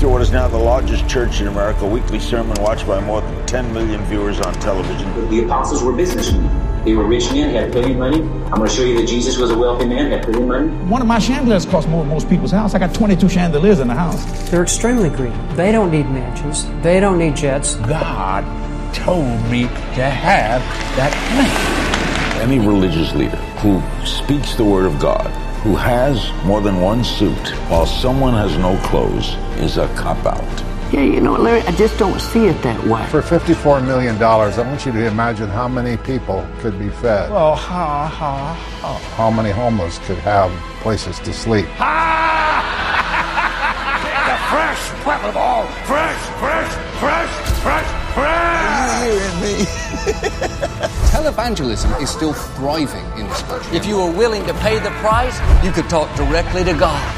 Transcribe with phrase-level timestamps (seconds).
[0.00, 3.46] to what is now the largest church in America, weekly sermon watched by more than
[3.46, 5.28] 10 million viewers on television.
[5.28, 6.48] The apostles were businessmen.
[6.86, 8.22] They were rich men, had plenty of money.
[8.22, 10.68] I'm going to show you that Jesus was a wealthy man, had plenty of money.
[10.88, 12.74] One of my chandeliers cost more than most people's house.
[12.74, 14.48] I got 22 chandeliers in the house.
[14.48, 15.36] They're extremely greedy.
[15.54, 16.66] They don't need mansions.
[16.82, 17.74] They don't need jets.
[17.74, 18.44] God
[18.94, 20.62] told me to have
[20.96, 22.48] that plan.
[22.48, 25.30] Any religious leader who speaks the word of God,
[25.62, 30.64] who has more than one suit, while someone has no clothes, is a cop out.
[30.92, 33.06] Yeah, you know, Larry, I just don't see it that way.
[33.06, 37.30] For $54 million, I want you to imagine how many people could be fed.
[37.30, 38.98] Well, ha, ha, ha.
[39.16, 40.50] How many homeless could have
[40.80, 41.66] places to sleep.
[41.76, 41.86] Ha!
[44.26, 45.66] the fresh breath of all.
[45.86, 48.60] Fresh, fresh, fresh, fresh, fresh.
[48.90, 49.40] Are you hearing
[50.60, 50.66] me?
[51.20, 53.76] Televangelism is still thriving in this country.
[53.76, 57.14] If you were willing to pay the price, you could talk directly to God.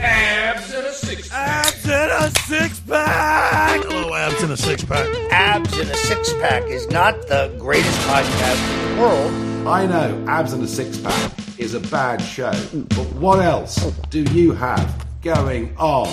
[0.00, 1.66] Abs in a six pack.
[1.66, 3.80] Abs in a six pack.
[3.84, 5.06] Hello, abs in a six pack.
[5.30, 9.68] Abs in a Six Pack is not the greatest podcast in the world.
[9.68, 12.50] I know Abs in a Six Pack is a bad show,
[12.88, 13.76] but what else
[14.10, 16.12] do you have going on?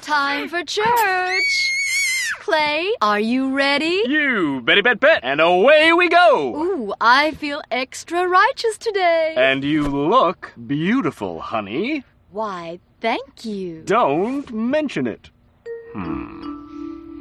[0.00, 1.83] Time for church.
[2.44, 4.02] Clay, are you ready?
[4.06, 6.54] You Betty Bet Bet, and away we go.
[6.54, 9.32] Ooh, I feel extra righteous today.
[9.34, 12.04] And you look beautiful, honey.
[12.32, 13.80] Why, thank you.
[13.86, 15.30] Don't mention it.
[15.94, 17.18] Hmm.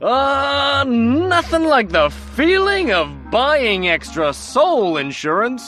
[0.00, 5.62] Uh, nothing like the feeling of buying extra soul insurance.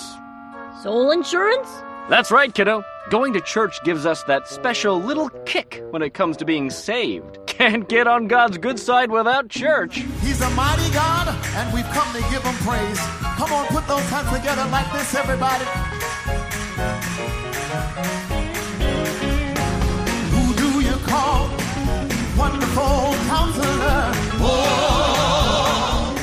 [0.82, 1.68] Soul insurance?
[2.08, 2.82] That's right, kiddo.
[3.10, 7.38] Going to church gives us that special little kick when it comes to being saved.
[7.62, 9.98] Can't get on God's good side without church.
[10.20, 12.98] He's a mighty God, and we've come to give him praise.
[13.38, 15.64] Come on, put those hands together like this, everybody.
[20.34, 21.50] Who do you call?
[22.36, 24.10] Wonderful counselor.
[24.42, 26.16] Oh,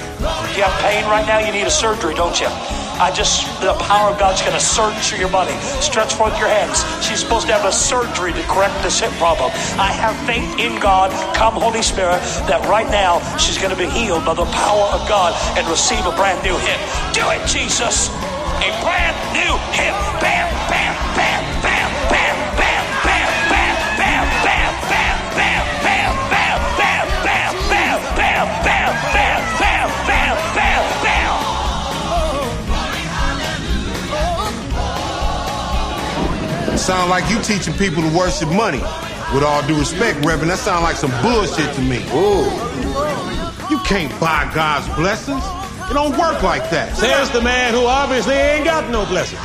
[0.57, 2.50] You have pain right now, you need a surgery, don't you?
[2.99, 5.55] I just, the power of God's going to surge through your body.
[5.79, 6.83] Stretch forth your hands.
[6.99, 9.51] She's supposed to have a surgery to correct this hip problem.
[9.79, 12.19] I have faith in God, come Holy Spirit,
[12.51, 16.03] that right now she's going to be healed by the power of God and receive
[16.05, 16.81] a brand new hip.
[17.15, 18.11] Do it, Jesus.
[18.59, 19.95] A brand new hip.
[20.19, 21.69] Bam, bam, bam, bam,
[36.89, 38.81] Sound like you teaching people to worship money.
[39.31, 42.01] With all due respect, Reverend, that sound like some bullshit to me.
[42.17, 42.50] Ooh.
[43.69, 45.44] You can't buy God's blessings.
[45.85, 46.97] It don't work like that.
[46.97, 49.38] Says the man who obviously ain't got no blessing.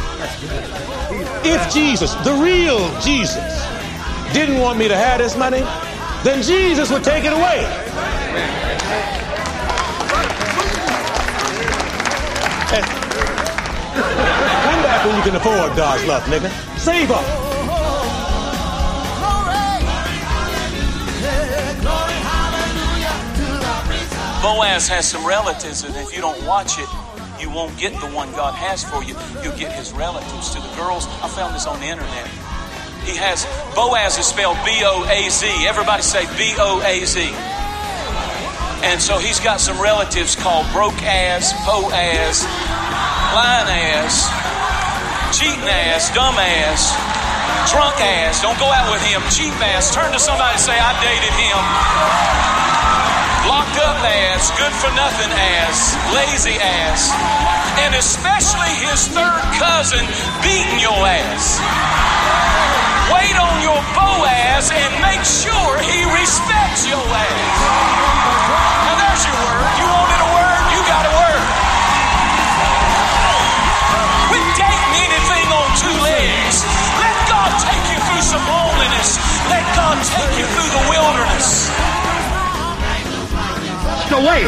[1.44, 3.36] If Jesus, the real Jesus,
[4.32, 5.60] didn't want me to have this money,
[6.24, 7.68] then Jesus would take it away.
[14.64, 16.50] Come back when you can afford God's love, nigga.
[16.78, 17.24] Save up.
[24.42, 26.88] Boaz has some relatives, and if you don't watch it,
[27.40, 29.16] you won't get the one God has for you.
[29.42, 30.50] You'll get his relatives.
[30.54, 32.28] To the girls, I found this on the internet.
[33.04, 33.44] He has
[33.74, 35.46] Boaz is spelled B O A Z.
[35.68, 37.20] Everybody say B O A Z.
[38.84, 42.44] And so he's got some relatives called broke ass, po ass,
[43.32, 44.28] lying ass,
[45.34, 46.94] cheating ass, dumb ass,
[47.70, 48.38] drunk ass.
[48.38, 49.18] Don't go out with him.
[49.34, 49.90] Cheap ass.
[49.90, 51.58] Turn to somebody and say, I dated him.
[53.50, 57.12] Locked up ass, good for nothing ass, lazy ass,
[57.84, 60.00] and especially his third cousin
[60.40, 61.60] beating your ass.
[63.12, 67.58] Wait on your Boaz and make sure he respects your ass.
[68.86, 69.72] Now there's your word.
[69.76, 70.23] You wanted a
[78.84, 79.18] some loneliness.
[79.48, 81.70] Let God take you through the wilderness.
[84.10, 84.44] the way.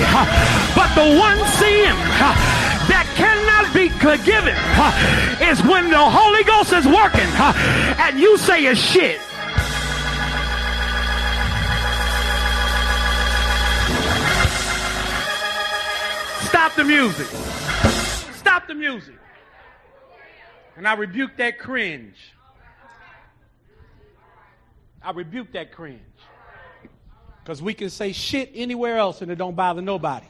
[0.77, 1.97] But the one sin
[2.87, 4.55] that cannot be forgiven
[5.49, 7.27] is when the Holy Ghost is working
[7.99, 9.21] and you say a shit.
[16.49, 17.27] Stop the music.
[18.35, 19.17] Stop the music.
[20.77, 22.36] And I rebuke that cringe.
[25.07, 26.01] I rebuke that cringe.
[27.45, 30.27] Because we can say shit anywhere else and it don't bother nobody.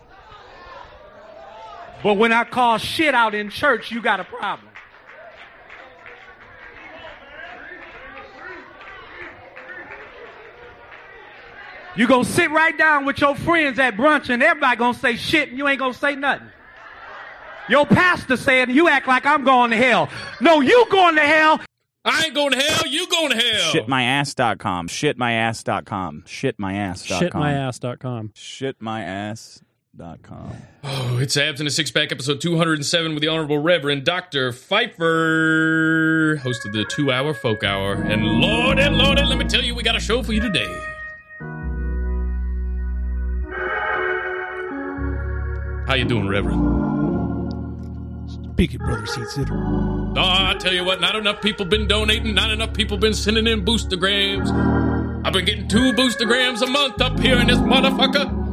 [2.03, 4.69] But when I call shit out in church, you got a problem.
[11.97, 15.01] You're going to sit right down with your friends at brunch and everybody going to
[15.01, 16.51] say shit and you ain't going to say nothing.
[17.71, 20.11] Your pastor said, you act like I'm going to hell.
[20.43, 21.63] No, you going to hell
[22.07, 22.87] I ain't going to hell.
[22.87, 23.73] You going to hell.
[23.73, 24.89] Shitmyass.com.
[24.89, 26.23] Shitmyass.com.
[26.27, 27.21] Shitmyass.com.
[27.21, 28.29] Shitmyass.com.
[28.35, 30.53] Shitmyass.com.
[30.85, 34.53] Oh, it's Abs in a Six Pack, episode 207 with the Honorable Reverend Dr.
[34.53, 37.95] Phifer, host of the two hour folk hour.
[37.95, 40.73] And Lord and Lord, let me tell you, we got a show for you today.
[45.87, 46.61] How you doing, Reverend?
[48.53, 49.55] Speak it, brother seat sitter.
[50.19, 53.47] Oh, I tell you what, not enough people been donating, not enough people been sending
[53.47, 54.51] in boostergrams.
[55.27, 58.45] I've been getting two boostergrams a month up here in this motherfucker.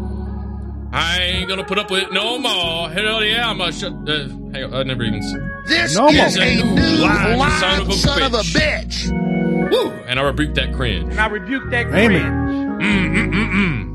[0.92, 2.90] I ain't gonna put up with it no more.
[2.90, 3.94] Hell yeah, I'm gonna shut.
[3.94, 5.22] Uh, hang on, I never even.
[5.66, 6.46] This no is more.
[6.46, 6.66] a new
[7.02, 8.26] live live son of a son bitch.
[8.26, 9.72] of a bitch.
[9.72, 9.92] Woo!
[10.06, 11.10] And I rebuke that cringe.
[11.12, 12.46] And I rebuke that Amen.
[12.46, 12.84] cringe.
[12.84, 13.90] Mm-mm-mm-mm.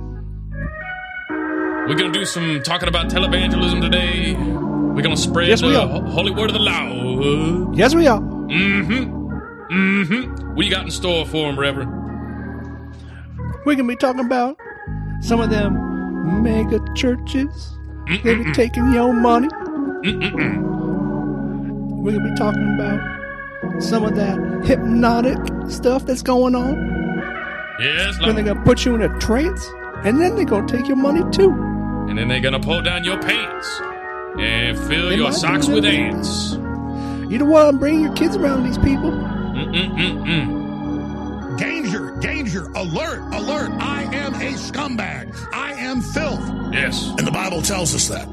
[1.88, 4.34] We're gonna do some talking about televangelism today.
[4.98, 6.00] We're gonna spread Yes, we the are.
[6.10, 7.76] holy word of the Lord.
[7.78, 8.18] Yes, we are.
[8.18, 9.72] Mm-hmm.
[9.72, 10.56] Mm-hmm.
[10.56, 11.88] What you got in store for him, Reverend?
[13.64, 14.58] We're gonna be talking about
[15.20, 17.78] some of them mega churches.
[18.24, 19.46] They be taking your money.
[20.02, 20.18] We're
[22.18, 25.38] gonna be talking about some of that hypnotic
[25.70, 26.74] stuff that's going on.
[27.78, 29.64] Yes, Then they're gonna put you in a trance,
[30.02, 31.52] and then they're gonna take your money too.
[32.08, 33.80] And then they're gonna pull down your pants
[34.38, 36.52] and fill your socks with ants.
[37.30, 39.10] You don't want to bring your kids around these people.
[39.10, 40.58] Mm-mm-mm-mm.
[41.58, 43.70] Danger, danger, alert, alert.
[43.80, 45.36] I am a scumbag.
[45.52, 46.40] I am filth.
[46.72, 47.08] Yes.
[47.18, 48.26] And the Bible tells us that.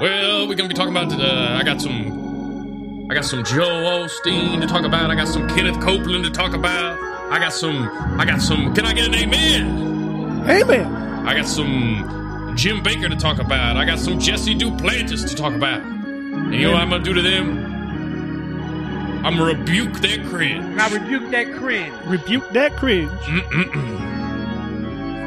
[0.00, 1.12] Well, we're gonna be talking about.
[1.12, 3.08] Uh, I got some.
[3.10, 5.10] I got some Joel Osteen to talk about.
[5.10, 6.96] I got some Kenneth Copeland to talk about.
[7.32, 7.88] I got some.
[8.18, 8.72] I got some.
[8.74, 10.48] Can I get an amen?
[10.48, 10.86] Amen.
[11.26, 12.17] I got some
[12.58, 13.76] Jim Bakker to talk about.
[13.76, 15.80] I got some Jesse Duplantis to talk about.
[15.80, 17.64] And you know what I'm gonna do to them?
[19.24, 20.76] I'm gonna rebuke their cringe.
[20.76, 21.94] I rebuke that cringe.
[22.04, 23.12] Rebuke that cringe.
[23.12, 24.08] Mm-mm-mm.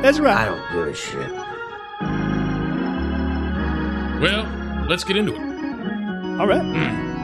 [0.02, 0.40] That's right.
[0.40, 1.32] I don't give a shit.
[4.22, 4.46] Well,
[4.90, 5.40] let's get into it.
[6.38, 6.62] All right.
[6.62, 7.22] Mm.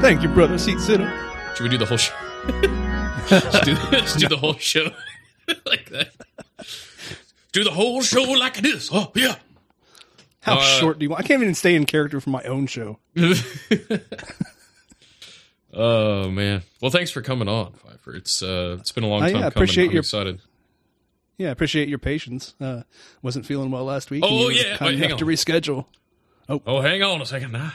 [0.00, 1.08] Thank you, brother seat sitter.
[1.54, 2.14] Should we do the whole show?
[3.30, 4.90] let's, do, let's do the whole show
[5.66, 6.10] like that.
[7.52, 8.88] Do the whole show like this.
[8.92, 9.36] Oh yeah.
[10.40, 11.22] How Uh, short do you want?
[11.24, 12.98] I can't even stay in character for my own show.
[15.72, 16.62] Oh man.
[16.82, 18.16] Well, thanks for coming on, Phifer.
[18.16, 19.28] It's uh, it's been a long time.
[19.28, 19.46] yeah, coming.
[19.48, 20.40] appreciate I'm your- excited.
[21.38, 22.54] Yeah, appreciate your patience.
[22.60, 22.82] Uh,
[23.22, 24.22] wasn't feeling well last week.
[24.24, 24.76] Oh, and you were yeah.
[24.76, 25.86] kind Wait, hang enough to reschedule.
[26.48, 27.72] Oh, oh, hang on a second now.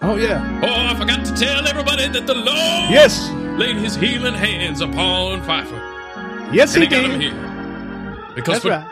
[0.00, 0.60] Oh yeah.
[0.62, 2.46] Oh, I forgot to tell everybody that the Lord
[2.90, 3.28] Yes.
[3.58, 6.54] laid His healing hands upon Phifer.
[6.54, 8.34] Yes, and he he did.
[8.36, 8.86] Because That's for, right.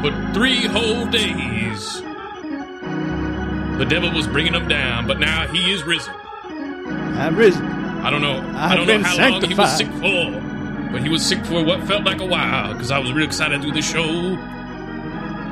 [0.00, 2.00] For three whole days,
[3.78, 6.12] the devil was bringing him down, but now he is risen.
[7.16, 7.64] I've risen.
[7.66, 8.38] I don't know.
[8.56, 10.30] I I've don't know been how long he was sick for,
[10.92, 13.62] but he was sick for what felt like a while because I was real excited
[13.62, 14.04] to do the show.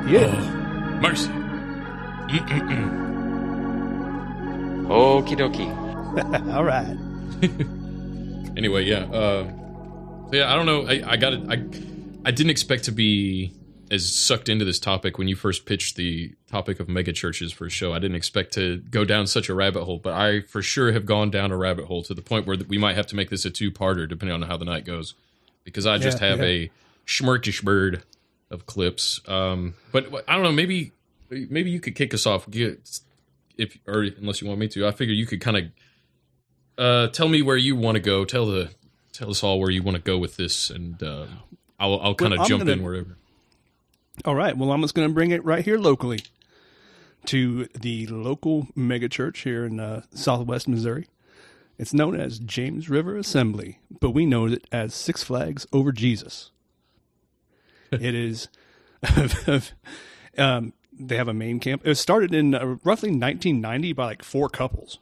[0.07, 0.29] Yeah.
[0.35, 1.29] Oh, mercy.
[2.29, 3.01] Mm-mm-mm.
[4.87, 5.69] Okie dokie.
[6.55, 6.97] All right.
[8.55, 9.05] Anyway, yeah.
[9.05, 9.51] Uh,
[10.31, 10.85] yeah, I don't know.
[10.87, 11.41] I, I got it.
[11.49, 11.53] I
[12.23, 13.51] I didn't expect to be
[13.93, 17.65] as sucked into this topic when you first pitched the topic of mega churches for
[17.65, 17.93] a show.
[17.93, 21.05] I didn't expect to go down such a rabbit hole, but I for sure have
[21.05, 23.45] gone down a rabbit hole to the point where we might have to make this
[23.45, 25.13] a two-parter depending on how the night goes,
[25.63, 26.45] because I just Yeah, have yeah.
[26.45, 26.71] a
[27.05, 28.03] schmirkish bird
[28.49, 29.19] of clips.
[29.27, 30.51] Um, but I don't know.
[30.51, 30.91] Maybe
[31.29, 32.49] maybe you could kick us off.
[32.49, 32.99] Get,
[33.57, 35.63] if or unless you want me to, I figure you could kind of
[36.77, 38.25] uh, tell me where you want to go.
[38.25, 38.71] Tell the
[39.11, 41.27] tell us all where you want to go with this, and um,
[41.79, 43.17] I'll I'll kind of I'm jump gonna- in wherever.
[44.25, 44.55] All right.
[44.55, 46.19] Well, I'm just going to bring it right here locally
[47.25, 51.07] to the local mega church here in uh, Southwest Missouri.
[51.77, 56.51] It's known as James River Assembly, but we know it as Six Flags Over Jesus.
[57.91, 58.47] it is.
[60.37, 61.81] um, they have a main camp.
[61.83, 64.99] It was started in uh, roughly 1990 by like four couples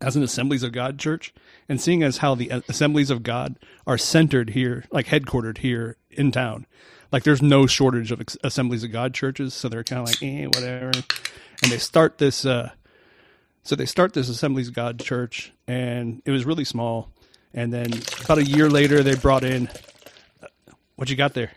[0.00, 1.34] as an Assemblies of God church,
[1.68, 5.98] and seeing as how the uh, Assemblies of God are centered here, like headquartered here
[6.10, 6.66] in town,
[7.12, 10.22] like there's no shortage of ex- Assemblies of God churches, so they're kind of like,
[10.22, 10.92] eh, whatever.
[11.62, 12.70] And they start this, uh,
[13.64, 17.10] so they start this Assemblies of God church, and it was really small.
[17.52, 17.92] And then
[18.24, 19.68] about a year later, they brought in,
[20.42, 20.46] uh,
[20.96, 21.50] what you got there?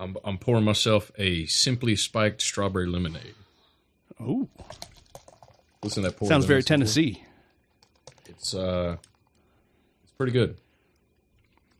[0.00, 3.34] I'm I'm pouring myself a simply spiked strawberry lemonade.
[4.20, 4.48] Oh,
[5.84, 6.26] Listen to that pour.
[6.28, 6.86] sounds very lemon sample.
[6.86, 7.24] Tennessee.
[8.26, 8.96] It's uh,
[10.02, 10.56] it's pretty good.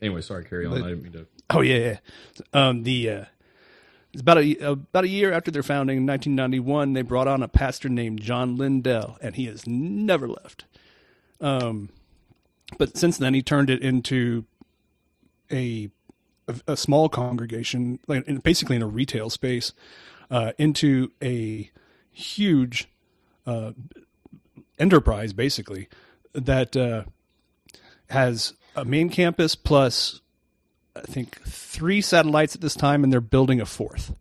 [0.01, 0.73] Anyway, sorry, carry on.
[0.73, 1.27] But- I didn't mean to.
[1.55, 1.99] Oh yeah, yeah.
[2.53, 3.25] Um, the uh,
[4.13, 6.93] it's about a about a year after their founding in 1991.
[6.93, 10.65] They brought on a pastor named John Lindell, and he has never left.
[11.41, 11.91] Um,
[12.77, 14.45] but since then, he turned it into
[15.51, 15.91] a
[16.49, 19.73] a, a small congregation, like in, basically in a retail space,
[20.31, 21.71] uh, into a
[22.11, 22.89] huge
[23.47, 23.73] uh,
[24.79, 25.89] enterprise, basically
[26.33, 27.05] that uh,
[28.11, 30.21] has a main campus plus
[30.97, 34.15] I think three satellites at this time, and they're building a fourth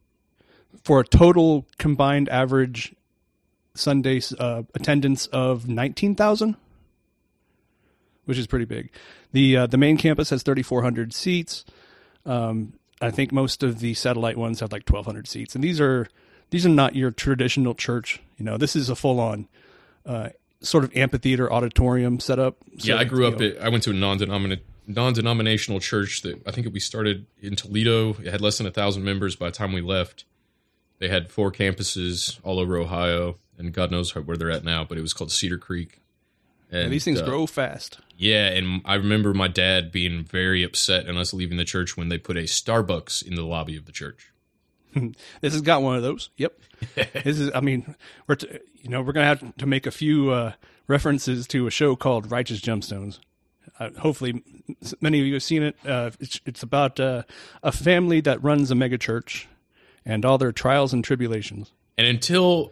[0.83, 2.93] for a total combined average
[3.75, 6.55] Sunday uh, attendance of nineteen thousand,
[8.25, 8.89] which is pretty big.
[9.31, 11.65] the uh, The main campus has thirty four hundred seats.
[12.25, 15.79] Um, I think most of the satellite ones have like twelve hundred seats, and these
[15.81, 16.07] are
[16.49, 18.21] these are not your traditional church.
[18.37, 19.47] You know, this is a full on
[20.05, 20.29] uh,
[20.61, 22.57] sort of amphitheater auditorium setup.
[22.77, 23.39] yeah, I grew up.
[23.39, 27.55] know, At, I went to a non-denominational non-denominational church that I think we started in
[27.55, 28.11] Toledo.
[28.21, 30.25] It had less than a thousand members by the time we left.
[30.99, 34.83] They had four campuses all over Ohio, and God knows where they're at now.
[34.83, 35.99] But it was called Cedar Creek.
[36.71, 37.99] and these things uh, grow fast.
[38.17, 42.09] Yeah, and I remember my dad being very upset and us leaving the church when
[42.09, 44.31] they put a Starbucks in the lobby of the church.
[45.41, 46.29] this has got one of those.
[46.37, 46.59] Yep.
[46.95, 47.51] this is.
[47.53, 47.95] I mean,
[48.27, 50.53] we're t- you know we're gonna have to make a few uh,
[50.87, 53.19] references to a show called Righteous Gemstones.
[53.83, 54.43] Uh, hopefully,
[55.01, 55.75] many of you have seen it.
[55.85, 57.23] Uh, it's, it's about uh,
[57.61, 59.47] a family that runs a mega church
[60.05, 61.71] and all their trials and tribulations.
[61.97, 62.71] And until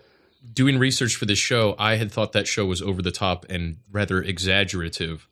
[0.54, 3.78] doing research for this show, I had thought that show was over the top and
[3.92, 5.28] rather exaggerative.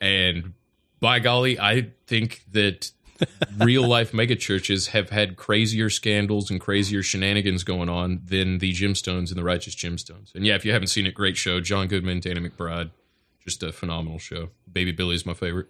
[0.00, 0.54] And
[1.00, 2.92] by golly, I think that
[3.58, 9.28] real life megachurches have had crazier scandals and crazier shenanigans going on than the Gemstones
[9.28, 10.34] and the Righteous Gemstones.
[10.34, 11.60] And yeah, if you haven't seen it, great show.
[11.60, 12.90] John Goodman, Danny McBride,
[13.44, 14.50] just a phenomenal show.
[14.70, 15.68] Baby Billy's my favorite.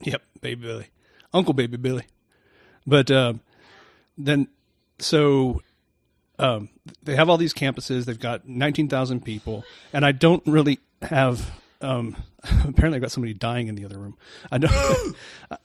[0.00, 0.86] Yep, Baby Billy,
[1.32, 2.04] Uncle Baby Billy.
[2.86, 3.40] But um,
[4.18, 4.48] then,
[4.98, 5.62] so
[6.38, 6.68] um,
[7.02, 8.04] they have all these campuses.
[8.04, 11.50] They've got nineteen thousand people, and I don't really have.
[11.80, 14.16] Um, apparently, I've got somebody dying in the other room.
[14.50, 14.72] I don't.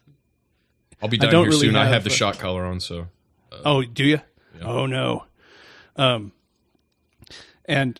[1.01, 1.75] I'll be dying here really soon.
[1.75, 3.07] I have have, the uh, shot collar on, so
[3.65, 4.21] oh, do you?
[4.62, 5.25] Oh no.
[5.95, 6.31] Um,
[7.65, 8.00] and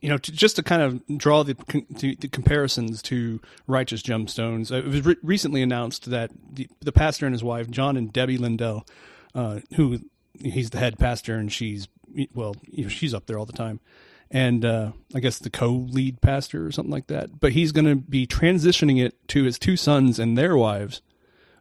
[0.00, 1.54] you know, to, just to kind of draw the,
[1.98, 6.92] to, the comparisons to Righteous Gemstones, uh, it was re- recently announced that the, the
[6.92, 8.86] pastor and his wife, John and Debbie Lindell,
[9.34, 10.00] uh, who
[10.34, 11.88] he's the head pastor and she's
[12.34, 13.80] well, you know, she's up there all the time,
[14.30, 17.40] and uh, I guess the co-lead pastor or something like that.
[17.40, 21.02] But he's going to be transitioning it to his two sons and their wives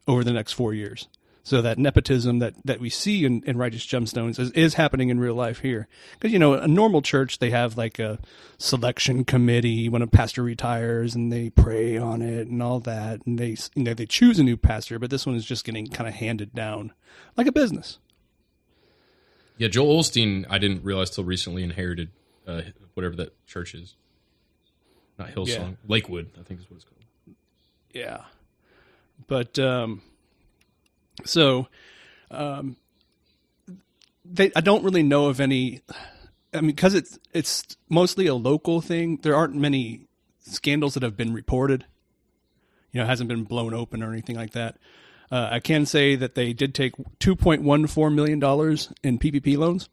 [0.07, 1.07] over the next four years.
[1.45, 5.19] So that nepotism that, that we see in, in Righteous Gemstones is, is happening in
[5.19, 5.87] real life here.
[6.13, 8.17] Because, you know, a normal church, they have like a
[8.57, 13.23] selection committee when a pastor retires and they pray on it and all that.
[13.27, 15.85] And they, you know, they choose a new pastor, but this one is just getting
[15.85, 16.93] kind of handed down
[17.37, 17.99] like a business.
[19.57, 22.09] Yeah, Joel Osteen, I didn't realize till recently inherited
[22.47, 22.63] uh,
[22.95, 23.95] whatever that church is.
[25.19, 25.69] Not Hillsong, Yeah.
[25.87, 27.35] Lakewood, I think is what it's called.
[27.93, 28.21] Yeah.
[29.27, 30.01] But um
[31.23, 31.67] so
[32.31, 32.75] um
[34.23, 35.81] they I don't really know of any
[36.53, 39.19] I mean cuz it's it's mostly a local thing.
[39.21, 40.07] There aren't many
[40.39, 41.85] scandals that have been reported.
[42.91, 44.77] You know, hasn't been blown open or anything like that.
[45.31, 49.89] Uh, I can say that they did take 2.14 million dollars in PPP loans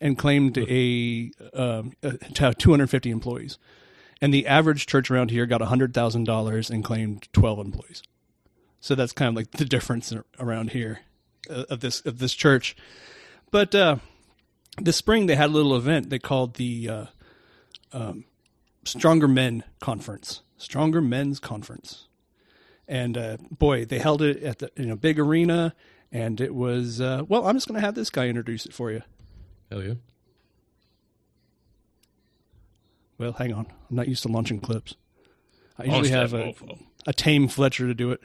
[0.00, 3.58] and claimed a, um, uh, to have 250 employees.
[4.20, 8.02] And the average church around here got $100,000 and claimed 12 employees.
[8.84, 11.00] So that's kind of like the difference around here
[11.48, 12.76] uh, of this of this church.
[13.50, 13.96] But uh,
[14.78, 17.06] this spring they had a little event they called the uh,
[17.94, 18.26] um,
[18.84, 20.42] Stronger Men Conference.
[20.58, 22.08] Stronger Men's Conference.
[22.86, 25.74] And uh, boy, they held it at the in a big arena,
[26.12, 27.46] and it was uh, well.
[27.46, 29.00] I'm just going to have this guy introduce it for you.
[29.70, 29.94] Hell yeah.
[33.16, 33.64] Well, hang on.
[33.88, 34.94] I'm not used to launching clips.
[35.78, 36.52] I usually have a,
[37.06, 38.20] a tame Fletcher to do it.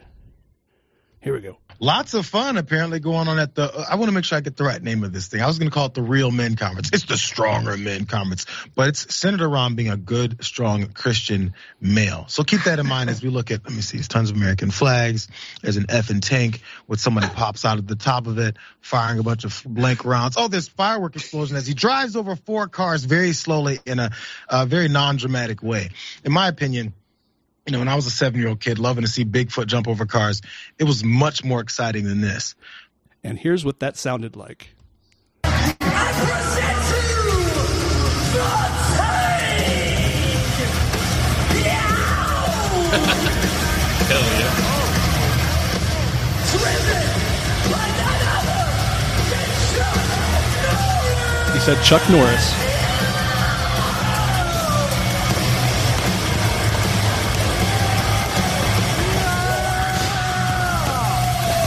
[1.22, 1.58] Here we go.
[1.82, 3.86] Lots of fun apparently going on at the.
[3.90, 5.42] I want to make sure I get the right name of this thing.
[5.42, 6.90] I was going to call it the Real Men Conference.
[6.92, 8.46] It's the Stronger Men Conference,
[8.76, 12.26] but it's centered around being a good, strong Christian male.
[12.28, 13.64] So keep that in mind as we look at.
[13.64, 13.98] Let me see.
[13.98, 15.30] There's tons of American flags.
[15.62, 19.20] There's an F and tank with somebody pops out of the top of it, firing
[19.20, 20.36] a bunch of blank rounds.
[20.38, 24.12] Oh, there's firework explosion as he drives over four cars very slowly in a,
[24.50, 25.92] a very non-dramatic way.
[26.26, 26.94] In my opinion
[27.66, 29.88] you know, when I was a seven year old kid loving to see Bigfoot jump
[29.88, 30.42] over cars,
[30.78, 32.56] it was much more exciting than this.
[33.24, 34.70] And here's what that sounded like.
[51.54, 52.69] He said Chuck Norris.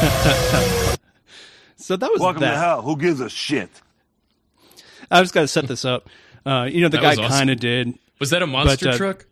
[1.76, 2.52] so that was Welcome that.
[2.54, 2.82] to hell.
[2.82, 3.70] Who gives a shit?
[5.10, 6.08] I just got to set this up.
[6.44, 7.28] Uh, you know, the That guy awesome.
[7.28, 7.94] kind of did.
[8.18, 9.26] Was that a monster but, uh, truck?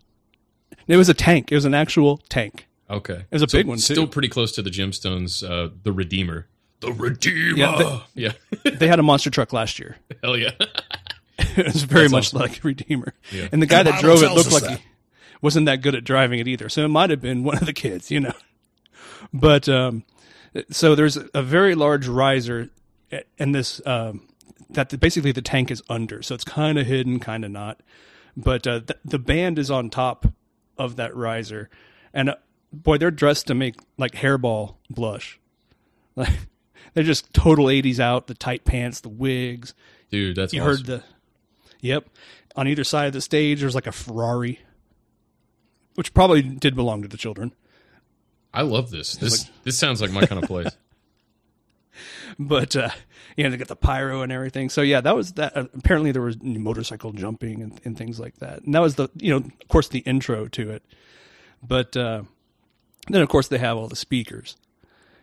[0.86, 1.50] It was a tank.
[1.50, 2.68] It was an actual tank.
[2.88, 3.82] Okay, It was a So big one, too.
[3.94, 5.48] Still pretty close to the gemstones.
[5.48, 6.46] Uh, the Redeemer.
[6.80, 7.56] The Redeemer.
[7.56, 8.32] Yeah, Yeah.
[8.64, 9.96] They had a monster truck last year.
[10.22, 10.50] Hell yeah.
[11.38, 12.40] it was very That's much awesome.
[12.40, 13.12] like Redeemer.
[13.32, 13.48] Yeah.
[13.52, 14.78] And the guy And the that Bible drove it looked like that.
[14.78, 14.84] he
[15.42, 16.68] wasn't that good at driving it either.
[16.68, 18.34] So it might have been one of the kids, you know.
[19.32, 20.02] But um,
[20.70, 22.70] so there's a very large riser,
[23.38, 24.28] and this um,
[24.70, 27.80] that the, basically the tank is under, so it's kind of hidden, kind of not.
[28.36, 30.26] But uh, the, the band is on top
[30.78, 31.68] of that riser,
[32.12, 32.36] and uh,
[32.72, 35.38] boy, they're dressed to make like hairball blush.
[36.16, 36.48] Like
[36.92, 39.74] they're just total '80s out, the tight pants, the wigs.
[40.10, 40.70] Dude, that's you awesome.
[40.70, 41.04] heard the.
[41.82, 42.10] Yep,
[42.56, 44.58] on either side of the stage, there's like a Ferrari,
[45.94, 47.54] which probably did belong to the children.
[48.52, 49.14] I love this.
[49.16, 50.76] This this sounds like my kind of place.
[52.38, 52.90] but uh,
[53.36, 54.68] you know they got the pyro and everything.
[54.70, 55.56] So yeah, that was that.
[55.56, 59.08] Uh, apparently there was motorcycle jumping and, and things like that, and that was the
[59.14, 60.82] you know of course the intro to it.
[61.62, 62.22] But uh,
[63.08, 64.56] then of course they have all the speakers,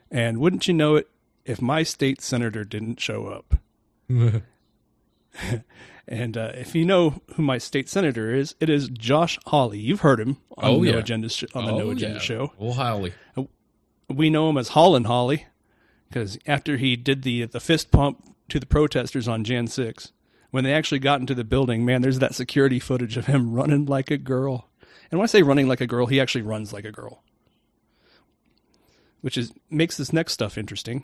[0.09, 1.09] and wouldn't you know it,
[1.45, 3.55] if my state senator didn't show up.
[6.07, 9.79] And uh, if you know who my state senator is, it is Josh Hawley.
[9.79, 10.99] You've heard him on Oh, the No yeah.
[11.03, 12.21] Agenda sh- on the Oh, No Agenda yeah.
[12.21, 12.53] show.
[12.59, 13.13] Oh, Hawley.
[14.09, 15.47] We know him as Holland Hawley
[16.07, 20.13] because after he did the the fist pump to the protesters on Jan 6,
[20.51, 23.85] when they actually got into the building, man, there's that security footage of him running
[23.85, 24.69] like a girl.
[25.11, 27.21] And when I say running like a girl, he actually runs like a girl,
[29.19, 31.03] which is makes this next stuff interesting.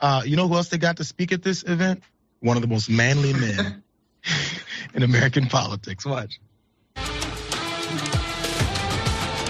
[0.00, 2.02] Uh, you know who else they got to speak at this event?
[2.40, 3.82] One of the most manly men
[4.94, 6.04] in American politics.
[6.06, 6.40] Watch.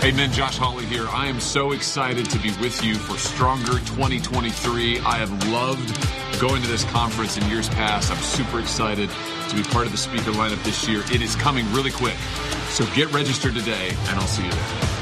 [0.01, 1.09] Hey men, Josh Hawley here.
[1.09, 5.01] I am so excited to be with you for Stronger 2023.
[5.01, 8.13] I have loved going to this conference in years past.
[8.13, 9.11] I'm super excited
[9.49, 11.03] to be part of the speaker lineup this year.
[11.13, 12.17] It is coming really quick.
[12.69, 14.96] So get registered today, and I'll see you there.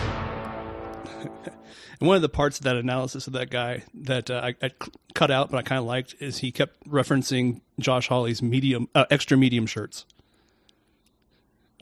[2.00, 4.70] And one of the parts of that analysis of that guy that uh, I, I
[5.14, 9.04] cut out, but I kind of liked, is he kept referencing Josh Hawley's medium, uh,
[9.11, 10.07] extra medium shirts.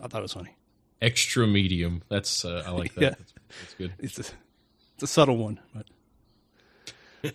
[0.02, 0.56] I thought it was funny.
[1.00, 2.02] Extra medium.
[2.08, 3.02] That's uh, I like that.
[3.02, 3.08] Yeah.
[3.10, 3.92] That's, that's good.
[3.98, 4.32] It's a,
[4.94, 5.86] it's a subtle one, but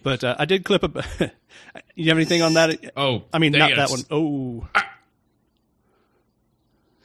[0.03, 1.31] but uh, I did clip a.
[1.95, 2.91] you have anything on that?
[2.95, 4.01] Oh, I mean not that one.
[4.11, 4.67] Oh,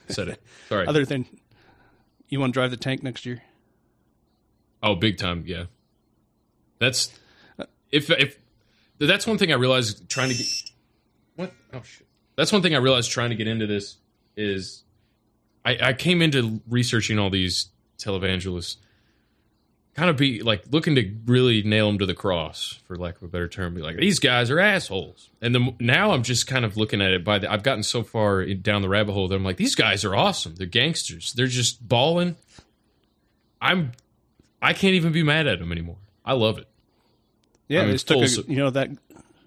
[0.09, 0.43] Said it.
[0.69, 0.87] Sorry.
[0.89, 1.27] other than
[2.29, 3.43] You want to drive the tank next year?
[4.83, 5.65] Oh, big time, yeah.
[6.79, 7.13] That's
[7.91, 8.39] if if
[8.99, 10.47] that's one thing I realized trying to get
[11.37, 12.07] what oh shit.
[12.37, 13.99] That's one thing I realized trying to get into this
[14.37, 14.85] is
[15.65, 17.69] I, I came into researching all these
[17.99, 18.77] televangelists,
[19.95, 23.23] kind of be like looking to really nail them to the cross, for lack of
[23.23, 23.75] a better term.
[23.75, 25.31] Be like, these guys are assholes.
[25.41, 27.53] And the, now I'm just kind of looking at it by the.
[27.53, 30.57] I've gotten so far down the rabbit hole that I'm like, these guys are awesome.
[30.57, 31.33] They're gangsters.
[31.33, 32.37] They're just balling.
[33.61, 33.93] I'm.
[34.63, 35.97] I can't even be mad at him anymore.
[36.25, 36.69] I love it.
[37.69, 38.91] Yeah, they took a, su- you know that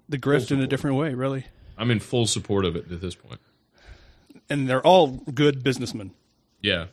[0.09, 1.45] the grift in a different way, really.
[1.77, 3.39] I'm in full support of it at this point.
[4.49, 6.11] And they're all good businessmen.
[6.61, 6.85] Yeah.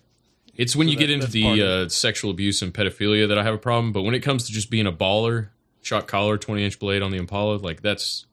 [0.54, 3.54] It's when So you get into the uh, sexual abuse and pedophilia that I have
[3.54, 3.92] a problem.
[3.92, 5.48] But when it comes to just being a baller,
[5.82, 8.26] shot collar, 20 inch blade on the Impala, like that's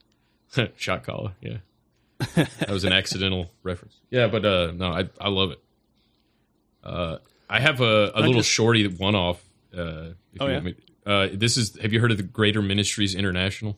[0.78, 1.34] shot collar.
[1.42, 1.58] Yeah.
[2.36, 3.96] that was an accidental reference.
[4.10, 5.60] Yeah, but uh, no, I, I love it.
[6.84, 7.18] Uh,
[7.50, 9.42] I have a, a I little just- shorty one off.
[9.76, 10.54] Uh, if Oh, you yeah?
[10.54, 13.78] want me- uh, this is, have you heard of the Greater Ministries International?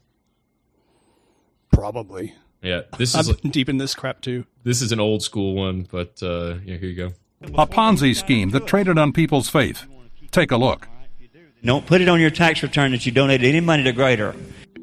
[1.72, 2.34] Probably.
[2.62, 2.82] Yeah.
[2.98, 4.46] This I'm is, deep in this crap too.
[4.64, 7.14] this is an old school one, but uh, yeah, here you go.
[7.62, 9.86] A Ponzi scheme that traded on people's faith.
[10.30, 10.88] Take a look.
[11.64, 14.36] Don't put it on your tax return that you donated any money to Greater.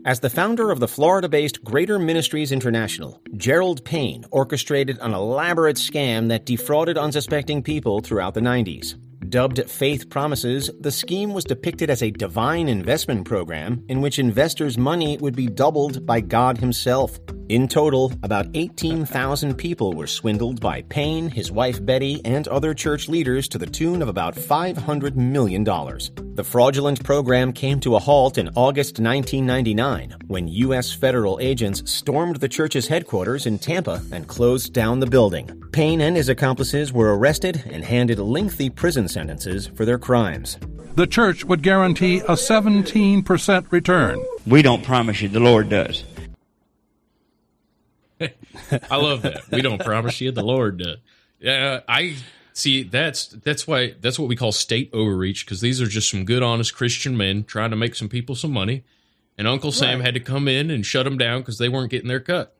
[0.05, 5.77] As the founder of the Florida based Greater Ministries International, Gerald Payne orchestrated an elaborate
[5.77, 8.95] scam that defrauded unsuspecting people throughout the 90s.
[9.29, 14.79] Dubbed Faith Promises, the scheme was depicted as a divine investment program in which investors'
[14.79, 17.19] money would be doubled by God Himself.
[17.49, 23.09] In total, about 18,000 people were swindled by Payne, his wife Betty, and other church
[23.09, 25.65] leaders to the tune of about $500 million.
[25.65, 30.93] The fraudulent program came to a halt in August 1999 when U.S.
[30.93, 35.51] federal agents stormed the church's headquarters in Tampa and closed down the building.
[35.73, 40.59] Payne and his accomplices were arrested and handed lengthy prison sentences for their crimes.
[40.95, 44.25] The church would guarantee a 17% return.
[44.47, 46.05] We don't promise you, the Lord does.
[48.21, 49.43] I love that.
[49.51, 50.99] We don't promise you, the Lord does.
[51.41, 52.15] Yeah, I
[52.53, 52.85] see.
[52.85, 56.43] That's that's why that's what we call state overreach because these are just some good,
[56.45, 58.85] honest Christian men trying to make some people some money,
[59.37, 60.05] and Uncle Sam Right.
[60.07, 62.55] had to come in and shut them down because they weren't getting their cut.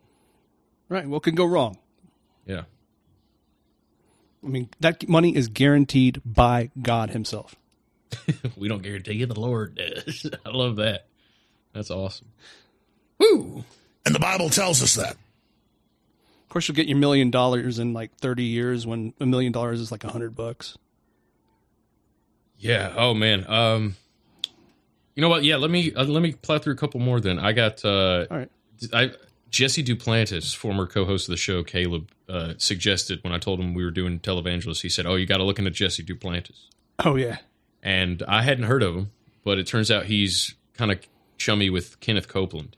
[0.89, 1.07] Right.
[1.07, 1.79] What could go wrong?
[4.43, 4.49] Yeah.
[4.49, 7.57] I mean, that money is guaranteed by God Himself.
[8.57, 10.27] we don't guarantee it; the Lord does.
[10.47, 11.07] I love that.
[11.73, 12.29] That's awesome.
[13.19, 13.65] Woo!
[14.07, 15.13] And the Bible tells us that.
[15.13, 19.81] Of course, you'll get your million dollars in like 30 years when a million dollars
[19.81, 20.79] is like a hundred bucks.
[22.59, 22.95] Yeah.
[22.97, 23.45] Oh man.
[23.49, 23.97] Um.
[25.15, 25.45] You know what?
[25.45, 25.57] Yeah.
[25.57, 27.21] Let me uh, let me plow through a couple more.
[27.21, 27.85] Then I got.
[27.85, 28.51] Uh, All right.
[28.93, 29.11] I
[29.51, 33.85] Jesse Duplantis, former co-host of the show, Caleb uh, suggested when I told him we
[33.85, 34.83] were doing televangelists.
[34.83, 36.67] He said, "Oh, you got to look into Jesse Duplantis."
[37.05, 37.39] Oh yeah.
[37.83, 39.11] And I hadn't heard of him,
[39.45, 40.99] but it turns out he's kind of
[41.39, 42.77] chummy with Kenneth Copeland.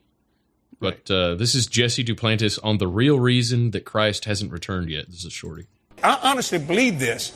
[0.79, 5.07] But uh, this is Jesse Duplantis on the real reason that Christ hasn't returned yet.
[5.11, 5.67] This is shorty.
[6.03, 7.35] I honestly believe this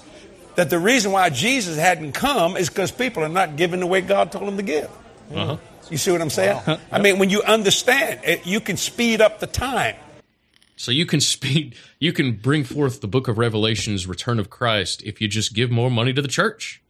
[0.55, 4.01] that the reason why Jesus hadn't come is because people are not giving the way
[4.01, 4.91] God told them to give.
[5.35, 5.57] Uh-huh.
[5.91, 6.61] You see what I'm saying?
[6.91, 9.97] I mean, when you understand it, you can speed up the time.
[10.77, 15.03] So you can speed, you can bring forth the Book of Revelation's return of Christ
[15.05, 16.81] if you just give more money to the church.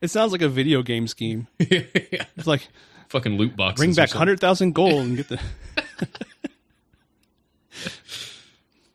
[0.00, 1.46] It sounds like a video game scheme.
[1.60, 2.66] It's like
[3.10, 3.78] Fucking loot boxes.
[3.78, 5.40] bring back hundred thousand gold and get the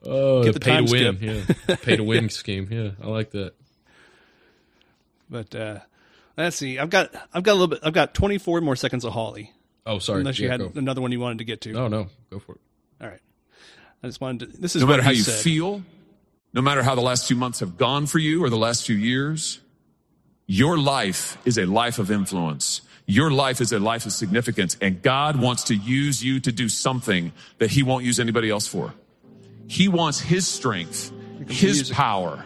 [0.04, 1.18] Oh, Get the the pay to time win.
[1.18, 1.58] skip.
[1.70, 2.68] Yeah, pay to win scheme.
[2.72, 3.54] Yeah, I like that.
[5.30, 5.80] But uh,
[6.38, 6.80] let's see.
[6.80, 7.80] I've got I've got a little bit.
[7.84, 9.52] I've got 24 more seconds of Hawley.
[9.86, 10.20] Oh, sorry.
[10.20, 10.72] Unless you Yeah, had go.
[10.76, 11.72] another one you wanted to get to.
[11.74, 12.62] No, no, go for it.
[13.02, 13.20] All right.
[14.04, 14.58] I just wanted to.
[14.62, 15.42] This is no matter how you said.
[15.42, 15.82] feel,
[16.54, 18.96] no matter how the last few months have gone for you or the last few
[18.96, 19.60] years,
[20.46, 22.82] your life is a life of influence.
[23.10, 26.68] Your life is a life of significance, and God wants to use you to do
[26.68, 28.94] something that He won't use anybody else for.
[29.68, 31.14] He wants His strength,
[31.48, 32.44] His power,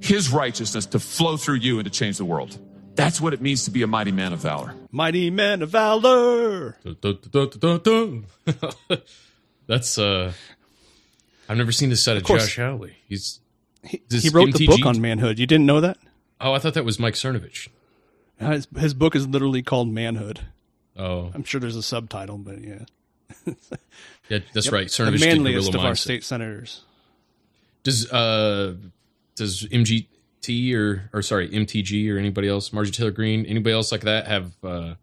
[0.00, 2.58] His righteousness to flow through you and to change the world.
[2.94, 4.74] That's what it means to be a mighty man of valor.
[4.92, 6.76] Mighty man of valor.
[9.66, 10.32] That's uh,
[11.48, 12.42] I've never seen this side of, Of course.
[12.46, 12.96] Josh Hawley.
[13.08, 13.40] He's
[13.82, 15.38] He, he wrote the book on manhood.
[15.38, 15.98] You didn't know that?
[16.40, 17.68] Oh, I thought that was Mike Cernovich.
[18.40, 20.40] Uh, His, his book is literally called Manhood.
[20.96, 22.84] Oh, I'm sure there's a subtitle, but yeah.
[24.28, 24.72] yeah, that's Yep.
[24.72, 24.88] right.
[24.88, 26.82] The Cernovich did manliest Guerrilla of our state senators.
[27.82, 28.74] Does uh
[29.36, 29.66] does
[30.44, 34.26] MGT or or sorry MTG or anybody else Margie Taylor Greene, anybody else like that
[34.26, 34.94] have uh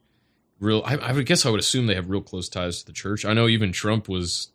[0.60, 2.94] real I, I would guess I would assume they have real close ties to the
[2.94, 3.26] church.
[3.26, 4.50] I know even Trump was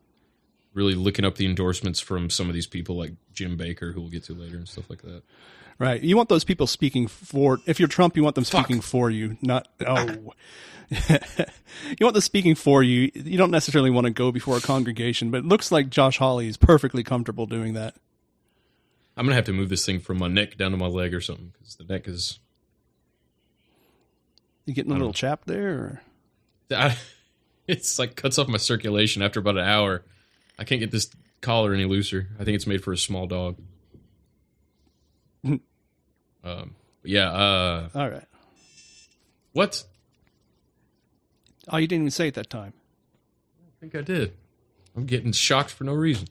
[0.75, 4.11] really looking up the endorsements from some of these people like Jim Bakker who we'll
[4.11, 5.23] get to later and stuff like that.
[5.79, 6.03] Right.
[6.03, 7.61] You want those people speaking for.
[7.67, 9.69] If you're Trump, you want them speaking for you, not.
[9.87, 10.07] Oh.
[10.91, 13.11] you want them speaking for you.
[13.15, 16.49] You don't necessarily want to go before a congregation, but it looks like Josh Hawley
[16.49, 17.95] is perfectly comfortable doing that.
[19.17, 21.21] I'm gonna have to move this thing from my neck down to my leg or
[21.21, 22.39] something because the neck is.
[24.67, 25.69] You getting a little chapped there?
[25.69, 26.03] Or?
[26.71, 26.97] I,
[27.67, 30.03] it's like cuts off my circulation after about an hour.
[30.59, 31.09] I can't get this
[31.41, 32.29] collar any looser.
[32.39, 33.57] I think it's made for a small dog.
[35.45, 35.61] um,
[37.05, 37.31] yeah.
[37.31, 38.25] Uh, All right.
[39.53, 39.85] What?
[41.69, 42.73] Oh, you didn't even say it that time.
[43.67, 44.33] I think I did.
[44.97, 46.29] I'm getting shocked for no reason.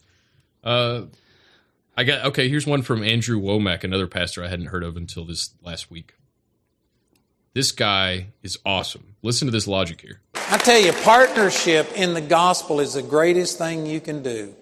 [0.63, 1.03] Uh,
[1.97, 2.49] I got okay.
[2.49, 6.15] Here's one from Andrew Wommack, another pastor I hadn't heard of until this last week.
[7.53, 9.15] This guy is awesome.
[9.21, 10.19] Listen to this logic here.
[10.49, 14.53] I tell you, partnership in the gospel is the greatest thing you can do.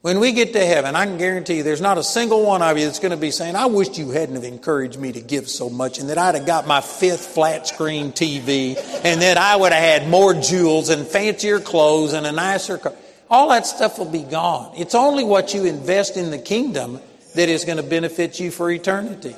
[0.00, 2.78] When we get to heaven, I can guarantee you there's not a single one of
[2.78, 5.48] you that's going to be saying, I wish you hadn't have encouraged me to give
[5.48, 9.56] so much and that I'd have got my fifth flat screen TV and that I
[9.56, 12.94] would have had more jewels and fancier clothes and a nicer car.
[13.28, 14.72] All that stuff will be gone.
[14.76, 17.00] It's only what you invest in the kingdom
[17.34, 19.34] that is going to benefit you for eternity.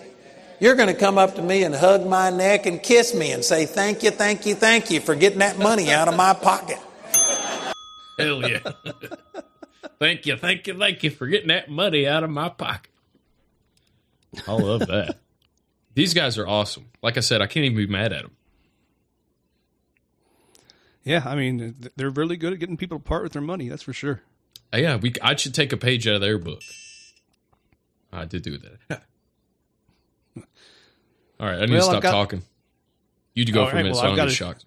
[0.60, 3.44] You're going to come up to me and hug my neck and kiss me and
[3.44, 6.78] say, Thank you, thank you, thank you for getting that money out of my pocket.
[8.18, 8.58] Hell yeah!
[10.00, 12.90] thank you, thank you, thank you for getting that money out of my pocket.
[14.46, 15.18] I love that.
[15.94, 16.86] These guys are awesome.
[17.02, 18.32] Like I said, I can't even be mad at them.
[21.04, 23.68] Yeah, I mean, they're really good at getting people to part with their money.
[23.68, 24.22] That's for sure.
[24.72, 25.14] Uh, yeah, we.
[25.22, 26.60] I should take a page out of their book.
[28.12, 29.02] I did do that.
[31.40, 32.42] All right, I need Well, to stop got- talking.
[33.34, 34.64] You to go for a minute, well, so I I've got shocked.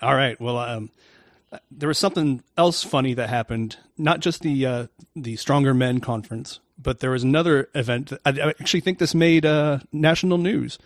[0.00, 0.40] All right.
[0.40, 0.90] Well, um,
[1.72, 3.76] there was something else funny that happened.
[3.96, 8.12] Not just the uh, the Stronger Men conference, but there was another event.
[8.24, 10.78] I, I actually think this made uh, national news.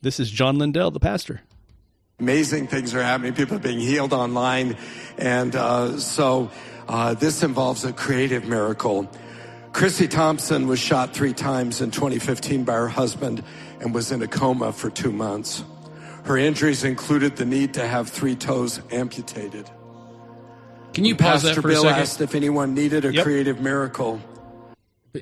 [0.00, 1.42] This is John Lindell, the pastor.
[2.20, 3.32] Amazing things are happening.
[3.32, 4.76] People are being healed online.
[5.18, 6.50] And uh, so
[6.88, 9.10] uh, this involves a creative miracle.
[9.72, 13.42] Chrissy Thompson was shot three times in 2015 by her husband
[13.80, 15.64] and was in a coma for two months.
[16.24, 19.70] Her injuries included the need to have three toes amputated.
[20.92, 22.00] Can you When pause Pastor that for a Bill second?
[22.00, 23.24] asked if anyone needed a Yep.
[23.24, 24.20] creative miracle.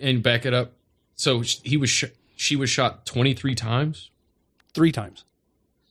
[0.02, 0.72] and back it up.
[1.14, 2.04] So he was sh-
[2.36, 4.10] she was shot 23 times?
[4.74, 5.24] Three times.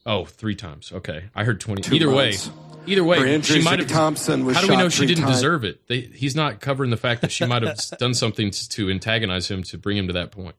[0.08, 0.90] Oh, three times.
[0.90, 1.24] Okay.
[1.34, 1.82] I heard 20.
[1.82, 2.48] Two either months.
[2.48, 2.54] way.
[2.86, 5.36] Either way, Her she might have Thompson was How do we know she didn't times.
[5.36, 5.86] deserve it?
[5.88, 9.50] They, he's not covering the fact that she might have done something to, to antagonize
[9.50, 10.56] him to bring him to that point.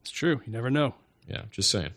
[0.00, 0.40] It's true.
[0.46, 0.94] You never know.
[1.28, 1.90] Yeah, just saying.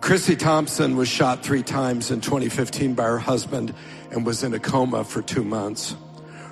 [0.00, 3.74] Chrissy Thompson was shot three times in 2015 by her husband
[4.10, 5.94] and was in a coma for two months.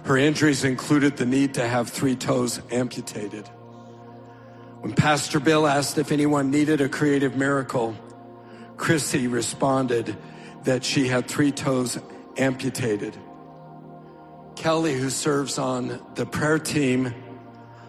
[0.04, 3.48] Her injuries included the need to have three toes amputated.
[4.80, 7.96] When Pastor Bill asked if anyone needed a creative miracle,
[8.76, 10.16] Chrissy responded
[10.62, 11.98] that she had three toes
[12.36, 13.16] amputated.
[14.54, 17.12] Kelly, who serves on the prayer team,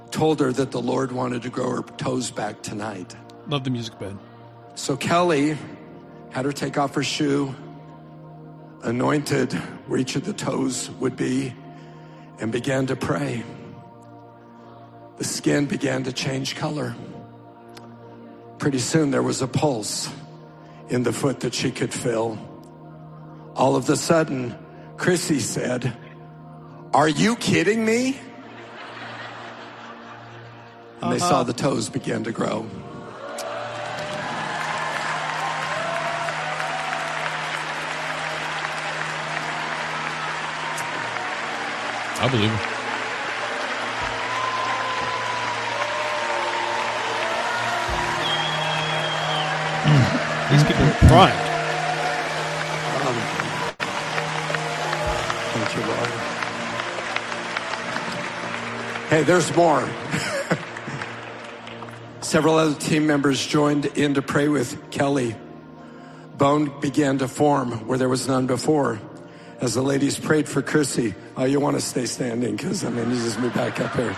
[0.09, 3.15] told her that the Lord wanted to grow her toes back tonight.
[3.47, 4.17] Love the music bed.
[4.73, 5.57] So Kelly
[6.31, 7.53] had her take off her shoe,
[8.81, 9.53] anointed
[9.87, 11.53] where each of the toes would be,
[12.39, 13.43] and began to pray.
[15.19, 16.95] The skin began to change color.
[18.57, 20.09] Pretty soon there was a pulse
[20.87, 22.37] in the foot that she could feel.
[23.53, 24.57] All of a sudden,
[24.95, 25.93] Chrissy said,
[26.93, 28.17] Are you kidding me?
[31.01, 31.43] And they saw Uh-huh.
[31.43, 32.65] the toes begin to grow.
[42.21, 42.78] I believe him.
[50.59, 51.39] These people are primed.
[55.53, 56.09] Thank you, Lord.
[59.07, 59.87] Hey, there's more.
[62.21, 65.33] Several other team members joined in to pray with Kelly.
[66.37, 68.99] Bone began to form where there was none before.
[69.61, 73.09] As the ladies prayed for Chrissy, oh, you want to stay standing because I mean,
[73.11, 74.13] you just move back up here.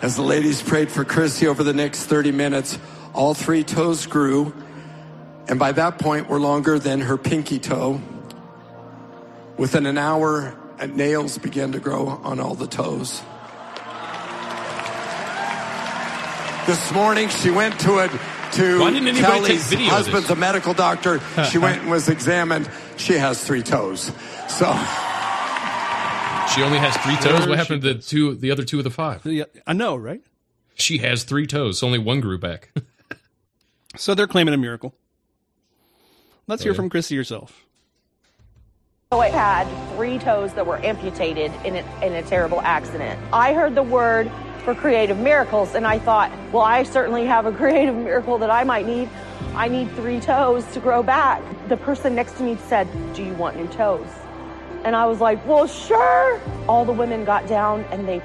[0.00, 2.78] As the ladies prayed for Chrissy over the next 30 minutes,
[3.12, 4.54] all three toes grew,
[5.48, 8.00] and by that point were longer than her pinky toe.
[9.56, 13.22] Within an hour, uh, nails began to grow on all the toes.
[16.66, 18.08] This morning, she went to a
[18.52, 20.06] to Why didn't Kelly's video of this?
[20.06, 21.20] husband's a medical doctor.
[21.50, 22.70] She went and was examined.
[22.96, 24.10] She has three toes.
[24.48, 24.72] So
[26.54, 27.46] She only has three toes.
[27.46, 29.26] What happened to the two, the other two of the five?
[29.26, 30.22] Yeah, I know, right?
[30.74, 31.82] She has three toes.
[31.82, 32.70] Only one grew back.
[33.96, 34.92] So they're claiming a miracle.
[36.46, 37.64] Let's Oh, hear from Chrissy herself.
[39.12, 43.18] So I had three toes that were amputated in a, in a terrible accident.
[43.32, 44.30] I heard the word
[44.64, 48.64] for creative miracles and I thought, well, I certainly have a creative miracle that I
[48.64, 49.08] might need.
[49.54, 51.42] I need three toes to grow back.
[51.68, 54.08] The person next to me said, Do you want new toes?
[54.84, 56.40] And I was like, Well, sure.
[56.68, 58.20] All the women got down and they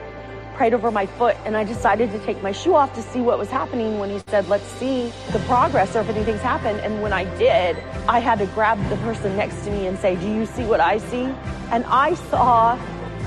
[0.59, 3.39] prayed over my foot and I decided to take my shoe off to see what
[3.39, 6.81] was happening when he said, let's see the progress or if anything's happened.
[6.81, 7.77] And when I did,
[8.09, 10.81] I had to grab the person next to me and say, do you see what
[10.81, 11.33] I see?
[11.71, 12.77] And I saw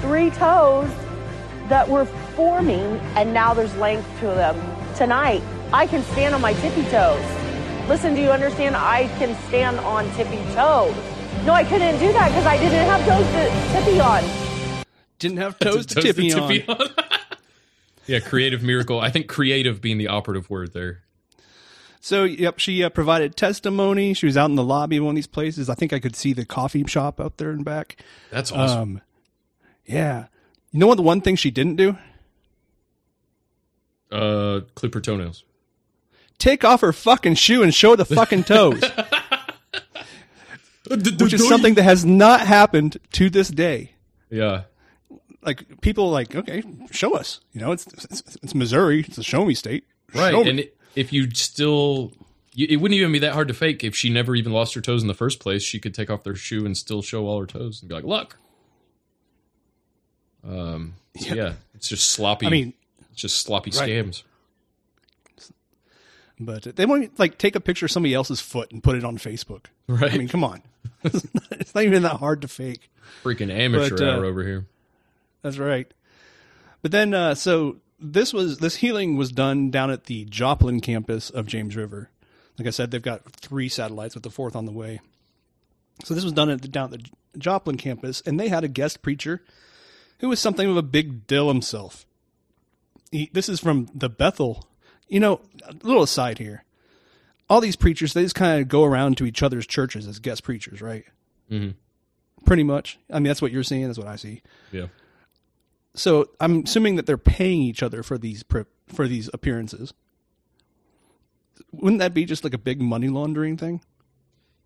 [0.02, 0.90] three toes
[1.70, 2.04] that were
[2.36, 4.54] forming and now there's length to them.
[4.94, 5.42] Tonight,
[5.72, 7.24] I can stand on my tippy toes.
[7.88, 8.76] Listen, do you understand?
[8.76, 10.94] I can stand on tippy toes.
[11.46, 14.22] No, I couldn't do that because I didn't have toes to tippy on.
[15.18, 16.48] Didn't have toes to Toes tippy, to on.
[16.50, 16.88] tippy on.
[18.12, 19.00] yeah, creative miracle.
[19.00, 21.00] I think creative being the operative word there.
[21.98, 24.12] So, yep, she uh, provided testimony.
[24.12, 25.70] She was out in the lobby of one of these places.
[25.70, 27.96] I think I could see the coffee shop out there and back.
[28.30, 28.80] That's awesome.
[28.80, 29.00] Um,
[29.86, 30.26] yeah.
[30.72, 30.96] You know what?
[30.96, 31.96] The one thing she didn't do?
[34.10, 35.44] Uh, clip her toenails.
[36.36, 38.82] Take off her fucking shoe and show the fucking toes.
[40.90, 43.92] Which is something that has not happened to this day.
[44.28, 44.64] Yeah.
[45.42, 47.40] Like people like, okay, show us.
[47.52, 49.00] You know, it's it's, it's Missouri.
[49.00, 49.84] It's a show me state.
[50.14, 50.30] Right.
[50.32, 50.42] Show.
[50.44, 52.12] And it, if you still,
[52.54, 53.82] you, it wouldn't even be that hard to fake.
[53.82, 56.22] If she never even lost her toes in the first place, she could take off
[56.22, 58.38] their shoe and still show all her toes and be like, look.
[60.46, 61.52] Um, so yeah.
[61.74, 62.46] it's just sloppy.
[62.46, 62.74] I mean-
[63.12, 63.88] it's just sloppy Right.
[63.88, 64.22] scams.
[66.40, 69.16] But they won't like take a picture of somebody else's foot and put it on
[69.18, 69.66] Facebook.
[69.86, 70.12] Right.
[70.12, 70.62] I mean, come on.
[71.04, 72.90] it's, not, it's not even that hard to fake.
[73.22, 74.66] Freaking amateur But, uh, hour over here.
[75.42, 75.92] That's right.
[76.82, 81.30] But then, uh, so this was this healing was done down at the Joplin campus
[81.30, 82.10] of James River.
[82.58, 85.00] Like I said, they've got three satellites with the fourth on the way.
[86.04, 88.68] So this was done at the, down at the Joplin campus, and they had a
[88.68, 89.42] guest preacher
[90.18, 92.04] who was something of a big deal himself.
[93.10, 94.66] He, this is from the Bethel.
[95.08, 96.64] You know, a little aside here.
[97.50, 100.42] All these preachers, they just kind of go around to each other's churches as guest
[100.42, 101.04] preachers, right?
[101.50, 101.74] Mhm.
[102.46, 102.98] Pretty much.
[103.10, 103.86] I mean, that's what you're seeing.
[103.86, 104.42] That's what I see.
[104.72, 104.86] Yeah.
[105.94, 108.44] So I'm assuming that they're paying each other for these
[108.88, 109.92] for these appearances.
[111.72, 113.80] Wouldn't that be just like a big money laundering thing?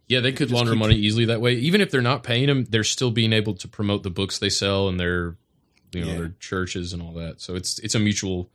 [0.08, 1.54] Yeah, they could Just launder money easily that way.
[1.54, 4.50] Even if they're not paying them, they're still being able to promote the books they
[4.50, 5.36] sell and their,
[5.92, 6.14] you know, Yeah.
[6.18, 7.40] their churches and all that.
[7.40, 8.48] So it's it's a mutual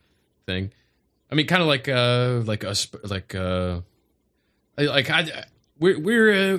[0.46, 0.72] thing.
[1.30, 3.80] I mean, kind of like uh like us like uh
[4.78, 5.44] like I
[5.78, 6.58] we're we're uh,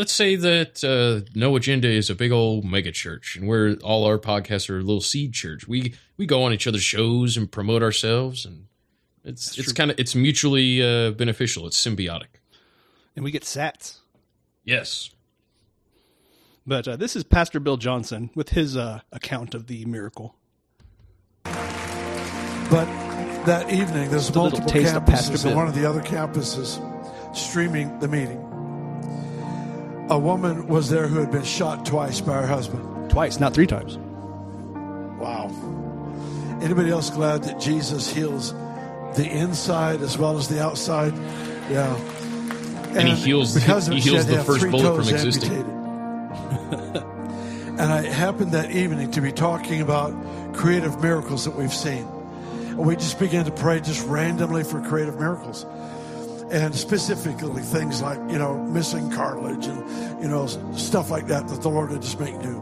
[0.00, 4.06] let's say that uh No Agenda is a big old mega church and we're all
[4.06, 5.68] our podcasts are a little seed church.
[5.68, 8.64] We we go on each other's shows and promote ourselves and
[9.24, 11.66] it's it's kind of it's mutually uh beneficial.
[11.66, 12.40] It's symbiotic.
[13.14, 13.98] And we get sats.
[14.64, 15.10] Yes.
[16.66, 20.36] But uh, this is Pastor Bill Johnson with his uh, account of the miracle.
[21.44, 22.86] But
[23.44, 25.84] that evening, there's Just a little multiple taste of Pastor campuses, and one of the
[25.88, 26.78] other campuses
[27.36, 28.49] streaming the meeting.
[30.10, 33.10] A woman was there who had been shot twice by her husband.
[33.10, 33.96] Twice, not three times.
[35.20, 35.50] Wow.
[36.60, 38.52] Anybody else glad that Jesus heals
[39.14, 41.14] the inside as well as the outside?
[41.70, 41.96] Yeah.
[42.96, 45.52] And he heals- because of he heals the first three bullet toes from existing.
[45.52, 47.02] amputated.
[47.80, 50.12] and I happened that evening to be talking about
[50.54, 52.04] creative miracles that we've seen.
[52.70, 55.64] And we just began to pray just randomly for creative miracles.
[56.50, 61.62] And specifically things like, you know, missing cartilage and, you know, stuff like that that
[61.62, 62.58] the Lord would just make new.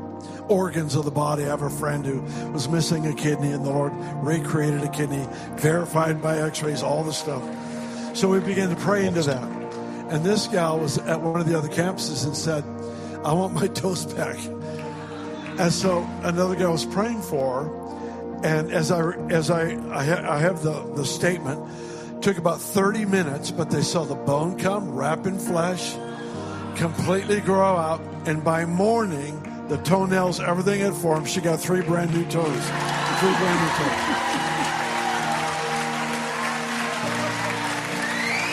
[0.48, 1.44] Organs of the body.
[1.44, 2.20] I have a friend who
[2.52, 7.02] was missing a kidney and the Lord recreated a kidney, verified by x rays, all
[7.02, 7.42] the stuff.
[8.16, 9.42] So we began to pray into that.
[10.10, 12.64] And this gal was at one of the other campuses and said,
[13.24, 14.38] I want my toes back.
[15.58, 18.44] And so another guy was praying for her.
[18.44, 21.60] And as I, as I, I, ha- I have the, the statement,
[22.20, 25.94] took about 30 minutes, but they saw the bone come, wrap in flesh,
[26.76, 28.00] completely grow out.
[28.26, 31.28] And by morning, the toenails, everything had formed.
[31.28, 32.44] She got three brand new toes.
[32.44, 34.14] Three brand new toes.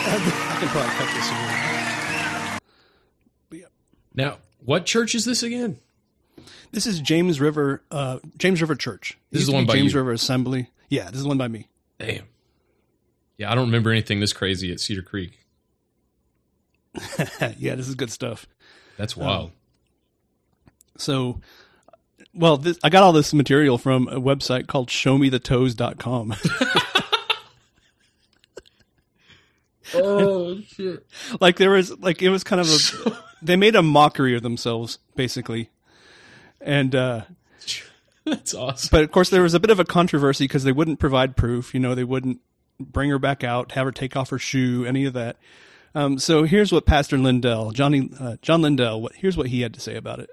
[0.08, 1.36] I can probably cut this in.
[4.14, 5.78] Now, what church is this again?
[6.72, 9.18] This is James River, uh, James River Church.
[9.30, 9.98] This It is used the one by James you.
[10.00, 10.70] River Assembly.
[10.88, 11.68] Yeah, this is the one by me.
[11.98, 12.24] Damn.
[13.38, 15.38] Yeah, I don't remember anything this crazy at Cedar Creek.
[17.58, 18.46] yeah, this is good stuff.
[18.96, 19.46] That's wild.
[19.46, 19.52] Um,
[20.96, 21.40] so,
[22.32, 26.34] well, this, I got all this material from a website called showmethetoes.com.
[29.94, 31.06] Oh shit!
[31.40, 34.98] like there was like it was kind of a they made a mockery of themselves
[35.14, 35.70] basically,
[36.60, 37.22] and uh
[38.24, 38.88] That's awesome.
[38.90, 41.72] But of course, there was a bit of a controversy because they wouldn't provide proof.
[41.72, 42.40] You know, they wouldn't
[42.78, 45.36] bring her back out, have her take off her shoe, any of that.
[45.94, 49.72] Um, so here's what Pastor Lindell, Johnny, uh, John Lindell, what, here's what he had
[49.74, 50.30] to say about it.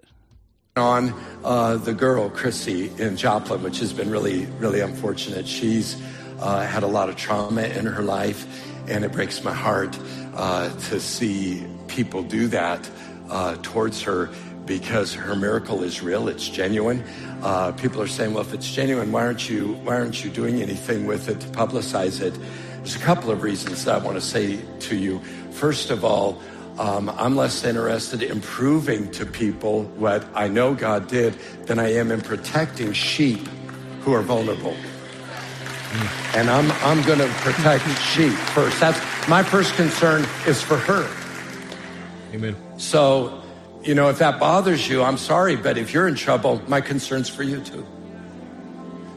[0.76, 5.48] on uh, the girl Chrissy in Joplin, which has been really, really unfortunate.
[5.48, 6.02] She's
[6.40, 9.98] uh, had a lot of trauma in her life, and it breaks my heart
[10.36, 12.90] uh, to see people do that
[13.30, 14.32] uh, towards her
[14.66, 16.28] because her miracle is real.
[16.28, 17.04] It's genuine.
[17.42, 20.62] Uh, people are saying, "Well, if it's genuine, why aren't you why aren't you doing
[20.62, 22.34] anything with it to publicize it?"
[22.78, 25.20] There's a couple of reasons that I want to say to you.
[25.52, 26.42] First of all.
[26.80, 31.36] Um, I'm less interested in proving to people what I know God did
[31.68, 33.48] than I am in protecting sheep
[34.02, 34.76] who are vulnerable.
[36.36, 38.80] And I'm, I'm going to protect sheep first.
[38.80, 39.00] That's
[39.30, 41.08] my first concern is for her.
[42.34, 42.56] Amen.
[42.78, 43.43] So,
[43.84, 47.30] you know, if that bothers you, I'm sorry, but if you're in trouble, my concern's
[47.30, 47.86] for you too.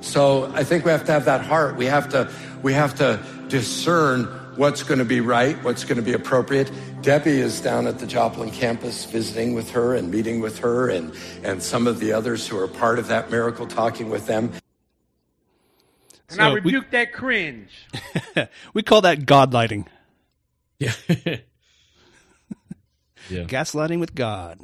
[0.01, 1.77] So I think we have to have that heart.
[1.77, 2.31] We have to,
[2.63, 4.25] we have to discern
[4.57, 6.71] what's going to be right, what's going to be appropriate.
[7.03, 11.15] Debbie is down at the Joplin campus visiting with her and meeting with her and,
[11.45, 14.53] and some of the others who are part of that miracle, talking with them.
[16.31, 17.71] And I So we- rebuke that cringe.
[18.75, 19.87] we call that God lighting.
[20.79, 20.93] Yeah.
[23.29, 23.45] yeah.
[23.45, 24.61] Gaslighting with God.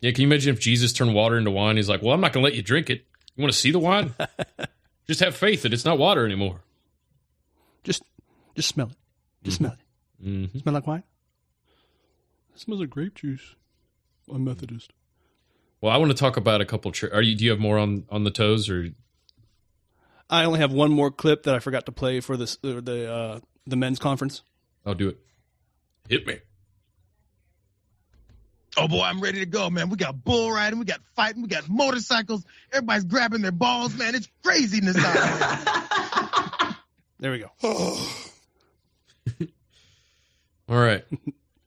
[0.00, 1.76] Yeah, can you imagine if Jesus turned water into wine?
[1.76, 3.04] He's like, "Well, I'm not going to let you drink it.
[3.36, 4.14] You want to see the wine?
[5.06, 6.60] Just have faith that it's not water anymore."
[7.84, 8.04] Just,
[8.54, 8.96] just smell it.
[9.42, 10.24] Just smell it.
[10.24, 10.58] Mm-hmm.
[10.58, 11.02] Smell like wine?
[12.54, 13.56] It smells like grape juice.
[14.32, 14.92] I'm Methodist.
[15.80, 16.92] Well, I want to talk about a couple.
[16.92, 17.34] Ch- are you?
[17.36, 18.90] Do you have more on on the toes or?
[20.30, 23.12] I only have one more clip that I forgot to play for this uh, the
[23.12, 24.42] uh, the men's conference.
[24.86, 25.18] I'll do it.
[26.08, 26.38] Hit me.
[28.76, 29.90] Oh boy, I'm ready to go, man.
[29.90, 32.44] We got bull riding, we got fighting, we got motorcycles.
[32.72, 34.14] Everybody's grabbing their balls, man.
[34.14, 35.68] It's craziness out there.
[37.20, 37.50] There we go.
[40.68, 41.04] All right.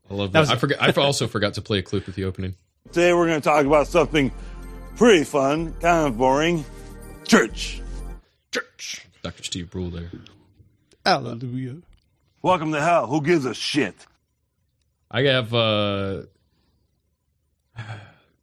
[0.10, 0.52] I love That that.
[0.52, 0.82] I forgot.
[0.82, 2.56] I also forgot to play a clip with the opening.
[2.92, 4.34] Today we're going to talk about something
[4.98, 6.66] pretty fun, kind of boring.
[7.26, 7.82] Church.
[8.52, 9.06] Church.
[9.24, 9.44] Dr.
[9.44, 10.12] Steve Brule there.
[11.06, 11.78] Hallelujah.
[12.42, 13.08] Welcome to hell.
[13.08, 13.96] Who gives a shit?
[15.10, 15.54] I have.
[15.54, 16.24] uh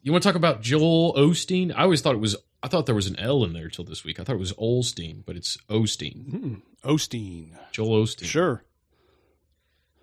[0.03, 1.73] You want to talk about Joel Osteen?
[1.75, 2.37] I always thought it was.
[2.63, 4.21] I thought there was an L in there till this week.
[4.21, 6.63] I thought it was Olstein, but it's Osteen.
[6.85, 7.57] Osteen.
[7.73, 8.25] Joel Osteen.
[8.25, 8.65] Sure.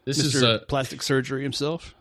[0.05, 0.25] This Mr.
[0.25, 1.93] is uh, plastic surgery himself.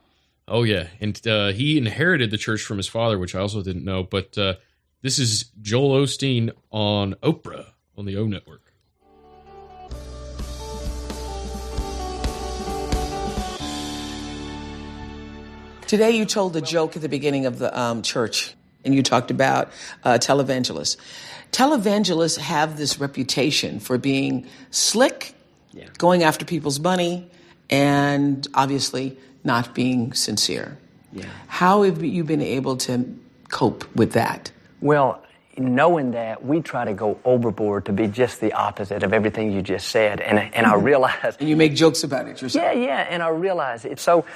[0.46, 3.84] Oh yeah, and uh, he inherited the church from his father, which I also didn't
[3.84, 4.02] know.
[4.02, 4.54] But uh,
[5.02, 7.66] this is Joel Osteen on Oprah
[7.96, 8.67] on the O Network.
[15.88, 19.30] Today, you told a joke at the beginning of the um, church, and you talked
[19.30, 19.72] about
[20.04, 20.98] uh, televangelists.
[21.50, 25.32] Televangelists have this reputation for being slick,
[25.96, 27.30] going after people's money,
[27.70, 30.76] and obviously not being sincere.
[31.10, 31.24] Yeah.
[31.46, 33.06] How have you been able to
[33.48, 34.52] cope with that?
[34.82, 35.22] Well,
[35.56, 39.62] knowing that, we try to go overboard to be just the opposite of everything you
[39.62, 40.20] just said.
[40.20, 40.82] And, and I Mhm.
[40.84, 41.36] realize.
[41.40, 42.62] And you make jokes about it yourself.
[42.62, 43.98] Yeah, yeah, and I realize it.
[43.98, 44.26] So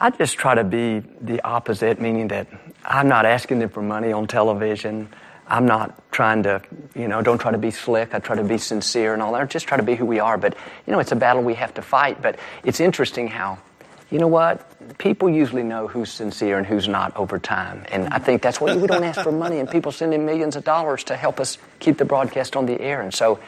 [0.00, 2.46] I just try to be the opposite, meaning that
[2.84, 5.10] I'm not asking them for money on television.
[5.46, 6.62] I'm not trying to,
[6.94, 8.14] you know, don't try to be slick.
[8.14, 9.50] I try to be sincere and all that.
[9.50, 10.38] Just try to be who we are.
[10.38, 12.22] But, you know, it's a battle we have to fight.
[12.22, 13.58] But it's interesting how,
[14.10, 14.96] you know what?
[14.96, 17.84] People usually know who's sincere and who's not over time.
[17.90, 20.56] And I think that's why we don't ask for money, and people send in millions
[20.56, 23.02] of dollars to help us keep the broadcast on the air.
[23.02, 23.38] And so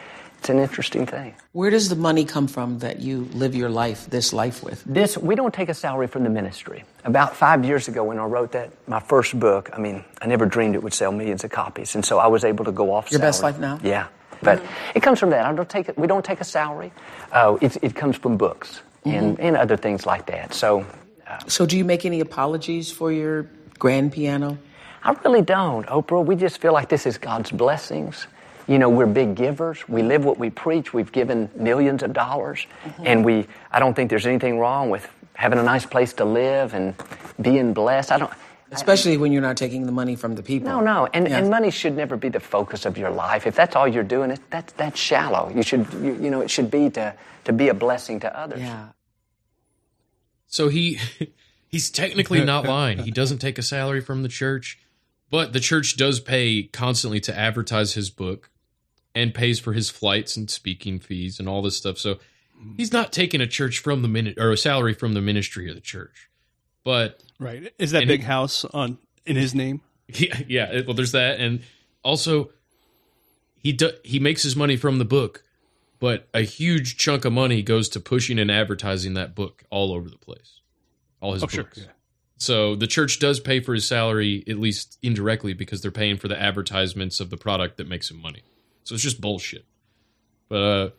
[0.43, 1.33] it's an interesting thing.
[1.53, 4.83] Where does the money come from that you live your life, this life with?
[4.83, 6.83] This we don't take a salary from the ministry.
[7.05, 10.45] About five years ago, when I wrote that my first book, I mean, I never
[10.45, 13.09] dreamed it would sell millions of copies, and so I was able to go off.
[13.09, 13.79] Your best life now?
[13.81, 14.07] Yeah,
[14.41, 14.61] but
[14.93, 15.45] it comes from that.
[15.45, 15.97] I don't take it.
[15.97, 16.91] We don't take a salary.
[17.31, 19.43] Uh, it, it comes from books and, Mhm.
[19.45, 20.53] and other things like that.
[20.53, 20.85] So
[21.47, 23.47] So, do you make any apologies for your
[23.79, 24.57] grand piano?
[25.05, 26.23] I really don't, Oprah.
[26.25, 28.27] We just feel like this is God's blessings.
[28.67, 29.87] You know, we're big givers.
[29.89, 30.93] We live what we preach.
[30.93, 33.03] We've given millions of dollars, mm-hmm.
[33.05, 33.47] and we.
[33.71, 36.95] I don't think there's anything wrong with having a nice place to live and
[37.41, 38.11] being blessed.
[38.11, 38.31] I don't.
[38.71, 40.67] Especially when you're not taking the money from the people.
[40.67, 41.41] No, no, and, Yes.
[41.41, 43.45] and money should never be the focus of your life.
[43.45, 45.51] If that's all you're doing, it, that's that's shallow.
[45.53, 48.61] You should, you, you know, it should be to to be a blessing to others.
[48.61, 48.87] Yeah.
[50.47, 50.99] So he
[51.67, 52.99] he's technically not lying.
[52.99, 54.79] He doesn't take a salary from the church,
[55.29, 58.49] but the church does pay constantly to advertise his book
[59.15, 61.97] and pays for his flights and speaking fees and all this stuff.
[61.97, 62.17] So
[62.77, 65.75] he's not taking a church from the minute or a salary from the ministry of
[65.75, 66.29] the church.
[66.83, 67.71] But Right.
[67.79, 69.81] Is that big he- house on in his name?
[70.07, 70.81] Yeah, yeah.
[70.85, 71.61] Well, there's that, and
[72.03, 72.51] also
[73.61, 75.43] he do, he makes his money from the book,
[75.99, 80.09] but a huge chunk of money goes to pushing and advertising that book all over
[80.09, 80.59] the place,
[81.21, 81.79] all his Oh, sure, books.
[81.79, 81.85] yeah.
[82.37, 86.27] So the church does pay for his salary at least indirectly because they're paying for
[86.27, 88.43] the advertisements of the product that makes him money.
[88.83, 89.65] So it's just bullshit.
[90.49, 90.89] But uh,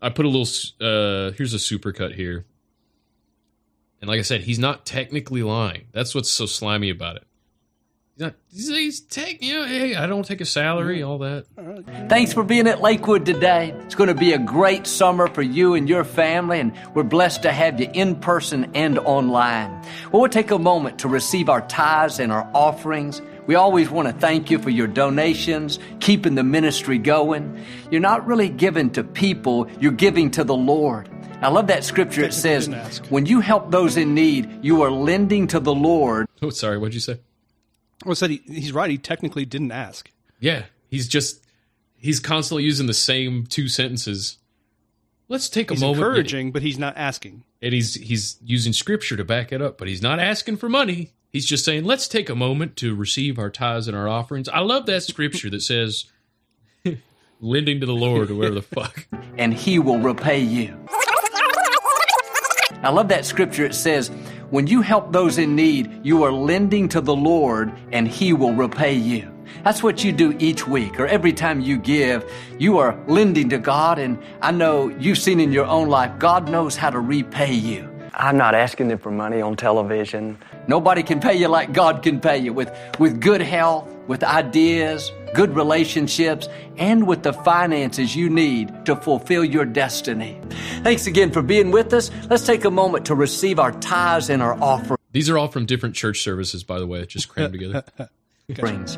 [0.00, 0.48] I put a little.
[0.80, 2.46] Uh, here's a supercut here,
[4.00, 5.86] and like I said, he's not technically lying.
[5.92, 7.24] That's what's so slimy about it.
[8.16, 8.34] He's not.
[8.50, 11.46] He's, he's take, you know, hey, I don't take a salary, all that.
[12.08, 13.74] Thanks for being at Lakewood today.
[13.84, 17.42] It's going to be a great summer for you and your family, and we're blessed
[17.42, 19.70] to have you in person and online.
[20.12, 23.20] Well, we'll take a moment to receive our tithes and our offerings.
[23.46, 27.62] We always want to thank you for your donations, keeping the ministry going.
[27.90, 31.08] You're not really giving to people, you're giving to the Lord.
[31.42, 32.22] I love that scripture.
[32.22, 32.68] It says,
[33.10, 36.26] when you help those in need, you are lending to the Lord.
[36.40, 37.20] Oh, sorry, what'd you say?
[38.04, 38.90] Well, said he, he's right.
[38.90, 40.10] He technically didn't ask.
[40.40, 41.42] Yeah, he's just
[41.96, 44.38] he's constantly using the same two sentences.
[45.28, 45.98] Let's take a He's moment.
[46.00, 47.44] encouraging, but he's not asking.
[47.62, 51.12] and he's he's using scripture to back it up, but he's not asking for money.
[51.34, 54.60] He's just saying, "Let's take a moment to receive our tithes and our offerings." I
[54.60, 56.04] love that scripture that says,
[57.40, 59.08] "Lending to the Lord" or whatever the fuck.
[59.36, 60.78] and he will repay you.
[62.84, 63.64] I love that scripture.
[63.64, 64.10] It says,
[64.50, 68.52] when you help those in need, you are lending to the Lord and he will
[68.52, 69.32] repay you.
[69.64, 72.30] That's what you do each week or every time you give.
[72.58, 76.48] You are lending to God, and I know you've seen in your own life, God
[76.48, 77.90] knows how to repay you.
[78.14, 80.38] I'm not asking them for money on television.
[80.66, 85.12] Nobody can pay you like God can pay you with, with good health, with ideas,
[85.34, 90.40] good relationships, and with the finances you need to fulfill your destiny.
[90.82, 92.10] Thanks again for being with us.
[92.30, 94.98] Let's take a moment to receive our tithes and our offering.
[95.12, 97.84] These are all from different church services, by the way, just crammed together.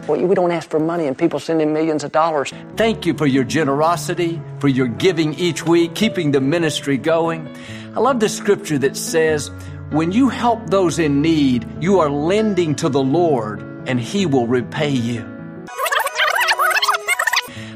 [0.08, 2.52] Well, we don't ask for money and people send in millions of dollars.
[2.76, 7.48] Thank you for your generosity, for your giving each week, keeping the ministry going.
[7.94, 9.52] I love the scripture that says,
[9.90, 14.46] when you help those in need, you are lending to the Lord and he will
[14.46, 15.24] repay you.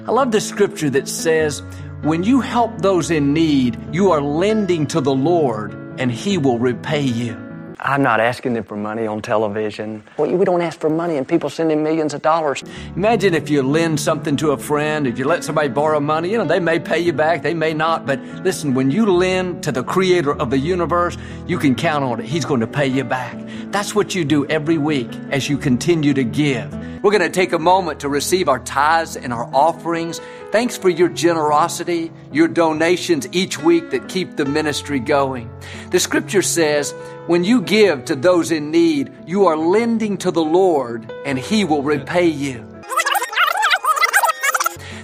[0.07, 1.63] I love the scripture that says,
[2.03, 6.59] when you help those in need, you are lending to the Lord and he will
[6.59, 7.50] repay you.
[7.83, 10.03] I'm not asking them for money on television.
[10.19, 12.63] Well, we don't ask for money and people send in millions of dollars.
[12.95, 16.37] Imagine if you lend something to a friend, if you let somebody borrow money, you
[16.37, 19.73] know, they may pay you back, they may not, but listen, when you lend to
[19.73, 21.17] the creator of the universe,
[21.47, 22.27] you can count on it.
[22.27, 23.39] He's going to pay you back.
[23.71, 26.73] That's what you do every week as you continue to give.
[27.03, 30.21] We're going to take a moment to receive our tithes and our offerings.
[30.53, 35.51] Thanks for your generosity, your donations each week that keep the ministry going.
[35.93, 36.93] The scripture says,
[37.31, 41.65] when you give to those in need, you are lending to the Lord and He
[41.65, 42.67] will repay you.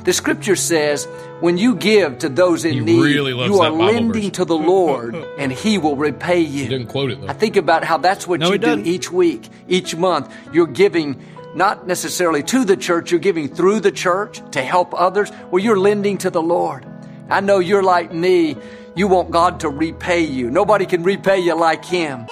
[0.02, 1.04] The scripture says,
[1.38, 4.38] when you give to those in need, really you are lending verse.
[4.38, 6.64] to the Lord and He will repay you.
[6.64, 7.28] He didn't quote it though.
[7.28, 8.86] I think about how that's what No, you he do doesn't.
[8.88, 10.34] each week, each month.
[10.52, 11.22] You're giving
[11.54, 15.78] not necessarily to the church, you're giving through the church to help others, Well, you're
[15.78, 16.84] lending to the Lord.
[17.30, 18.56] I know you're like me.
[18.96, 20.50] You want God to repay you.
[20.50, 22.26] Nobody can repay you like Him.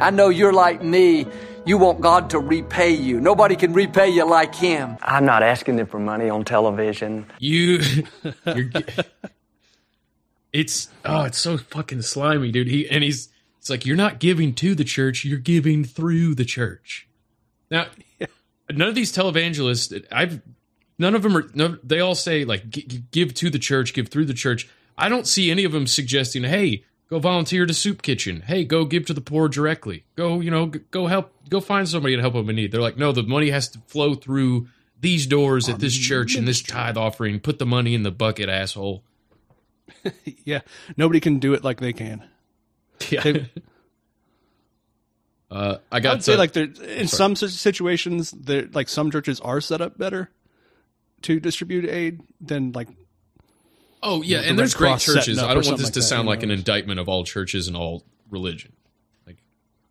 [0.00, 1.26] I know you're like me.
[1.66, 3.20] You want God to repay you.
[3.20, 4.96] Nobody can repay you like Him.
[5.02, 7.26] I'm not asking them for money on television.
[7.38, 7.80] You,
[10.52, 12.68] it's oh, it's so fucking slimy, dude.
[12.68, 16.46] He and he's it's like you're not giving to the church, you're giving through the
[16.46, 17.06] church.
[17.70, 17.86] Now,
[18.70, 20.40] none of these televangelists, I've
[20.98, 21.50] none of them are.
[21.54, 24.70] No, they all say like "Gi- gi- give to the church, give through the church.
[24.96, 28.42] I don't see any of them suggesting, hey, go volunteer to soup kitchen.
[28.46, 30.04] Hey, go give to the poor directly.
[30.16, 32.72] Go, you know, go help, go find somebody to help them in need.
[32.72, 34.68] They're like, no, the money has to flow through
[35.00, 37.40] these doors at this church and this tithe offering.
[37.40, 39.02] Put the money in the bucket, asshole.
[40.44, 40.60] yeah,
[40.96, 42.22] nobody can do it like they can.
[43.10, 43.22] Yeah.
[43.22, 43.50] They-
[45.50, 49.38] Uh, I I got would say like there in some situations, there like some churches
[49.40, 50.30] are set up better
[51.20, 52.88] to distribute aid than like.
[54.02, 55.38] Oh yeah, and there's great churches.
[55.38, 57.76] I don't want this to that, sound you like an indictment of all churches and
[57.76, 58.72] all religion.
[59.26, 59.38] Like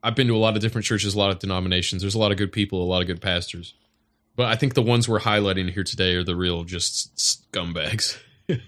[0.03, 2.01] I've been to a lot of different churches, a lot of denominations.
[2.01, 3.73] There's a lot of good people, a lot of good pastors.
[4.35, 8.17] But I think the ones we're highlighting here today are the real just scumbags.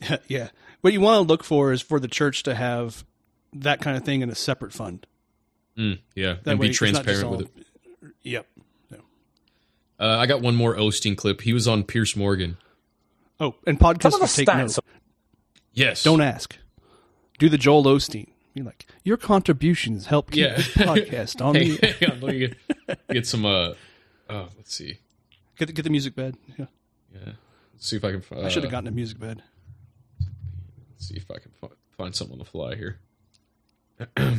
[0.28, 0.48] yeah,
[0.80, 3.04] what you want to look for is for the church to have
[3.52, 5.06] that kind of thing in a separate fund.
[5.78, 7.66] Mm, yeah, That and way be it's not just transparent with it.
[8.22, 8.46] Yep.
[9.98, 11.40] Uh, I got one more Osteen clip.
[11.40, 12.56] He was on Piers Morgan.
[13.40, 14.84] Oh, and podcasters Some of the take stats- note.
[15.72, 16.02] Yes.
[16.04, 16.56] Don't ask.
[17.38, 18.28] Do the Joel Osteen.
[18.54, 20.54] You're like your contributions help keep Yeah.
[20.56, 21.86] the podcast on Hey, the.
[21.88, 22.56] hang on, let me get,
[23.10, 23.44] get some.
[23.44, 23.74] Uh,
[24.30, 24.98] oh, let's see.
[25.58, 26.36] Get the, get the music bed.
[26.56, 26.66] Yeah.
[27.12, 27.32] Yeah,
[27.72, 28.22] let's see if I can.
[28.32, 29.42] Uh, I should have gotten a music bed.
[30.92, 32.98] Let's see if I can fi- find something on the fly here.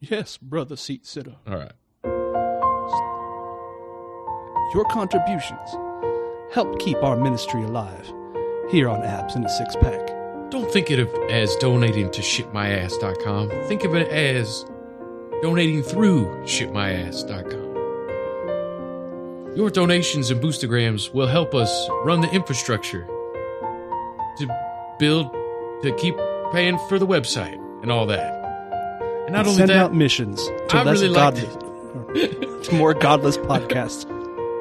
[0.00, 1.36] Yes, brother seat sitter.
[1.46, 1.72] All right.
[4.74, 5.76] Your contributions
[6.52, 8.12] help keep our ministry alive
[8.70, 10.08] here on Abs in a Six Pack.
[10.50, 13.50] Don't think of it as donating to shipmyass.com.
[13.68, 14.64] Think of it as
[15.42, 17.66] donating through shipmyass.com.
[19.56, 23.06] Your donations and boostergrams will help us run the infrastructure
[24.38, 24.46] to
[24.98, 25.32] build,
[25.82, 26.16] to keep
[26.52, 28.34] paying for the website and all that.
[29.24, 31.54] And not And only send that, out missions to I less really godless,
[32.68, 34.15] to more godless podcasts.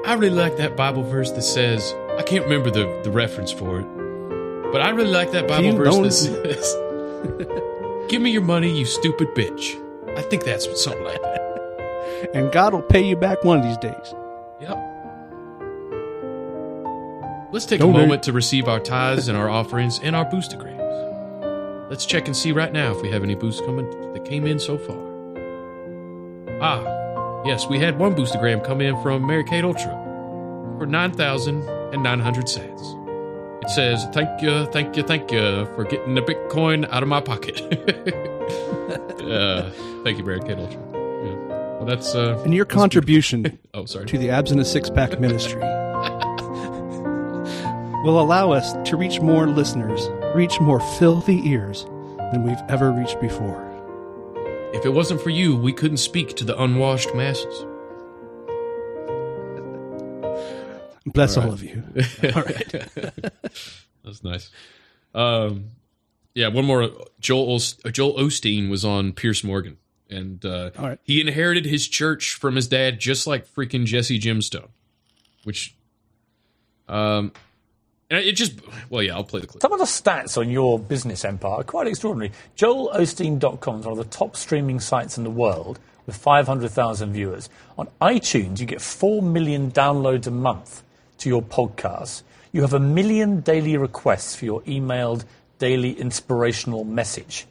[0.06, 3.80] I really like that Bible verse that says, I can't remember the, the reference for
[3.80, 8.78] it, but I really like that Bible verse don't- that says, Give me your money,
[8.78, 9.82] you stupid bitch.
[10.18, 12.30] I think that's something like that.
[12.36, 14.14] And God will pay you back one of these days.
[14.62, 14.78] Yep.
[17.52, 17.96] Let's take Donate.
[17.96, 21.90] a moment to receive our tithes and our offerings and our boostergrams.
[21.90, 24.60] Let's check and see right now if we have any boosts coming that came in
[24.60, 24.98] so far.
[26.62, 26.84] Ah,
[27.46, 29.92] yes, we had one boostergram come in from Mary Kate Ultra
[30.78, 32.82] for 9,900 cents.
[33.64, 37.22] It says, Thank you, thank you, thank you for getting the Bitcoin out of my
[37.22, 37.62] pocket.
[39.22, 39.70] uh,
[40.04, 40.82] thank you, Mary Kate Ultra.
[40.94, 41.36] Yeah.
[41.78, 42.14] Well, that's.
[42.16, 44.06] Uh, And your that's contribution Oh, sorry.
[44.06, 45.62] to the Abs in a Six Pack ministry
[48.04, 51.86] will allow us to reach more listeners, reach more filthy ears
[52.32, 53.65] than we've ever reached before.
[54.76, 57.66] If it wasn't for you, we couldn't speak to the unwashed masses.
[61.06, 61.54] Bless all, right.
[61.54, 61.84] of you.
[62.36, 62.72] All right.
[64.04, 64.52] That's nice.
[65.14, 65.70] Um,
[66.34, 66.90] yeah, one more.
[67.22, 69.78] Joel Os- Joel Osteen was on Piers Morgan,
[70.10, 71.00] and uh, All right.
[71.04, 74.70] he inherited his church from his dad, just like freaking Jesse Gemstone.
[75.46, 75.74] Which,
[76.90, 77.32] um, and
[78.12, 78.54] Uh, it just
[78.92, 79.62] well, yeah, I'll play the clip.
[79.62, 82.32] Some of the stats on your business empire are quite extraordinary.
[82.56, 87.50] JoelOsteen.com is one of the top streaming sites in the world with 500,000 viewers.
[87.80, 90.84] On iTunes, you get 4 million downloads a month
[91.18, 92.22] to your podcast.
[92.52, 95.26] You have a million daily requests for your emailed
[95.58, 97.48] daily inspirational message.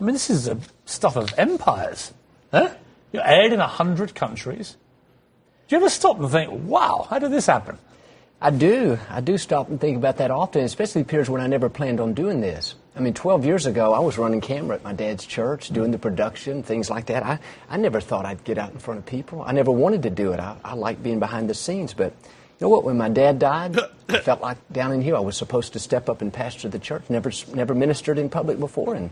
[0.00, 2.12] I mean, this is the stuff of empires.
[2.52, 2.72] Huh?
[3.12, 4.76] You're aired in 100 countries.
[5.66, 7.78] Do you ever stop and think, wow, how did this happen?
[8.40, 8.98] I do.
[9.10, 12.14] I do stop and think about that often, especially periods when I never planned on
[12.14, 12.76] doing this.
[12.94, 15.98] I mean, 12 years ago, I was running camera at my dad's church, doing the
[15.98, 17.24] production, things like that.
[17.24, 19.42] I, I never thought I'd get out in front of people.
[19.42, 20.40] I never wanted to do it.
[20.40, 21.94] I, I like being behind the scenes.
[21.94, 22.84] But you know what?
[22.84, 23.76] When my dad died,
[24.08, 26.78] I felt like down in here I was supposed to step up and pastor the
[26.78, 27.02] church.
[27.08, 29.10] Never, never ministered in public before and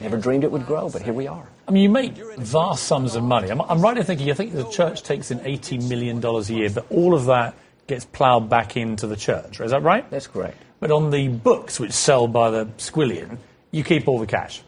[0.00, 1.48] never dreamed it would grow, but here we are.
[1.66, 3.50] I mean, you make vast sums of money.
[3.50, 6.70] I'm, I'm right in thinking, I think the church takes in $80 million a year,
[6.70, 7.54] but all of that
[7.88, 9.60] gets ploughed back into the church.
[9.60, 10.08] Is that right?
[10.10, 10.62] That's correct.
[10.78, 13.38] But on the books which sell by the squillion,
[13.72, 14.62] you keep all the cash.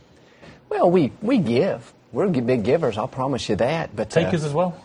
[0.68, 1.93] Well, we, we give.
[2.12, 3.95] We're big givers, I'll promise you that.
[3.95, 4.85] But uh, Takers as well?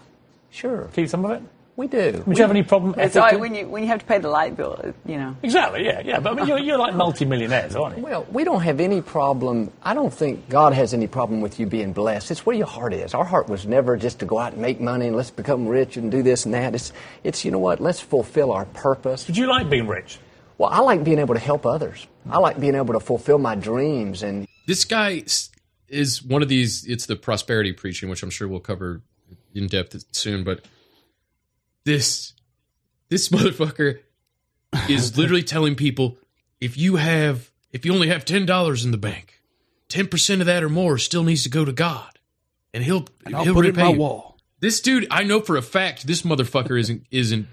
[0.52, 0.90] Sure.
[0.94, 1.42] Keep some of it?
[1.78, 2.24] We do.
[2.26, 3.42] Would you have any problem It's like ethically?
[3.42, 5.36] when you when you have to pay the light bill, uh, you know.
[5.44, 6.22] Exactly, yeah, yeah.
[6.22, 8.04] But I mean, you're, you're like multimillionaires, aren't you?
[8.04, 9.72] Well, we don't have any problem.
[9.84, 12.32] I don't think God has any problem with you being blessed.
[12.32, 13.14] It's where your heart is.
[13.14, 15.98] Our heart was never just to go out and make money and let's become rich
[15.98, 16.74] and do this and that.
[16.76, 16.94] It's,
[17.26, 17.82] it's you know what?
[17.82, 19.26] Let's fulfill our purpose.
[19.26, 20.20] Did you like being rich?
[20.58, 22.08] Well, I like being able to help others.
[22.30, 25.26] I like being able to fulfill my dreams and This guy
[25.90, 26.86] is one of these.
[26.86, 29.02] It's the prosperity preaching, which I'm sure we'll cover
[29.54, 30.46] in depth soon.
[30.46, 30.62] But
[31.86, 32.34] this
[33.10, 34.00] this motherfucker
[34.90, 36.18] is literally telling people
[36.60, 39.42] if you have if you only have ten dollars in the bank,
[39.88, 42.20] ten percent of that or more still needs to go to God,
[42.74, 44.00] and he'll And he'll put it in my you.
[44.00, 44.38] wall.
[44.60, 47.48] This dude, I know for a fact, this motherfucker isn't isn't.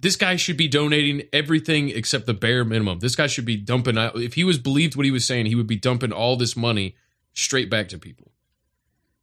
[0.00, 2.98] This guy should be donating everything except the bare minimum.
[2.98, 4.16] This guy should be dumping out.
[4.16, 6.94] If he was believed what he was saying, he would be dumping all this money
[7.32, 8.30] straight back to people.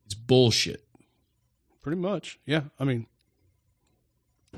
[0.05, 0.83] It's bullshit.
[1.83, 2.39] Pretty much.
[2.47, 2.61] Yeah.
[2.79, 3.05] I mean,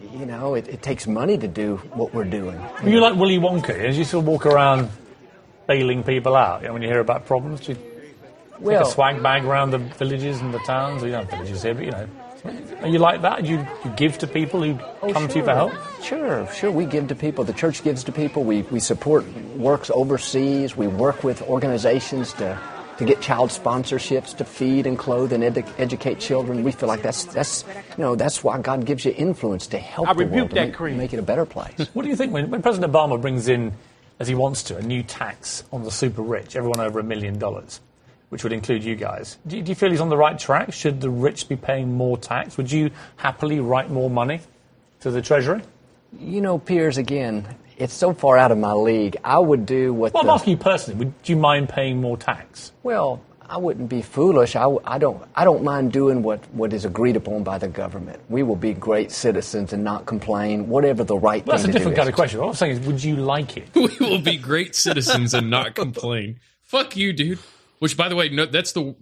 [0.01, 2.59] you know, it, it takes money to do what we're doing.
[2.83, 3.69] Were you like Willy Wonka?
[3.71, 4.89] As you sort of walk around
[5.67, 7.77] bailing people out, you know, when you hear about problems, do you
[8.65, 11.01] take a swag bag around the villages and the towns?
[11.01, 12.07] Well, you don't have villages here, but you know.
[12.81, 13.43] Are you like that?
[13.43, 15.71] Do you, you give to people who Oh, come to you for help?
[16.01, 16.71] Sure, sure.
[16.71, 17.45] We give to people.
[17.45, 18.43] The church gives to people.
[18.43, 19.25] We, we support
[19.55, 20.75] works overseas.
[20.75, 22.59] We work with organizations to,
[22.97, 26.63] to get child sponsorships to feed and clothe and edu- educate children.
[26.63, 27.63] We feel like that's that's
[27.97, 30.83] you know that's why God gives you influence to help I the rebuke world to
[30.83, 31.89] make, make it a better place.
[31.93, 33.73] What do you think when, when President Obama brings in,
[34.19, 37.39] as he wants to, a new tax on the super rich, everyone over a million
[37.39, 37.81] dollars,
[38.29, 39.37] which would include you guys?
[39.47, 40.73] Do you, do you feel he's on the right track?
[40.73, 42.57] Should the rich be paying more tax?
[42.57, 44.41] Would you happily write more money
[45.01, 45.61] to the Treasury?
[46.19, 49.17] You know, Piers, again, it's so far out of my league.
[49.23, 51.05] I would do what Well, I'm asking you personally.
[51.05, 52.71] Would you mind paying more tax?
[52.83, 54.55] Well, I wouldn't be foolish.
[54.55, 55.21] I, w- I don't.
[55.35, 58.21] I don't mind doing what, what is agreed upon by the government.
[58.29, 60.69] We will be great citizens and not complain.
[60.69, 62.39] Whatever the right Well, that's a to different kind of question.
[62.39, 63.67] What I'm saying is, would you like it?
[63.75, 66.39] we will be great citizens and not complain.
[66.61, 67.39] Fuck you, dude.
[67.79, 68.95] Which, by the way, no, that's the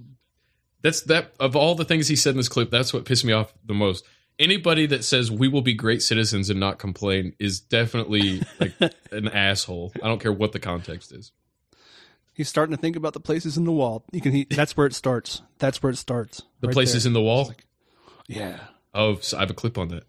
[0.81, 2.71] that's that of all the things he said in this clip.
[2.71, 4.03] That's what pissed me off the most.
[4.41, 8.73] Anybody that says we will be great citizens and not complain is definitely like
[9.11, 9.93] an asshole.
[10.01, 11.31] I don't care what the context is.
[12.33, 14.03] he's starting to think about the places in the wall.
[14.11, 14.31] You can.
[14.31, 15.41] He, that's where it starts.
[15.59, 16.41] That's where it starts.
[16.59, 17.09] The Right places there.
[17.11, 17.53] in the wall.
[18.27, 18.59] Yeah.
[18.93, 20.03] Oh, so I have a clip on that.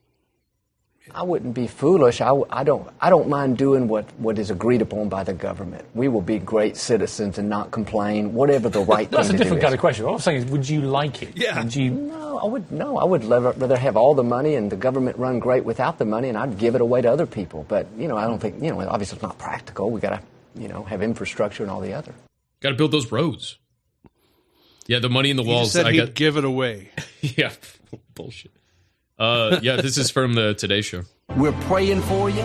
[1.10, 2.20] I wouldn't be foolish.
[2.20, 2.88] I, w- I don't.
[3.00, 5.84] I don't mind doing what, what is agreed upon by the government.
[5.94, 8.34] We will be great citizens and not complain.
[8.34, 9.74] Whatever the right That's a different kind is.
[9.74, 10.04] of question.
[10.06, 11.36] What I'm saying is, would you like it?
[11.36, 11.60] Yeah.
[11.62, 11.90] Would you?
[11.90, 12.70] No, I would.
[12.70, 15.98] No, I would rather, rather have all the money and the government run great without
[15.98, 17.66] the money, and I'd give it away to other people.
[17.68, 18.80] But you know, I don't think you know.
[18.88, 19.90] Obviously, it's not practical.
[19.90, 20.20] We got to
[20.60, 22.14] you know have infrastructure and all the other.
[22.60, 23.58] Got to build those roads.
[24.86, 25.64] Yeah, the money in the walls.
[25.66, 26.90] just said I he'd got give it away.
[27.20, 27.50] yeah,
[28.14, 28.52] bullshit.
[29.22, 31.04] Uh, yeah, this is from the Today Show.
[31.36, 32.42] We're praying for you.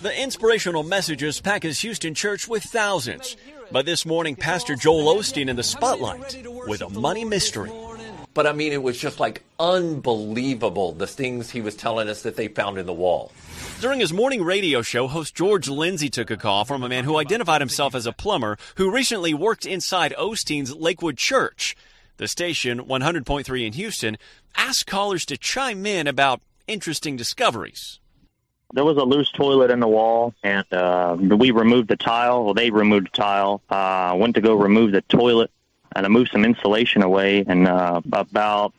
[0.00, 3.36] The inspirational messages pack his Houston church with thousands.
[3.70, 7.70] But this morning, Pastor Joel Osteen in the spotlight with a money mystery.
[8.32, 12.36] But I mean, it was just like unbelievable the things he was telling us that
[12.36, 13.30] they found in the wall.
[13.82, 17.18] During his morning radio show, host George Lindsay took a call from a man who
[17.18, 21.76] identified himself as a plumber who recently worked inside Osteen's Lakewood Church.
[22.16, 24.16] The station, 100.3 in Houston,
[24.56, 27.98] asked callers to chime in about interesting discoveries.
[28.72, 32.44] there was a loose toilet in the wall, and uh, we removed the tile.
[32.44, 33.62] Well, they removed the tile.
[33.68, 35.50] Uh, went to go remove the toilet,
[35.94, 38.72] and I moved some insulation away, and uh, about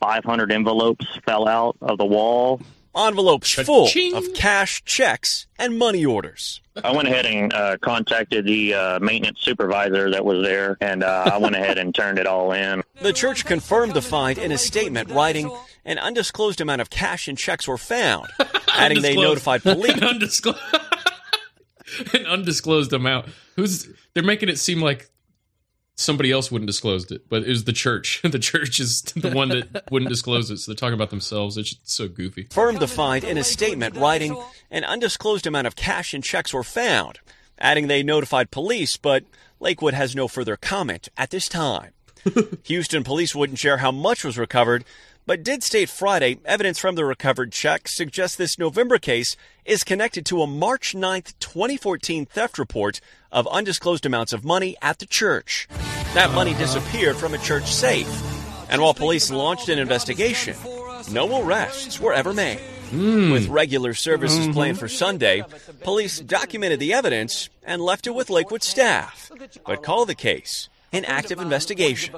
[0.00, 2.60] 500 envelopes fell out of the wall.
[2.94, 6.60] Envelopes full of cash, checks, and money orders.
[6.82, 11.30] I went ahead and uh, contacted the uh, maintenance supervisor that was there, and uh,
[11.32, 12.82] I went ahead and turned it all in.
[13.00, 15.50] The church confirmed the find in a statement, writing,
[15.84, 18.28] "An undisclosed amount of cash and checks were found,"
[18.68, 19.92] adding they notified police.
[19.96, 20.58] An undisclosed,
[22.14, 23.26] an undisclosed amount.
[23.56, 25.10] Who's they're making it seem like
[26.02, 28.20] somebody else wouldn't disclose it, but it was the church.
[28.24, 31.56] the church is the one that wouldn't disclose it, so they're talking about themselves.
[31.56, 32.48] It's just so goofy.
[32.50, 34.36] Firm defined in a statement, writing,
[34.70, 37.20] "An undisclosed amount of cash and checks were found,"
[37.58, 39.24] adding they notified police, but
[39.60, 41.92] Lakewood has no further comment at this time.
[42.64, 44.84] Houston police wouldn't share how much was recovered,
[45.26, 50.26] but did state Friday evidence from the recovered checks suggests this November case is connected
[50.26, 53.00] to a March 9, 2014 theft report
[53.30, 55.68] of undisclosed amounts of money at the church.
[56.14, 58.08] That money disappeared from a church safe.
[58.68, 60.56] And while police launched an investigation,
[61.10, 62.58] no arrests were ever made.
[62.90, 63.30] Hmm.
[63.30, 64.52] With regular services mm-hmm.
[64.52, 65.44] planned for Sunday,
[65.82, 69.30] police documented the evidence and left it with Lakewood staff,
[69.64, 72.14] but called the case an active investigation.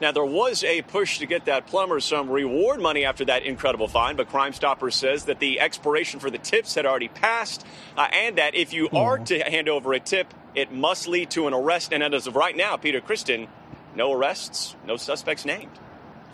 [0.00, 3.88] Now, there was a push to get that plumber some reward money after that incredible
[3.88, 7.66] find, but Crime Stopper says that the expiration for the tips had already passed,
[7.96, 11.46] uh, and that if you are to hand over a tip, it must lead to
[11.46, 11.92] an arrest.
[11.92, 13.48] And as of right now, Peter Kristen,
[13.94, 15.78] no arrests, no suspects named.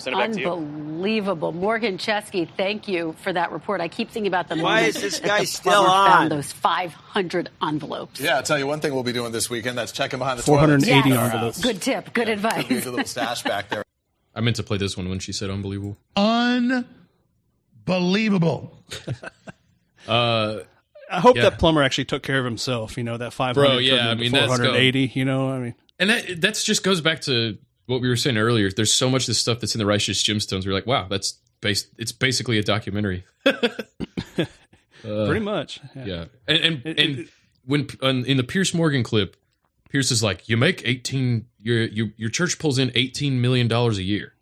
[0.02, 0.50] Send it back to you.
[0.50, 1.52] Unbelievable.
[1.52, 3.80] Morgan Chesky, thank you for that report.
[3.80, 6.10] I keep thinking about the Why moment is this that guy the still plumber on?
[6.10, 8.20] found those 500 envelopes.
[8.20, 9.78] Yeah, I'll tell you one thing we'll be doing this weekend.
[9.78, 11.34] That's checking behind the 480 toilets.
[11.34, 11.60] envelopes.
[11.62, 12.12] Good tip.
[12.12, 12.68] Good advice.
[12.68, 13.84] Leave a little stash back there.
[14.34, 15.96] I meant to play this one when she said unbelievable.
[16.16, 18.76] Unbelievable.
[20.08, 20.62] Uh,
[21.08, 21.42] I hope yeah.
[21.42, 22.96] that plumber actually took care of himself.
[22.96, 23.68] You know that five hundred.
[23.68, 25.12] Bro, yeah, I mean, that's four hundred eighty.
[25.14, 28.36] You know, I mean, And that that's just goes back to what we were saying
[28.36, 28.70] earlier.
[28.70, 30.66] There's so much of this stuff that's in the Righteous Gemstones.
[30.66, 31.88] We're like, wow, that's based.
[31.98, 33.24] It's basically a documentary.
[35.04, 35.80] Uh, pretty much.
[35.96, 37.28] Yeah, and and, and
[37.64, 39.36] when on, in the Piers Morgan clip,
[39.88, 41.46] Piers is like, "You make eighteen.
[41.58, 44.34] Your your your church pulls in eighteen million dollars a year,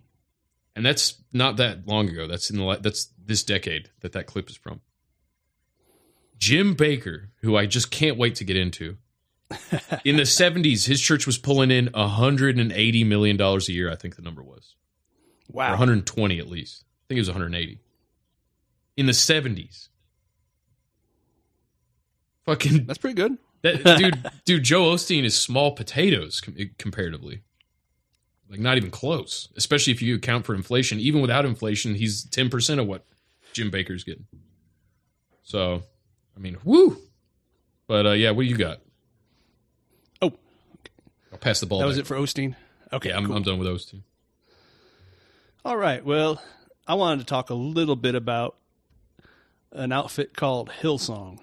[0.76, 2.26] and that's not that long ago.
[2.26, 4.82] That's in the that's this decade that that clip is from."
[6.36, 8.96] Jim Bakker, who I just can't wait to get into,
[10.04, 13.90] in the seventies, his church was pulling in hundred and eighty million dollars a year.
[13.90, 14.74] I think the number was
[15.50, 15.68] Wow.
[15.68, 16.84] or one hundred twenty at least.
[16.84, 17.80] I think it was one hundred eighty
[18.96, 19.88] in the seventies.
[22.46, 23.38] Fucking that's pretty good.
[23.62, 27.42] That, dude, dude, Joe Osteen is small potatoes com- comparatively.
[28.48, 29.48] Like not even close.
[29.56, 30.98] Especially if you account for inflation.
[30.98, 33.04] Even without inflation, he's ten percent of what
[33.52, 34.26] Jim Bakker's getting.
[35.42, 35.82] So,
[36.36, 36.96] I mean, woo.
[37.86, 38.80] But uh, yeah, what do you got?
[41.40, 41.80] Pass the ball.
[41.80, 42.54] that was it for Osteen.
[42.92, 43.36] Okay, yeah, I'm, cool.
[43.36, 44.02] I'm done with two.
[45.64, 46.04] All right.
[46.04, 46.42] Well,
[46.86, 48.56] I wanted to talk a little bit about
[49.72, 51.38] an outfit called Hillsong,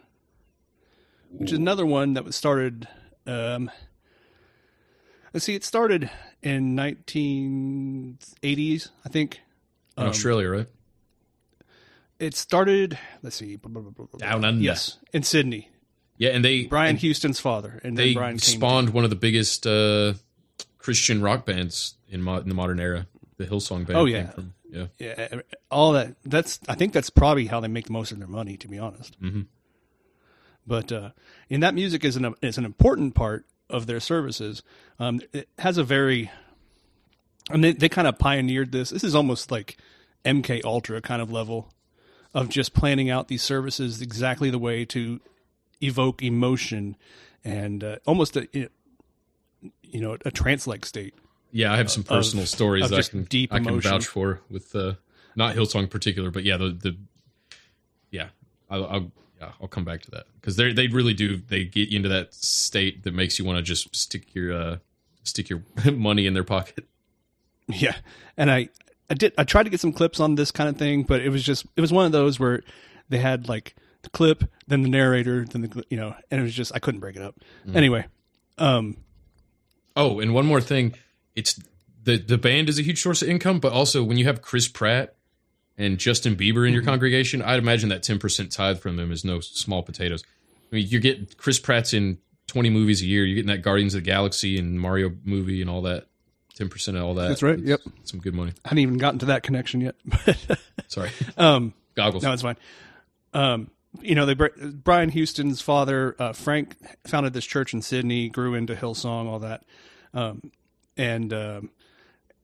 [1.32, 2.88] which is another one that was started.
[3.26, 3.72] Um,
[5.34, 6.10] let's see, it started
[6.44, 9.40] in 1980s, I think.
[9.98, 10.68] In Um, Australia, right?
[12.20, 12.98] It started.
[13.22, 13.58] Let's see,
[14.18, 14.62] Down under.
[14.62, 15.70] Yes, in Sydney.
[16.18, 19.16] Yeah, and they Brian and Houston's father, and they then Brian spawned one of the
[19.16, 20.14] biggest uh,
[20.80, 23.08] Christian rock bands in, mo- in the modern era.
[23.38, 23.98] The Hillsong band.
[23.98, 24.88] Oh yeah, from, yeah.
[24.98, 25.42] yeah.
[25.70, 26.16] All that.
[26.26, 26.60] That's.
[26.68, 29.20] I think that's probably how they make most of their money, to be honest.
[29.22, 29.46] Mhm.
[30.66, 31.12] But uh,
[31.50, 34.64] and that music is an is an important part of their services.
[35.00, 36.32] Um, it has a very,
[37.52, 38.90] and they they kind of pioneered this.
[38.90, 39.78] This is almost like
[40.26, 41.72] MK Ultra kind of level
[42.34, 45.22] of just planning out these services exactly the way to
[45.82, 46.96] evoke emotion
[47.44, 51.14] and uh, almost a you know a trance like state.
[51.52, 53.80] Yeah, I have some of- personal stories of that I just can deep I can
[53.80, 54.94] vouch for with uh,
[55.36, 56.98] not Hillsong in particular, but yeah, the the
[58.12, 58.30] yeah,
[58.70, 61.90] I'll, I'll yeah I'll come back to that because they they really do they get
[61.90, 64.78] you into that state that makes you want to just stick your uh,
[65.24, 66.86] stick your money in their pocket.
[67.68, 67.96] Yeah,
[68.36, 68.70] and I
[69.10, 71.30] I did I tried to get some clips on this kind of thing, but it
[71.30, 72.64] was just it was one of those where
[73.10, 73.76] they had like
[74.10, 77.16] clip, then the narrator, then the you know, and it was just I couldn't break
[77.16, 77.36] it up.
[77.68, 77.76] Mm.
[77.76, 78.06] Anyway,
[78.58, 78.98] um,
[79.96, 80.94] Oh, and one more thing,
[81.36, 81.60] it's
[82.04, 84.68] the the band is a huge source of income, but also when you have Chris
[84.68, 85.16] Pratt
[85.78, 86.90] and Justin Bieber in your Mm-hmm.
[86.90, 90.24] congregation, I'd imagine that ten percent tithe from them is no small potatoes.
[90.72, 93.26] I mean, you get Chris Pratt's in twenty movies a year.
[93.26, 96.06] You're getting that Guardians of the Galaxy and Mario movie and all that.
[96.56, 97.28] Ten percent of all that.
[97.28, 97.80] That's right, It's yep.
[98.04, 98.52] some good money.
[98.66, 99.96] I hadn't even gotten to that connection yet.
[100.88, 101.10] Sorry.
[101.38, 102.24] Um, Goggles.
[102.24, 102.58] No, it's fine.
[103.34, 103.70] Um,
[104.02, 106.76] you know, they Brian Houston's father, uh, Frank,
[107.06, 109.64] founded this church in Sydney, grew into Hillsong, all that,
[110.14, 110.52] um,
[110.96, 111.72] and um,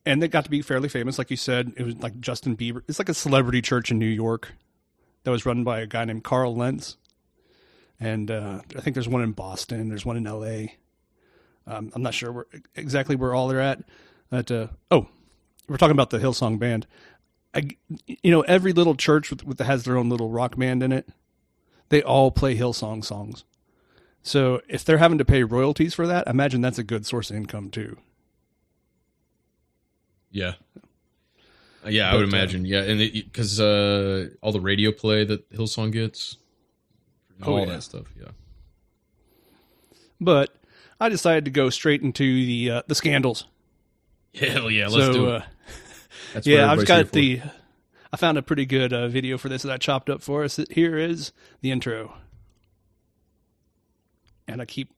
[0.05, 1.73] and they got to be fairly famous, like you said.
[1.77, 2.81] It was like Justin Bieber.
[2.87, 4.53] It's like a celebrity church in New York
[5.23, 6.97] that was run by a guy named Carl Lentz,
[7.99, 9.89] and uh, I think there's one in Boston.
[9.89, 10.77] There's one in L.A.
[11.65, 13.83] Um, I'm not sure where, exactly where all they're at.
[14.29, 15.07] But uh, oh,
[15.67, 16.87] we're talking about the Hillsong band.
[17.53, 17.69] I,
[18.07, 21.07] you know, every little church with, with has their own little rock band in it
[21.89, 23.43] they all play Hillsong songs.
[24.23, 27.35] So if they're having to pay royalties for that, imagine that's a good source of
[27.35, 27.97] income too.
[30.31, 30.53] Yeah.
[31.85, 32.65] Yeah, I would uh, imagine.
[32.65, 36.37] yeah, and because uh, all the radio play that Hillsong gets,
[37.43, 37.65] all oh, yeah.
[37.65, 38.05] that stuff.
[38.17, 38.29] Yeah.
[40.21, 40.55] But
[40.99, 43.45] I decided to go straight into the uh, the scandals.
[44.33, 45.43] Hell yeah, let's so, do it.
[46.35, 47.41] Uh, yeah, I've got the
[48.13, 50.59] I found a pretty good uh, video for this that I chopped up for us.
[50.69, 52.13] Here is the intro,
[54.47, 54.91] and I keep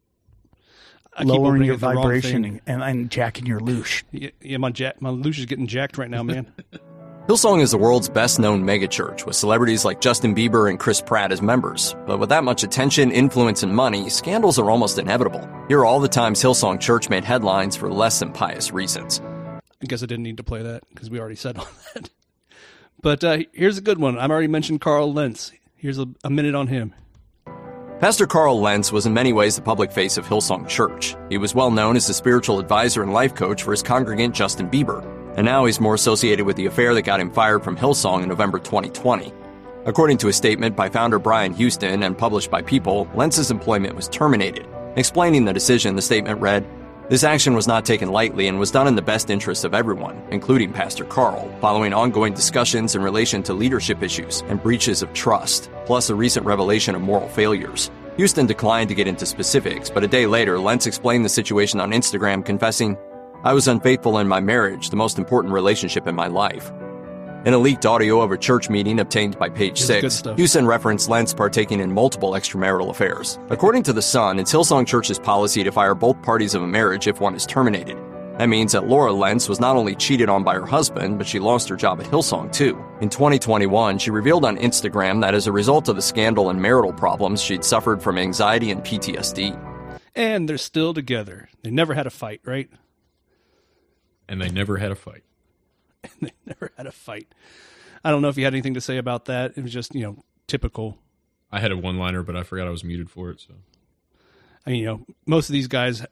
[1.13, 4.03] I lowering keep your vibration and, and jacking your loosh.
[4.11, 6.51] Yeah, yeah, my jack, my loosh is getting jacked right now, man.
[7.27, 11.31] Hillsong is the world's best known megachurch with celebrities like Justin Bieber and Chris Pratt
[11.31, 11.95] as members.
[12.05, 15.49] But with that much attention, influence, and money, scandals are almost inevitable.
[15.69, 19.21] Here are all the times Hillsong Church made headlines for less than pious reasons.
[19.81, 22.09] I guess I didn't need to play that because we already said all that.
[23.05, 24.17] But uh, here's a good one.
[24.17, 25.51] I've already mentioned Carl Lentz.
[25.75, 26.91] Here's a, a minute on him.
[27.99, 31.15] Pastor Carl Lentz was in many ways the public face of Hillsong Church.
[31.29, 34.71] He was well known as a spiritual advisor and life coach for his congregant Justin
[34.71, 35.05] Bieber,
[35.37, 38.29] and now he's more associated with the affair that got him fired from Hillsong in
[38.29, 39.31] November 2020.
[39.85, 44.07] According to a statement by founder Brian Houston and published by People, Lentz's employment was
[44.07, 44.67] terminated.
[44.95, 46.65] Explaining the decision, the statement read,
[47.07, 50.21] this action was not taken lightly and was done in the best interest of everyone,
[50.31, 55.69] including Pastor Carl, following ongoing discussions in relation to leadership issues and breaches of trust,
[55.85, 57.91] plus a recent revelation of moral failures.
[58.17, 61.91] Houston declined to get into specifics, but a day later, Lentz explained the situation on
[61.91, 62.97] Instagram, confessing,
[63.43, 66.71] I was unfaithful in my marriage, the most important relationship in my life.
[67.45, 71.31] In a leaked audio of a church meeting obtained by Page Six, Houston referenced Lentz
[71.31, 73.37] partaking in multiple extramarital affairs.
[73.51, 77.05] According to The Sun, it's Hillsong Church's policy to fire both parties of a marriage
[77.05, 77.97] if one is terminated.
[78.39, 81.37] That means that Laura Lentz was not only cheated on by her husband, but she
[81.37, 82.83] lost her job at Hillsong too.
[82.99, 86.93] In 2021, she revealed on Instagram that as a result of the scandal and marital
[86.93, 89.55] problems, she'd suffered from anxiety and PTSD.
[90.15, 91.49] And they're still together.
[91.61, 92.71] They never had a fight, right?
[94.27, 95.21] And they never had a fight.
[96.21, 97.27] they never had a fight.
[98.03, 99.53] I don't know if you had anything to say about that.
[99.55, 100.97] It was just, you know, typical.
[101.51, 103.41] I had a one liner, but I forgot I was muted for it.
[103.41, 103.53] So,
[104.65, 106.05] I mean, you know, most of these guys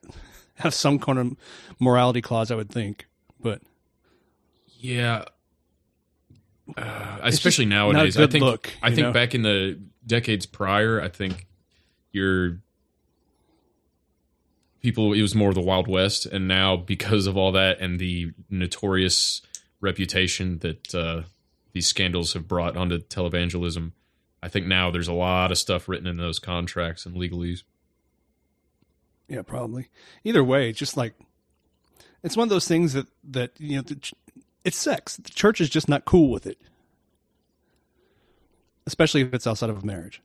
[0.56, 1.36] have some kind of
[1.80, 3.08] morality clause, I would think.
[3.40, 3.62] But
[4.80, 5.26] yeah,
[6.78, 8.18] uh, especially nowadays.
[8.18, 8.44] I think.
[8.44, 9.14] Look, I think know?
[9.14, 11.48] back in the decades prior, I think
[12.12, 12.60] you're
[14.82, 15.14] people.
[15.14, 18.32] It was more of the Wild West, and now because of all that and the
[18.50, 19.42] notorious
[19.84, 21.24] reputation that uh,
[21.74, 23.92] these scandals have brought onto televangelism.
[24.42, 27.64] I think now there's a lot of stuff written in those contracts and legalese.
[29.28, 29.90] Yeah, probably.
[30.24, 31.14] Either way, just like
[32.24, 34.12] it's one of those things that that you know, the,
[34.64, 35.18] it's sex.
[35.18, 36.60] The church is just not cool with it,
[38.86, 40.22] especially if it's outside of marriage.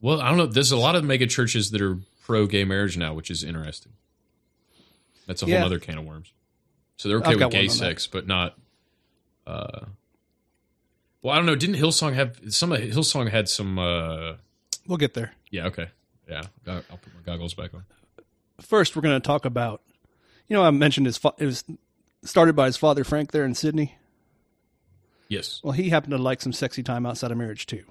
[0.00, 0.46] Well, I don't know.
[0.46, 3.92] There's a lot of mega churches that are pro gay marriage now, which is interesting.
[5.26, 6.32] That's a whole other can of worms.
[6.96, 8.56] So they're okay with gay sex, but not
[9.46, 9.86] uh,
[11.22, 11.56] well, I don't know.
[11.56, 12.72] Didn't Hillsong have some?
[12.72, 13.78] Of Hillsong had some.
[13.78, 14.34] Uh,
[14.86, 15.32] we'll get there.
[15.50, 15.66] Yeah.
[15.66, 15.88] Okay.
[16.28, 16.42] Yeah.
[16.66, 17.84] I'll put my goggles back on.
[18.60, 19.82] First, we're going to talk about.
[20.48, 21.18] You know, I mentioned his.
[21.18, 21.64] Fa- it was
[22.24, 23.96] started by his father Frank there in Sydney.
[25.28, 25.60] Yes.
[25.64, 27.84] Well, he happened to like some sexy time outside of marriage too.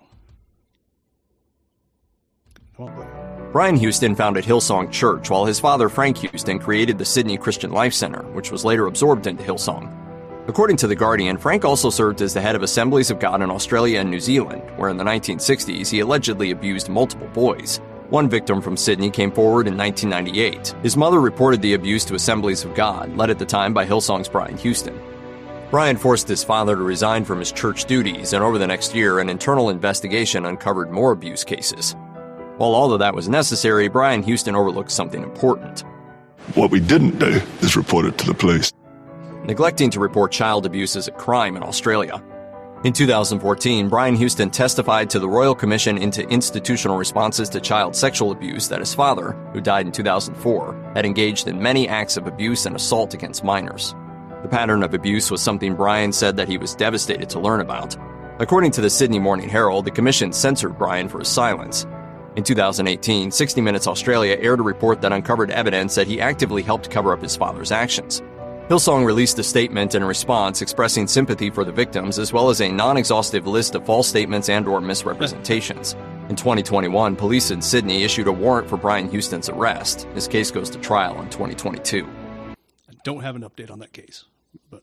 [3.51, 7.93] Brian Houston founded Hillsong Church, while his father Frank Houston created the Sydney Christian Life
[7.93, 10.04] Center, which was later absorbed into Hillsong.
[10.47, 13.49] According to The Guardian, Frank also served as the head of Assemblies of God in
[13.49, 17.81] Australia and New Zealand, where in the 1960s he allegedly abused multiple boys.
[18.09, 20.75] One victim from Sydney came forward in 1998.
[20.83, 24.29] His mother reported the abuse to Assemblies of God, led at the time by Hillsong's
[24.29, 25.01] Brian Houston.
[25.71, 29.19] Brian forced his father to resign from his church duties, and over the next year,
[29.19, 31.95] an internal investigation uncovered more abuse cases.
[32.57, 35.83] While all of that was necessary, Brian Houston overlooked something important.
[36.53, 38.71] What we didn't do is report it to the police
[39.45, 42.23] neglecting to report child abuse as a crime in Australia.
[42.83, 48.31] In 2014, Brian Houston testified to the Royal Commission into Institutional Responses to Child Sexual
[48.31, 52.65] Abuse that his father, who died in 2004, had engaged in many acts of abuse
[52.65, 53.95] and assault against minors.
[54.43, 57.97] The pattern of abuse was something Brian said that he was devastated to learn about.
[58.39, 61.87] According to the Sydney Morning Herald, the commission censored Brian for his silence.
[62.35, 66.91] In 2018, 60 Minutes Australia aired a report that uncovered evidence that he actively helped
[66.91, 68.21] cover up his father's actions.
[68.69, 72.71] Hillsong released a statement in response expressing sympathy for the victims as well as a
[72.71, 75.93] non-exhaustive list of false statements and or misrepresentations.
[76.29, 80.07] In 2021, police in Sydney issued a warrant for Brian Houston's arrest.
[80.15, 82.07] His case goes to trial in 2022.
[82.49, 84.25] I don't have an update on that case,
[84.71, 84.81] but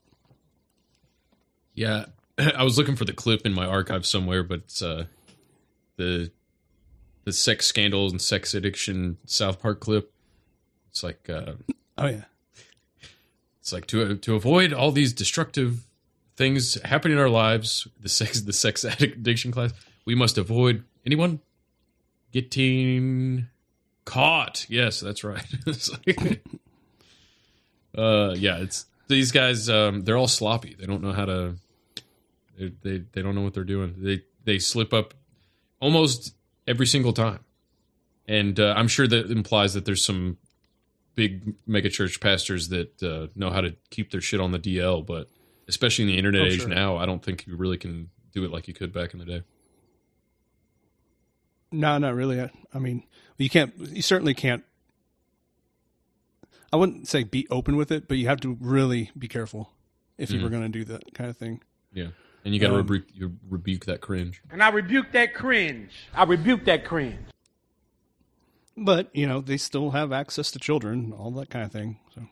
[1.73, 2.05] Yeah,
[2.37, 5.03] I was looking for the clip in my archive somewhere, but uh,
[5.97, 6.31] the
[7.25, 10.13] the sex scandals and sex addiction South Park clip.
[10.89, 11.55] It's like, uh,
[11.97, 12.23] oh yeah,
[13.63, 15.85] it's like to to avoid all these destructive
[16.35, 17.87] things happening in our lives.
[18.01, 19.71] The sex the sex addiction class.
[20.03, 21.39] We must avoid anyone
[22.33, 23.47] getting
[24.03, 24.65] caught.
[24.67, 25.45] Yes, that's right.
[26.17, 26.43] Like-
[27.97, 29.69] uh, yeah, it's these guys.
[29.69, 30.75] Um, they're all sloppy.
[30.77, 31.55] They don't know how to.
[32.59, 33.95] They, they they don't know what they're doing.
[33.99, 35.13] They they slip up
[35.79, 36.35] almost
[36.67, 37.39] every single time,
[38.27, 40.37] and uh, I'm sure that implies that there's some
[41.15, 45.05] big megachurch pastors that uh, know how to keep their shit on the DL.
[45.05, 45.29] But
[45.67, 46.69] especially in the internet Oh, age sure.
[46.69, 49.25] now, I don't think you really can do it like you could back in the
[49.25, 49.43] day.
[51.71, 52.39] no, not really.
[52.41, 53.03] I, I mean,
[53.37, 53.73] you can't.
[53.77, 54.63] You certainly can't.
[56.71, 59.71] I wouldn't say be open with it, but you have to really be careful
[60.17, 60.43] if you Mhm.
[60.43, 61.61] were going to do that kind of thing.
[61.93, 62.07] Yeah,
[62.45, 64.41] and you got to Um, rebuke rebuke that cringe.
[64.51, 65.91] And I rebuke that cringe.
[66.13, 67.19] I rebuke that cringe.
[68.75, 71.99] But you know, they still have access to children, all that kind of thing.
[72.15, 72.27] So,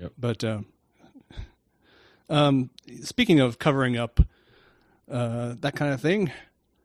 [0.00, 0.12] Yep.
[0.18, 0.60] But uh,
[2.28, 2.70] um,
[3.02, 4.20] speaking of covering up
[5.10, 6.32] uh, that kind of thing,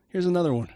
[0.09, 0.69] here's another one.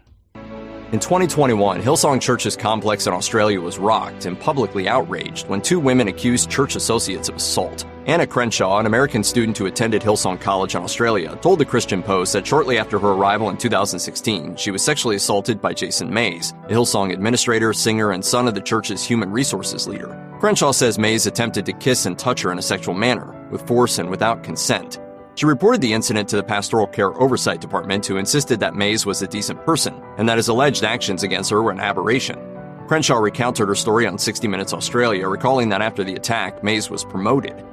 [0.94, 6.06] In 2021, Hillsong Church's complex in Australia was rocked and publicly outraged when two women
[6.06, 7.84] accused church associates of assault.
[8.06, 12.32] Anna Crenshaw, an American student who attended Hillsong College in Australia, told the Christian Post
[12.34, 16.72] that shortly after her arrival in 2016, she was sexually assaulted by Jason Mays, a
[16.72, 20.16] Hillsong administrator, singer, and son of the church's human resources leader.
[20.38, 23.98] Crenshaw says Mays attempted to kiss and touch her in a sexual manner, with force
[23.98, 25.00] and without consent.
[25.36, 29.20] She reported the incident to the Pastoral Care Oversight Department, who insisted that Mays was
[29.20, 32.38] a decent person and that his alleged actions against her were an aberration.
[32.86, 37.04] Crenshaw recounted her story on 60 Minutes Australia, recalling that after the attack, Mays was
[37.04, 37.64] promoted.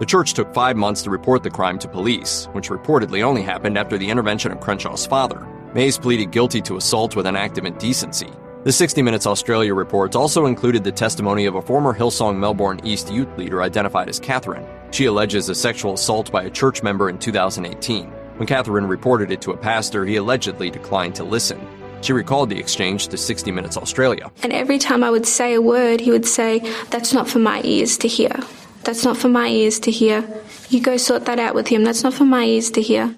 [0.00, 3.78] The church took five months to report the crime to police, which reportedly only happened
[3.78, 5.46] after the intervention of Crenshaw's father.
[5.74, 8.30] Mays pleaded guilty to assault with an act of indecency.
[8.64, 13.12] The 60 Minutes Australia report also included the testimony of a former Hillsong Melbourne East
[13.12, 14.66] youth leader identified as Catherine.
[14.90, 18.06] She alleges a sexual assault by a church member in 2018.
[18.36, 21.60] When Catherine reported it to a pastor, he allegedly declined to listen.
[22.02, 24.30] She recalled the exchange to 60 Minutes Australia.
[24.42, 26.60] And every time I would say a word, he would say,
[26.90, 28.32] That's not for my ears to hear.
[28.84, 30.26] That's not for my ears to hear.
[30.70, 31.84] You go sort that out with him.
[31.84, 33.14] That's not for my ears to hear.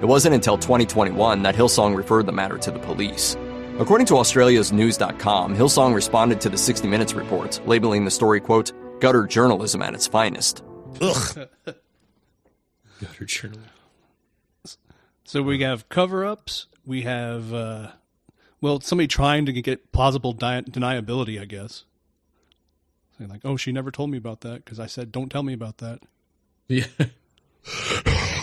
[0.00, 3.36] It wasn't until 2021 that Hillsong referred the matter to the police.
[3.78, 8.72] According to Australia's News.com, Hillsong responded to the 60 Minutes report, labeling the story, quote,
[9.00, 10.62] gutter journalism at its finest.
[11.00, 11.48] Ugh.
[13.00, 13.70] Gutter journalism.
[15.24, 16.66] So we have cover ups.
[16.84, 17.90] We have, uh,
[18.60, 21.84] well, somebody trying to get plausible di- deniability, I guess.
[23.16, 25.52] Saying like, oh, she never told me about that because I said, don't tell me
[25.52, 26.00] about that.
[26.68, 26.86] Yeah.
[28.06, 28.40] Oh,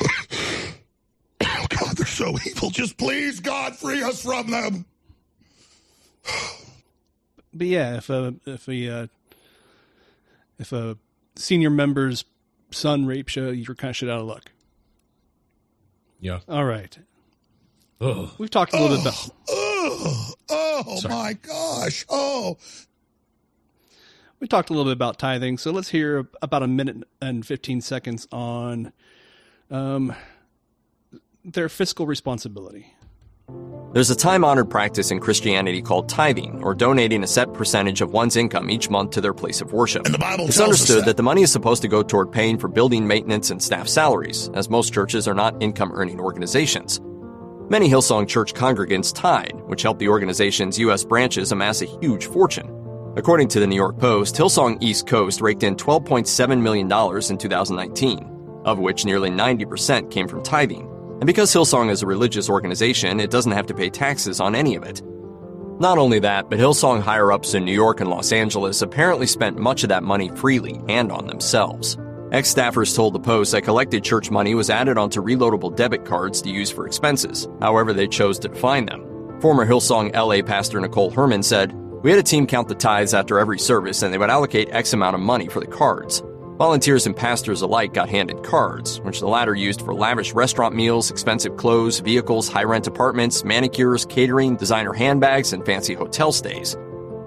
[1.70, 2.70] God, they're so evil.
[2.70, 4.86] Just please, God, free us from them.
[7.54, 9.08] But yeah, if a if a uh,
[10.60, 10.98] if a
[11.36, 12.24] senior member's
[12.72, 14.52] son rapes you, you're kind of shit out of luck.
[16.20, 16.40] Yeah.
[16.48, 16.98] All right.
[18.02, 18.30] Ugh.
[18.38, 21.14] We've talked a little bit about Oh, oh Sorry.
[21.14, 22.06] my gosh.
[22.10, 22.58] Oh,
[24.40, 27.82] we talked a little bit about tithing, so let's hear about a minute and 15
[27.82, 28.92] seconds on
[29.72, 30.14] um,
[31.44, 32.94] their fiscal responsibility.
[33.98, 38.12] There's a time honored practice in Christianity called tithing, or donating a set percentage of
[38.12, 40.06] one's income each month to their place of worship.
[40.06, 41.06] And the Bible it's understood that.
[41.06, 44.52] that the money is supposed to go toward paying for building maintenance and staff salaries,
[44.54, 47.02] as most churches are not income earning organizations.
[47.70, 51.04] Many Hillsong Church congregants tithe, which helped the organization's U.S.
[51.04, 52.72] branches amass a huge fortune.
[53.16, 58.62] According to the New York Post, Hillsong East Coast raked in $12.7 million in 2019,
[58.64, 60.88] of which nearly 90% came from tithing.
[61.20, 64.76] And because Hillsong is a religious organization, it doesn't have to pay taxes on any
[64.76, 65.02] of it.
[65.80, 69.58] Not only that, but Hillsong higher ups in New York and Los Angeles apparently spent
[69.58, 71.98] much of that money freely and on themselves.
[72.32, 76.42] Ex staffers told the Post that collected church money was added onto reloadable debit cards
[76.42, 79.40] to use for expenses, however they chose to define them.
[79.40, 83.40] Former Hillsong LA pastor Nicole Herman said, We had a team count the tithes after
[83.40, 86.22] every service and they would allocate X amount of money for the cards.
[86.58, 91.12] Volunteers and pastors alike got handed cards, which the latter used for lavish restaurant meals,
[91.12, 96.76] expensive clothes, vehicles, high rent apartments, manicures, catering, designer handbags, and fancy hotel stays.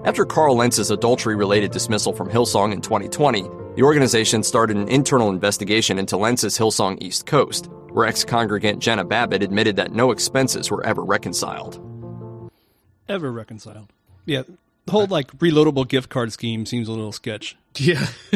[0.03, 3.43] After Carl Lentz's adultery related dismissal from Hillsong in 2020,
[3.77, 9.05] the organization started an internal investigation into Lentz's Hillsong East Coast, where ex congregant Jenna
[9.05, 11.79] Babbitt admitted that no expenses were ever reconciled.
[13.07, 13.87] Ever reconciled.
[14.25, 14.43] Yeah.
[14.85, 17.55] The whole like reloadable gift card scheme seems a little sketch.
[17.77, 18.03] Yeah,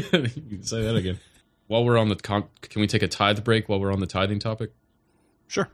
[0.62, 1.20] say that again.
[1.68, 4.06] While we're on the, con- can we take a tithe break while we're on the
[4.06, 4.72] tithing topic?
[5.48, 5.68] Sure.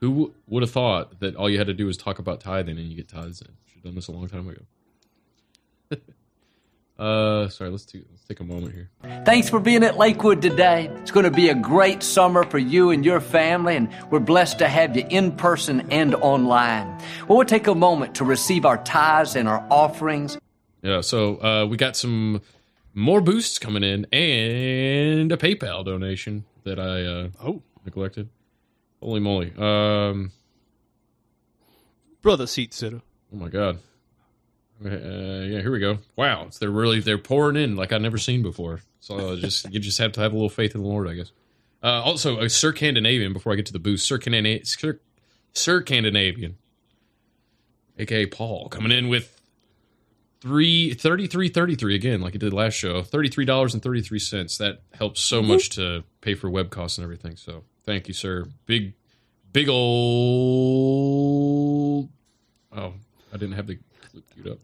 [0.00, 2.78] Who w- would have thought that all you had to do was talk about tithing
[2.78, 3.48] and you get tithes in?
[3.66, 4.62] Should have done this a long time ago.
[7.02, 7.70] uh, sorry.
[7.70, 8.90] Let's let's take a moment here.
[9.24, 10.90] Thanks for being at Lakewood today.
[11.00, 14.58] It's going to be a great summer for you and your family, and we're blessed
[14.60, 16.86] to have you in person and online.
[17.28, 20.38] Well, we'll take a moment to receive our tithes and our offerings.
[20.82, 22.40] Yeah, so uh, we got some
[22.94, 28.28] more boosts coming in and a PayPal donation that I uh, oh neglected.
[29.02, 29.52] Holy moly!
[29.58, 30.30] Um,
[32.22, 33.02] Brother seat sitter.
[33.32, 33.78] Oh my god!
[34.84, 35.98] Uh, yeah, here we go.
[36.14, 38.80] Wow, they're really they're pouring in like I've never seen before.
[39.00, 41.32] So just you just have to have a little faith in the Lord, I guess.
[41.82, 43.32] Uh, also, uh, Sir Candinavian.
[43.32, 45.00] Before I get to the boost, Sir Candinavian, Sir,
[45.52, 46.54] Sir Candinavian,
[47.98, 49.40] aka Paul, coming in with
[50.40, 53.02] three thirty three thirty three again, like he did last show.
[53.02, 54.58] Thirty three dollars and thirty three cents.
[54.58, 57.36] That helps so much to pay for web costs and everything.
[57.36, 58.44] So thank you, sir.
[58.66, 58.92] Big,
[59.52, 60.90] big old.
[62.76, 62.94] Oh,
[63.32, 63.78] I didn't have the
[64.10, 64.58] clip queued up.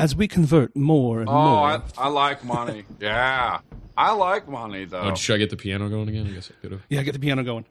[0.00, 1.66] As we convert more and Oh, more.
[1.68, 2.84] I, I like money.
[3.00, 3.60] yeah.
[3.96, 5.00] I like money, though.
[5.00, 6.26] Oh, should I get the piano going again?
[6.26, 6.80] I guess I could have.
[6.88, 7.64] yeah, get the piano going.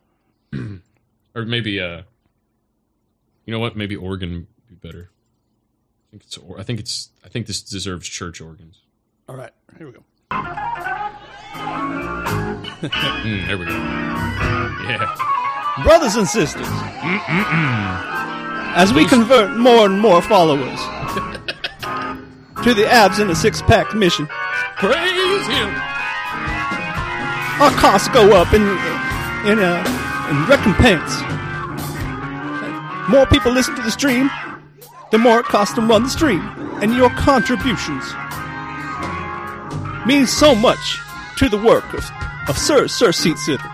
[1.35, 2.03] or maybe, uh,
[3.45, 3.75] you know what?
[3.75, 5.09] Maybe organ would be better.
[5.11, 6.37] I think it's.
[6.37, 7.09] or- I think it's.
[7.25, 8.81] I think this deserves church organs.
[9.27, 10.03] All right, here we go.
[12.81, 13.71] Mm, there we go.
[13.71, 15.15] Yeah.
[15.83, 16.67] Brothers and sisters,
[18.75, 20.79] as we convert more and more followers
[22.63, 24.27] to the abs and the six pack mission,
[24.75, 25.69] praise Him.
[27.61, 28.61] Our costs go up in
[29.49, 29.83] in uh,
[30.29, 31.11] in recompense.
[33.09, 34.29] More people listen to the stream,
[35.11, 36.41] the more it costs to run the stream,
[36.81, 38.03] and your contributions
[40.05, 40.99] means so much
[41.37, 42.09] to the work of,
[42.47, 43.69] of Sir Sir Seat Sitter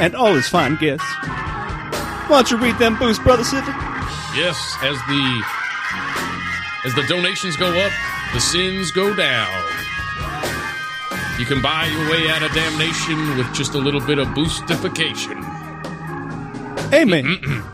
[0.00, 1.06] and all his fine guests.
[2.28, 3.74] Why don't you read them boosts, brother Sitter?
[4.34, 5.61] Yes, as the
[6.84, 7.92] as the donations go up,
[8.32, 9.64] the sins go down.
[11.38, 15.42] You can buy your way out of damnation with just a little bit of boostification.
[16.92, 17.64] Amen.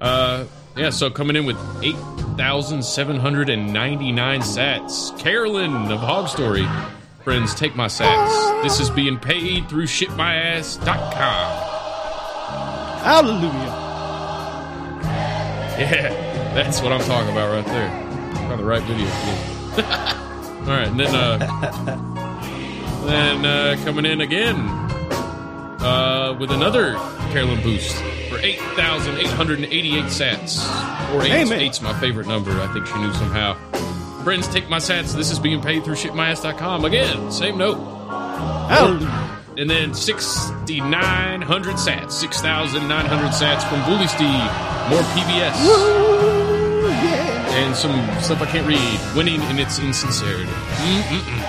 [0.00, 0.44] Uh,
[0.76, 0.90] yeah.
[0.90, 1.96] So coming in with eight
[2.36, 5.16] thousand seven hundred and ninety nine sats.
[5.18, 6.66] Carolyn of Hog Story.
[7.24, 8.62] Friends, take my sats.
[8.62, 11.64] This is being paid through shipmyass.com.
[13.02, 13.84] Hallelujah.
[15.78, 16.27] Yeah,
[16.58, 17.88] that's what I'm talking about right there.
[18.48, 19.06] Found the right video.
[20.68, 21.38] All right, and then uh,
[23.06, 24.56] then uh, coming in again
[25.80, 26.94] uh, with another
[27.30, 27.94] Carolyn boost
[28.28, 30.58] for eight thousand eight hundred and eighty-eight sats.
[31.14, 31.60] Or eight, Amen.
[31.60, 32.50] eight's my favorite number.
[32.50, 33.54] I think she knew somehow.
[34.24, 35.14] Friends, take my sats.
[35.14, 36.84] This is being paid through shipmyass.com.
[36.84, 37.78] Again, same note.
[37.78, 39.36] Hallelujah.
[39.56, 42.12] And then 6,900 sats.
[42.12, 44.28] 6,900 sats from Bully Steve.
[44.90, 46.27] More PBS.
[47.58, 49.16] And some stuff I can't read.
[49.16, 50.44] Winning in its insincerity.
[50.44, 51.42] Mm-mm-mm.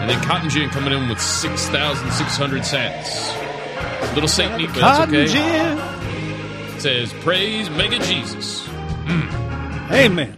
[0.00, 4.14] And then Cotton Gin coming in with 6,600 sats.
[4.14, 5.26] Little Satan but that's Cotton okay.
[5.26, 6.80] gin.
[6.80, 8.66] Says, Praise Mega Jesus.
[9.06, 9.90] Mm.
[9.92, 10.36] Amen.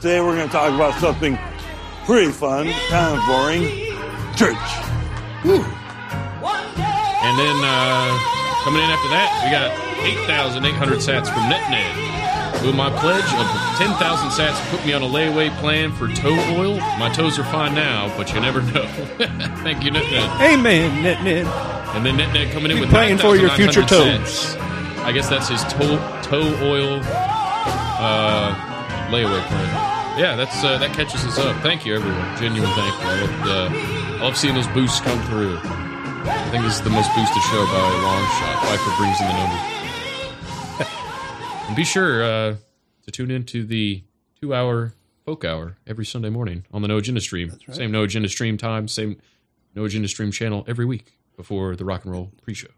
[0.00, 1.36] Today we're going to talk about something
[2.04, 3.64] pretty fun, kind of boring.
[4.36, 4.56] Church.
[7.26, 8.18] And then uh,
[8.62, 12.14] coming in after that, we got 8,800 sats from NetNet.
[12.64, 13.46] With my pledge of
[13.78, 16.78] 10,000 sats to put me on a layaway plan for toe oil.
[16.98, 18.86] My toes are fine now, but you never know.
[19.62, 20.40] Thank you, NetNet.
[20.40, 21.46] Amen, Net Ned.
[21.94, 24.56] And then NetNet coming in Be with praying for your future toes.
[24.56, 24.60] sats.
[25.04, 28.54] I guess that's his toe toe oil uh,
[29.10, 30.18] layaway plan.
[30.18, 31.54] Yeah, that's uh, that catches us up.
[31.62, 32.36] Thank you, everyone.
[32.38, 33.06] Genuine thank you.
[33.06, 35.58] I love, uh, I love seeing those boosts come through.
[36.26, 38.56] I think this is the most boosted show by a long shot.
[38.66, 39.75] Phifer brings in the numbers.
[41.66, 42.56] And be sure uh,
[43.04, 44.02] to tune in to the
[44.40, 44.92] two-hour
[45.24, 47.50] folk hour every Sunday morning on the No Agenda stream.
[47.66, 47.76] right.
[47.76, 49.16] Same No Agenda stream time, same
[49.74, 52.68] No Agenda stream channel every week before the rock and roll pre-show.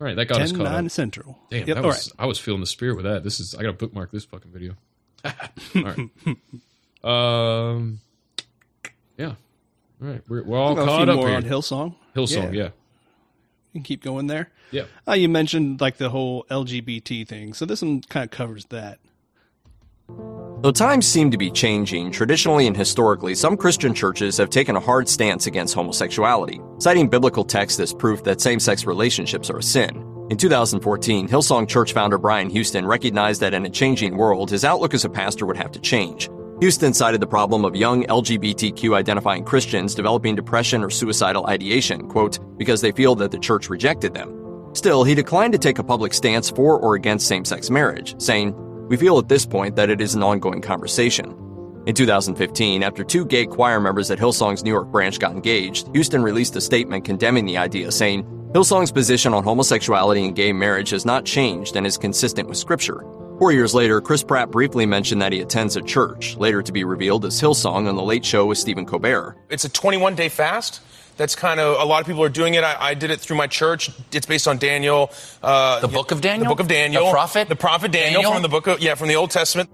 [0.00, 0.90] All right, that got us 10, caught 9 up.
[0.90, 1.38] Central.
[1.50, 3.22] Damn, Yep, that was I was feeling the spirit with that.
[3.24, 4.74] This is I got to bookmark this fucking video.
[5.24, 5.98] All right.
[7.72, 8.00] um.
[9.16, 9.26] Yeah.
[10.02, 10.20] All right.
[10.28, 11.36] We're, we're all caught up more here.
[11.36, 11.94] on Hillsong.
[12.16, 12.52] Hillsong.
[12.52, 12.64] Yeah.
[12.64, 12.72] You
[13.74, 14.50] can keep going there.
[14.70, 14.84] Yeah.
[15.06, 18.98] Uh, you mentioned like the whole LGBT thing, so this one kind of covers that.
[20.08, 24.80] Though times seem to be changing, traditionally and historically, some Christian churches have taken a
[24.80, 29.62] hard stance against homosexuality, citing biblical texts as proof that same sex relationships are a
[29.62, 30.10] sin.
[30.30, 34.94] In 2014, Hillsong Church founder Brian Houston recognized that in a changing world, his outlook
[34.94, 36.30] as a pastor would have to change.
[36.60, 42.38] Houston cited the problem of young LGBTQ identifying Christians developing depression or suicidal ideation, quote,
[42.56, 44.70] because they feel that the church rejected them.
[44.72, 48.54] Still, he declined to take a public stance for or against same sex marriage, saying,
[48.88, 51.36] We feel at this point that it is an ongoing conversation.
[51.86, 56.22] In 2015, after two gay choir members at Hillsong's New York branch got engaged, Houston
[56.22, 58.24] released a statement condemning the idea, saying,
[58.54, 63.04] Hillsong's position on homosexuality and gay marriage has not changed and is consistent with Scripture.
[63.38, 66.84] Four years later, Chris Pratt briefly mentioned that he attends a church, later to be
[66.84, 69.36] revealed as Hillsong on The Late Show with Stephen Colbert.
[69.50, 70.80] It's a 21 day fast.
[71.16, 72.64] That's kind of a lot of people are doing it.
[72.64, 73.90] I, I did it through my church.
[74.12, 75.10] It's based on Daniel.
[75.42, 76.44] Uh, The book of Daniel?
[76.44, 77.06] The book of Daniel.
[77.06, 77.48] The prophet?
[77.48, 78.32] The prophet Daniel, Daniel?
[78.32, 79.68] from the book of yeah from the Old Testament.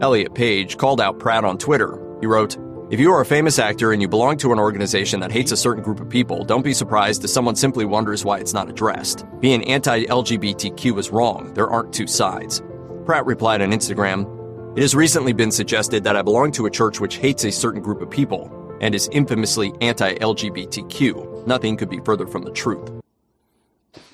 [0.00, 2.00] Elliot Page called out Pratt on Twitter.
[2.20, 2.56] He wrote,
[2.92, 5.56] If you are a famous actor and you belong to an organization that hates a
[5.56, 9.24] certain group of people, don't be surprised if someone simply wonders why it's not addressed.
[9.40, 11.54] Being anti LGBTQ is wrong.
[11.54, 12.62] There aren't two sides.
[13.06, 17.00] Pratt replied on Instagram, It has recently been suggested that I belong to a church
[17.00, 21.46] which hates a certain group of people and is infamously anti LGBTQ.
[21.46, 22.90] Nothing could be further from the truth.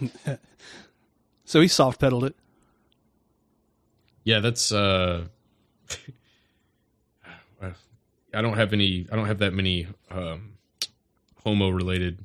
[1.45, 2.37] So he soft pedaled it.
[4.23, 4.71] Yeah, that's.
[4.71, 5.25] uh
[8.35, 9.07] I don't have any.
[9.11, 10.59] I don't have that many um,
[11.43, 12.25] homo related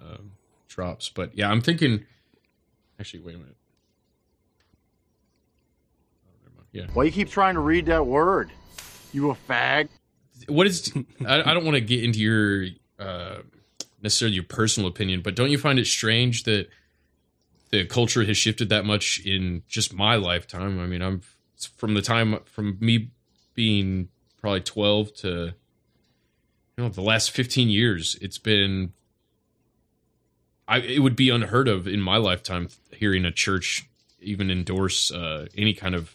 [0.00, 0.32] um,
[0.68, 2.04] drops, but yeah, I'm thinking.
[2.98, 3.56] Actually, wait a minute.
[6.72, 6.86] Yeah.
[6.94, 8.50] Why you keep trying to read that word?
[9.12, 9.88] You a fag?
[10.48, 10.92] What is?
[11.26, 12.66] I, I don't want to get into your
[12.98, 13.42] uh,
[14.02, 16.68] necessarily your personal opinion, but don't you find it strange that
[17.70, 20.80] the culture has shifted that much in just my lifetime?
[20.80, 21.20] I mean, I'm
[21.76, 23.10] from the time from me
[23.54, 24.08] being
[24.42, 25.28] probably 12 to
[26.76, 28.18] you know the last 15 years.
[28.20, 28.92] It's been.
[30.68, 33.88] I it would be unheard of in my lifetime hearing a church
[34.20, 36.14] even endorse uh, any kind of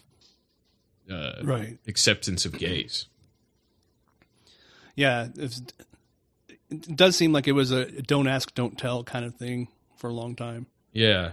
[1.10, 1.78] uh, Right.
[1.86, 3.06] acceptance of gays.
[4.96, 5.62] Yeah, it's,
[6.70, 10.08] it does seem like it was a don't ask, don't tell kind of thing for
[10.10, 10.66] a long time.
[10.92, 11.32] Yeah.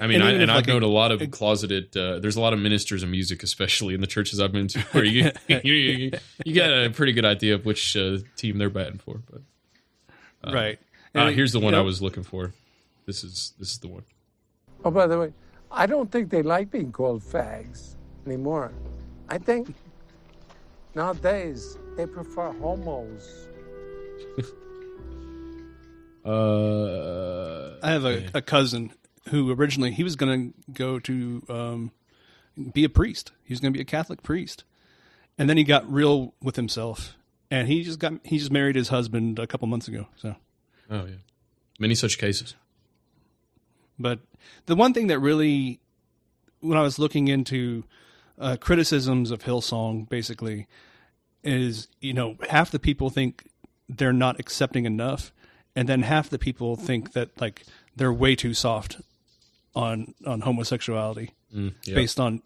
[0.00, 1.94] I mean, And I, even and if, I've like, a- known a lot of closeted.
[1.96, 4.80] Uh, there's a lot of ministers of music, especially in the churches I've been to,
[4.92, 6.10] where you you, you,
[6.44, 9.20] you get a pretty good idea of which uh, team they're batting for.
[9.30, 9.42] But
[10.48, 10.78] uh, Right.
[11.14, 12.52] uh, And, here's the you one I was looking for.
[13.06, 14.04] This is this is the one.
[14.84, 15.32] Oh, by the way,
[15.70, 17.96] I don't think they like being called fags
[18.26, 18.72] anymore.
[19.28, 19.74] I think
[20.94, 23.48] nowadays they prefer homos.
[26.22, 28.90] Uh, I have a, a cousin
[29.30, 31.92] who originally he was going to go to um,
[32.72, 33.32] be a priest.
[33.44, 34.64] He was going to be a Catholic priest,
[35.38, 37.16] and then he got real with himself,
[37.50, 40.06] and he just got he just married his husband a couple months ago.
[40.16, 40.36] So,
[40.90, 41.16] Oh yeah,
[41.78, 42.54] many such cases.
[43.98, 44.20] but
[44.66, 45.80] the one thing that really,
[46.60, 47.84] when I was looking into
[48.38, 50.66] uh, criticisms of Hillsong, basically,
[51.44, 53.48] is you know half the people think
[53.88, 55.32] they're not accepting enough,
[55.76, 57.64] and then half the people think that like
[57.96, 59.00] they're way too soft
[59.74, 61.94] on on homosexuality Mm, yeah.
[61.96, 62.42] based on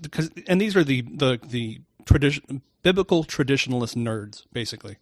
[0.00, 4.96] because and these are the the the tradition biblical traditionalist nerds basically.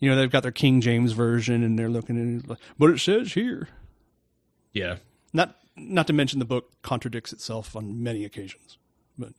[0.00, 2.98] You know they've got their King James version and they're looking at it, but it
[3.00, 3.68] says here.
[4.72, 4.96] Yeah,
[5.32, 8.78] Not not to mention the book contradicts itself on many occasions.
[9.18, 9.32] But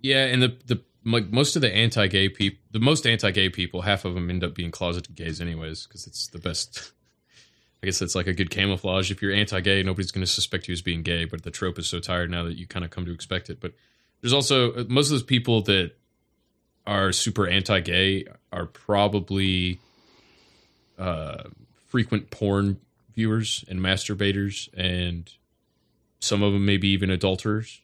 [0.00, 4.04] Yeah, and the the like most of the anti-gay people, the most anti-gay people, half
[4.04, 6.92] of them end up being closeted gays anyways, because it's the best.
[7.82, 9.10] I guess it's like a good camouflage.
[9.10, 11.86] If you're anti-gay, nobody's going to suspect you as being gay, but the trope is
[11.86, 13.60] so tired now that you kind of come to expect it.
[13.60, 13.74] But
[14.20, 15.92] there's also uh, most of those people that
[16.86, 19.78] are super anti-gay are probably
[20.98, 21.44] uh,
[21.88, 22.78] frequent porn
[23.14, 25.30] viewers and masturbators, and
[26.20, 27.82] some of them maybe even adulterers.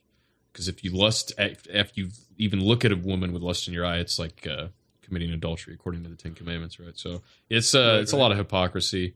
[0.52, 2.08] Because if you lust, if you
[2.38, 4.68] even look at a woman with lust in your eye, it's like uh,
[5.00, 6.96] committing adultery, according to the Ten Commandments, right?
[6.96, 9.14] So it's uh, Right, it's a lot of hypocrisy.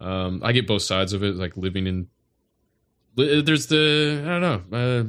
[0.00, 2.08] Um, I get both sides of it, like living in.
[3.16, 4.78] There's the I don't know.
[4.78, 5.04] Uh,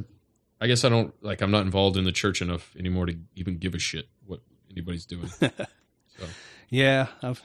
[0.60, 1.40] I guess I don't like.
[1.40, 4.40] I'm not involved in the church enough anymore to even give a shit what
[4.70, 5.28] anybody's doing.
[5.38, 6.26] so.
[6.68, 7.40] yeah, I've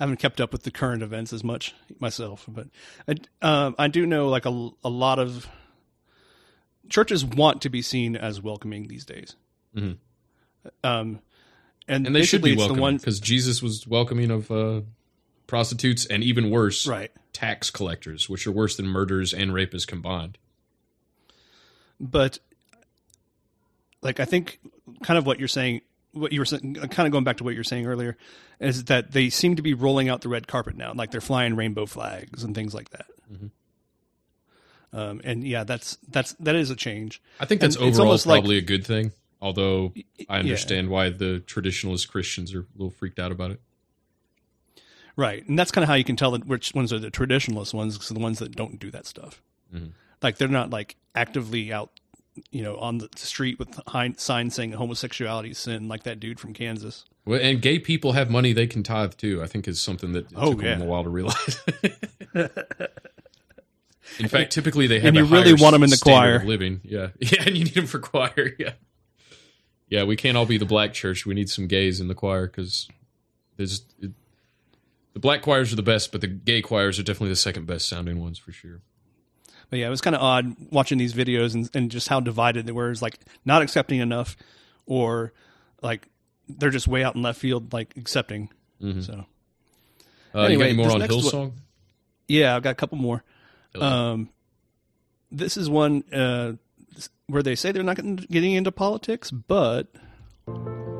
[0.00, 2.68] I haven't kept up with the current events as much myself, but
[3.06, 5.46] I um, I do know like a, a lot of
[6.88, 9.36] churches want to be seen as welcoming these days.
[9.76, 9.98] Mhm.
[10.82, 11.20] Um,
[11.86, 14.80] and, and they should be welcoming because Jesus was welcoming of uh,
[15.50, 17.10] prostitutes and even worse, Right.
[17.34, 20.38] tax collectors, which are worse than murders and rapists combined.
[22.02, 22.38] but
[24.00, 24.58] like I think
[25.02, 25.82] kind of what you're saying,
[26.12, 28.16] what you were saying, kind of going back to what you were saying earlier,
[28.58, 31.56] is that they seem to be rolling out the red carpet now, like they're flying
[31.56, 33.06] rainbow flags and things like that.
[33.30, 33.50] Mhm.
[34.92, 37.20] Um, and yeah, that's that's that is a change.
[37.38, 39.12] I think that's And overall almost like- probably a good thing.
[39.42, 39.92] Although
[40.28, 40.40] I yeah.
[40.40, 43.60] understand why the traditionalist Christians are a little freaked out about it.
[45.20, 47.74] Right, and that's kind of how you can tell that which ones are the traditionalist
[47.74, 49.42] ones, because the ones that don't do that stuff.
[49.74, 49.90] Mhm.
[50.22, 51.90] Like they're not like actively out,
[52.50, 53.78] you know, on the street with
[54.18, 57.04] signs saying homosexuality is sin, like that dude from Kansas.
[57.26, 59.42] Well, and gay people have money they can tithe too.
[59.42, 61.60] I think is something that it Oh, took them a while to realize.
[64.18, 66.42] in fact, typically they have And a you really want them in the choir.
[66.44, 66.80] living.
[66.82, 68.52] Yeah, yeah, and you need them for choir.
[68.58, 68.72] Yeah,
[69.88, 70.04] yeah.
[70.04, 71.26] We can't all be the black church.
[71.26, 72.88] We need some gays in the choir because
[73.56, 74.12] there's it,
[75.12, 77.88] the black choirs are the best, but the gay choirs are definitely the second best
[77.88, 78.80] sounding ones for sure.
[79.68, 82.66] But yeah, it was kind of odd watching these videos and, and just how divided
[82.66, 82.90] they were.
[82.90, 84.36] It's like not accepting enough,
[84.86, 85.32] or
[85.82, 86.08] like
[86.48, 88.48] they're just way out in left field, like accepting.
[88.82, 89.04] Mhm.
[89.04, 89.26] So,
[90.34, 91.52] Uh, you got any more on next one- Hillsong?
[92.26, 93.22] yeah, I've got a couple more.
[93.76, 94.30] Um,
[95.30, 96.54] this is one uh,
[97.28, 99.86] where they say they're not getting into politics, but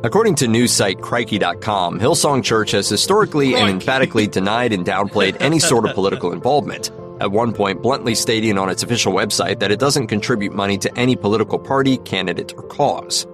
[0.03, 5.59] According to news site Crikey.com, Hillsong Church has historically and emphatically denied and downplayed any
[5.59, 6.91] sort of political involvement.
[7.21, 10.99] At one point, bluntly stating on its official website that it doesn't contribute money to
[10.99, 13.27] any political party, candidate, or cause.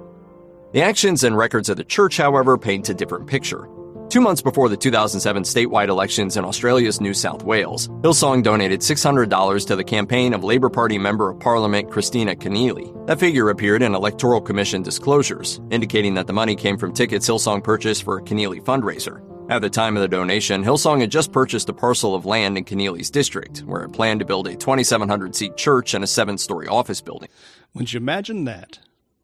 [0.72, 3.68] The actions and records of the church, however, paint a different picture.
[4.08, 9.66] Two months before the 2007 statewide elections in Australia's New South Wales, Hillsong donated $600
[9.66, 12.94] to the campaign of Labour Party Member of Parliament Kristina Keneally.
[13.08, 17.64] That figure appeared in Electoral Commission disclosures, indicating that the money came from tickets Hillsong
[17.64, 19.22] purchased for a Keneally fundraiser.
[19.50, 22.64] At the time of the donation, Hillsong had just purchased a parcel of land in
[22.64, 26.68] Keneally's district, where it planned to build a 2,700 seat church and a seven story
[26.68, 27.28] office building.
[27.74, 28.78] would you imagine that?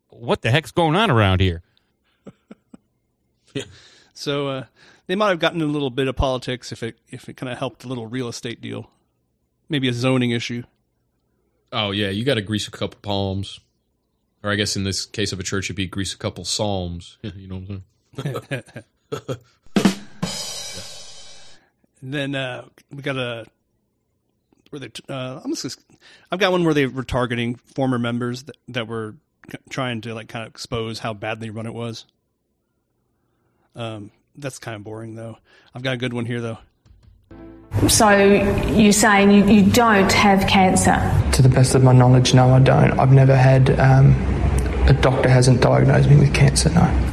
[0.08, 1.62] What the heck's going on around here?
[4.14, 4.64] So uh,
[5.06, 7.58] they might have gotten a little bit of politics if it if it kind of
[7.58, 8.90] helped a little real estate deal,
[9.68, 10.62] maybe a zoning issue.
[11.72, 13.60] Oh yeah, you got to grease a couple palms,
[14.42, 17.18] or I guess in this case of a church, it'd be grease a couple psalms.
[17.22, 18.64] you know what I'm
[19.12, 19.36] saying?
[22.02, 23.46] Then uh, we got a
[24.70, 25.78] where they uh, I'm just
[26.30, 29.14] I've got one where they were targeting former members that, that were
[29.70, 32.06] trying to like kind of expose how badly run it was.
[33.74, 35.38] Um, that's kind of boring though.
[35.74, 36.58] I've got a good one here though.
[37.88, 40.94] So you're saying you, you don't have cancer?
[41.32, 42.98] To the best of my knowledge, no, I don't.
[43.00, 44.12] I've never had, um,
[44.86, 47.11] a doctor hasn't diagnosed me with cancer, no.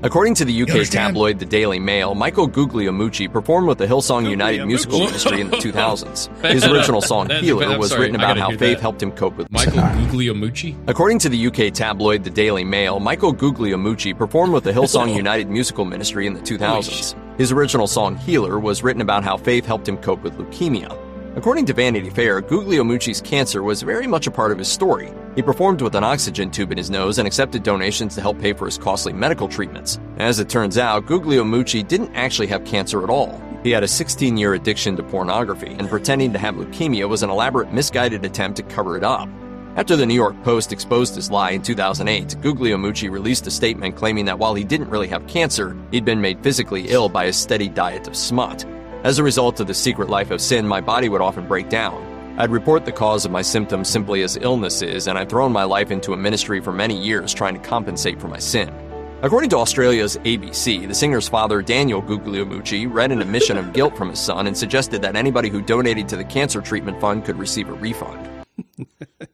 [0.00, 4.64] According to the UK tabloid The Daily Mail, Michael Guglielmucci performed with the Hillsong United
[4.64, 6.28] musical ministry in the 2000s.
[6.52, 8.80] His original song Healer was sorry, written about how faith that.
[8.80, 10.76] helped him cope with Michael Guglielmucci.
[10.86, 15.50] According to the UK tabloid The Daily Mail, Michael Guglielmucci performed with the Hillsong United
[15.50, 17.16] musical ministry in the 2000s.
[17.36, 20.96] His original song Healer was written about how faith helped him cope with leukemia.
[21.38, 25.12] According to Vanity Fair, Guglielmucci's cancer was very much a part of his story.
[25.36, 28.52] He performed with an oxygen tube in his nose and accepted donations to help pay
[28.52, 30.00] for his costly medical treatments.
[30.16, 33.40] As it turns out, Guglielmucci didn't actually have cancer at all.
[33.62, 37.30] He had a 16 year addiction to pornography, and pretending to have leukemia was an
[37.30, 39.28] elaborate, misguided attempt to cover it up.
[39.76, 44.24] After the New York Post exposed his lie in 2008, Guglielmucci released a statement claiming
[44.24, 47.68] that while he didn't really have cancer, he'd been made physically ill by a steady
[47.68, 48.66] diet of smut.
[49.04, 52.04] As a result of the secret life of sin, my body would often break down.
[52.36, 55.92] I'd report the cause of my symptoms simply as illnesses, and I'd thrown my life
[55.92, 58.74] into a ministry for many years trying to compensate for my sin.
[59.22, 64.10] According to Australia's ABC, the singer's father, Daniel Guglielmucci, read an admission of guilt from
[64.10, 67.68] his son and suggested that anybody who donated to the cancer treatment fund could receive
[67.68, 68.28] a refund.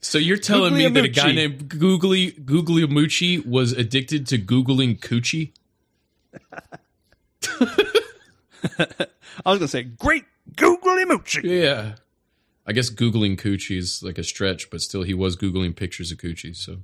[0.00, 5.52] So you're telling me that a guy named Googly Guglielmucci was addicted to googling coochie?
[9.44, 10.24] I was gonna say great
[10.56, 11.42] googly moochie.
[11.44, 11.94] Yeah.
[12.66, 16.18] I guess googling coochie is like a stretch, but still, he was googling pictures of
[16.18, 16.56] coochie.
[16.56, 16.78] So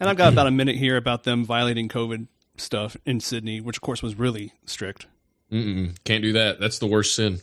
[0.00, 2.26] And I've got about a minute here about them violating COVID
[2.56, 5.06] stuff in Sydney, which of course was really strict.
[5.52, 6.58] Mm-mm, can't do that.
[6.58, 7.40] That's the worst sin,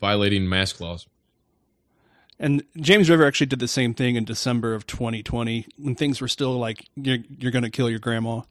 [0.00, 1.06] violating mask laws.
[2.38, 6.28] And James River actually did the same thing in December of 2020 when things were
[6.28, 8.42] still like you're you're going to kill your grandma.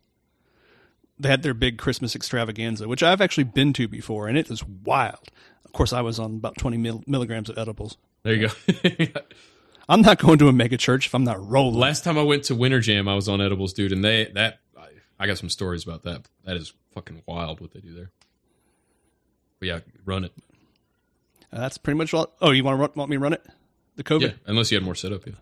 [1.20, 4.64] They had their big Christmas extravaganza, which I've actually been to before, and it is
[4.64, 5.30] wild.
[5.66, 7.98] Of course, I was on about 20 mil- milligrams of edibles.
[8.24, 9.06] There you go.
[9.90, 11.80] I'm not going to a mega church if I'm not rolling.
[11.80, 14.60] Last time I went to Winter Jam, I was on edibles, dude, and they that
[14.78, 14.88] I,
[15.20, 16.26] I got some stories about that.
[16.46, 18.10] That is fucking wild what they do there.
[19.60, 20.32] But yeah, run it.
[21.52, 22.32] Uh, that's pretty much all.
[22.42, 23.46] Oh, you want to run, want me to run it?
[23.98, 24.22] The COVID.
[24.22, 25.26] Yeah, unless you had more setup.
[25.28, 25.34] Yeah.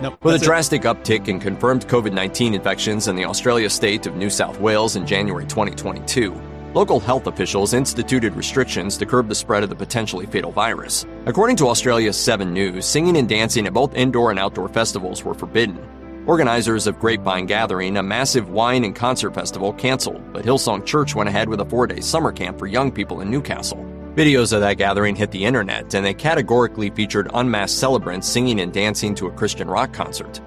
[0.00, 0.16] No.
[0.22, 0.42] With a it.
[0.42, 4.94] drastic uptick in confirmed COVID 19 infections in the Australia state of New South Wales
[4.94, 6.32] in January 2022,
[6.72, 11.04] local health officials instituted restrictions to curb the spread of the potentially fatal virus.
[11.26, 15.34] According to Australia's 7 News, singing and dancing at both indoor and outdoor festivals were
[15.34, 15.84] forbidden.
[16.26, 21.28] Organizers of Grapevine Gathering, a massive wine and concert festival, canceled, but Hillsong Church went
[21.28, 23.84] ahead with a four day summer camp for young people in Newcastle.
[24.18, 28.72] Videos of that gathering hit the internet, and they categorically featured unmasked celebrants singing and
[28.72, 30.40] dancing to a Christian rock concert.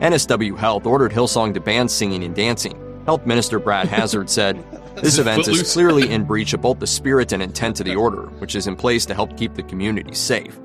[0.00, 2.76] NSW Health ordered Hillsong to ban singing and dancing.
[3.04, 4.64] Health Minister Brad Hazzard said,
[4.96, 8.22] This event is clearly in breach of both the spirit and intent of the order,
[8.40, 10.58] which is in place to help keep the community safe.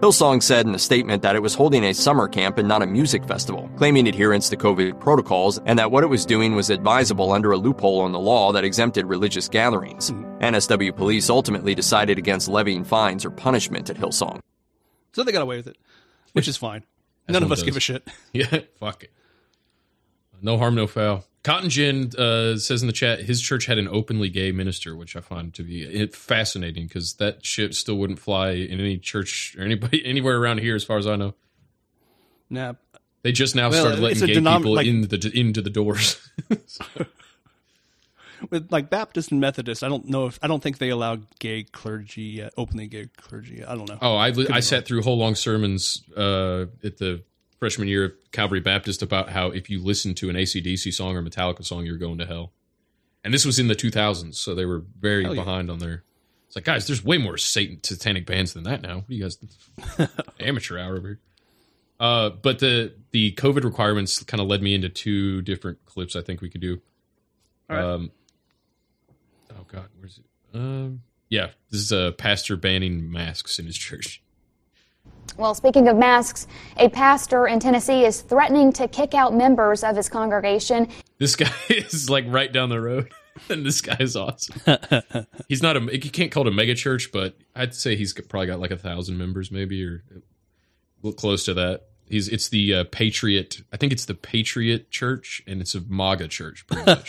[0.00, 2.86] Hillsong said in a statement that it was holding a summer camp and not a
[2.86, 7.32] music festival, claiming adherence to COVID protocols and that what it was doing was advisable
[7.32, 10.10] under a loophole in the law that exempted religious gatherings.
[10.10, 10.24] Hmm.
[10.42, 14.40] NSW police ultimately decided against levying fines or punishment at Hillsong.
[15.12, 15.78] So they got away with it,
[16.32, 16.84] which is fine.
[17.28, 17.64] None of us does.
[17.64, 18.06] give a shit.
[18.34, 19.12] Yeah, fuck it.
[20.42, 21.24] No harm, no foul.
[21.44, 25.14] Cotton Gin uh, says in the chat his church had an openly gay minister, which
[25.14, 29.62] I find to be fascinating because that shit still wouldn't fly in any church or
[29.62, 31.34] anybody anywhere around here, as far as I know.
[32.50, 32.72] Nah.
[33.22, 36.18] They just now Well, started letting gay denom- people like- in the into the doors.
[38.50, 41.62] With like Baptist and Methodist, I don't know if I don't think they allow gay
[41.62, 43.64] clergy, uh, openly gay clergy.
[43.64, 43.96] I don't know.
[44.02, 44.60] Oh, I, I wrong.
[44.60, 47.22] sat through whole long sermons uh, at the
[47.64, 51.22] freshman year of Calvary Baptist about how if you listen to an ACDC song or
[51.22, 52.52] Metallica song, you're going to hell.
[53.24, 55.40] And this was in the 2000s, so they were very Hell yeah.
[55.40, 56.04] behind on their.
[56.46, 58.96] It's like, guys, there's way more Satan satanic bands than that now.
[58.96, 59.38] What are you guys,
[60.40, 61.20] amateur hour over here?
[61.98, 66.16] Uh, but the the COVID requirements kind of led me into two different clips.
[66.16, 66.82] I think we could do.
[67.70, 67.82] Right.
[67.82, 68.10] Um,
[69.52, 70.24] oh God, where's it?
[70.52, 71.00] Um,
[71.30, 74.22] yeah, this is a pastor banning masks in his church.
[75.36, 76.46] Well, speaking of masks,
[76.76, 80.88] a pastor in Tennessee is threatening to kick out members of his congregation.
[81.18, 83.10] This guy is like right down the road,
[83.48, 84.60] and this guy is awesome.
[85.48, 88.46] he's not a you can't call it a mega church, but I'd say he's probably
[88.46, 90.04] got like a thousand members, maybe or
[91.04, 91.82] a close to that.
[92.08, 93.62] He's it's the uh, Patriot.
[93.72, 96.66] I think it's the Patriot Church, and it's a MAGA church.
[96.66, 97.08] Pretty much.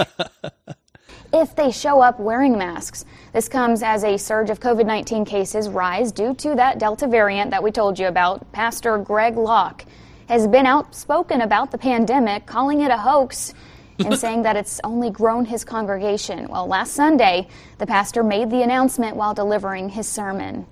[1.34, 3.06] If they show up wearing masks.
[3.34, 7.52] This comes as a surge of COVID 19 cases rise due to that Delta variant
[7.52, 8.52] that we told you about.
[8.52, 9.86] Pastor Greg Locke
[10.28, 13.54] has been outspoken about the pandemic, calling it a hoax.
[14.00, 16.48] and saying that it's only grown his congregation.
[16.50, 17.48] Well, last Sunday,
[17.78, 20.66] the pastor made the announcement while delivering his sermon.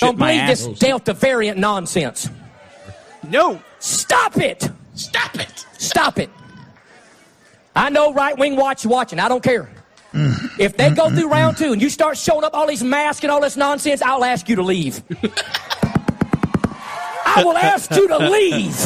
[0.00, 2.28] Don't believe this Delta variant nonsense.
[3.28, 3.62] No.
[3.78, 4.68] Stop it.
[4.94, 5.66] Stop it.
[5.78, 6.30] Stop it.
[7.74, 9.18] I know right wing watch watching.
[9.18, 9.70] I don't care.
[10.58, 13.30] If they go through round two and you start showing up all these masks and
[13.30, 15.02] all this nonsense, I'll ask you to leave.
[17.24, 18.76] I will ask you to leave.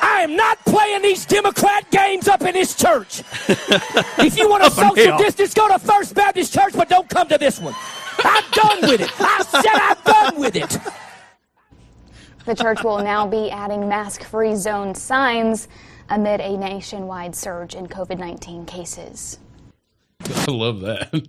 [0.00, 3.22] I am not playing these Democrat games up in this church.
[3.48, 7.08] If you want a Up and social distance, go to First Baptist Church, but don't
[7.08, 7.74] come to this one.
[8.18, 9.10] I'm done with it.
[9.20, 10.78] I said I'm done with it.
[12.44, 15.68] The church will now be adding mask free zone signs
[16.12, 19.38] amid a nationwide surge in COVID 19 cases.
[20.20, 21.28] I love that.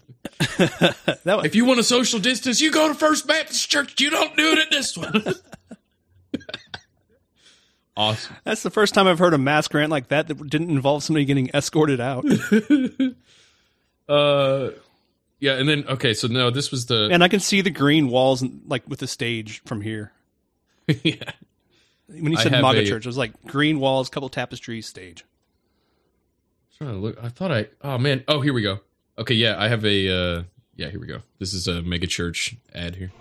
[1.43, 3.99] if you want a social distance, you go to First Baptist Church.
[3.99, 5.23] You don't do it at this one.
[7.97, 8.35] awesome.
[8.43, 11.25] That's the first time I've heard a mask rant like that that didn't involve somebody
[11.25, 12.25] getting escorted out.
[14.09, 14.71] Uh,
[15.39, 18.09] yeah, and then okay, so no, this was the and I can see the green
[18.09, 20.11] walls, like with the stage from here.
[21.03, 21.31] yeah.
[22.13, 24.85] When you I said have MAGA a- church, it was like green walls, couple tapestries,
[24.87, 25.25] stage.
[26.77, 27.17] trying to look.
[27.21, 27.67] I thought I.
[27.81, 28.23] Oh man.
[28.27, 28.79] Oh, here we go.
[29.17, 30.09] Okay, yeah, I have a.
[30.39, 30.43] uh
[30.75, 31.19] Yeah, here we go.
[31.39, 33.11] This is a mega church ad here.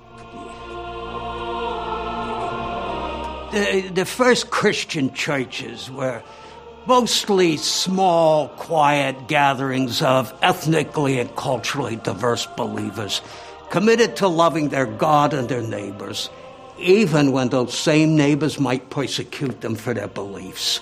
[3.53, 6.23] The, the first Christian churches were
[6.87, 13.21] mostly small, quiet gatherings of ethnically and culturally diverse believers
[13.69, 16.31] committed to loving their God and their neighbors,
[16.83, 20.81] even when those same neighbors might persecute them for their beliefs.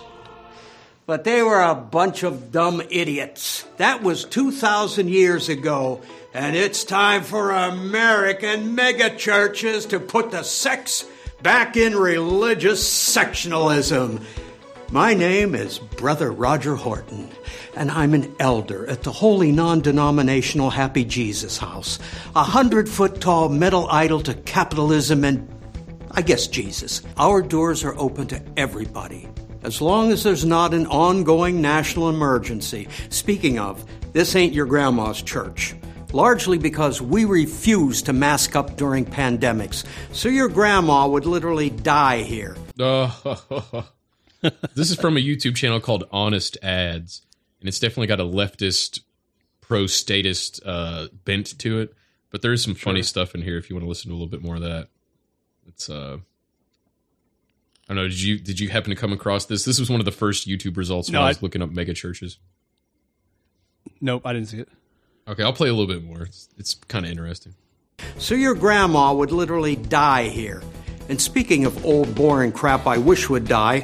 [1.07, 3.65] But they were a bunch of dumb idiots.
[3.79, 6.01] That was 2,000 years ago,
[6.33, 11.05] and it's time for American megachurches to put the sex
[11.43, 14.25] back in religious sectionalism.
[14.93, 17.29] My name is Brother Roger Horton,
[17.77, 21.99] and I'm an elder at the Holy Non Denominational Happy Jesus House,
[22.35, 25.60] a hundred foot tall metal idol to capitalism and
[26.13, 27.03] I guess Jesus.
[27.17, 29.29] Our doors are open to everybody,
[29.63, 32.89] as long as there's not an ongoing national emergency.
[33.11, 35.75] Speaking of, this ain't your grandma's church.
[36.13, 42.23] Largely because we refuse to mask up during pandemics, so your grandma would literally die
[42.23, 42.57] here.
[42.81, 43.87] Oh,
[44.75, 47.23] this is from a YouTube channel called Honest Ads,
[47.61, 49.01] and it's definitely got a leftist,
[49.61, 51.95] pro statist uh, bent to it.
[52.31, 54.19] But there is some funny stuff in here if you want to listen to a
[54.19, 54.89] little bit more of that.
[55.81, 56.19] It's uh,
[57.89, 58.09] I don't know.
[58.09, 59.65] Did you did you happen to come across this?
[59.65, 61.95] This was one of the first YouTube results when No, I was looking up mega
[61.95, 62.39] churches.
[63.99, 64.69] Nope, I didn't see it.
[65.27, 66.25] Okay, I'll play a little bit more.
[66.25, 67.55] It's, it's kind of interesting.
[68.19, 70.63] So your grandma would literally die here.
[71.09, 73.83] And speaking of old boring crap I wish would die,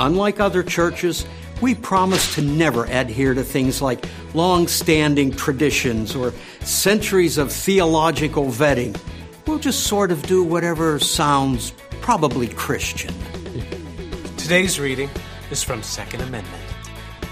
[0.00, 1.26] unlike other churches,
[1.60, 4.04] we promise to never adhere to things like
[4.34, 8.98] long standing traditions or centuries of theological vetting.
[9.46, 13.14] We'll just sort of do whatever sounds probably Christian.
[14.36, 15.08] Today's reading
[15.52, 16.62] is from Second Amendment.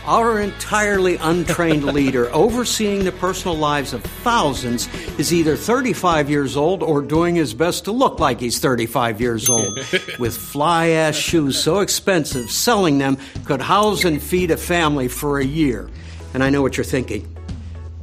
[0.04, 4.86] Our entirely untrained leader, overseeing the personal lives of thousands,
[5.18, 9.48] is either 35 years old or doing his best to look like he's 35 years
[9.48, 9.76] old.
[10.20, 15.40] With fly ass shoes so expensive, selling them could house and feed a family for
[15.40, 15.88] a year.
[16.32, 17.33] And I know what you're thinking.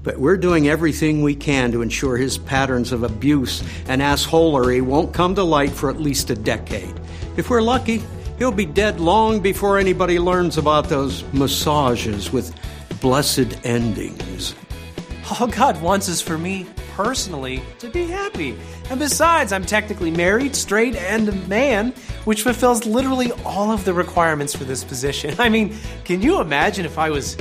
[0.03, 5.13] But we're doing everything we can to ensure his patterns of abuse and assholery won't
[5.13, 6.99] come to light for at least a decade.
[7.37, 8.01] If we're lucky,
[8.39, 12.55] he'll be dead long before anybody learns about those massages with
[12.99, 14.55] blessed endings.
[15.39, 16.65] All God wants is for me,
[16.95, 18.57] personally, to be happy.
[18.89, 21.93] And besides, I'm technically married, straight, and a man,
[22.25, 25.35] which fulfills literally all of the requirements for this position.
[25.39, 27.37] I mean, can you imagine if I was.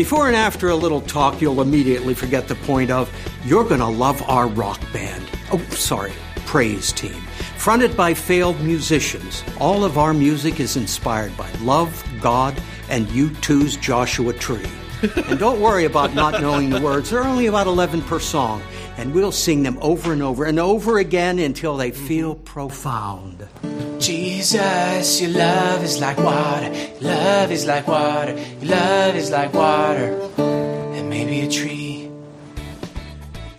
[0.00, 3.12] Before and after a little talk, you'll immediately forget the point of
[3.44, 5.22] you're going to love our rock band.
[5.52, 6.14] Oh, sorry,
[6.46, 7.20] praise team.
[7.58, 12.58] Fronted by failed musicians, all of our music is inspired by love, God,
[12.88, 14.64] and U2's Joshua Tree.
[15.28, 18.62] and don't worry about not knowing the words, they're only about 11 per song,
[18.96, 23.46] and we'll sing them over and over and over again until they feel profound.
[24.00, 26.72] Jesus, your love is like water.
[27.00, 28.32] Your love is like water.
[28.60, 30.18] Your love is like water.
[30.38, 31.89] And maybe a tree.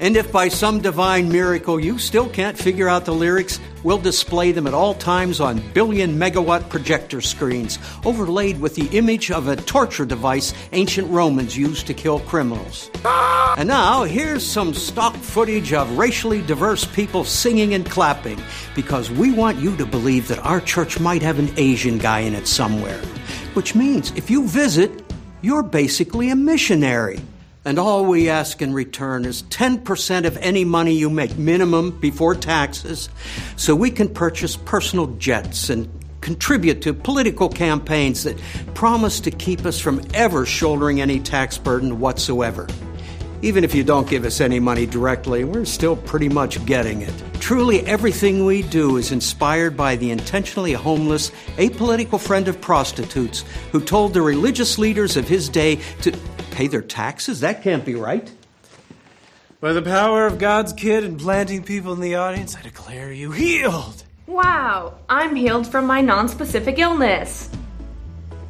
[0.01, 4.51] And if by some divine miracle you still can't figure out the lyrics, we'll display
[4.51, 9.55] them at all times on billion megawatt projector screens, overlaid with the image of a
[9.55, 12.89] torture device ancient Romans used to kill criminals.
[13.05, 18.41] And now, here's some stock footage of racially diverse people singing and clapping,
[18.73, 22.33] because we want you to believe that our church might have an Asian guy in
[22.33, 22.97] it somewhere.
[23.53, 25.13] Which means if you visit,
[25.43, 27.19] you're basically a missionary.
[27.63, 32.33] And all we ask in return is 10% of any money you make, minimum before
[32.33, 33.07] taxes,
[33.55, 35.87] so we can purchase personal jets and
[36.21, 38.39] contribute to political campaigns that
[38.73, 42.67] promise to keep us from ever shouldering any tax burden whatsoever.
[43.43, 47.13] Even if you don't give us any money directly, we're still pretty much getting it.
[47.39, 53.81] Truly, everything we do is inspired by the intentionally homeless, apolitical friend of prostitutes who
[53.81, 56.11] told the religious leaders of his day to
[56.51, 57.39] pay their taxes?
[57.39, 58.31] That can't be right.
[59.59, 63.31] By the power of God's kid and planting people in the audience, I declare you
[63.31, 64.03] healed.
[64.27, 67.49] Wow, I'm healed from my non-specific illness.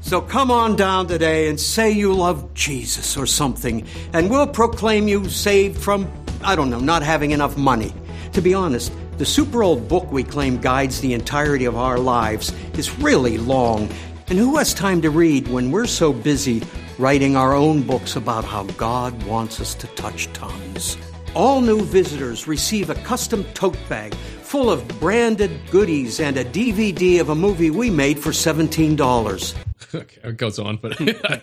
[0.01, 5.07] So come on down today and say you love Jesus or something, and we'll proclaim
[5.07, 6.11] you saved from,
[6.43, 7.93] I don't know, not having enough money.
[8.33, 12.53] To be honest, the super old book we claim guides the entirety of our lives
[12.77, 13.89] is really long,
[14.27, 16.63] and who has time to read when we're so busy
[17.01, 20.97] writing our own books about how God wants us to touch tongues?
[21.33, 27.19] All new visitors receive a custom tote bag full of branded goodies and a DVD
[27.19, 29.55] of a movie we made for $17.
[29.95, 31.39] okay, it goes on, but uh,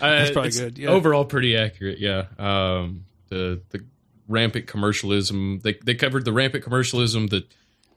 [0.00, 0.88] That's probably it's good, yeah.
[0.88, 1.98] Overall, pretty accurate.
[2.00, 2.24] Yeah.
[2.38, 3.84] Um, the the
[4.26, 5.60] rampant commercialism.
[5.62, 7.44] They they covered the rampant commercialism, the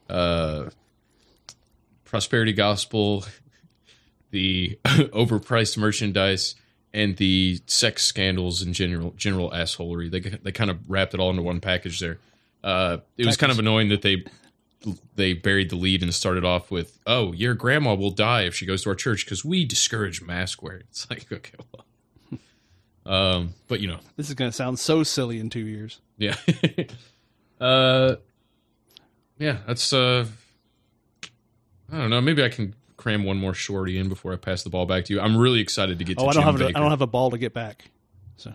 [0.09, 0.69] uh,
[2.03, 3.25] prosperity gospel,
[4.31, 6.55] the overpriced merchandise,
[6.93, 10.11] and the sex scandals and general general assholery.
[10.11, 12.19] They they kind of wrapped it all into one package there.
[12.63, 14.23] Uh, it was kind of annoying that they
[15.15, 18.65] they buried the lead and started off with, "Oh, your grandma will die if she
[18.65, 21.85] goes to our church because we discourage mask wearing." It's like, okay, well,
[23.05, 25.99] um, but you know, This is going to sound so silly in two years.
[26.17, 26.35] yeah,
[27.61, 28.15] uh,
[29.39, 30.25] yeah, that's uh,
[31.91, 32.21] I don't know.
[32.21, 35.13] Maybe I can cram one more shorty in before I pass the ball back to
[35.13, 35.19] you.
[35.19, 37.01] I'm really excited to get to Oh, I don't Jim have a, I don't have
[37.01, 37.89] a ball to get back.
[38.37, 38.53] So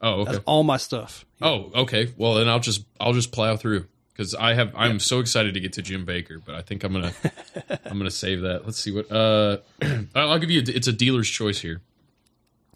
[0.00, 0.32] Oh, okay.
[0.32, 1.26] That's all my stuff.
[1.42, 2.12] Oh, okay.
[2.16, 5.60] Well, then I'll just I'll just plow through because I have I'm so excited to
[5.60, 7.12] get to Jim Bakker, but I think I'm gonna
[7.84, 8.64] I'm gonna save that.
[8.64, 9.58] Let's see what uh
[10.14, 11.82] I'll give you a, it's a dealer's choice here.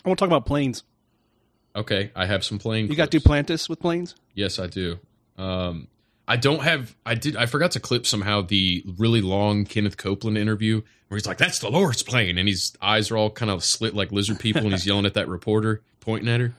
[0.05, 0.83] I want to talk about planes.
[1.75, 2.91] Okay, I have some planes.
[2.91, 4.15] You got Duplantis with planes?
[4.35, 4.99] Yes, I do.
[5.39, 5.89] Um,
[6.33, 6.97] I don't have.
[7.05, 7.37] I did.
[7.37, 11.59] I forgot to clip somehow the really long Kenneth Copeland interview where he's like, "That's
[11.59, 14.71] the Lord's plane," and his eyes are all kind of slit like lizard people, and
[14.73, 16.55] he's yelling at that reporter, pointing at her.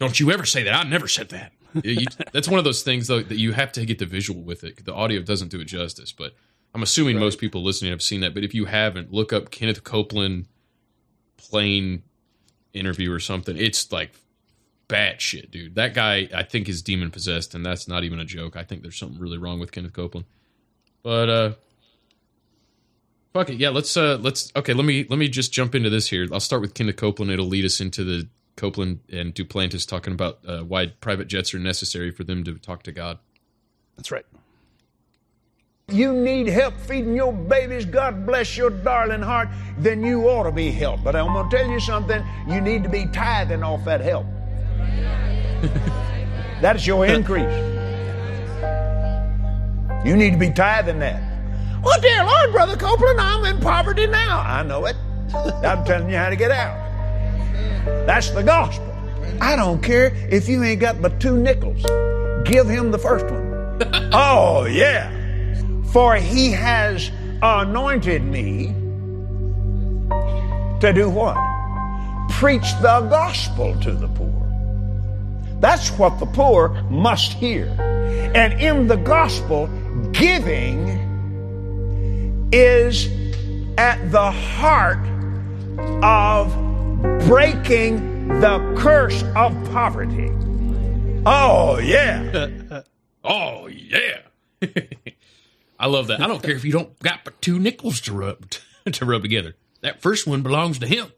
[0.00, 0.74] Don't you ever say that?
[0.74, 1.52] I never said that.
[1.84, 4.64] You- that's one of those things though that you have to get the visual with
[4.64, 4.84] it.
[4.84, 6.34] The audio doesn't do it justice, but
[6.74, 8.34] I'm assuming most people listening have seen that.
[8.34, 10.46] But if you haven't, look up Kenneth Copeland
[11.36, 12.02] plane
[12.72, 13.56] interview or something.
[13.56, 14.12] It's like
[14.88, 15.74] bad shit, dude.
[15.74, 18.56] That guy, I think, is demon possessed, and that's not even a joke.
[18.56, 20.26] I think there's something really wrong with Kenneth Copeland.
[21.02, 21.52] But uh
[23.32, 23.70] fuck it, yeah.
[23.70, 24.72] Let's uh let's okay.
[24.72, 26.26] Let me let me just jump into this here.
[26.32, 27.30] I'll start with Kenneth Copeland.
[27.30, 31.58] It'll lead us into the Copeland and Duplantis talking about uh, why private jets are
[31.58, 33.18] necessary for them to talk to God.
[33.96, 34.24] That's right.
[35.88, 40.52] You need help feeding your babies, God bless your darling heart, then you ought to
[40.52, 41.04] be helped.
[41.04, 44.24] But I'm going to tell you something, you need to be tithing off that help.
[46.60, 47.54] That's your increase.
[50.04, 51.22] You need to be tithing that.
[51.82, 54.40] Well, dear Lord, Brother Copeland, I'm in poverty now.
[54.40, 54.96] I know it.
[55.34, 56.84] I'm telling you how to get out.
[58.06, 58.90] That's the gospel.
[59.40, 61.82] I don't care if you ain't got but two nickels.
[62.46, 64.10] Give him the first one.
[64.12, 65.10] oh, yeah.
[65.92, 67.10] For he has
[67.42, 68.66] anointed me
[70.80, 71.36] to do what?
[72.30, 74.43] Preach the gospel to the poor.
[75.64, 77.64] That's what the poor must hear.
[78.34, 79.66] And in the gospel,
[80.12, 80.90] giving
[82.52, 83.08] is
[83.78, 84.98] at the heart
[86.04, 86.52] of
[87.26, 90.30] breaking the curse of poverty.
[91.24, 92.82] Oh, yeah.
[93.24, 94.18] oh, yeah.
[95.80, 96.20] I love that.
[96.20, 98.50] I don't care if you don't got but two nickels to rub
[98.92, 99.56] to rub together.
[99.80, 101.10] That first one belongs to him.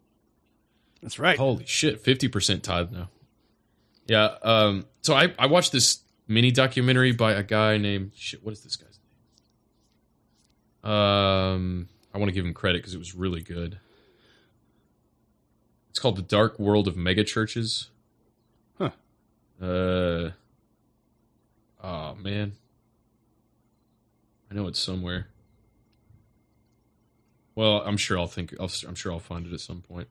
[1.03, 1.37] That's right.
[1.37, 3.09] Holy shit, fifty percent tithe now.
[4.07, 4.35] Yeah.
[4.43, 4.87] Um.
[5.03, 8.45] So I I watched this mini documentary by a guy named shit.
[8.45, 8.99] What is this guy's
[10.85, 10.93] name?
[10.93, 11.89] Um.
[12.15, 13.79] I want to give him credit because it was really good.
[15.91, 17.89] It's called The Dark World of Megachurches.
[18.79, 18.91] Huh.
[19.61, 20.31] Uh.
[21.83, 22.53] Oh man.
[24.51, 25.29] I know it's somewhere.
[27.55, 28.55] Well, I'm sure I'll think.
[28.61, 30.09] I'll, I'm sure I'll find it at some point.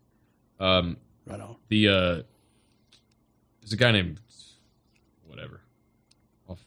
[0.60, 1.56] Um, right on.
[1.70, 2.22] The uh,
[3.66, 4.20] there's a guy named
[5.26, 5.62] whatever.
[6.48, 6.60] I'll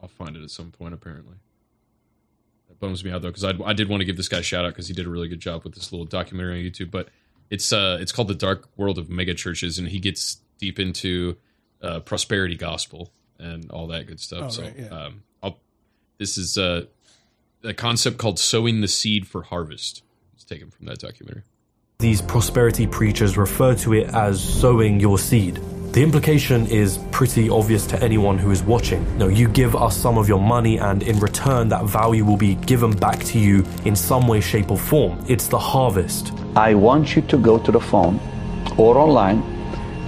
[0.00, 0.94] I'll find it at some point.
[0.94, 1.34] Apparently,
[2.68, 4.42] that bums me out though because I I did want to give this guy a
[4.42, 6.92] shout out because he did a really good job with this little documentary on YouTube.
[6.92, 7.08] But
[7.50, 11.36] it's uh it's called the Dark World of Mega Churches, and he gets deep into
[11.82, 13.10] uh, prosperity gospel
[13.40, 14.44] and all that good stuff.
[14.44, 14.86] Oh, so right, yeah.
[14.86, 15.58] um, I'll
[16.18, 16.84] this is uh,
[17.64, 20.04] a concept called sowing the seed for harvest.
[20.34, 21.42] It's taken from that documentary.
[21.98, 25.58] These prosperity preachers refer to it as sowing your seed.
[25.94, 29.06] The implication is pretty obvious to anyone who is watching.
[29.12, 32.36] You, know, you give us some of your money, and in return, that value will
[32.36, 35.24] be given back to you in some way, shape, or form.
[35.28, 36.32] It's the harvest.
[36.56, 38.18] I want you to go to the phone
[38.76, 39.40] or online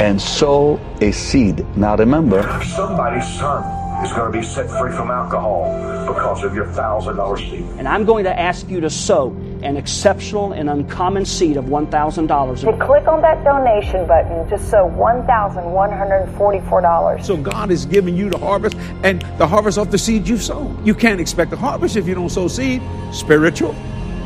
[0.01, 1.65] and sow a seed.
[1.77, 5.71] Now remember, Somebody's son is going to be set free from alcohol
[6.09, 7.65] because of your thousand dollar seed.
[7.79, 9.31] And I'm going to ask you to sow
[9.63, 12.61] an exceptional and uncommon seed of $1,000.
[12.61, 17.25] To click on that donation button to sow $1,144.
[17.25, 20.79] So God is giving you the harvest and the harvest of the seed you've sown.
[20.85, 23.75] You can't expect a harvest if you don't sow seed, spiritual,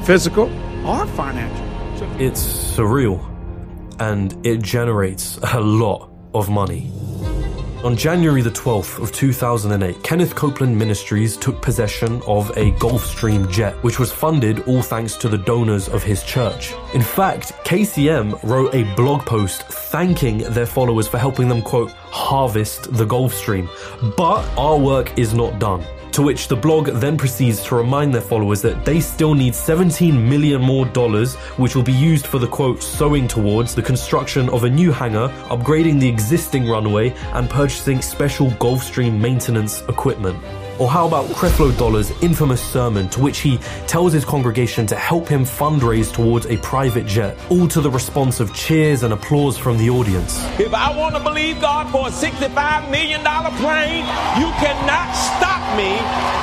[0.05, 0.51] physical,
[0.87, 1.67] or financial.
[2.21, 3.21] It's surreal,
[3.99, 6.91] and it generates a lot of money.
[7.83, 13.75] On January the 12th of 2008, Kenneth Copeland Ministries took possession of a Gulfstream jet,
[13.83, 16.75] which was funded all thanks to the donors of his church.
[16.93, 22.93] In fact, KCM wrote a blog post thanking their followers for helping them, quote, harvest
[22.93, 23.67] the Gulfstream.
[24.15, 25.83] But our work is not done.
[26.13, 30.29] To which the blog then proceeds to remind their followers that they still need 17
[30.29, 34.65] million more dollars, which will be used for the quote, sowing towards the construction of
[34.65, 40.37] a new hangar, upgrading the existing runway, and purchasing special Gulfstream maintenance equipment.
[40.81, 45.29] Or how about Creflo Dollar's infamous sermon, to which he tells his congregation to help
[45.29, 49.77] him fundraise towards a private jet, all to the response of cheers and applause from
[49.77, 50.43] the audience.
[50.59, 54.07] If I want to believe God for a $65 million plane,
[54.41, 55.93] you cannot stop me.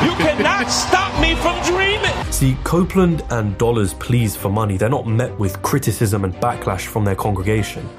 [0.07, 2.13] You cannot stop me from dreaming.
[2.31, 7.05] See, Copeland and Dollars' pleas for money, they're not met with criticism and backlash from
[7.05, 7.89] their congregation.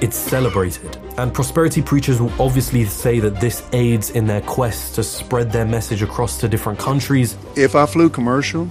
[0.00, 0.98] It's celebrated.
[1.16, 5.64] And prosperity preachers will obviously say that this aids in their quest to spread their
[5.64, 7.36] message across to different countries.
[7.56, 8.68] If I flew commercial,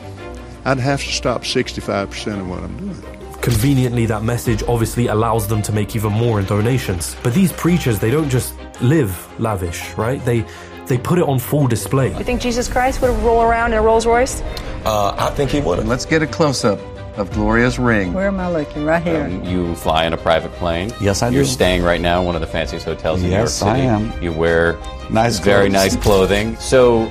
[0.66, 3.02] I'd have to stop 65% of what I'm doing.
[3.42, 7.16] Conveniently, that message obviously allows them to make even more in donations.
[7.22, 10.24] But these preachers, they don't just live lavish, right?
[10.26, 10.46] They
[10.88, 12.16] they put it on full display.
[12.16, 14.42] You think Jesus Christ would roll around in a Rolls Royce?
[14.86, 15.88] Uh, I think he would.
[15.88, 16.80] Let's get a close up
[17.18, 18.14] of Gloria's ring.
[18.14, 18.84] Where am I looking?
[18.86, 19.24] Right here.
[19.26, 20.92] Um, you fly in a private plane.
[21.00, 21.36] Yes, I do.
[21.36, 23.82] You're staying right now in one of the fanciest hotels in Yes, New York City.
[23.88, 24.16] Yes, I City.
[24.18, 24.24] am.
[24.24, 24.78] You wear
[25.10, 25.94] Nice very clothes.
[25.94, 26.56] nice clothing.
[26.58, 27.06] So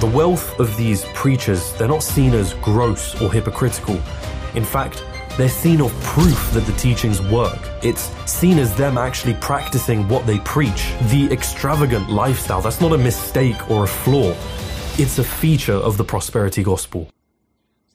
[0.00, 3.98] The wealth of these preachers, they're not seen as gross or hypocritical.
[4.54, 5.02] In fact,
[5.36, 7.58] they're seen as proof that the teachings work.
[7.82, 10.92] It's seen as them actually practicing what they preach.
[11.10, 14.34] The extravagant lifestyle, that's not a mistake or a flaw.
[14.96, 17.08] It's a feature of the prosperity gospel.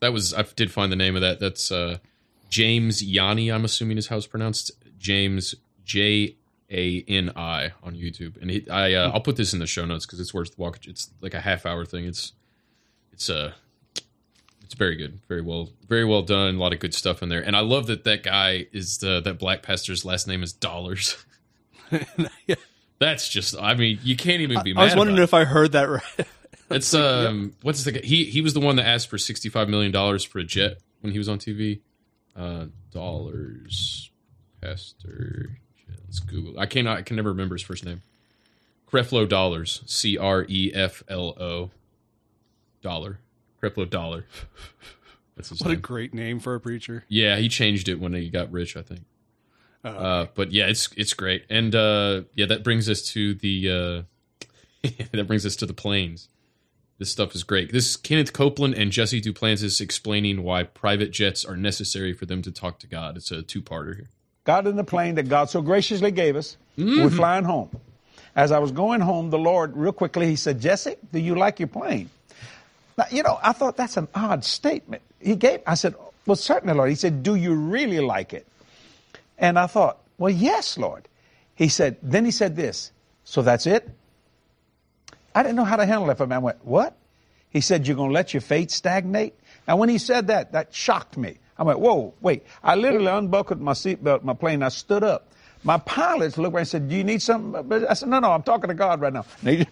[0.00, 1.40] That was I did find the name of that.
[1.40, 1.98] That's uh,
[2.48, 3.50] James Jani.
[3.50, 4.72] I'm assuming is how it's pronounced.
[4.98, 5.54] James
[5.84, 6.36] J
[6.70, 10.04] A N I on YouTube, and I uh, I'll put this in the show notes
[10.04, 10.90] because it's worth watching.
[10.90, 12.04] It's like a half hour thing.
[12.04, 12.32] It's
[13.12, 13.52] it's uh
[14.70, 16.54] it's very good, very well, very well done.
[16.54, 19.20] A lot of good stuff in there, and I love that that guy is the
[19.20, 21.16] that black pastor's last name is Dollars.
[23.00, 24.72] That's just I mean you can't even be.
[24.76, 26.26] I was wondering if I heard that right.
[26.70, 28.00] it's um, what's the guy?
[28.04, 30.78] He he was the one that asked for sixty five million dollars for a jet
[31.00, 31.80] when he was on TV.
[32.36, 34.12] Uh, dollars,
[34.60, 35.58] Pastor.
[36.04, 36.60] Let's Google.
[36.60, 36.86] I can't.
[36.86, 38.02] I can never remember his first name.
[38.88, 39.82] Creflo Dollars.
[39.86, 41.70] C R E F L O.
[42.82, 43.18] Dollar.
[43.62, 44.24] Creflo Dollar.
[45.36, 47.04] That's his What a great name for a preacher.
[47.08, 49.02] Yeah, he changed it when he got rich, I think.
[49.84, 54.04] Oh, uh, but yeah, it's it's great, and uh, yeah, that brings us to the
[54.84, 56.28] uh, that brings us to the planes.
[56.98, 57.72] This stuff is great.
[57.72, 62.42] This is Kenneth Copeland and Jesse Duplantis explaining why private jets are necessary for them
[62.42, 63.16] to talk to God.
[63.16, 64.10] It's a two-parter here.
[64.44, 66.58] got in the plane that God so graciously gave us.
[66.76, 67.70] We're flying home.
[68.36, 71.58] As I was going home, the Lord, real quickly, He said, Jesse, do you like
[71.58, 72.10] your plane?
[72.96, 75.02] Now, you know, I thought that's an odd statement.
[75.20, 75.94] He gave, I said,
[76.26, 76.90] well, certainly, Lord.
[76.90, 78.46] He said, do you really like it?
[79.38, 81.08] And I thought, well, yes, Lord.
[81.54, 82.92] He said, then he said this,
[83.24, 83.88] so that's it?
[85.34, 86.36] I didn't know how to handle it for a man.
[86.36, 86.96] I went, what?
[87.50, 89.34] He said, you're going to let your faith stagnate?
[89.66, 91.38] And when he said that, that shocked me.
[91.58, 92.44] I went, whoa, wait.
[92.62, 94.62] I literally unbuckled my seatbelt, my plane.
[94.62, 95.28] I stood up.
[95.62, 97.86] My pilots looked around and said, do you need something?
[97.86, 99.26] I said, no, no, I'm talking to God right now.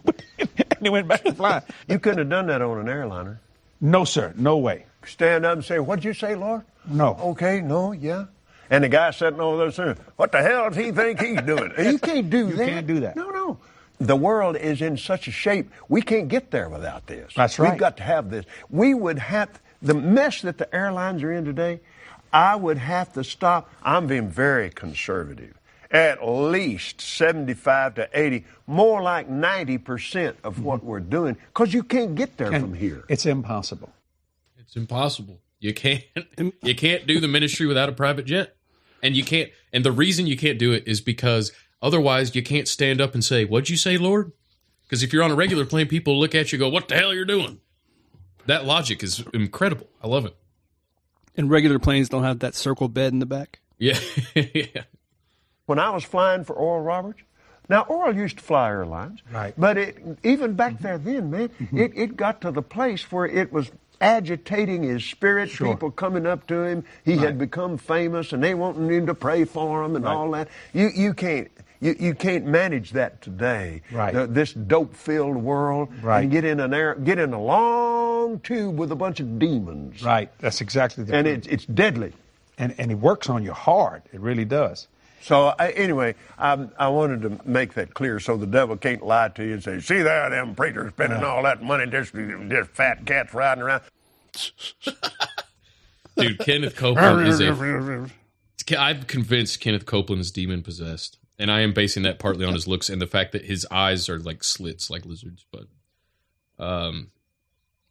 [0.79, 1.63] And he, and he went back to flying.
[1.89, 3.41] You couldn't have done that on an airliner.
[3.81, 4.33] No, sir.
[4.37, 4.87] No way.
[5.07, 6.63] Stand up and say, What'd you say, Lord?
[6.89, 7.17] No.
[7.21, 8.27] Okay, no, yeah.
[8.71, 11.73] And the guy sitting over there saying, What the hell does he think he's doing?
[11.79, 12.67] you can't do You that.
[12.67, 13.17] You can't do that.
[13.17, 13.59] No, no.
[14.01, 17.33] The world is in such a shape, we can't get there without this.
[17.35, 17.71] That's right.
[17.71, 18.45] We've got to have this.
[18.71, 19.49] We would have,
[19.83, 21.81] the mess that the airlines are in today,
[22.33, 23.71] I would have to stop.
[23.83, 25.58] I'm being very conservative.
[25.91, 30.63] At least 75 to 80, more like 90% of mm-hmm.
[30.63, 33.05] what we're doing, because you can't get there And from here.
[33.09, 33.91] It's impossible.
[34.59, 35.41] It's impossible.
[35.61, 36.05] You can't
[36.63, 38.55] you can't do the ministry without a private jet.
[39.03, 42.69] And you can't and the reason you can't do it is because otherwise you can't
[42.69, 44.33] stand up and say, "What'd you say, Lord?"
[44.83, 46.97] Because if you're on a regular plane, people look at you and go, "What the
[46.97, 47.61] hell you're doing?"
[48.47, 49.87] That logic is incredible.
[50.03, 50.37] I love it.
[51.37, 53.61] And regular planes don't have that circle bed in the back.
[53.79, 53.99] Yeah.
[54.35, 54.83] yeah.
[55.69, 57.21] When I was flying for Oral Roberts.
[57.69, 59.53] Now, Oral used to fly airlines, Right.
[59.59, 61.77] but it, even back there then, man, mm-hmm.
[61.79, 63.71] it, it got to the place where it was
[64.01, 65.51] agitating his spirit.
[65.51, 65.69] Sure.
[65.75, 69.45] People coming up to him, he had become famous, and they wanting him to pray
[69.45, 70.15] for him and Right.
[70.15, 70.49] all that.
[70.73, 71.49] You you can't.
[71.81, 73.83] You, you can't manage that today.
[73.93, 74.13] Right.
[74.15, 75.91] The- this dope-filled world.
[76.03, 76.23] Right.
[76.23, 80.03] And get in an air, get in a long tube with a bunch of demons.
[80.03, 80.31] Right.
[80.39, 82.15] That's exactly the And it's it's deadly.
[82.57, 84.03] and and it works on you hard.
[84.13, 84.89] It really does.
[85.21, 89.29] So I, anyway, I, I wanted to make that clear so the devil can't lie
[89.31, 93.05] to you and say, "See there, them preachers spending all that money, just just fat
[93.05, 93.83] cats riding around."
[96.17, 98.09] Dude, Kenneth Copeland is a
[98.79, 101.19] I'm convinced Kenneth Copeland is demon possessed.
[101.39, 104.09] And I am basing that partly on his looks and the fact that his eyes
[104.09, 105.69] are like slits like lizards, but
[106.63, 107.13] um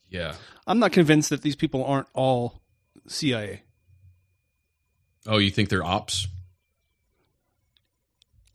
[0.09, 0.35] yeah.
[0.65, 2.61] I'm not convinced that these people aren't all
[3.07, 3.63] CIA.
[5.25, 6.27] Oh, you think they're ops?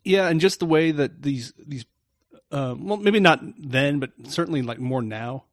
[0.05, 1.85] Yeah, and just the way that these these
[2.51, 5.45] uh, well, maybe not then, but certainly like more now.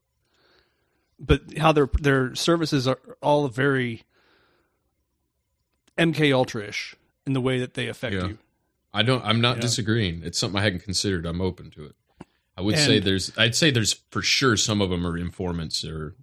[1.19, 4.03] But how their their services are all very
[5.97, 6.95] MK Ultra-ish
[7.25, 8.27] in the way that they affect Yeah.
[8.27, 8.37] you.
[8.93, 9.61] I don't I'm not Yeah.
[9.61, 10.21] disagreeing.
[10.23, 11.25] It's something I hadn't considered.
[11.25, 11.95] I'm open to it.
[12.57, 15.83] I would And- say there's I'd say there's for sure some of them are informants
[15.83, 16.15] or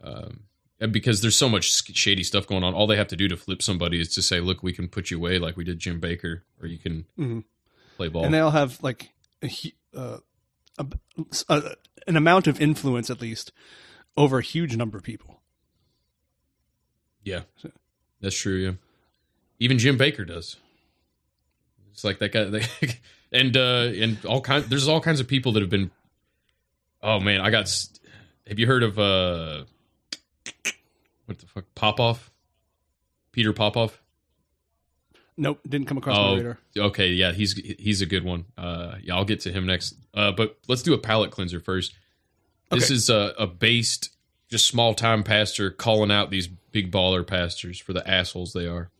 [0.00, 0.44] Um,
[0.90, 1.64] because there's so much
[1.96, 4.40] shady stuff going on, all they have to do to flip somebody is to say,
[4.40, 7.44] "Look, we can put you away like we did Jim Bakker, or you can Mhm.
[7.96, 9.10] play ball." and they all have like
[9.42, 9.50] a,
[9.96, 10.18] uh,
[10.78, 10.86] a,
[11.48, 11.62] a,
[12.06, 13.52] an amount of influence at least
[14.16, 15.40] over a huge number of people.
[17.22, 17.42] Yeah,
[18.20, 18.56] that's true.
[18.56, 18.72] Yeah,
[19.58, 20.56] even Jim Bakker does.
[21.92, 22.60] It's like that guy,
[23.32, 24.64] and uh, and all kind.
[24.64, 25.90] There's all kinds of people that have been.
[27.02, 27.62] Oh man, I got.
[27.62, 27.88] s-
[28.48, 29.64] Have you heard of uh,
[31.26, 32.30] what the fuck, Popoff?
[33.32, 34.00] Peter Popoff.
[35.36, 36.58] Nope, didn't come across my radar.
[36.76, 38.44] Oh, okay, yeah, he's he's a good one.
[38.56, 39.94] Uh, yeah, I'll get to him next.
[40.14, 41.92] Uh, but let's do a palate cleanser first.
[42.70, 44.10] This is a, a based,
[44.48, 48.90] just small time pastor calling out these big baller pastors for the assholes they are.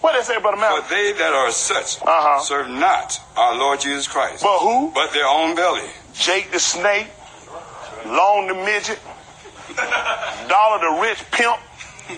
[0.00, 0.80] What they say, Brother Mel?
[0.80, 2.40] But they that are such Uh-huh.
[2.40, 4.42] serve not our Lord Jesus Christ.
[4.42, 4.90] But who?
[4.94, 5.88] But their own belly.
[6.14, 7.08] Jake the Snake,
[8.06, 8.98] Long the Midget,
[9.76, 11.58] Dollar the Rich Pimp,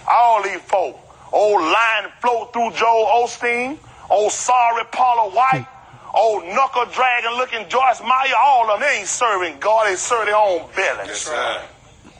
[0.08, 0.98] all these folk.
[1.32, 3.78] Old Lion Float through Joel Osteen,
[4.10, 5.66] old Sorry Paula White,
[6.14, 10.26] old Knuckle Dragon looking Joyce Meyer, all of them, they ain't serving God, they serve
[10.26, 11.04] their own belly.
[11.06, 11.62] Yes, sir.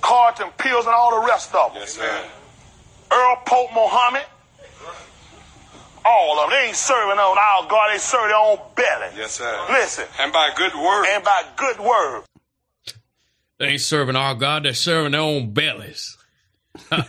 [0.01, 1.83] Carlton Pills and all the rest of them.
[1.83, 2.25] Yes, sir.
[3.13, 4.25] Earl Pope Muhammad,
[6.05, 9.09] all of them, they ain't serving on our God, they serve their own belly.
[9.17, 9.67] Yes, sir.
[9.71, 10.07] Listen.
[10.21, 11.05] And by good word.
[11.11, 12.25] And by good word.
[13.63, 16.19] They ain't serving our God; they're serving their own bellies.
[16.91, 17.05] I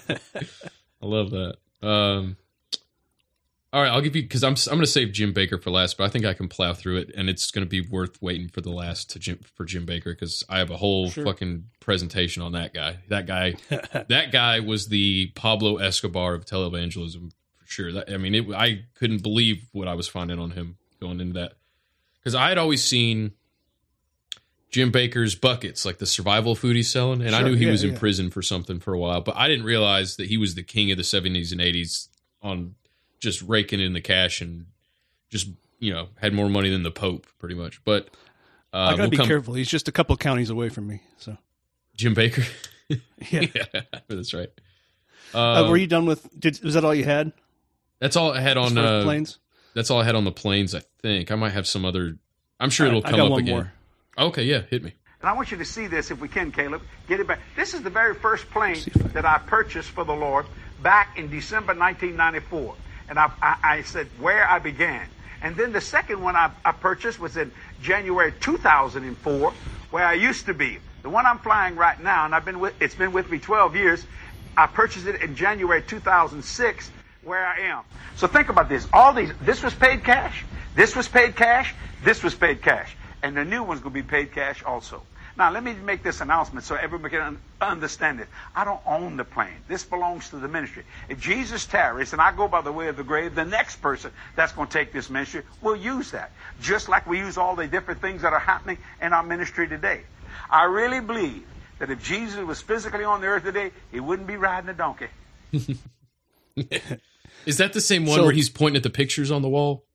[1.02, 1.56] love that.
[1.82, 2.38] Um,
[3.74, 5.98] all right, I'll give you because I'm I'm going to save Jim Bakker for last,
[5.98, 8.50] but I think I can plow through it, and it's going to be worth waiting
[8.50, 11.26] for the last to Jim for Jim Bakker because I have a whole Sure.
[11.26, 12.98] fucking presentation on that guy.
[13.08, 13.56] That guy,
[14.10, 17.92] that guy was the Pablo Escobar of televangelism for sure.
[17.94, 21.34] That, I mean, it, I couldn't believe what I was finding on him going into
[21.40, 21.54] that
[22.20, 23.32] because I had always seen
[24.74, 27.84] Jim Bakker's buckets, like the survival food he's selling, and I knew he yeah, was
[27.84, 28.00] in yeah.
[28.00, 30.90] prison for something for a while, but I didn't realize that he was the king
[30.92, 32.10] of the seventies and eighties
[32.42, 32.74] on
[33.20, 34.66] just raking in the cash and
[35.30, 35.48] just
[35.78, 37.84] you know had more money than the Pope, pretty much.
[37.86, 38.08] But
[38.74, 39.54] uh, I gotta we'll be come- careful.
[39.54, 41.02] He's just a couple counties away from me.
[41.18, 41.38] So,
[41.96, 42.46] Jim Bakker.
[43.30, 43.46] Yeah.
[44.10, 44.50] that's right.
[45.36, 46.28] uh, Um, were you done with?
[46.38, 47.32] Did was that all you had?
[48.00, 49.38] That's all I had on uh, planes?
[49.76, 50.76] That's all I had on the planes.
[50.76, 52.18] I think I might have some other.
[52.60, 53.54] I'm sure it'll I come got up again.
[53.56, 53.74] more.
[54.18, 54.94] Okay, yeah, hit me.
[55.22, 56.82] And I want you to see this if we can, Caleb.
[57.08, 57.40] Get it back.
[57.56, 58.82] This is the very first plane
[59.14, 60.46] that I purchased for the Lord
[60.82, 62.76] back in December 1994.
[63.10, 65.08] And I, I, I said where I began.
[65.42, 69.54] And then the second one I, I purchased was in January 2004,
[69.92, 70.78] where I used to be.
[71.02, 73.76] The one I'm flying right now, and I've been with, it's been with me 12
[73.76, 74.06] years.
[74.56, 76.92] I purchased it in January 2006,
[77.24, 77.84] where I am.
[78.16, 78.88] So think about this.
[78.94, 80.46] All these, this was paid cash.
[80.76, 81.74] This was paid cash.
[82.04, 82.96] This was paid cash.
[83.24, 85.02] And the new one's going to be paid cash also.
[85.36, 88.28] Now, let me make this announcement so everyone can un- understand it.
[88.56, 89.56] I don't own the plane.
[89.68, 90.84] This belongs to the ministry.
[91.10, 94.12] If Jesus tarries and I go by the way of the grave, the next person
[94.36, 96.32] that's going to take this ministry will use that.
[96.62, 100.02] Just like we use all the different things that are happening in our ministry today.
[100.52, 101.44] I really believe
[101.80, 105.08] that if Jesus was physically on the earth today, he wouldn't be riding a donkey.
[107.46, 109.86] Is that the same one So- where he's pointing at the pictures on the wall?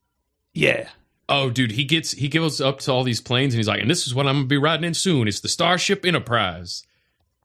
[0.52, 0.88] Yeah.
[1.28, 3.90] Oh, dude, he gets he goes up to all these planes and he's like, and
[3.90, 5.28] this is what I'm gonna be riding in soon.
[5.28, 6.84] It's the Starship Enterprise.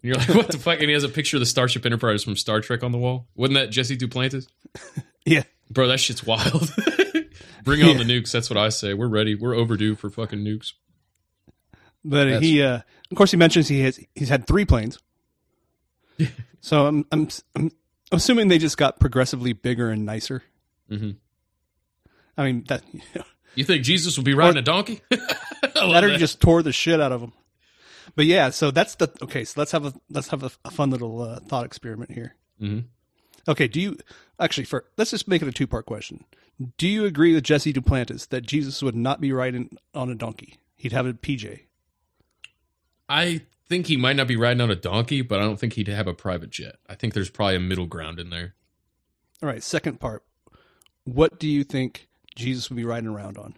[0.01, 0.79] And you're like, what the fuck?
[0.79, 3.27] And he has a picture of the Starship Enterprise from Star Trek on the wall.
[3.35, 4.47] Wasn't that Jesse Duplantis?
[5.25, 5.43] Yeah.
[5.71, 6.69] Bro, that shit's wild.
[7.63, 7.97] Bring on Yeah.
[7.97, 8.31] the nukes.
[8.33, 8.93] That's what I say.
[8.93, 9.35] We're ready.
[9.35, 10.73] We're overdue for fucking nukes.
[12.03, 14.99] But That's- he, uh, of course, he mentions he has he's had three planes.
[16.61, 17.71] so I'm, I'm I'm
[18.11, 20.43] assuming they just got progressively bigger and nicer.
[20.91, 21.11] Mm-hmm.
[22.37, 23.01] I mean that You
[23.61, 25.01] think Jesus would be riding a donkey?
[25.11, 27.33] Love that or just tore the shit out of him.
[28.15, 29.43] But yeah, so that's the okay.
[29.43, 32.35] So let's have a let's have a, a fun little uh, thought experiment here.
[32.61, 32.85] Mhm.
[33.47, 33.97] Okay, do you
[34.39, 36.25] actually for let's just make it a two part question.
[36.77, 40.57] Do you agree with Jesse Duplantis that Jesus would not be riding on a donkey?
[40.75, 41.61] He'd have a PJ.
[43.09, 45.87] I think he might not be riding on a donkey, but I don't think he'd
[45.87, 46.75] have a private jet.
[46.87, 48.53] I think there's probably a middle ground in there.
[49.41, 50.23] All right, second part.
[51.05, 53.55] What do you think Jesus would be riding around on?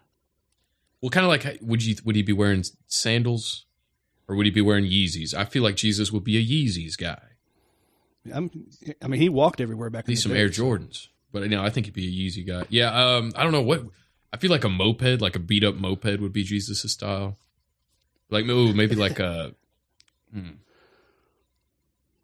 [1.02, 3.66] Well, kind of like would you would he be wearing sandals
[4.28, 5.34] or would he be wearing Yeezys?
[5.34, 7.22] I feel like Jesus would be a Yeezys guy.
[8.34, 8.50] I'm,
[9.02, 10.06] I mean, he walked everywhere back.
[10.06, 12.66] the some day, Air Jordans, but you know, I think he'd be a Yeezy guy.
[12.70, 13.84] Yeah, um, I don't know what.
[14.34, 17.38] I feel like a moped, like a beat up moped, would be Jesus' style.
[18.30, 19.54] Like, ooh, maybe like a.
[20.34, 20.50] hmm.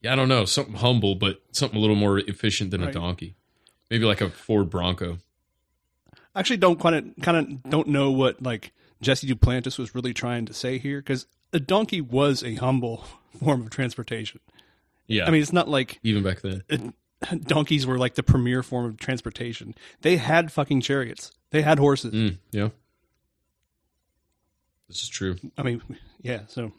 [0.02, 3.36] Yeah, I don't know, something humble, but something a little more efficient than a donkey.
[3.91, 5.19] Maybe like a Ford Bronco.
[6.34, 8.72] I actually don't kind of kind of don't know what like
[9.02, 13.06] Jesse Duplantis was really trying to say here because a donkey was a humble
[13.44, 14.40] form of transportation.
[15.08, 15.26] Yeah.
[15.26, 16.64] I mean, it's not like even back then.
[16.72, 19.76] uh, donkeys were like the premier form of transportation.
[20.02, 21.32] They had fucking chariots.
[21.52, 22.14] They had horses.
[22.14, 22.70] Mm, yeah.
[24.88, 25.36] This is true.
[25.58, 25.82] I mean,
[26.22, 26.41] yeah.
[26.48, 26.72] So,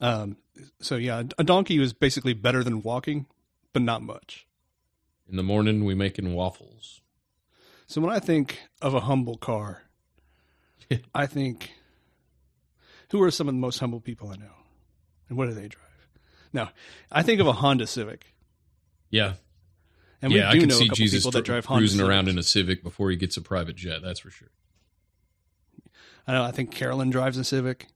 [0.00, 0.36] um,
[0.80, 3.26] so yeah, a donkey was basically better than walking,
[3.72, 4.46] but not much.
[5.28, 7.00] In the morning, we making waffles.
[7.86, 9.82] So when I think of a humble car,
[11.14, 11.70] I think,
[13.10, 14.54] who are some of the most humble people I know,
[15.28, 15.84] and what do they drive?
[16.52, 16.70] Now,
[17.10, 18.32] I think of a Honda Civic.
[19.10, 19.34] Yeah.
[20.22, 21.80] And yeah, we do I can know a see couple Jesus people that drive Honda
[21.80, 24.00] cruising around in a Civic before he gets a private jet.
[24.02, 24.50] That's for sure.
[26.26, 26.42] I know.
[26.42, 27.88] I think Carolyn drives a Civic,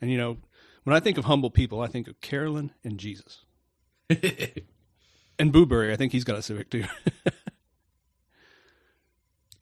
[0.00, 0.36] and you know,
[0.84, 3.44] when I think of humble people, I think of Carolyn and Jesus,
[4.10, 5.92] and Booberry.
[5.92, 6.84] I think he's got a Civic too.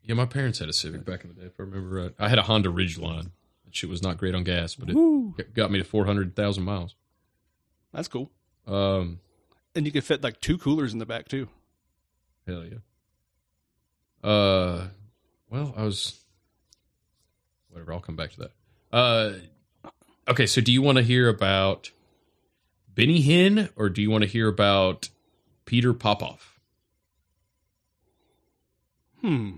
[0.09, 2.15] Yeah, my parents had a Civic back in the day, if I remember right.
[2.19, 3.31] I had a Honda Ridgeline.
[3.67, 5.35] That shit was not great on gas, but it Woo.
[5.53, 6.95] got me to 400,000 miles.
[7.93, 8.31] That's cool.
[8.67, 9.21] Um,
[9.75, 11.51] and you could fit like two coolers in the back too.
[12.47, 14.29] hell yeah.
[14.29, 14.89] Uh,
[15.51, 16.19] well, I was.
[17.69, 18.53] Whatever, I'll come back to that.
[18.91, 19.33] Uh,
[20.27, 21.91] okay, so do you want to hear about
[22.95, 25.11] Benny Hinn or do you want to hear about
[25.67, 26.59] Peter Popoff?
[29.21, 29.57] Hmm.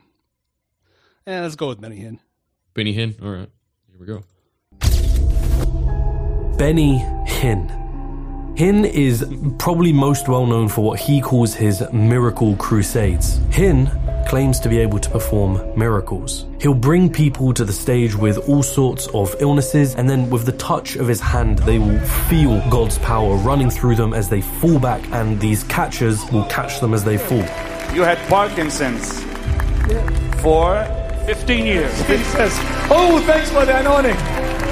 [1.30, 2.18] Yeah, let's go with Benny Hinn.
[2.74, 3.14] Benny Hinn?
[3.22, 3.48] All right,
[3.88, 4.24] here we go.
[6.58, 7.70] Benny Hinn.
[8.56, 9.24] Hinn is
[9.56, 13.38] probably most well known for what he calls his miracle crusades.
[13.50, 13.86] Hinn
[14.28, 16.46] claims to be able to perform miracles.
[16.60, 20.56] He'll bring people to the stage with all sorts of illnesses, and then with the
[20.58, 24.80] touch of his hand, they will feel God's power running through them as they fall
[24.80, 27.46] back, and these catchers will catch them as they fall.
[27.94, 29.22] You had Parkinson's
[30.42, 30.99] for
[31.34, 31.96] 15 years.
[32.08, 32.52] He says,
[32.90, 34.16] Oh, thanks for the anointing.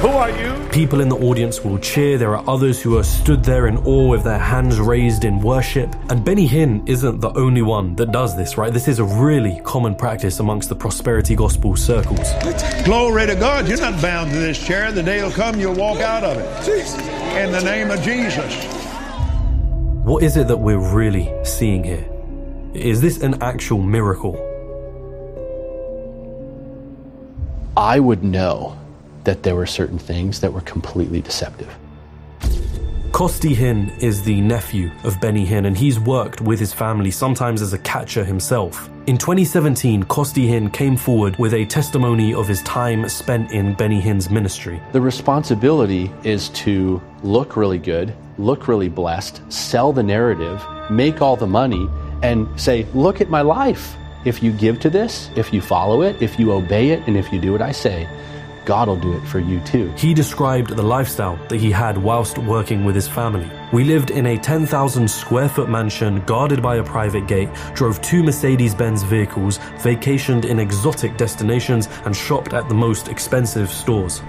[0.00, 0.68] Who are you?
[0.70, 2.18] People in the audience will cheer.
[2.18, 5.94] There are others who are stood there in awe with their hands raised in worship.
[6.10, 8.72] And Benny Hinn isn't the only one that does this, right?
[8.72, 12.32] This is a really common practice amongst the prosperity gospel circles.
[12.84, 13.68] Glory to God.
[13.68, 14.90] You're not bound to this chair.
[14.90, 16.68] The day will come, you'll walk out of it.
[17.40, 18.52] In the name of Jesus.
[20.04, 22.04] What is it that we're really seeing here?
[22.74, 24.47] Is this an actual miracle?
[27.78, 28.76] I would know
[29.22, 31.72] that there were certain things that were completely deceptive.
[33.12, 37.62] Kosti Hinn is the nephew of Benny Hinn, and he's worked with his family, sometimes
[37.62, 38.90] as a catcher himself.
[39.06, 44.02] In 2017, Kosti Hinn came forward with a testimony of his time spent in Benny
[44.02, 44.82] Hinn's ministry.
[44.90, 51.36] The responsibility is to look really good, look really blessed, sell the narrative, make all
[51.36, 51.88] the money,
[52.24, 53.94] and say, Look at my life.
[54.24, 57.32] If you give to this, if you follow it, if you obey it, and if
[57.32, 58.08] you do what I say,
[58.64, 59.90] God will do it for you too.
[59.96, 63.50] He described the lifestyle that he had whilst working with his family.
[63.72, 68.22] We lived in a 10,000 square foot mansion guarded by a private gate, drove two
[68.22, 74.20] Mercedes Benz vehicles, vacationed in exotic destinations, and shopped at the most expensive stores.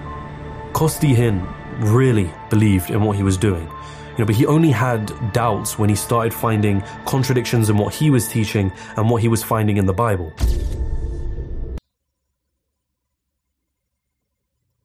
[0.72, 1.46] Kosti Hinn
[1.94, 3.70] really believed in what he was doing.
[4.20, 8.10] You know, but he only had doubts when he started finding contradictions in what he
[8.10, 10.34] was teaching and what he was finding in the Bible.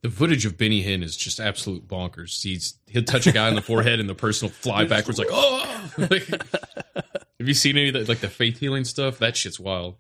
[0.03, 2.41] The footage of Benny Hinn is just absolute bonkers.
[2.45, 5.27] He's he'll touch a guy on the forehead and the person will fly backwards like
[5.33, 5.91] oh.
[5.99, 9.19] Like, have you seen any of that like the faith healing stuff?
[9.19, 9.97] That shit's wild.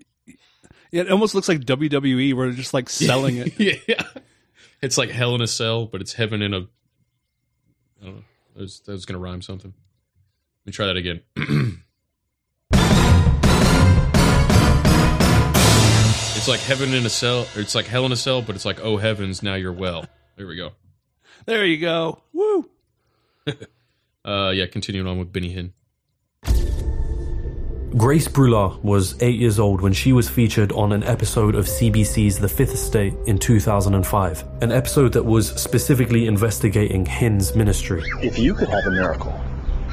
[0.92, 3.58] Yeah, it almost looks like WWE where they're just like selling it.
[3.88, 4.04] yeah,
[4.80, 6.58] it's like hell in a cell, but it's heaven in a.
[8.00, 8.22] I don't know.
[8.56, 9.72] I was, I was gonna rhyme something.
[9.72, 11.20] Let me try that again.
[16.36, 18.64] it's like heaven in a cell, or it's like hell in a cell, but it's
[18.64, 20.06] like oh heavens, now you're well.
[20.36, 20.72] There we go.
[21.46, 22.22] There you go.
[22.32, 22.68] Woo.
[24.26, 25.74] Uh, yeah, continuing on with Benny Hinn.
[27.96, 32.40] Grace Brulard was eight years old when she was featured on an episode of CBC's
[32.40, 38.02] The Fifth Estate in 2005, an episode that was specifically investigating Hinn's ministry.
[38.20, 39.30] If you could have a miracle,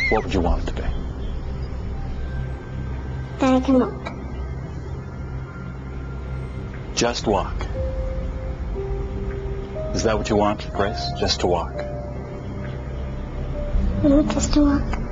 [0.09, 0.81] what would you want it to be?
[3.37, 4.13] That I can walk.
[6.95, 7.67] Just walk.
[9.93, 11.11] Is that what you want, Grace?
[11.19, 11.75] Just to walk?
[14.01, 15.10] No, just to walk.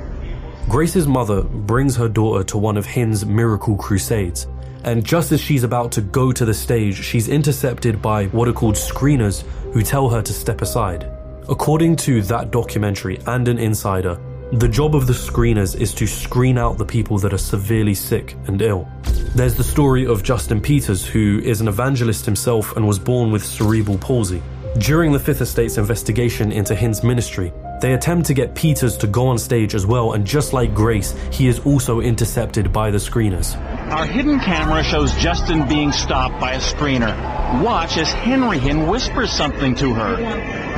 [0.68, 4.46] Grace's mother brings her daughter to one of Hinn's miracle crusades,
[4.84, 8.52] and just as she's about to go to the stage, she's intercepted by what are
[8.52, 9.42] called screeners
[9.72, 11.10] who tell her to step aside.
[11.48, 14.18] According to that documentary and an insider,
[14.52, 18.36] the job of the screeners is to screen out the people that are severely sick
[18.46, 18.88] and ill.
[19.34, 23.44] There's the story of Justin Peters, who is an evangelist himself and was born with
[23.44, 24.42] cerebral palsy.
[24.78, 29.26] During the Fifth Estate's investigation into Hinn's ministry, they attempt to get Peters to go
[29.28, 33.56] on stage as well, and just like Grace, he is also intercepted by the screeners.
[33.90, 37.14] Our hidden camera shows Justin being stopped by a screener.
[37.62, 40.16] Watch as Henry Hinn whispers something to her.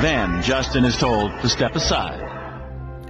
[0.00, 2.20] Then Justin is told to step aside.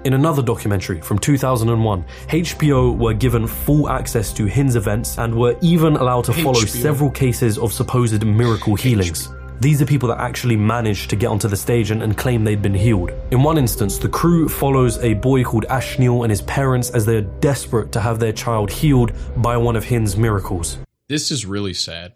[0.05, 5.57] In another documentary from 2001, HBO were given full access to Hinn's events and were
[5.61, 6.83] even allowed to follow HBO.
[6.83, 9.29] several cases of supposed miracle healings.
[9.63, 12.61] These are people that actually managed to get onto the stage and, and claim they'd
[12.61, 13.13] been healed.
[13.31, 17.21] In one instance, the crew follows a boy called Ashneal and his parents as they're
[17.21, 20.79] desperate to have their child healed by one of Hinn's miracles.
[21.07, 22.15] This is really sad,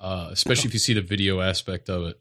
[0.00, 2.18] uh, especially if you see the video aspect of it.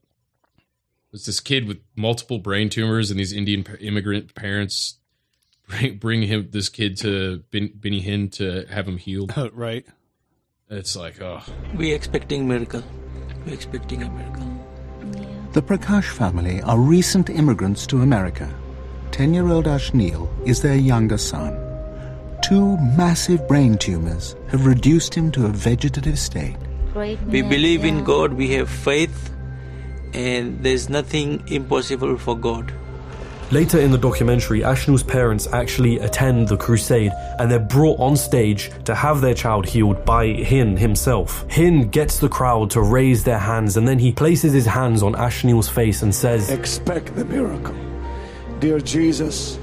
[1.14, 4.98] It's this kid with multiple brain tumors, and these Indian immigrant parents
[5.70, 9.32] bring, bring him this kid to ben, Benny Hinn to have him healed.
[9.54, 9.86] right.
[10.70, 11.42] It's like, oh,
[11.74, 12.84] We expecting miracle.
[13.46, 14.48] We expecting a miracle.
[15.54, 18.54] The Prakash family are recent immigrants to America.
[19.12, 21.58] Ten year old Ashneel is their younger son.
[22.44, 26.56] Two massive brain tumors have reduced him to a vegetative state.
[26.96, 28.34] We believe in God.
[28.34, 29.34] We have faith,
[30.14, 32.74] and there's nothing impossible for God.
[33.52, 38.72] Later in the documentary, Ashneal's parents actually attend the crusade and they're brought on stage
[38.86, 41.46] to have their child healed by Hinn himself.
[41.50, 45.16] Hinn gets the crowd to raise their hands and then he places his hands on
[45.16, 47.76] Ashneal's face and says, Expect the miracle.
[48.60, 49.60] Dear Jesus,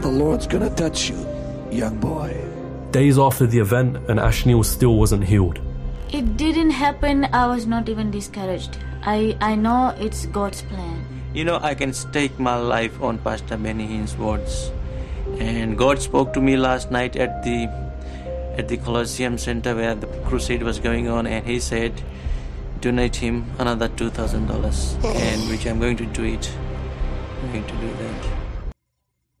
[0.00, 1.24] the Lord's gonna touch you,
[1.70, 2.36] young boy.
[2.90, 5.60] Days after the event, and Ashneal still wasn't healed.
[6.12, 7.26] It didn't happen.
[7.32, 8.76] I was not even discouraged.
[9.02, 10.99] I, I know it's God's plan.
[11.32, 14.72] You know, I can stake my life on Pastor Benny Hinn's words.
[15.38, 17.68] And God spoke to me last night at the
[18.58, 22.02] at the Colosseum Center where the crusade was going on, and He said,
[22.80, 26.50] "Donate him another two thousand dollars," and which I'm going to do it.
[27.42, 28.28] I'm going to do that.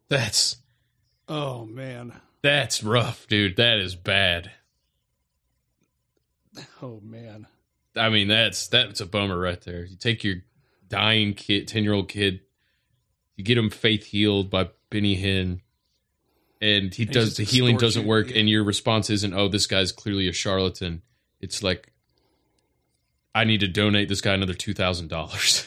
[0.08, 0.56] that's
[1.28, 2.12] Oh man.
[2.40, 3.56] that's rough, dude.
[3.56, 4.52] That is bad.
[6.80, 7.46] Oh man.
[7.96, 9.84] I mean, that's that's a bummer right there.
[9.84, 10.36] You take your
[10.90, 12.40] dying kid, ten year old kid,
[13.36, 15.60] you get him faith healed by Benny Hinn,
[16.60, 19.66] and he And does the healing doesn't you, work, and your response isn't, "Oh, this
[19.66, 21.00] guy's clearly a charlatan."
[21.40, 21.94] It's like,
[23.34, 25.66] I need to donate this guy another two thousand dollars.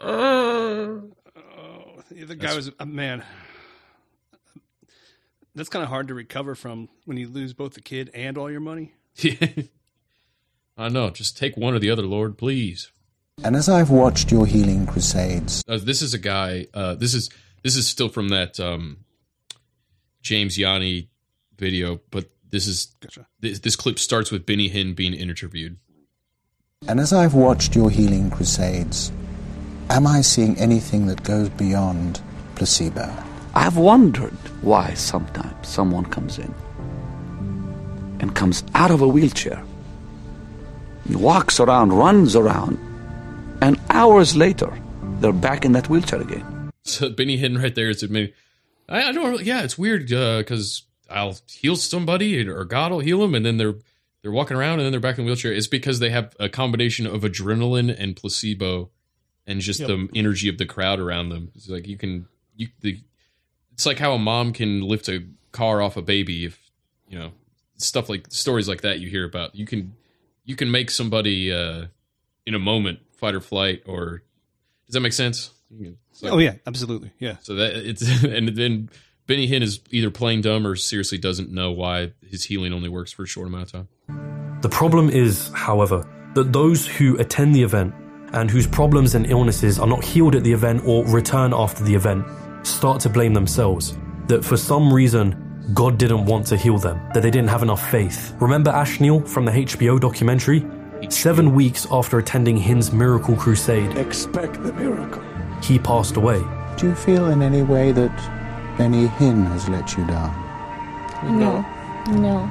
[2.10, 3.24] the guy was a man.
[5.54, 8.50] That's kind of hard to recover from when you lose both the kid and all
[8.50, 8.92] your money.
[10.76, 11.10] I know.
[11.10, 12.90] Just take one or the other, Lord, please.
[13.42, 16.66] And as I've watched your healing crusades, Uh, this is a guy.
[16.74, 17.30] Uh, this is
[17.62, 18.98] this is still from that um,
[20.22, 21.08] James Jani
[21.58, 22.94] video, but this is
[23.40, 25.78] this, this clip starts with Benny Hinn being interviewed.
[26.88, 29.10] and as I've watched your healing crusades,
[29.90, 32.20] am I seeing anything that goes beyond
[32.56, 33.12] placebo?
[33.54, 36.52] I've wondered why sometimes someone comes in
[38.20, 39.64] and comes out of a wheelchair,
[41.06, 42.78] and walks around, runs around,
[43.60, 44.72] and hours later,
[45.20, 46.72] they're back in that wheelchair again.
[46.82, 48.32] So Benny Hinn right there is admitting,
[48.88, 49.30] I, I don't.
[49.30, 53.44] Really, yeah, it's weird uh, because I'll heal somebody or God will heal them, and
[53.44, 53.76] then they're
[54.22, 55.52] they're walking around and then they're back in the wheelchair.
[55.52, 58.90] It's because they have a combination of adrenaline and placebo,
[59.46, 59.88] and just Yep.
[59.88, 61.50] the energy of the crowd around them.
[61.54, 62.26] It's like you can
[62.56, 63.00] you the.
[63.72, 66.70] It's like how a mom can lift a car off a baby if
[67.08, 67.32] you know
[67.76, 69.54] stuff like stories like that you hear about.
[69.54, 69.94] You can
[70.44, 71.86] you can make somebody uh,
[72.46, 74.22] in a moment fight or flight or
[74.86, 75.50] does that make sense?
[76.10, 77.10] It's like- oh yeah, absolutely.
[77.18, 77.36] Yeah.
[77.40, 78.90] so that it's and then
[79.26, 83.10] Benny Hinn is either plain dumb or seriously doesn't know why his healing only works
[83.12, 84.60] for a short amount of time.
[84.60, 87.94] The problem is, however, that those who attend the event
[88.32, 91.94] and whose problems and illnesses are not healed at the event or return after the
[91.94, 92.26] event
[92.66, 93.96] start to blame themselves.
[94.26, 97.90] That for some reason, God didn't want to heal them, that they didn't have enough
[97.90, 98.34] faith.
[98.40, 100.66] Remember Ashneal from the HBO documentary?
[101.08, 105.22] Seven weeks after attending Hinn's Miracle Crusade, Expect the miracle.
[105.62, 106.42] he passed away.
[106.76, 108.10] Do you feel in any way that
[108.80, 110.32] any Hinn has let you down?
[111.40, 111.64] No.
[112.12, 112.50] No.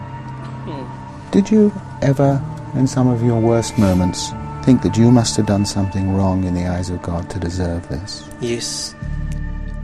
[1.31, 1.71] Did you
[2.01, 2.41] ever,
[2.75, 4.31] in some of your worst moments,
[4.63, 7.87] think that you must have done something wrong in the eyes of God to deserve
[7.89, 8.27] this?
[8.39, 8.95] Yes,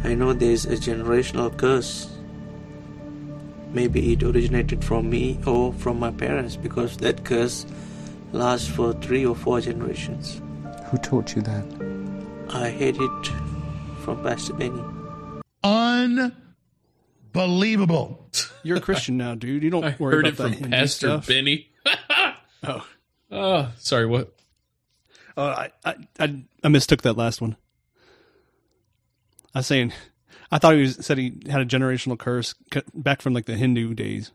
[0.03, 2.07] I know there's a generational curse.
[3.72, 7.66] Maybe it originated from me or from my parents because that curse
[8.32, 10.41] lasts for three or four generations.
[10.90, 11.66] Who taught you that?
[12.50, 13.28] I heard it
[14.02, 14.82] from Pastor Benny.
[15.64, 18.28] Unbelievable.
[18.64, 19.62] You're a Christian now, dude.
[19.64, 21.28] You don't I worry heard about it that from Hindu Pastor stuff.
[21.28, 21.70] Benny.
[22.62, 22.86] Oh.
[23.32, 24.06] Oh, sorry.
[24.06, 24.34] What?
[25.38, 27.56] Oh, I, I, I, I mistook that last one.
[29.56, 29.94] I was saying,
[30.51, 32.55] I thought he was, said he had a generational curse
[32.93, 34.31] back from like the Hindu days.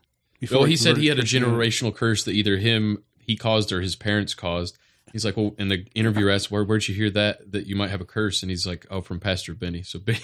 [0.51, 3.95] Well, he said he had a generational curse that either him he caused or his
[3.95, 4.77] parents caused.
[5.11, 7.51] He's like, well, and the interviewer asked, "Where where'd you hear that?
[7.51, 10.19] That you might have a curse?" And he's like, "Oh, from Pastor Benny." So Benny,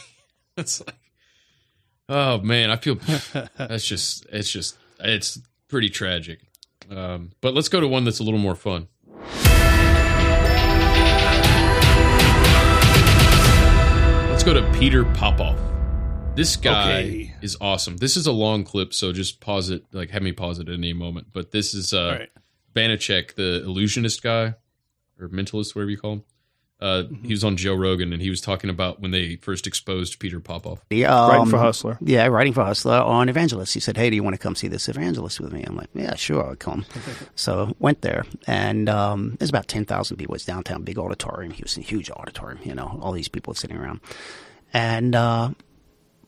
[0.58, 0.96] it's like,
[2.10, 2.96] oh man, I feel
[3.58, 6.42] that's just it's just it's pretty tragic.
[6.90, 8.88] Um, but let's go to one that's a little more fun.
[14.30, 15.71] Let's go to Peter Popoff.
[16.34, 17.36] This guy Okay.
[17.42, 17.98] is awesome.
[17.98, 20.74] This is a long clip, so just pause it, like have me pause it at
[20.74, 21.28] any moment.
[21.34, 22.30] But this is uh, right.
[22.74, 24.56] Banachek, the illusionist guy
[25.20, 26.24] or mentalist, whatever you call him.
[26.80, 27.26] Uh, Mm-hmm.
[27.26, 30.40] He was on Joe Rogan, and he was talking about when they first exposed Peter
[30.40, 30.80] Popoff.
[30.90, 31.98] Yeah, um, writing for Hustler.
[32.02, 33.74] Yeah, writing for Hustler on Evangelist.
[33.76, 35.90] He said, "Hey, do you want to come see this evangelist with me?" I'm like,
[35.94, 36.86] "Yeah, sure, I'll come."
[37.36, 40.34] so went there, and um, there's about ten thousand people.
[40.34, 42.62] It's downtown, big auditorium, He was Houston, huge auditorium.
[42.64, 44.00] You know, all these people sitting around,
[44.74, 45.52] and uh,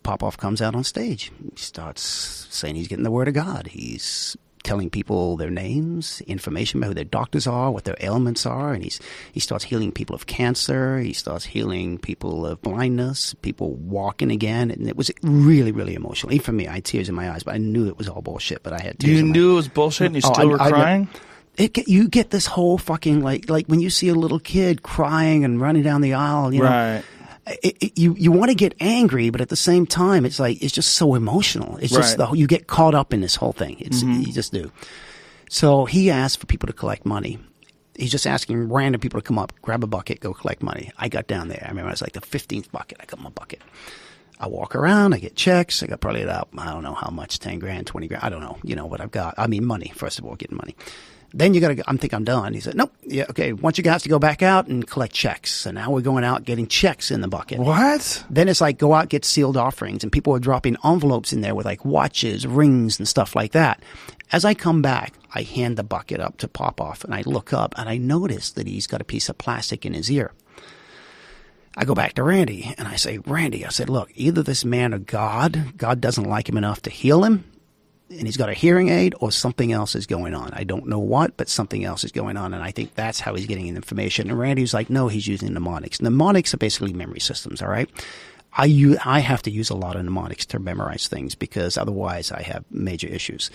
[0.03, 1.31] Popoff comes out on stage.
[1.55, 2.01] He starts
[2.49, 3.67] saying he's getting the word of God.
[3.67, 8.71] He's telling people their names, information about who their doctors are, what their ailments are,
[8.73, 8.97] and he's
[9.33, 10.99] he starts healing people of cancer.
[10.99, 16.31] He starts healing people of blindness, people walking again, and it was really, really emotional.
[16.33, 18.21] Even for me, I had tears in my eyes, but I knew it was all
[18.21, 18.63] bullshit.
[18.63, 19.11] But I had tears.
[19.13, 21.07] You in my- knew it was bullshit and you Oh, still I- were I- crying?
[21.57, 24.81] it get, you get this whole fucking like like when you see a little kid
[24.81, 27.03] crying and running down the aisle, you know, Right.
[27.47, 30.61] It, it, you you want to get angry, but at the same time, it's like
[30.61, 31.77] it's just so emotional.
[31.77, 32.29] It's just Right.
[32.29, 33.77] the you get caught up in this whole thing.
[33.79, 34.25] It's Mhm.
[34.27, 34.71] you just do.
[35.49, 37.39] So he asked for people to collect money.
[37.95, 40.91] He's just asking random people to come up, grab a bucket, go collect money.
[40.97, 41.61] I got down there.
[41.63, 42.97] I remember I was like the fifteenth bucket.
[43.01, 43.61] I got my bucket.
[44.39, 45.83] I walk around, I get checks.
[45.83, 48.23] I got probably about, I don't know how much, 10 grand, 20 grand.
[48.25, 49.35] I don't know, you know, what I've got.
[49.37, 50.75] I mean, money, first of all, getting money.
[51.33, 52.53] Then you got to, I'm think I'm done.
[52.53, 52.93] He said, nope.
[53.03, 53.25] Yeah.
[53.29, 53.53] Okay.
[53.53, 55.51] Once you guys to go back out and collect checks.
[55.51, 57.59] So now we're going out getting checks in the bucket.
[57.59, 58.23] What?
[58.29, 61.55] Then it's like go out, get sealed offerings and people are dropping envelopes in there
[61.55, 63.81] with like watches, rings and stuff like that.
[64.31, 67.73] As I come back, I hand the bucket up to Popoff and I look up
[67.77, 70.31] and I notice that he's got a piece of plastic in his ear.
[71.75, 74.93] I go back to Randi and I say, Randi, I said, look, either this man
[74.93, 77.45] or God, God doesn't like him enough to heal him,
[78.17, 80.51] and he's got a hearing aid, or something else is going on.
[80.53, 83.35] I don't know what, but something else is going on, and I think that's how
[83.35, 84.29] he's getting information.
[84.29, 86.01] And Randi was like, no, he's using mnemonics.
[86.01, 87.89] Mnemonics are basically memory systems, all right?
[88.55, 92.31] I, u- I have to use a lot of mnemonics to memorize things because otherwise
[92.31, 93.49] I have major issues.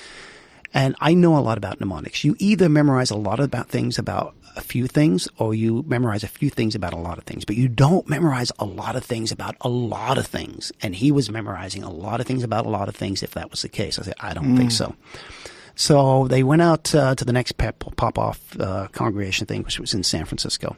[0.75, 2.25] And I know a lot about mnemonics.
[2.25, 6.29] You either memorize a lot about things about a few things or you memorize a
[6.29, 9.33] few things about a lot of things, but you don't memorize a lot of things
[9.33, 10.73] about a lot of things.
[10.83, 13.51] And he was memorizing a lot of things about a lot of things if that
[13.51, 13.99] was the case.
[13.99, 14.73] I said, I don't think Mm.
[14.73, 14.95] so.
[15.75, 20.03] So they went out uh, to the next Popoff uh, congregation thing, which was in
[20.03, 20.77] San Francisco.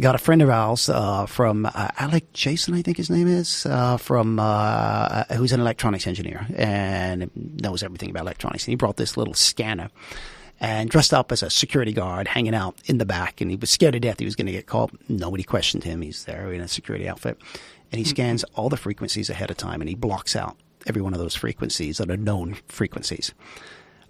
[0.00, 3.66] Got a friend of ours uh, from uh, Alec Jason, I think his name is,
[3.66, 8.64] uh, from uh, who's an electronics engineer and knows everything about electronics.
[8.64, 9.90] And he brought this little scanner
[10.62, 13.40] and dressed up as a security guard, hanging out in the back.
[13.40, 14.92] And he was scared to death he was going to get caught.
[15.08, 16.00] Nobody questioned him.
[16.00, 17.36] He's there in a security outfit,
[17.90, 20.56] and he scans all the frequencies ahead of time, and he blocks out
[20.86, 23.34] every one of those frequencies that are known frequencies.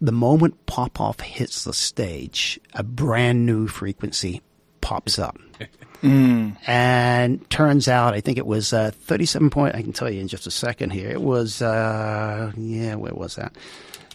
[0.00, 4.42] The moment Popoff hits the stage, a brand new frequency
[4.80, 5.38] pops up.
[6.02, 6.56] Mm.
[6.66, 9.76] And turns out, I think it was uh, 37 point.
[9.76, 11.08] I can tell you in just a second here.
[11.08, 13.54] It was, uh, yeah, where was that?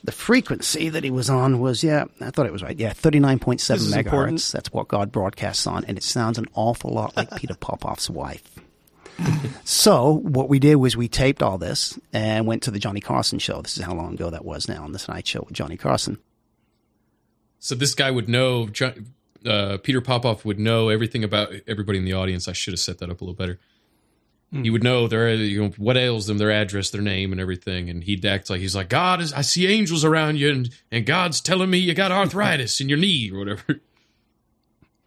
[0.08, 2.80] The frequency that he was on was, yeah, I thought it was right.
[2.80, 3.98] Yeah, 39.7 megahertz.
[3.98, 4.50] important.
[4.54, 5.84] That's what God broadcasts on.
[5.84, 8.58] And it sounds an awful lot like Peter Popoff's wife.
[9.66, 13.38] so what we did was we taped all this and went to the Johnny Carson
[13.38, 13.62] show.
[13.62, 16.20] This is how long ago that was now on this night show with Johnny Carson.
[17.60, 18.70] So this guy would know.
[19.46, 22.48] Uh, Peter Popoff would know everything about everybody in the audience.
[22.48, 23.60] I should have set that up a little better.
[24.50, 27.90] He would know their, you know, what ails them, their address, their name, and everything.
[27.90, 31.06] And he'd act like he's like, God, is, I see angels around you, and and
[31.06, 33.82] God's telling me you got arthritis in your knee or whatever.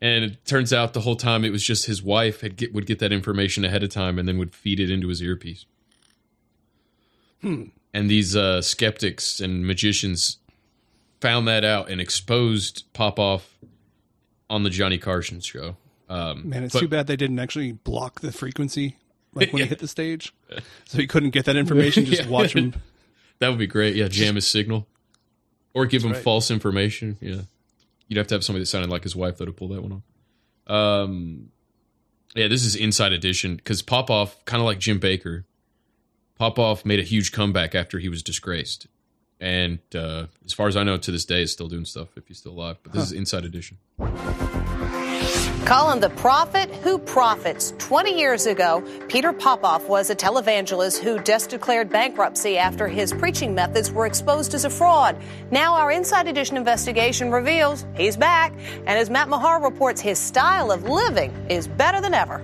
[0.02, 2.86] And it turns out the whole time it was just his wife had get, would
[2.86, 5.66] get that information ahead of time and then would feed it into his earpiece.
[7.42, 7.64] Hmm.
[7.92, 10.38] And these uh, skeptics and magicians
[11.20, 13.58] found that out and exposed Popoff
[14.48, 15.76] on the Johnny Carson show.
[16.08, 18.96] Um, Man, it's but- too bad they didn't actually block the frequency
[19.34, 20.32] like when he hit the stage,
[20.86, 22.04] so he couldn't get that information.
[22.04, 22.28] Just Yeah.
[22.28, 22.74] watch him.
[23.38, 23.96] That would be great.
[23.96, 24.86] Yeah, jam his signal,
[25.74, 26.22] or give him right.
[26.22, 27.16] false information.
[27.20, 27.42] Yeah,
[28.08, 30.02] you'd have to have somebody that sounded like his wife though to pull that one
[30.68, 30.72] off.
[30.74, 31.50] Um,
[32.34, 35.44] yeah, this is Inside Edition because Popoff, kind of like Jim Bakker,
[36.38, 38.86] Popoff made a huge comeback after he was disgraced.
[39.40, 42.28] And uh, as far as I know, to this day, is still doing stuff if
[42.28, 42.76] he's still alive.
[42.82, 43.78] But this is Inside Edition.
[45.66, 47.74] Colin the Prophet Who Profits.
[47.78, 53.54] 20 years ago, Peter Popoff was a televangelist who just declared bankruptcy after his preaching
[53.54, 55.16] methods were exposed as a fraud.
[55.52, 60.72] Now, our Inside Edition investigation reveals he's back, and as Matt Meagher reports, his style
[60.72, 62.42] of living is better than ever.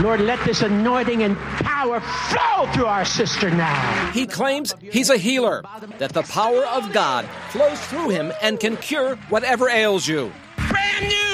[0.00, 4.10] Lord, let this anointing and power flow through our sister now.
[4.12, 5.62] He claims he's a healer,
[5.98, 10.32] that the power of God flows through him and can cure whatever ails you.
[10.68, 11.27] Brand new!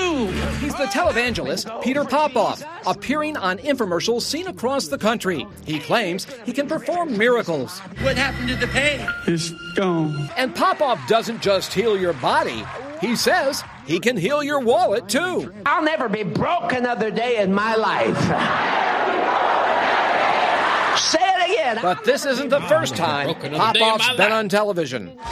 [0.77, 5.47] He's the televangelist Peter Popoff, appearing on infomercials seen across the country.
[5.65, 7.79] He claims he can perform miracles.
[8.01, 9.07] What happened to the pain?
[9.29, 10.29] It's gone.
[10.37, 12.65] And Popoff doesn't just heal your body,
[13.01, 15.53] he says he can heal your wallet too.
[15.65, 18.19] I'll never be broke another day in my life.
[20.99, 21.79] Say it again.
[21.83, 24.39] But this isn't the first time Broke another day in Popoff's my been life.
[24.39, 25.19] on television.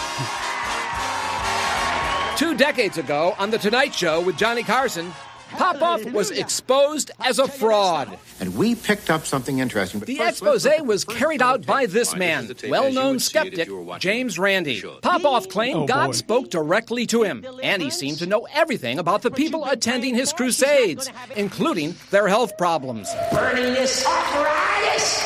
[2.37, 5.13] Two decades ago, on The Tonight Show with Johnny Carson,
[5.53, 8.19] Popoff was exposed as a fraud.
[8.41, 10.01] And we picked up something interesting.
[10.01, 13.19] But The first, expose let's look at- was carried out by this man, well known
[13.19, 13.69] skeptic
[13.99, 14.83] James Randi.
[15.03, 19.23] Popoff claimed Oh, God spoke directly to him, and he seemed to know everything about
[19.23, 23.09] the people attending his crusades, including their health problems.
[23.33, 25.25] Burning this arthritis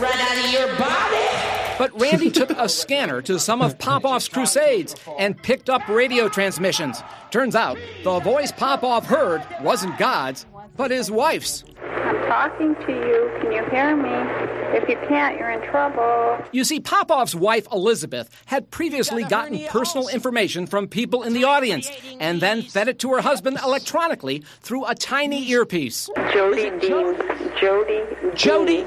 [0.00, 1.57] right out of your body.
[1.78, 7.02] But Randi took a scanner to some of Popoff's crusades and picked up radio transmissions.
[7.30, 10.44] Turns out the voice Popoff heard wasn't God's,
[10.76, 11.64] but his wife's.
[11.82, 13.30] I'm talking to you.
[13.40, 14.48] Can you hear me?
[14.76, 16.44] If you can't, you're in trouble.
[16.52, 21.90] You see, Popoff's wife, Elizabeth, had previously gotten personal information from people in the audience
[22.20, 26.10] and then fed it to her husband electronically through a tiny earpiece.
[26.32, 27.16] Jody Dean.
[27.58, 28.02] Jody.
[28.34, 28.84] Jody.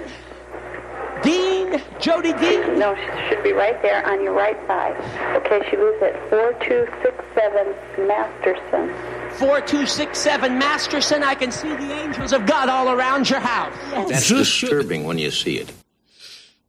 [1.24, 1.82] Dean.
[2.00, 2.80] Jody Dean.
[2.80, 4.96] No, she should be right there on your right side.
[5.38, 8.90] Okay, she lives at 4267 Masterson.
[9.38, 13.74] 4267 Masterson, I can see the angels of God all around your house.
[14.10, 15.72] That's disturbing when you see it.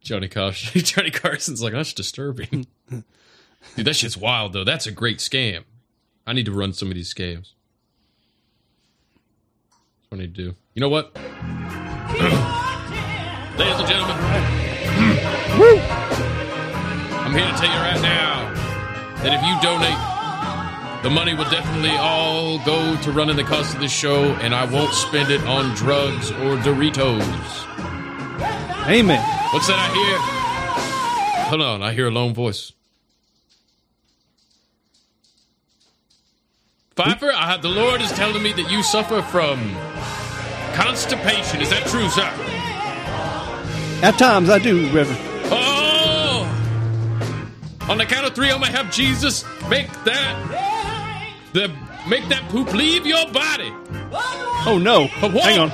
[0.01, 0.81] Johnny Carson.
[0.83, 2.67] Johnny Carson's like, that's disturbing.
[2.89, 4.63] Dude, that shit's wild though.
[4.63, 5.63] That's a great scam.
[6.27, 7.53] I need to run some of these scams.
[9.69, 10.55] That's what I need to do.
[10.73, 11.15] You know what?
[13.55, 14.17] Ladies and gentlemen,
[17.21, 18.51] I'm here to tell you right now
[19.21, 23.79] that if you donate, the money will definitely all go to running the cost of
[23.79, 27.21] this show, and I won't spend it on drugs or Doritos.
[28.87, 29.23] Amen.
[29.53, 30.17] What's that I hear?
[31.49, 32.73] Hold on, I hear a lone voice.
[36.95, 39.75] Phifer, I, have, the Lord is telling me that you suffer from
[40.73, 41.61] constipation.
[41.61, 42.31] Is that true, sir?
[44.03, 45.17] At times I do, Reverend.
[45.45, 46.45] Oh!
[47.87, 50.35] On the count of three, I'm gonna have Jesus make that
[51.53, 51.69] the
[52.05, 53.71] make that poop leave your body.
[54.65, 55.03] Oh no.
[55.21, 55.37] A one.
[55.37, 55.71] Hang on.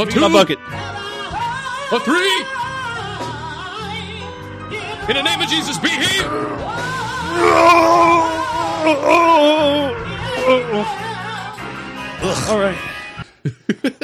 [0.00, 0.22] A two.
[0.22, 0.58] my bucket.
[1.92, 2.44] A three.
[5.08, 6.26] In the name of Jesus, be healed.
[12.50, 12.76] All right.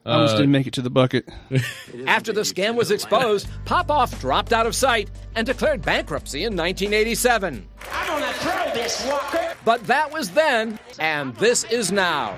[0.04, 1.28] I almost Uh, didn't make it to the bucket.
[2.06, 7.66] After the scam was exposed, Popoff dropped out of sight and declared bankruptcy in 1987.
[7.92, 9.54] I'm gonna throw this walker.
[9.64, 12.36] But that was then, and this is now.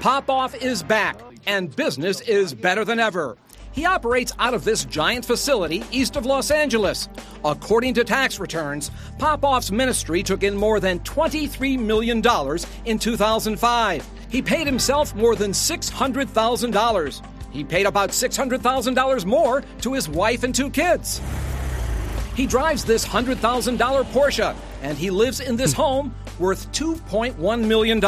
[0.00, 3.36] Popoff is back, and business is better than ever.
[3.78, 7.08] He operates out of this giant facility east of Los Angeles.
[7.44, 8.90] According to tax returns,
[9.20, 12.20] Popoff's ministry took in more than $23 million
[12.86, 14.10] in 2005.
[14.30, 17.26] He paid himself more than $600,000.
[17.52, 21.20] He paid about $600,000 more to his wife and two kids.
[22.34, 23.38] He drives this $100,000
[24.06, 25.82] Porsche, and he lives in this hmm.
[25.82, 28.00] home worth $2.1 million.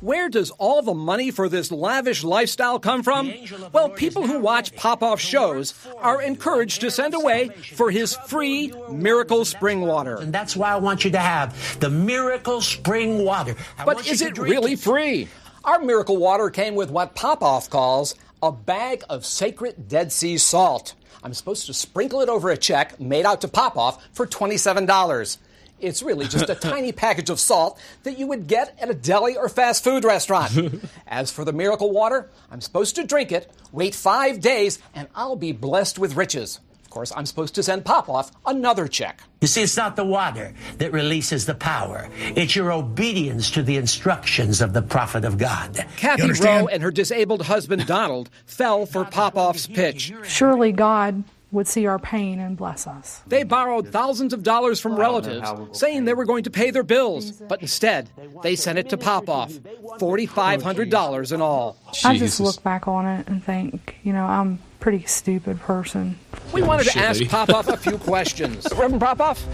[0.00, 3.32] Where does all the money for this lavish lifestyle come from?
[3.72, 9.44] Well, people who watch Popoff shows are encouraged to send away for his free miracle
[9.44, 10.16] spring water.
[10.16, 13.54] And that's why I want you to have the miracle spring water.
[13.78, 15.28] I But is it really free?
[15.64, 20.94] Our miracle water came with what Popoff calls a bag of sacred Dead Sea salt.
[21.22, 25.36] I'm supposed to sprinkle it over a check made out to Popoff for $27.
[25.80, 29.36] It's really just a tiny package of salt that you would get at a deli
[29.36, 30.52] or fast food restaurant.
[31.06, 35.36] As for the miracle water, I'm supposed to drink it, wait five days, and I'll
[35.36, 36.60] be blessed with riches.
[36.90, 39.22] Of course, I'm supposed to send Popoff another check.
[39.40, 42.08] You see, it's not the water that releases the power.
[42.18, 45.86] It's your obedience to the instructions of the prophet of God.
[45.96, 50.12] Kathy Rowe and her disabled husband Donald fell for Popoff's pitch.
[50.24, 53.22] Surely God would see our pain and bless us.
[53.26, 55.48] They borrowed thousands of dollars from relatives,
[55.78, 58.08] saying they were going to pay their bills, but instead,
[58.42, 59.50] they sent it to Popoff
[59.98, 61.76] $4,500 in all.
[62.04, 66.18] I just look back on it and think, you know, I'm a pretty stupid person.
[66.52, 67.30] We wanted to ask lady.
[67.30, 68.66] Popoff a few questions.
[68.70, 69.44] Reverend Popoff?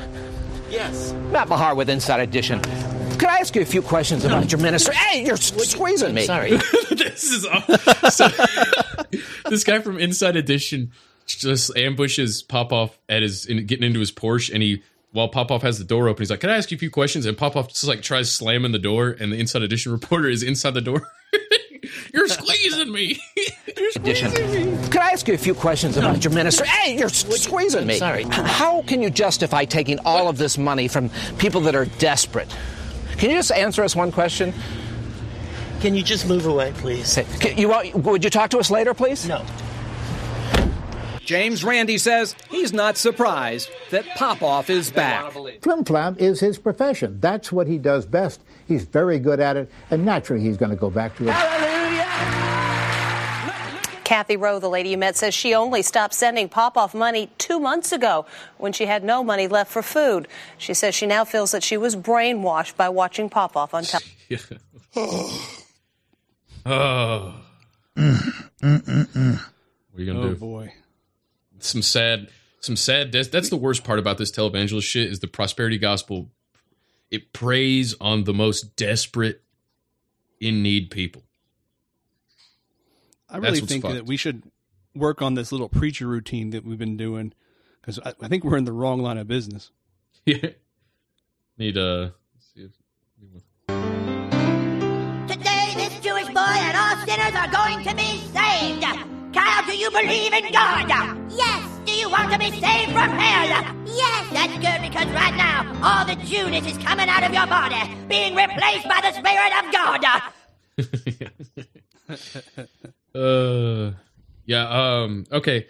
[0.70, 1.12] Yes.
[1.31, 2.60] Matt Meagher with Inside Edition.
[3.18, 4.94] Could I ask you a few questions about your ministry?
[4.94, 6.27] Hey, you're s- squeezing me.
[6.27, 6.51] Sorry.
[6.90, 7.43] this is
[8.14, 8.28] so,
[9.48, 10.93] this guy from Inside Edition
[11.27, 14.82] just ambushes Popoff at his in, getting into his Porsche, and he
[15.12, 17.27] while Popoff has the door open, he's like, "Can I ask you a few questions?"
[17.27, 20.74] And Popoff just like tries slamming the door, and the Inside Edition reporter is inside
[20.74, 21.03] the door.
[22.12, 23.19] You're squeezing me.
[23.97, 24.31] Edition.
[24.90, 26.66] Could I ask you a few questions about your ministry?
[26.66, 27.98] Hey, you're s- squeezing me.
[27.98, 28.24] Sorry.
[28.24, 32.48] How can you justify taking all of this money from people that are desperate?
[33.19, 34.53] Can you just answer us one question?
[35.81, 37.19] Can you just move away, please?
[37.39, 39.27] Can you want, would you talk to us later, please?
[39.28, 39.44] No.
[41.27, 45.32] James Randi says he's not surprised that Popoff is back.
[45.61, 47.19] Flim flam is his profession.
[47.20, 48.40] That's what he does best.
[48.69, 51.32] He's very good at it, and naturally he's going to go back to it.
[51.32, 52.07] Hallelujah!
[54.05, 57.90] Kathy Rowe, the lady you met, says she only stopped sending Popoff money two months
[57.90, 58.24] ago
[58.59, 60.28] when she had no money left for food.
[60.59, 64.61] She says she now feels that she was brainwashed by watching Popoff on television.
[66.66, 67.35] oh.
[67.97, 69.40] Mm, mm, mm, mm,
[69.90, 70.36] What are you gonna Oh, do?
[70.36, 70.73] boy.
[71.66, 72.28] Some sad,
[72.60, 73.12] some sad.
[73.12, 76.30] That's, that's the worst part about this televangelist shit is the prosperity gospel.
[77.10, 79.43] It preys on the most desperate,
[80.40, 81.22] in need people.
[83.28, 83.94] I really think fucked.
[83.94, 84.43] that we should
[84.94, 87.32] work on this little preacher routine that we've been doing
[87.80, 89.70] because I, I think we're in the wrong line of business.
[90.24, 90.51] Yeah.
[91.56, 92.72] Need uh let's see if
[95.28, 99.15] Today, this Jewish boy and all sinners are going to be saved.
[99.36, 100.88] Kyle, do you believe in God?
[101.30, 101.80] Yes.
[101.84, 103.74] Do you want to be saved from hell?
[103.84, 104.32] Yes.
[104.32, 107.76] That's good because right now, all the Jewness is coming out of your body,
[108.08, 110.02] being replaced by the Spirit of God.
[113.14, 113.92] Uh,
[114.44, 114.68] yeah.
[114.68, 115.24] Um.
[115.32, 115.66] Okay.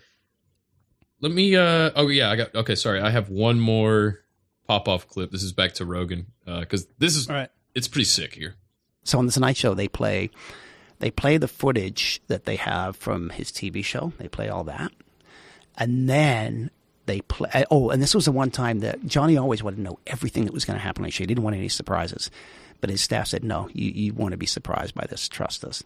[1.20, 1.54] Let me.
[1.54, 1.92] Uh.
[1.94, 2.28] Oh yeah.
[2.28, 2.52] I got.
[2.56, 2.74] Okay.
[2.74, 3.00] Sorry.
[3.00, 4.18] I have one more
[4.66, 5.30] Popoff clip.
[5.30, 6.26] This is back to Rogan.
[6.44, 6.60] Uh.
[6.60, 7.30] Because this is.
[7.30, 7.48] All right.
[7.76, 8.56] It's pretty sick here.
[9.04, 10.30] So on the Tonight Show, they play
[10.98, 14.12] they play the footage that they have from his TV show.
[14.18, 14.92] They play all that,
[15.76, 16.70] and then
[17.06, 17.50] they play.
[17.52, 20.44] Uh, oh, and this was the one time that Johnny always wanted to know everything
[20.44, 21.22] that was going to happen on the show.
[21.22, 22.30] He didn't want any surprises,
[22.80, 25.28] but his staff said, "No, you you want to be surprised by this.
[25.28, 25.82] Trust us."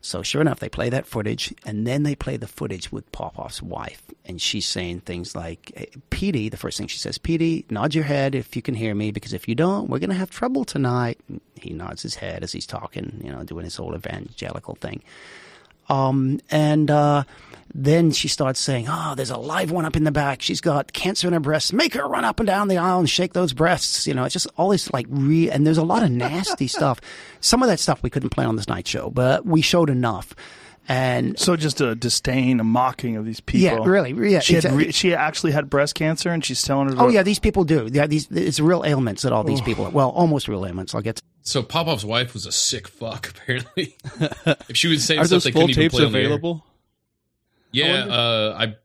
[0.00, 3.60] So sure enough, they play that footage, and then they play the footage with Popoff's
[3.60, 8.04] wife, and she's saying things like, "Petey," the first thing she says, "Petey, nod your
[8.04, 10.64] head if you can hear me, because if you don't, we're going to have trouble
[10.64, 14.76] tonight." And he nods his head as he's talking, you know, doing his whole evangelical
[14.76, 15.02] thing.
[15.88, 17.24] Um, and uh,
[17.74, 20.42] then she starts saying, "Oh, there's a live one up in the back.
[20.42, 21.72] She's got cancer in her breasts.
[21.72, 24.32] Make her run up and down the aisle and shake those breasts." You know, it's
[24.32, 25.50] just all this like re.
[25.50, 27.00] And there's a lot of nasty stuff.
[27.40, 30.34] Some of that stuff we couldn't play on this night show, but we showed enough.
[30.90, 33.60] And so, just a disdain, a mocking of these people.
[33.84, 34.84] Yeah, really, yeah, She had exactly.
[34.86, 36.94] re- she actually had breast cancer, and she's telling her.
[36.96, 37.90] Oh yeah, these people do.
[37.92, 39.90] Yeah, these it's real ailments that all these people.
[39.90, 40.94] Well, almost real ailments.
[40.94, 41.16] I'll get.
[41.16, 41.22] To.
[41.42, 43.28] So Popoff's wife was a sick fuck.
[43.36, 43.96] Apparently,
[44.70, 46.18] if she would say Are stuff those they full couldn't even tapes play on the
[46.18, 46.24] air.
[46.24, 46.64] available?
[47.70, 48.76] Yeah, uh, I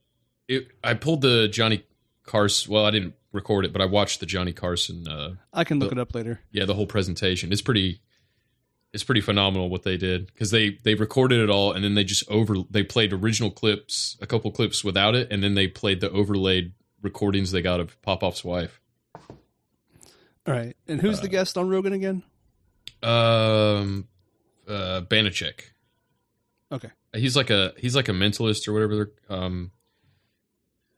[0.50, 1.84] it, I pulled the Johnny
[2.26, 2.72] Carson.
[2.74, 5.08] Well, I didn't record it, but I watched the Johnny Carson.
[5.08, 6.42] Uh, I can look the- it up later.
[6.52, 7.52] Yeah, the whole presentation.
[7.54, 8.02] It's pretty.
[8.94, 12.04] It's pretty phenomenal what they did because they they recorded it all and then they
[12.04, 16.00] just over they played original clips, a couple clips without it, and then they played
[16.00, 18.80] the overlaid recordings they got of Popoff's wife.
[20.46, 20.76] All right.
[20.88, 22.22] And who's the guest on Rogan again?
[23.02, 24.08] Um,
[24.68, 25.62] uh, Banachek.
[26.72, 26.90] Okay.
[27.16, 28.96] He's like a he's like a mentalist or whatever.
[28.96, 29.72] they're- Um,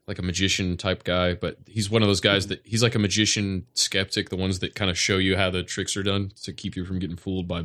[0.07, 2.99] like a magician type guy, but he's one of those guys that he's like a
[2.99, 6.53] magician skeptic, the ones that kind of show you how the tricks are done to
[6.53, 7.63] keep you from getting fooled by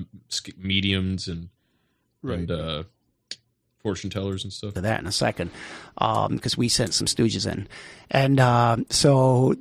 [0.56, 1.50] mediums and
[2.22, 2.82] and uh,
[3.82, 4.74] fortune tellers and stuff.
[4.74, 5.50] to that in a second
[5.96, 7.68] because we sent some stooges in.
[8.10, 9.54] And uh, so,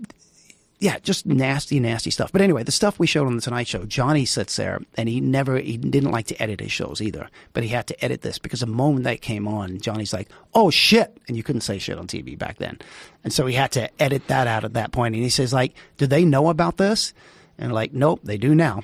[0.79, 2.31] yeah, just nasty, nasty stuff.
[2.31, 5.19] But anyway, the stuff we showed on the Tonight Show, Johnny sits there and he
[5.19, 8.39] never, he didn't like to edit his shows either, but he had to edit this
[8.39, 11.17] because the moment that came on, Johnny's like, oh shit.
[11.27, 12.79] And you couldn't say shit on TV back then.
[13.25, 15.15] And so he had to edit that out at that point.
[15.15, 17.13] And he says, like, do they know about this?
[17.57, 18.83] And like, nope, they do now.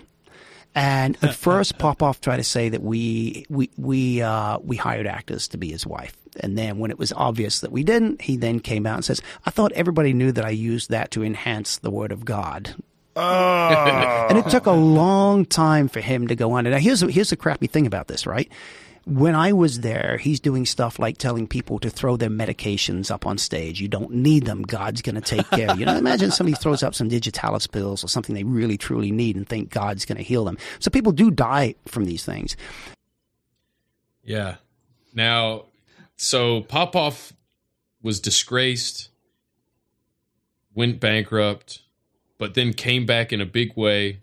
[0.75, 5.47] And at first, Popoff tried to say that we we we uh, we hired actors
[5.49, 8.59] to be his wife, and then when it was obvious that we didn't, he then
[8.59, 11.89] came out and says, "I thought everybody knew that I used that to enhance the
[11.89, 12.75] word of God."
[13.15, 14.27] Oh.
[14.29, 16.65] and it took a long time for him to go on.
[16.65, 18.51] And now here's here's the crappy thing about this, right?
[19.05, 23.27] When I was there, he's doing stuff like telling people to throw their medications up
[23.27, 23.79] on stage.
[23.79, 24.63] You don't need them.
[24.63, 25.75] God's going to take care.
[25.77, 29.35] You know, imagine somebody throws up some digitalis pills or something they really truly need
[29.35, 30.57] and think God's going to heal them.
[30.79, 32.57] So people do die from these things.
[34.23, 34.55] Yeah.
[35.13, 35.65] Now,
[36.17, 37.31] so Popoff
[38.01, 39.09] was disgraced,
[40.73, 41.83] went bankrupt,
[42.39, 44.21] but then came back in a big way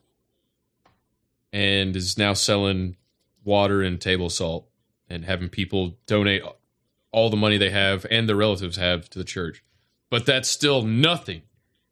[1.52, 2.96] and is now selling
[3.44, 4.66] water and table salt
[5.12, 6.42] and having people donate
[7.12, 9.62] all the money they have and their relatives have to the church.
[10.10, 11.42] But that's still nothing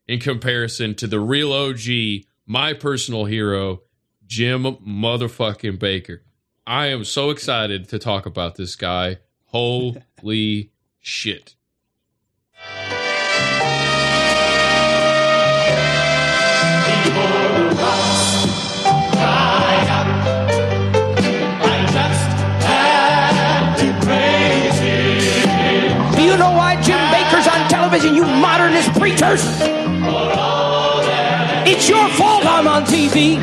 [0.09, 3.83] in comparison to the real OG, my personal hero,
[4.27, 6.21] Jim motherfucking Bakker.
[6.67, 9.19] I am so excited to talk about this guy.
[9.47, 11.55] Holy shit.
[28.01, 29.45] On you modernist preachers?
[31.69, 33.37] It's your fault I'm on TV.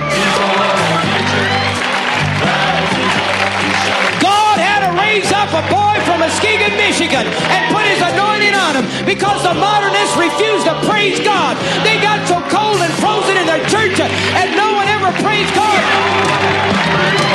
[4.18, 8.82] God had to raise up a boy from Muskegon, Michigan, and put his anointing on
[8.82, 11.56] him because the modernists refused to praise God.
[11.86, 17.27] They got so cold and frozen in their church, and no one ever praised God.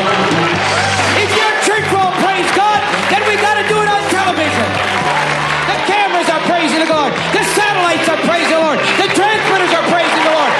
[8.24, 8.78] Praising the Lord.
[9.02, 10.52] The transmitters are praising the Lord.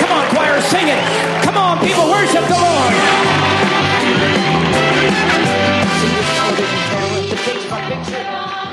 [0.00, 1.00] Come on, choir, sing it.
[1.42, 2.94] Come on, people, worship the Lord.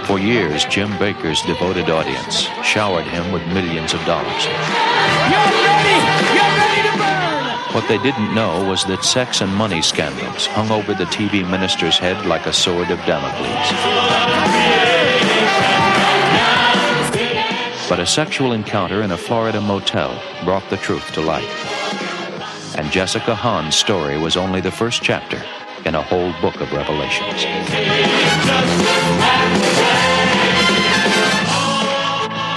[0.06, 4.46] For years, Jim Bakker's devoted audience showered him with millions of dollars.
[4.46, 5.98] You're ready.
[6.38, 7.26] You're ready to burn.
[7.74, 11.98] What they didn't know was that sex and money scandals hung over the TV minister's
[11.98, 14.85] head like a sword of Damocles.
[17.88, 21.48] But a sexual encounter in a Florida motel brought the truth to light.
[22.78, 25.40] And Jessica Hahn's story was only the first chapter
[25.86, 27.44] in a whole book of revelations.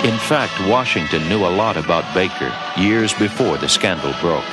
[0.02, 2.50] In fact, Washington knew a lot about Bakker
[2.82, 4.48] years before the scandal broke.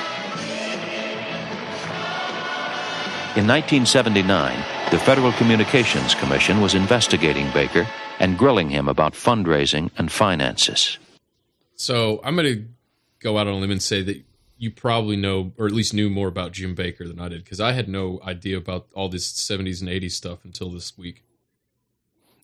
[3.38, 4.58] In 1979,
[4.92, 7.88] the Federal Communications Commission was investigating Bakker
[8.20, 10.98] and grilling him about fundraising and finances.
[11.76, 12.66] So I'm going to
[13.20, 14.24] go out on a limb and say that
[14.58, 17.60] you probably know, or at least knew more about Jim Bakker than I did, because
[17.60, 21.24] I had no idea about all this 70s and 80s stuff until this week.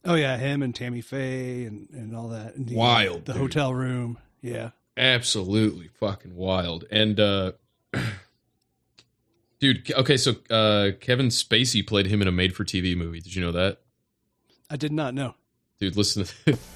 [0.04, 2.56] Oh yeah, him and Tammy Faye and, and all that.
[2.56, 3.42] And the, Wild, The dude.
[3.42, 4.18] hotel room.
[4.42, 4.72] Yeah.
[4.98, 6.84] Absolutely fucking wild.
[6.92, 7.54] And, uh,
[9.60, 13.22] dude, okay, so uh, Kevin Spacey played him in a made for TV movie.
[13.22, 13.80] Did you know that?
[14.70, 15.36] I did not know.
[15.82, 16.60] Dude, listen to this.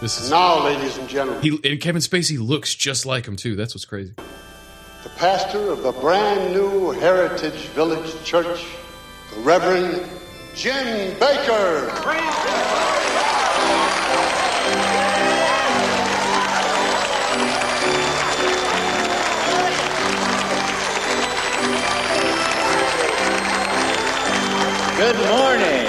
[0.00, 3.54] This is Now, ladies and gentlemen, he and Kevin Spacey looks just like him too.
[3.56, 4.12] That's what's crazy.
[5.02, 8.66] the pastor of the brand new Heritage Village Church,
[9.32, 10.04] the Reverend
[10.54, 11.88] Jim Bakker.
[24.96, 25.83] Good morning.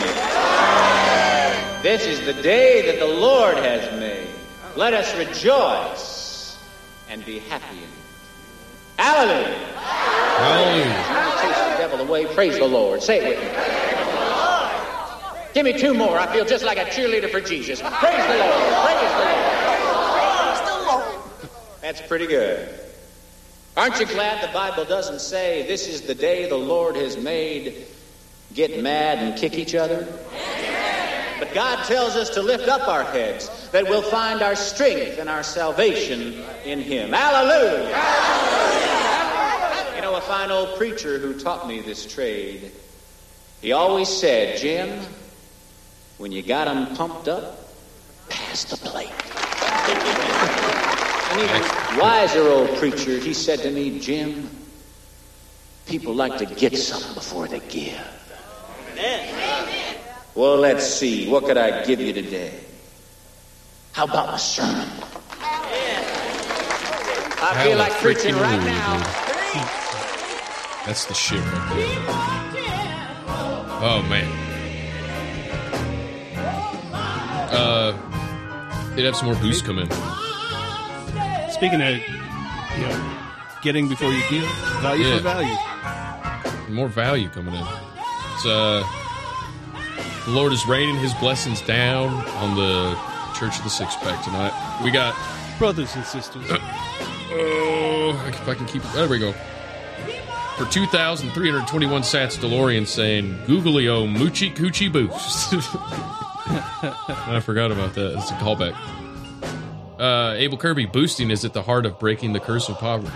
[1.96, 4.28] This is the day that the Lord has made.
[4.76, 6.58] Let us rejoice
[7.08, 7.90] and be happy in it.
[9.00, 9.56] Hallelujah.
[10.36, 10.84] Hallelujah.
[11.42, 12.26] Chase the devil away.
[12.36, 13.02] Praise the Lord.
[13.02, 13.48] Say it with me.
[15.54, 16.20] Give me two more.
[16.20, 17.80] I feel just like a cheerleader for Jesus.
[17.80, 18.60] Praise the Lord.
[18.92, 19.12] Praise
[20.68, 21.06] the Lord.
[21.80, 22.78] That's pretty good.
[23.78, 27.86] Aren't you glad the Bible doesn't say this is the day the Lord has made?
[28.54, 30.06] Get mad and kick each other?
[31.40, 35.30] But God tells us to lift up our heads, that we'll find our strength and
[35.30, 37.12] our salvation in Him.
[37.12, 37.90] Hallelujah!
[39.96, 42.72] You know, a fine old preacher who taught me this trade,
[43.62, 45.00] he always said, Jim,
[46.18, 47.60] when you got 'em pumped up,
[48.30, 49.10] pass the plate.
[51.32, 51.62] An even
[52.00, 54.50] wiser old preacher, he said to me, Jim,
[55.86, 58.00] people like to get something before they give.
[60.36, 61.30] Well, let's see.
[61.30, 62.52] What could I give you today?
[63.94, 64.88] How about my sermon?
[67.48, 68.98] I feel like preaching right now.
[70.86, 72.04] That's the shit right there.
[73.88, 74.28] Oh man.
[77.52, 77.94] Uh,
[78.96, 79.90] they'd have some more boost come in.
[81.52, 83.18] Speaking of, you know,
[83.62, 84.44] getting before you give,
[84.82, 85.18] value Yeah.
[85.18, 86.74] for value.
[86.74, 87.66] More value coming in.
[88.34, 88.84] It's, uh,
[90.26, 92.98] the Lord is raining His blessings down on the
[93.38, 94.82] Church of the Six Pack tonight.
[94.84, 95.16] We got
[95.58, 96.46] brothers and sisters.
[96.50, 98.94] Oh, if I can keep it.
[98.94, 99.34] There we go.
[100.58, 105.54] For 2,321 sats, DuhLaurien saying, Googlio Moochie Coochie Boost.
[107.28, 108.14] I forgot about that.
[108.14, 108.74] It's a callback.
[110.00, 113.12] Uh, Abel Kirby, boosting is at the heart of breaking the curse of poverty.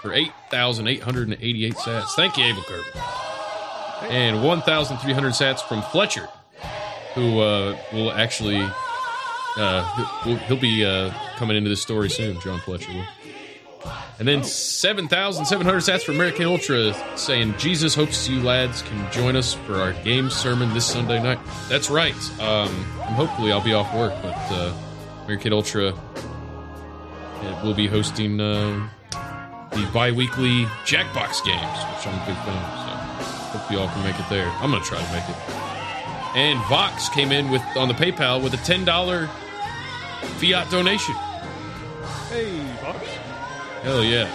[0.00, 2.08] For 8,888 sats.
[2.16, 3.00] Thank you, Abel Kirby.
[4.08, 6.28] And 1,300 sats from Fletcher,
[7.14, 8.68] who uh, will actually.
[9.54, 9.84] Uh,
[10.46, 13.04] he'll, be uh, coming into this story soon, John Fletcher will.
[14.18, 19.52] And then 7,700 sats for American Ultra saying, Jesus hopes you lads can join us
[19.52, 21.38] for our game sermon this Sunday night.
[21.68, 22.14] That's right.
[22.40, 22.70] Um,
[23.14, 24.72] hopefully I'll be off work, but uh,
[25.24, 25.92] American Ultra
[27.62, 28.88] will be hosting uh,
[29.72, 33.26] the bi weekly Jackbox games, which I'm a big fan of.
[33.26, 34.48] So hope you all can make it there.
[34.60, 35.71] I'm going to try to make it.
[36.34, 39.28] And Vox came in with on the PayPal with a $10
[40.38, 41.14] fiat donation.
[42.30, 43.06] Hey, Vox!
[43.82, 44.28] Hell yeah.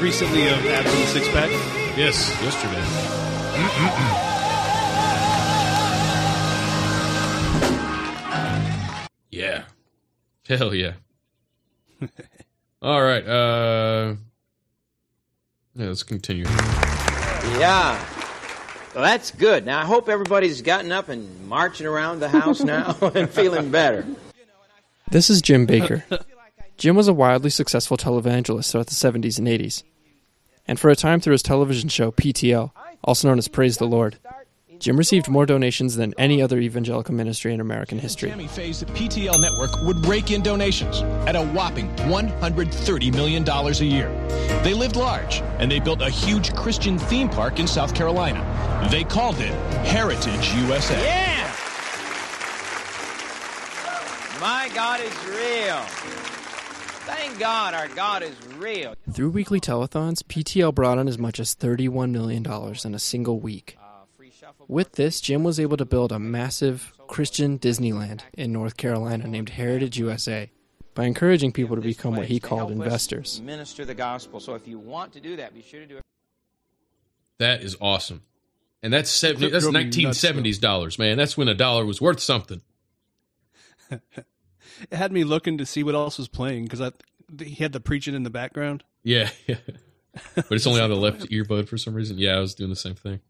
[0.00, 1.50] Recently of Abs in the Six Pack.
[1.96, 2.82] Yes, yesterday.
[9.30, 9.64] yeah.
[10.48, 10.94] Hell yeah.
[12.82, 13.26] All right.
[13.26, 14.16] Uh
[15.74, 16.44] Yeah, let's continue.
[17.58, 18.13] Yeah.
[18.94, 19.66] Well, that's good.
[19.66, 24.06] Now, I hope everybody's gotten up and marching around the house now and feeling better.
[25.10, 26.04] This is Jim Bakker.
[26.76, 29.82] Jim was a wildly successful televangelist throughout the 70s and 80s.
[30.66, 32.70] And for a time through his television show, PTL,
[33.02, 34.16] also known as Praise the Lord,
[34.84, 38.28] Jim received more donations than any other evangelical ministry in American history.
[38.28, 43.70] Tammy Faye's the PTL network would rake in donations at a whopping $130 million a
[43.82, 44.10] year.
[44.62, 48.44] They lived large, and they built a huge Christian theme park in South Carolina.
[48.90, 49.54] They called it
[49.86, 51.02] Heritage USA.
[51.02, 51.50] Yeah!
[54.38, 55.80] My God is real.
[57.06, 58.96] Thank God our God is real.
[59.10, 62.44] Through weekly telethons, PTL brought in as much as $31 million
[62.84, 63.78] in a single week.
[64.68, 69.50] With this, Jim was able to build a massive Christian Disneyland in North Carolina named
[69.50, 70.50] Heritage USA
[70.94, 73.40] by encouraging people to become what he called investors.
[73.40, 74.40] Minister the gospel.
[74.40, 76.02] So if you want to do that, be sure to do it.
[77.38, 78.22] That is awesome.
[78.82, 81.16] And that's 70, that's drove 1970s dollars, man.
[81.16, 82.62] That's when a dollar was worth something.
[84.90, 86.90] It had me looking to see what else was playing because I
[87.38, 88.84] he had the preaching in the background.
[89.02, 89.56] Yeah, Yeah.
[90.34, 92.18] but it's only on the left earbud for some reason.
[92.18, 93.20] Yeah, I was doing the same thing.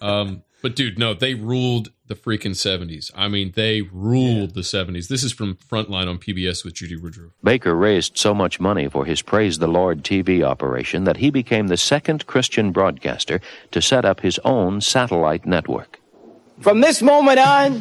[0.00, 3.10] Um, but dude, no, they ruled the freaking 70s.
[3.16, 5.08] I mean, they ruled the 70s.
[5.08, 7.32] This is from Frontline on PBS with Judy Woodruff.
[7.44, 11.66] Bakker raised so much money for his Praise the Lord TV operation that he became
[11.66, 13.40] the second Christian broadcaster
[13.72, 15.98] to set up his own satellite network.
[16.60, 17.80] From this moment on,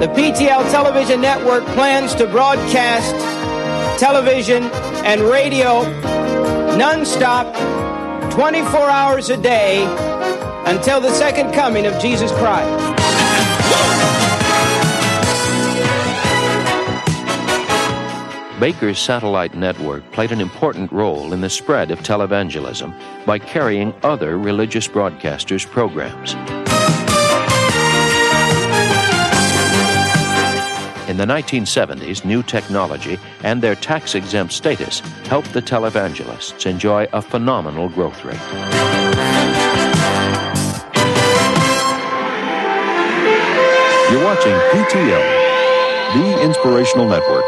[0.00, 3.14] the PTL Television Network plans to broadcast
[3.98, 4.64] television
[5.04, 5.84] and radio
[6.76, 7.52] nonstop
[8.32, 9.84] 24 hours a day
[10.66, 12.96] until the second coming of Jesus Christ.
[18.58, 22.92] Bakker's satellite network played an important role in the spread of televangelism
[23.24, 26.32] by carrying other religious broadcasters' programs.
[31.08, 37.22] In the 1970s, new technology and their tax exempt status helped the televangelists enjoy a
[37.22, 39.55] phenomenal growth rate.
[44.08, 47.44] You're watching PTL, the inspirational network.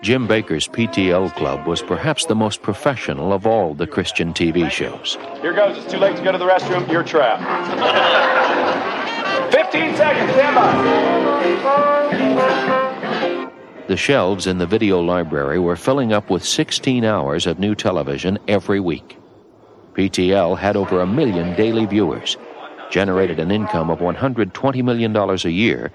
[0.00, 5.18] Jim Bakker's PTL Club was perhaps the most professional of all the Christian TV shows.
[5.42, 5.76] Here goes.
[5.76, 6.90] It's too late to go to the restroom.
[6.90, 7.42] You're trapped.
[9.52, 10.32] 15 seconds.
[10.32, 10.72] Stand by.
[13.88, 18.38] The shelves in the video library were filling up with 16 hours of new television
[18.48, 19.18] every week.
[19.92, 22.38] PTL had over a million daily viewers,
[22.90, 25.90] generated an income of $120 million a year,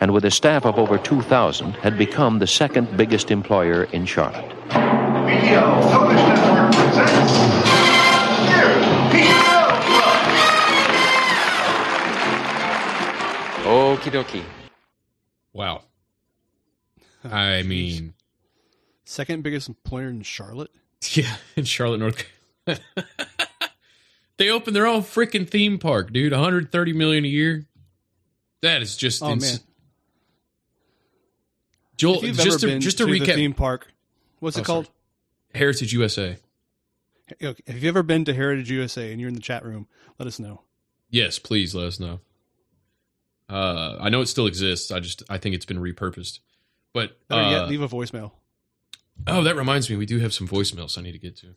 [0.00, 4.48] and with a staff of over 2,000 had become the second biggest employer in Charlotte.
[4.68, 7.32] PTL Television Network presents
[9.12, 9.64] PTL
[13.64, 14.44] Okie dokie.
[15.52, 15.82] Wow.
[17.24, 18.14] I mean,
[19.04, 20.70] Second biggest employer in Charlotte.
[21.12, 22.24] yeah, in Charlotte, North
[22.66, 22.84] Carolina.
[24.36, 26.32] they opened their own freaking theme park, dude.
[26.32, 27.66] 130 million a year.
[28.62, 29.60] That is just Oh ins- man!
[31.96, 33.88] Joel, just to, just to to the recap, theme park,
[34.40, 34.90] what's Oh, it called?
[35.54, 36.36] Heritage USA.
[37.40, 39.86] If you've ever been to Heritage USA and you're in the chat room,
[40.18, 40.62] let us know.
[41.10, 42.20] Yes, please let us know.
[43.48, 44.90] Uh, I know it still exists.
[44.90, 46.40] I just I think it's been repurposed.
[46.92, 48.32] But uh, yet, leave a voicemail.
[49.26, 51.54] Oh, that reminds me, we do have some voicemails I need to get to.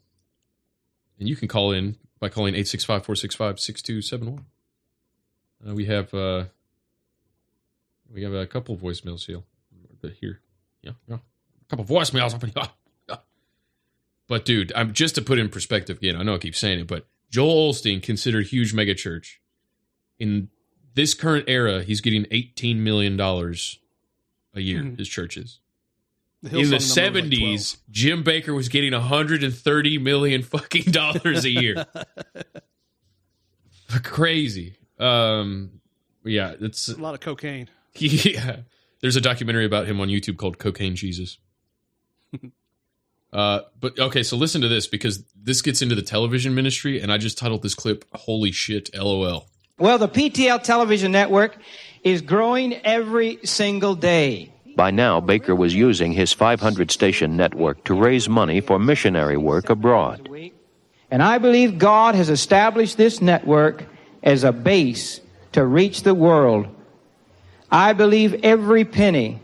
[1.20, 4.44] And you can call in by calling 865-465-6271.
[5.68, 6.46] Uh, we have uh
[8.14, 9.42] we have a couple of voicemails here.
[10.22, 10.40] Here.
[10.82, 11.16] Yeah, yeah.
[11.16, 13.18] A couple of voicemails up in here.
[14.28, 16.88] But dude, I'm just to put in perspective again, I know I keep saying it,
[16.88, 19.36] but Joel Osteen considered huge megachurch.
[20.20, 20.50] In
[20.94, 23.80] this current era, he's getting 18 million dollars
[24.54, 24.98] a year, Mhm.
[24.98, 25.60] his churches
[26.44, 31.46] in the Hillsong number was like 70s, Jim Bakker was getting 130 million fucking dollars
[31.46, 31.86] a year.
[34.04, 34.76] Crazy.
[35.00, 35.82] Um
[36.24, 37.70] yeah, it's a lot of cocaine.
[37.96, 38.58] yeah.
[39.02, 41.38] There's a documentary about him on YouTube called Cocaine Jesus.
[43.34, 47.12] uh but okay, so listen to this because this gets into the television ministry and
[47.12, 49.48] I just titled this clip Holy shit LOL.
[49.80, 51.56] Well, the PTL television network
[52.04, 54.52] is growing every single day.
[54.78, 59.72] By now, Bakker was using his 500 station network to raise money for missionary work
[59.72, 60.30] abroad.
[61.10, 63.86] And I believe God has established this network
[64.22, 65.20] as a base
[65.54, 66.68] to reach the world.
[67.72, 69.40] I believe every penny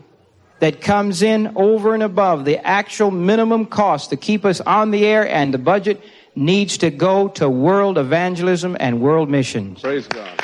[0.60, 5.04] that comes in over and above the actual minimum cost to keep us on the
[5.04, 6.00] air and the budget
[6.36, 9.80] needs to go to world evangelism and world missions.
[9.80, 10.40] Praise God.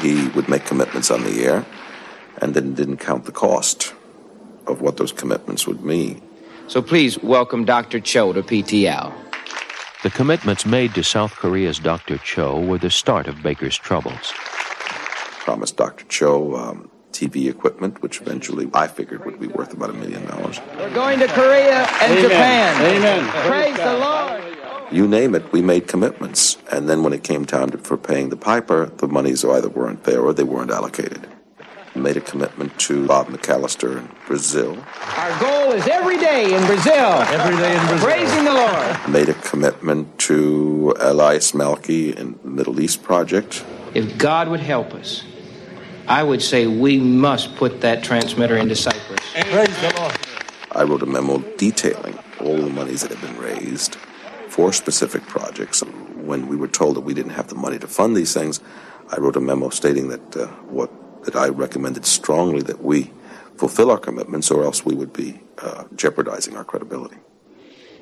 [0.00, 1.66] He would make commitments on the air
[2.40, 3.94] and then didn't count the cost
[4.66, 6.22] of what those commitments would mean.
[6.68, 8.00] So please welcome Dr.
[8.00, 9.12] Cho to PTL.
[10.02, 12.18] The commitments made to South Korea's Dr.
[12.18, 14.32] Cho were the start of Bakker's troubles.
[15.44, 16.04] Promised Dr.
[16.06, 20.60] Cho um, TV equipment, which eventually I figured would be worth about a million dollars.
[20.78, 22.22] We're going to Korea and Amen.
[22.22, 22.96] Japan.
[22.96, 23.28] Amen.
[23.46, 24.42] Praise the Lord.
[24.92, 26.56] You name it, we made commitments.
[26.72, 30.04] And then when it came time to, for paying the piper, the monies either weren't
[30.04, 31.28] there or they weren't allocated.
[31.94, 34.78] We made a commitment to Bob McAllister in Brazil.
[35.16, 36.94] Our goal is every day in Brazil.
[36.94, 38.06] Every day in Brazil.
[38.06, 39.08] Praising the Lord.
[39.08, 43.64] Made a commitment to Elias Malki in the Middle East Project.
[43.94, 45.24] If God would help us,
[46.06, 49.20] I would say we must put that transmitter into Cyprus.
[49.32, 50.16] Praise the Lord.
[50.72, 53.96] I wrote a memo detailing all the monies that had been raised
[54.48, 55.80] for specific projects.
[55.80, 58.60] When we were told that we didn't have the money to fund these things,
[59.08, 60.90] I wrote a memo stating that uh, what
[61.24, 63.12] that I recommended strongly that we
[63.56, 67.16] fulfill our commitments, or else we would be uh, jeopardizing our credibility.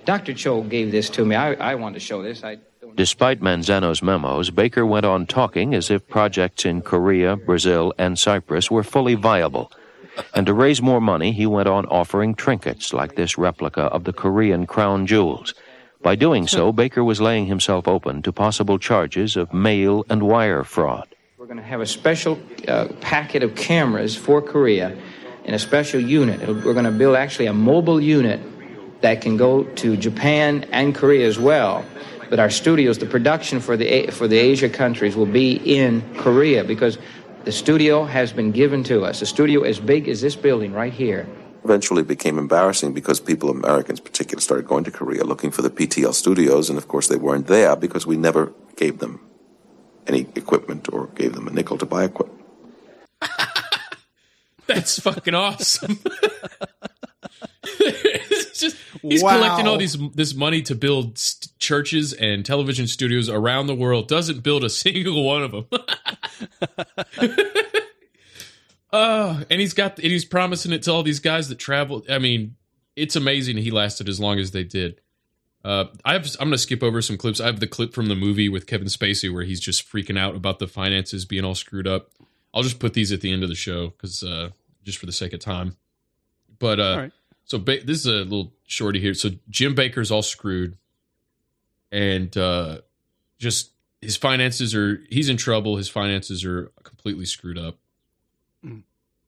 [0.04, 0.32] Dr.
[0.32, 1.36] Cho gave this to me.
[1.36, 2.44] I, I wanted to show this.
[2.44, 2.58] I,
[2.94, 8.70] Despite Manzano's memos, Bakker went on talking as if projects in Korea, Brazil, and Cyprus
[8.70, 9.70] were fully viable.
[10.34, 14.12] And to raise more money, he went on offering trinkets like this replica of the
[14.12, 15.54] Korean crown jewels.
[16.02, 20.64] By doing so, Bakker was laying himself open to possible charges of mail and wire
[20.64, 21.07] fraud.
[21.48, 24.94] We're going to have a special uh, packet of cameras for Korea
[25.46, 26.42] in a special unit.
[26.42, 28.38] It'll, we're going to build actually a mobile unit
[29.00, 31.86] that can go to Japan and Korea as well.
[32.28, 36.64] But our studios, the production for the for the Asia countries, will be in Korea
[36.64, 36.98] because
[37.44, 39.22] the studio has been given to us.
[39.22, 41.26] A studio as big as this building right here.
[41.64, 45.70] Eventually, became embarrassing because people, Americans in particular, started going to Korea looking for the
[45.70, 49.27] PTL studios, and of course, they weren't there because we never gave them
[50.08, 52.44] any equipment or gave them a nickel to buy equipment.
[54.66, 55.98] That's fucking awesome.
[58.54, 59.36] Just he's Wow.
[59.36, 64.08] collecting all these this money to build st- churches and television studios around the world.
[64.08, 65.66] Doesn't build a single one of them.
[68.92, 72.04] Oh, and he's got and he's promising it to all these guys that travel.
[72.08, 72.56] I mean,
[72.96, 75.00] it's amazing he lasted as long as they did.
[75.64, 77.40] Uh, I have, I'm going to skip over some clips.
[77.40, 80.34] I have the clip from the movie with Kevin Spacey where he's just freaking out
[80.34, 82.10] about the finances being all screwed up.
[82.54, 84.50] I'll just put these at the end of the show because uh,
[84.84, 85.76] just for the sake of time.
[86.58, 87.12] But uh, right.
[87.44, 89.14] so ba- this is a little shorty here.
[89.14, 90.76] So Jim Bakker's all screwed,
[91.92, 92.78] and uh,
[93.38, 95.76] just his finances are he's in trouble.
[95.76, 97.76] His finances are completely screwed up.
[98.64, 98.82] Mm.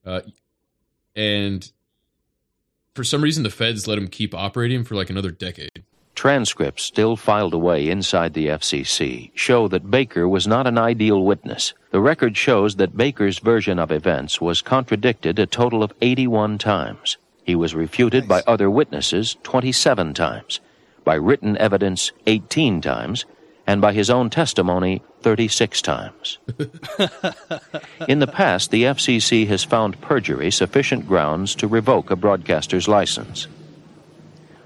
[0.04, 0.22] Uh,
[1.14, 1.70] and
[2.94, 5.84] for some reason, the feds let him keep operating for like another decade.
[6.20, 11.72] Transcripts still filed away inside the FCC show that Bakker was not an ideal witness.
[11.92, 17.16] The record shows that Bakker's version of events was contradicted a total of 81 times.
[17.42, 20.60] He was refuted by other witnesses 27 times,
[21.04, 23.24] by written evidence 18 times,
[23.66, 26.36] and by his own testimony 36 times.
[28.08, 33.48] In the past, the FCC has found perjury sufficient grounds to revoke a broadcaster's license.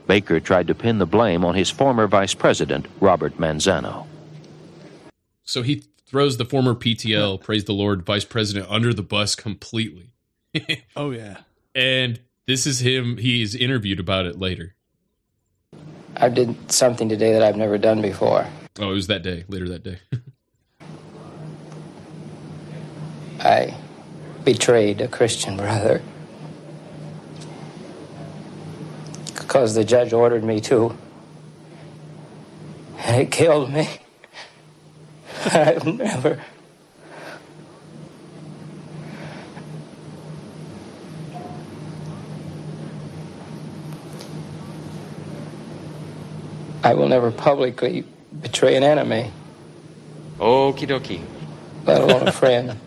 [0.06, 4.06] Bakker tried to pin the blame on his former vice president, Robert Manzano.
[5.44, 10.12] So he throws the former PTL, praise the Lord, vice president under the bus completely.
[10.96, 11.38] oh yeah.
[11.74, 13.16] And this is him.
[13.16, 14.74] He is interviewed about it later.
[16.16, 18.46] I did something today that I've never done before.
[18.78, 19.98] Oh, it was that day, later that day.
[23.40, 23.74] I
[24.44, 26.02] betrayed a Christian brother.
[29.46, 30.96] Because the judge ordered me to.
[32.98, 33.88] And it killed me.
[35.44, 36.40] I've never.
[46.82, 48.04] I will never publicly
[48.42, 49.30] betray an enemy,
[50.38, 51.22] Okie dokie.
[51.86, 52.78] let alone a friend.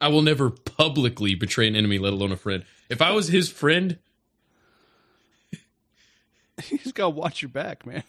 [0.00, 2.64] I will never publicly betray an enemy, let alone a friend.
[2.88, 3.98] If I was his friend,
[6.70, 8.02] You just gotta watch your back, man.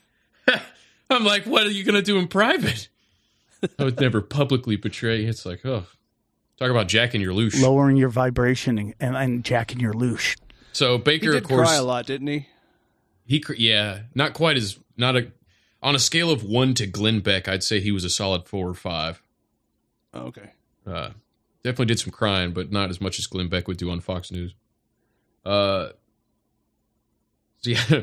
[1.10, 2.88] I'm like, what are you gonna do in private?
[3.80, 5.26] I would never publicly betray.
[5.26, 5.86] It's like, oh,
[6.58, 7.62] talk about jacking your loosh.
[7.62, 10.38] Lowering your vibration and, and, and jacking your loosh.
[10.72, 12.48] So He Bakker, did of course, cry a lot, didn't he?
[13.26, 15.32] He, cr- yeah, not quite as not a
[15.84, 17.48] on a scale of one to Glenn Beck.
[17.48, 19.22] I'd say he was a solid four or five.
[20.14, 20.52] Oh, okay.
[20.86, 21.10] Uh,
[21.64, 24.32] definitely did some crying, but not as much as Glenn Beck would do on Fox
[24.32, 24.54] News.
[25.46, 25.90] Uh,
[27.62, 28.02] so yeah,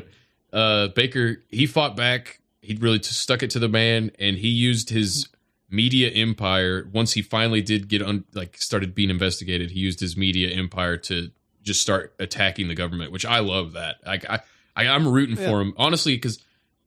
[0.53, 2.39] uh, Bakker he fought back.
[2.61, 5.29] He really stuck it to the man, and he used his
[5.69, 6.87] media empire.
[6.91, 10.97] Once he finally did get un- like started being investigated, he used his media empire
[10.97, 11.31] to
[11.63, 13.73] just start attacking the government, which I love.
[13.73, 14.39] That like I,
[14.75, 15.49] I I'm rooting Yeah.
[15.49, 16.39] for him honestly because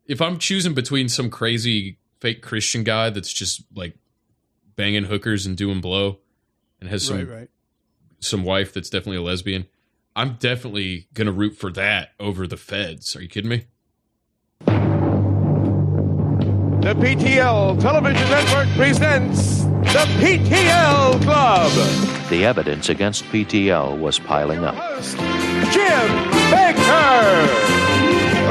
[0.07, 3.97] if I'm choosing between some crazy fake Christian guy that's just like
[4.76, 6.18] banging hookers and doing blow
[6.81, 7.49] and has some Right, right.
[8.20, 9.66] some wife that's definitely a lesbian,
[10.15, 13.16] I'm definitely gonna root for that over the feds.
[13.16, 13.65] Are you kidding me?
[16.82, 21.73] The PTL Television Network presents the PTL Club.
[22.28, 24.74] The evidence against PTL was piling up.
[25.70, 26.08] Jim
[26.50, 27.47] Bakker.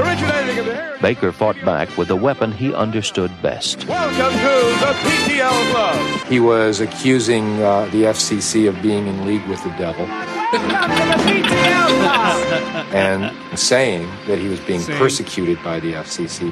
[0.01, 1.01] Originating in the Heritage.
[1.01, 3.85] Bakker fought back with the weapon he understood best.
[3.87, 6.27] Welcome to the PTL Club.
[6.27, 10.07] He was accusing uh, the FCC of being in league with the devil
[10.51, 12.85] Welcome to the PTL Club.
[12.93, 14.97] and saying that he was being Saying.
[14.99, 16.51] persecuted by the FCC,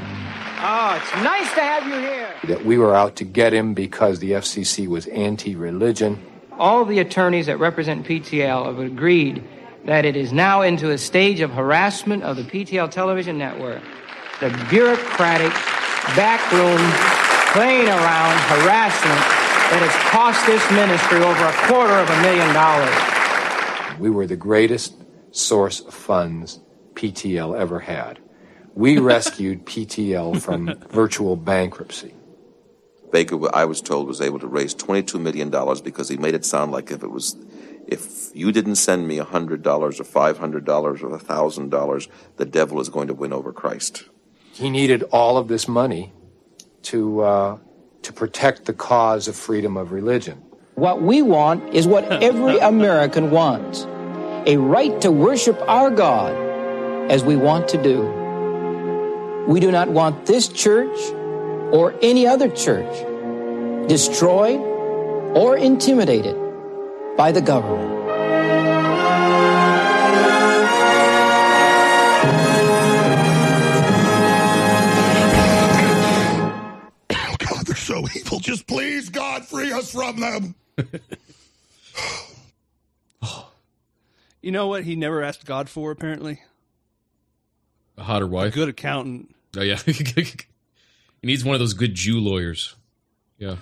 [0.62, 2.28] Oh, it's nice to have you here.
[2.46, 6.18] that we were out to get him because the FCC was anti religion.
[6.58, 9.44] All the attorneys that represent PTL have agreed
[9.86, 13.82] that it is now into a stage of harassment of the PTL television network.
[14.40, 15.52] The bureaucratic,
[16.16, 16.80] backroom,
[17.52, 19.20] playing around harassment
[19.72, 23.19] that has cost this ministry over a quarter of a million dollars.
[24.00, 24.96] We were the greatest
[25.32, 26.60] source of funds
[26.94, 28.20] PTL ever had.
[28.74, 32.14] We rescued PTL from virtual bankruptcy.
[33.12, 35.50] Bakker, I was told, was able to raise $22 million
[35.84, 37.36] because he made it sound like if it was,
[37.88, 43.14] if you didn't send me $100 or $500 or $1,000, the devil is going to
[43.14, 44.06] win over Christ.
[44.54, 46.14] He needed all of this money
[46.84, 47.58] to, uh,
[48.04, 50.44] to protect the cause of freedom of religion.
[50.80, 53.84] What we want is what every American wants
[54.46, 56.32] a right to worship our God
[57.12, 58.04] as we want to do.
[59.46, 60.98] We do not want this church
[61.74, 62.96] or any other church
[63.90, 64.62] destroyed
[65.36, 66.38] or intimidated
[67.18, 67.98] by the government.
[77.10, 78.40] God, they're so evil.
[78.40, 80.56] Just please, God, free us from them.
[84.42, 84.84] You know what?
[84.84, 86.42] He never asked God for apparently.
[87.98, 89.36] A hotter wife, good accountant.
[89.58, 90.46] Oh yeah, he
[91.24, 92.76] needs one of those good Jew lawyers.
[93.38, 93.58] Yeah.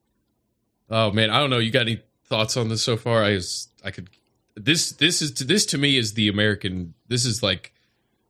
[0.90, 1.58] oh man, I don't know.
[1.58, 3.24] You got any thoughts on this so far?
[3.24, 4.10] I was, I could.
[4.54, 6.92] This this is this to me is the American.
[7.06, 7.72] This is like,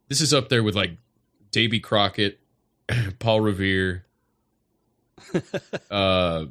[0.08, 0.92] this is up there with like
[1.50, 2.38] Davy Crockett,
[3.18, 4.04] Paul Revere.
[5.90, 6.44] uh,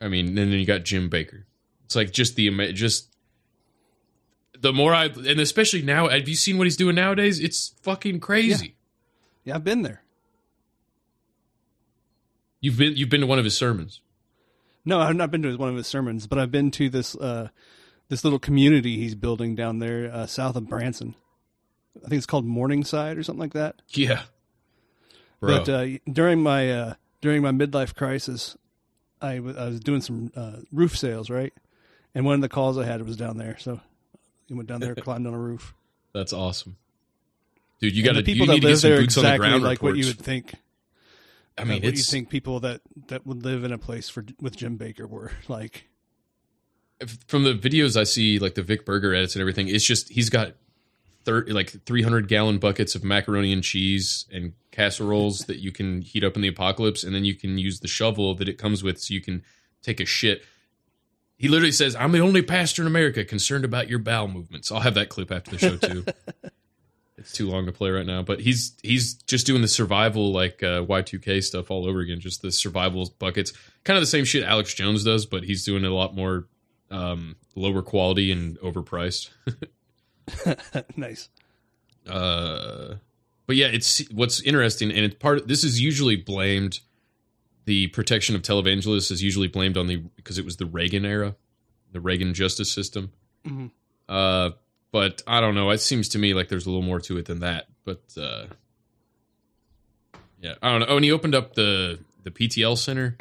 [0.00, 1.44] I mean, and then you got Jim Bakker.
[1.84, 3.08] It's like just the just
[4.58, 6.08] the more I and especially now.
[6.08, 7.40] Have you seen what he's doing nowadays?
[7.40, 8.76] It's fucking crazy.
[9.44, 10.02] Yeah, I've been there.
[12.60, 14.00] You've been you've been to one of his sermons.
[14.84, 17.48] No, I've not been to one of his sermons, but I've been to this uh,
[18.08, 21.14] this little community he's building down there uh, south of Branson.
[22.04, 23.82] I think it's called Morningside or something like that.
[23.90, 24.22] Yeah.
[25.40, 25.58] Bro.
[25.58, 28.56] But uh, during my uh, during my midlife crisis,
[29.20, 31.52] I was doing some uh, roof sales, right?
[32.14, 33.80] And one of the calls I had was down there, so
[34.50, 35.74] I went down there, climbed on a roof.
[36.12, 36.76] That's awesome,
[37.80, 37.94] dude.
[37.94, 40.06] You got the to people need that live there the exactly ground like what you
[40.06, 40.54] would think.
[41.58, 44.08] I mean, like what do you think people that that would live in a place
[44.08, 45.88] for with Jim Bakker were like.
[47.00, 50.08] if- from the videos I see, like the Vic Berger edits and everything, it's just
[50.10, 50.52] he's got
[51.26, 56.24] thir- like 300 gallon buckets of macaroni and cheese and casseroles that you can heat
[56.24, 58.98] up in the apocalypse, and then you can use the shovel that it comes with
[58.98, 59.42] so you can
[59.82, 60.42] take a shit.
[61.36, 64.80] He literally says, "I'm the only pastor in America concerned about your bowel movements." I'll
[64.80, 66.04] have that clip after the show too.
[67.18, 70.62] it's too long to play right now, but he's he's just doing the survival like
[70.62, 73.52] uh, Y2K stuff all over again, just the survival buckets,
[73.84, 76.46] kind of the same shit Alex Jones does, but he's doing it a lot more
[76.90, 79.30] um, lower quality and overpriced.
[80.96, 81.28] nice.
[82.08, 82.94] Uh,
[83.46, 85.46] but yeah, it's what's interesting, and it's part.
[85.48, 86.80] This is usually blamed.
[87.64, 91.34] The protection of televangelists is usually blamed on the because it was the Reagan era,
[91.92, 93.12] the Reagan justice system.
[93.44, 93.70] Mhm.
[94.08, 94.50] Uh,
[94.92, 95.70] but I don't know.
[95.70, 97.66] It seems to me like there's a little more to it than that.
[97.84, 98.46] But uh,
[100.40, 100.86] yeah, I don't know.
[100.90, 103.16] Oh, and he opened up the the PTL Center.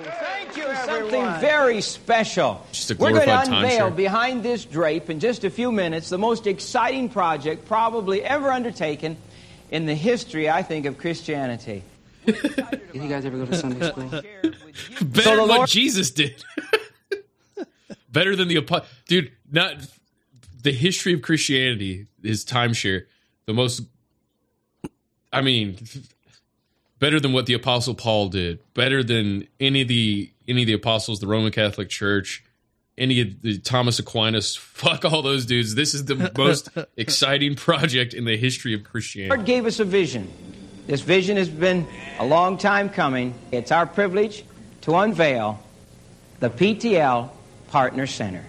[1.15, 2.65] Thank you, Something very special.
[2.71, 6.17] Just a We're going to unveil behind this drape in just a few minutes the
[6.17, 9.17] most exciting project probably ever undertaken
[9.71, 11.83] in the history, I think, of Christianity.
[12.25, 12.33] You
[13.07, 14.09] guys ever go to Sunday school?
[14.09, 14.53] Better
[15.01, 16.43] So the than what Jesus did.
[18.11, 19.31] Better than the apo- dude.
[19.51, 19.75] Not
[20.61, 23.05] the history of Christianity is timeshare.
[23.45, 23.81] The most.
[25.33, 25.77] I mean,
[26.99, 28.59] better than what the Apostle Paul did.
[28.73, 32.43] Better than any of the any of the apostles, the Roman Catholic Church,
[32.97, 34.55] any of the Thomas Aquinas.
[34.75, 35.75] Fuck all those dudes.
[35.75, 39.37] This is the most exciting project in the history of Christianity.
[39.37, 40.31] God gave us a vision.
[40.87, 41.87] This vision has been
[42.19, 43.33] a long time coming.
[43.51, 44.45] It's our privilege
[44.81, 45.59] to unveil
[46.39, 47.29] the PTL
[47.69, 48.45] Partner Center.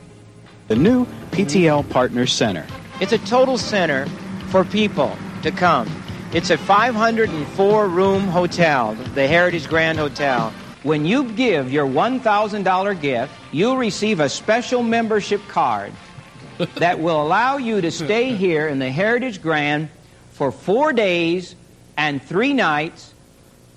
[0.69, 2.67] The new PTL Partner Center.
[3.01, 4.07] It's a total center
[4.49, 5.89] for people to come.
[6.33, 10.53] It's a 504 room hotel, the Heritage Grand Hotel.
[10.87, 15.93] When you give your $1,000 gift, you'll receive a special membership card
[16.77, 19.89] that will allow you to stay here in the Heritage Grand
[20.31, 21.57] for four days
[21.97, 23.13] and three nights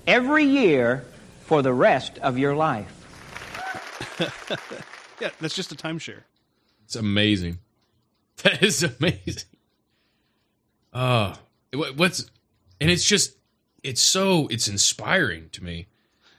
[0.06, 1.04] every year
[1.46, 2.96] for the rest of your life.
[5.20, 6.22] Yeah, that's just a timeshare.
[6.84, 7.58] It's amazing.
[8.42, 9.50] That is amazing.
[10.94, 11.34] Uh
[11.74, 12.30] what's
[12.80, 13.36] and it's just
[13.82, 15.88] it's so it's inspiring to me.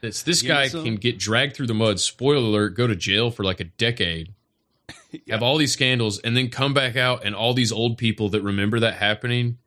[0.02, 3.44] This Yeah, guy can get dragged through the mud, spoiler alert, go to jail for
[3.44, 4.34] like a decade,
[5.30, 8.42] have all these scandals, and then come back out and all these old people that
[8.42, 9.58] remember that happening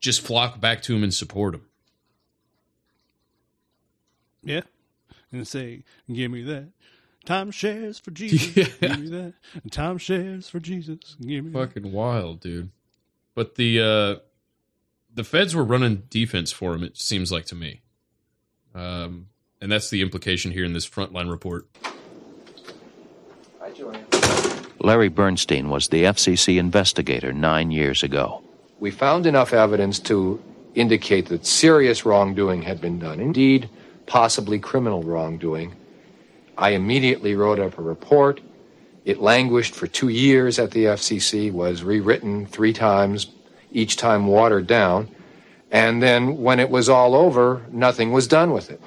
[0.00, 1.62] just flock back to him and support him.
[4.42, 4.62] Yeah.
[5.32, 6.68] And say, give me that.
[7.24, 8.54] Time shares for Jesus.
[8.78, 9.34] Give me that.
[9.70, 11.16] Time shares for Jesus.
[11.20, 11.74] Give me that.
[11.74, 12.70] Fucking wild, dude.
[13.34, 14.22] But the uh
[15.14, 17.82] the feds were running defense for him, it seems like to me.
[18.78, 19.28] Um
[19.60, 21.66] and that's the implication here in this frontline report.
[23.60, 24.06] Hi, Julian.
[24.80, 28.42] Larry Bernstein was the FCC investigator nine years ago.
[28.78, 30.40] We found enough evidence to
[30.76, 33.68] indicate that serious wrongdoing had been done, indeed,
[34.06, 35.74] possibly criminal wrongdoing.
[36.56, 38.40] I immediately wrote up a report.
[39.04, 43.32] It languished for two years at the FCC, was rewritten three times,
[43.72, 45.08] each time watered down.
[45.70, 48.80] And then when it was all over, nothing was done with it.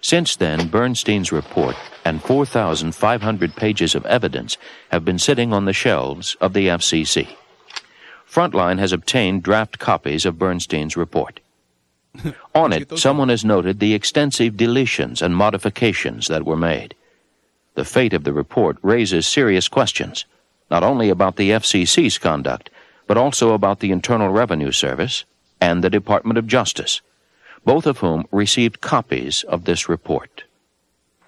[0.00, 4.56] Since then, Bernstein's report and 4,500 pages of evidence
[4.90, 7.36] have been sitting on the shelves of the FCC.
[8.30, 11.40] Frontline has obtained draft copies of Bernstein's report.
[12.54, 16.94] On it, someone has noted the extensive deletions and modifications that were made.
[17.74, 20.24] The fate of the report raises serious questions,
[20.70, 22.70] not only about the FCC's conduct,
[23.06, 25.24] but also about the Internal Revenue Service
[25.60, 27.00] and the Department of Justice,
[27.64, 30.44] both of whom received copies of this report.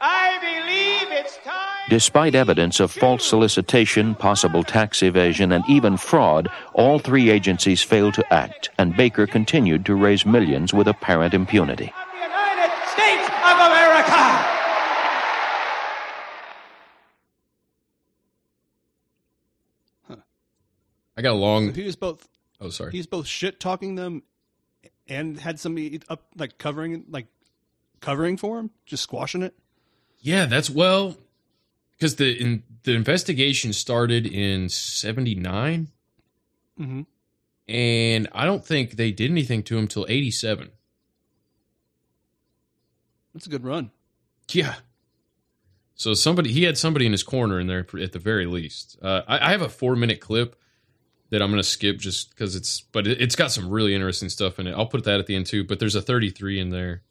[0.01, 1.57] I believe it's time.
[1.91, 8.15] Despite evidence of false solicitation, possible tax evasion, and even fraud, all three agencies failed
[8.15, 11.93] to act, and Bakker continued to raise millions with apparent impunity.
[12.15, 14.47] United States of America.
[21.17, 22.29] I got a long He was both.
[22.61, 22.93] Oh, sorry.
[22.93, 24.23] He's both shit talking them,
[25.09, 27.27] and had somebody up like covering like
[28.01, 29.55] covering for him, just squashing it.
[30.21, 31.17] Yeah, that's well
[31.93, 35.89] because the in, the investigation started in 79
[36.81, 37.03] Mm-hmm.
[37.69, 40.71] and I don't think they did anything to him till 87.
[43.35, 43.91] That's a good run.
[44.51, 44.77] Yeah.
[45.95, 48.99] So somebody he had somebody in his corner in there at the very least.
[49.03, 50.57] Uh, I, I have a four minute clip
[51.31, 54.29] that I'm going to skip just because it's, but it, it's got some really interesting
[54.29, 54.73] stuff in it.
[54.73, 55.65] I'll put that at the end too.
[55.65, 57.03] But there's a 33 in there.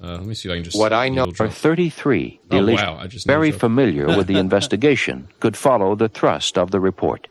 [0.00, 0.78] Uh, let me see if I can just.
[0.78, 5.28] What I know needle are 33 Oh, wow, I just very familiar with the investigation
[5.40, 7.26] could follow the thrust of the report.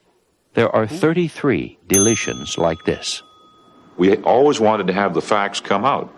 [0.54, 3.24] There are 33 deletions like this.
[3.98, 6.14] We always wanted to have the facts come out.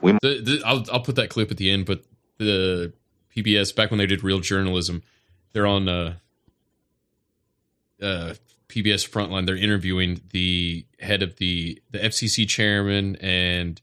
[0.00, 2.02] We The, the, I'll, I'll put that clip at the end, but
[2.38, 2.92] the
[3.36, 5.02] PBS back when they did real journalism,
[5.52, 6.14] they're on uh,
[8.00, 8.34] uh,
[8.72, 9.46] PBS Frontline.
[9.46, 13.80] They're interviewing the head of the the FCC chairman and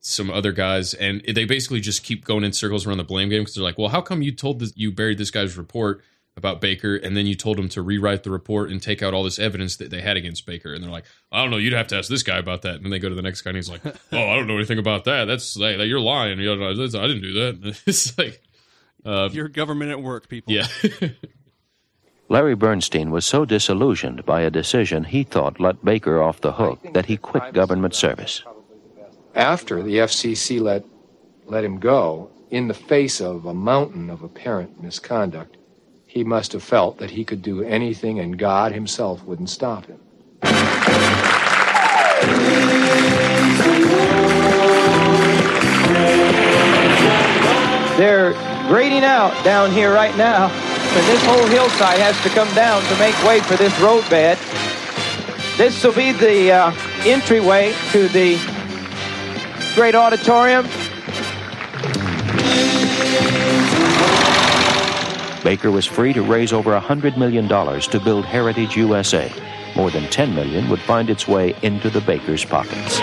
[0.00, 3.42] some other guys, and they basically just keep going in circles around the blame game
[3.42, 6.02] because they're like, "Well, how come you told this, you buried this guy's report
[6.36, 9.22] about Bakker, and then you told him to rewrite the report and take out all
[9.22, 11.56] this evidence that they had against Bakker?" And they're like, "I don't know.
[11.56, 13.42] You'd have to ask this guy about that." And then they go to the next
[13.42, 15.26] guy, and he's like, "Oh, I don't know anything about that.
[15.26, 16.38] That's like, you're lying.
[16.40, 18.42] You know, I didn't do that." It's like,
[19.04, 20.52] uh, Your government at work, people.
[20.52, 20.66] yeah.
[22.32, 26.80] Larry Bernstein was so disillusioned by a decision he thought let Bakker off the hook
[26.94, 28.42] that he quit government service.
[29.34, 30.82] After the FCC let,
[31.44, 35.58] let him go, in the face of a mountain of apparent misconduct,
[36.06, 40.00] he must have felt that he could do anything and God himself wouldn't stop him.
[47.98, 48.32] They're
[48.68, 50.48] grading out down here right now,
[50.94, 54.36] and this whole hillside has to come down to make way for this roadbed.
[55.56, 56.72] This will be the uh,
[57.06, 58.36] entryway to the
[59.74, 60.66] great auditorium.
[65.42, 69.32] Bakker was free to raise over $100 million to build Heritage USA.
[69.74, 72.98] More than 10 million would find its way into the Bakker's pockets.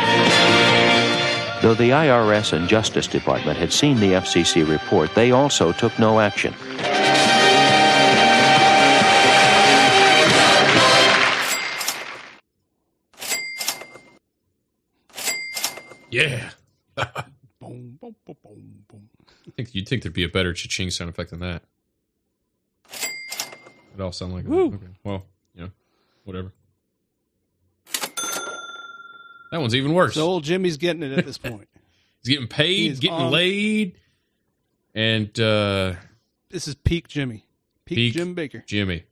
[1.64, 6.19] Though the IRS and Justice Department had seen the FCC report, they also took no
[6.19, 6.53] action.
[16.11, 16.49] Yeah.
[17.61, 17.99] Boom!
[18.01, 21.63] I think you'd think there'd be a better cha-ching sound effect than that.
[22.91, 24.51] It all sound like that.
[24.53, 24.77] Okay.
[25.03, 25.69] Well, you know,
[26.23, 26.53] whatever.
[29.51, 30.13] That one's even worse.
[30.13, 31.67] So old Jimmy's getting it at this point.
[32.23, 33.97] He's getting paid, He getting on- laid,
[34.93, 35.93] and uh
[36.49, 37.45] This is peak Jimmy.
[37.85, 38.65] Peak, Peak Jim Bakker.
[38.67, 39.03] Jimmy.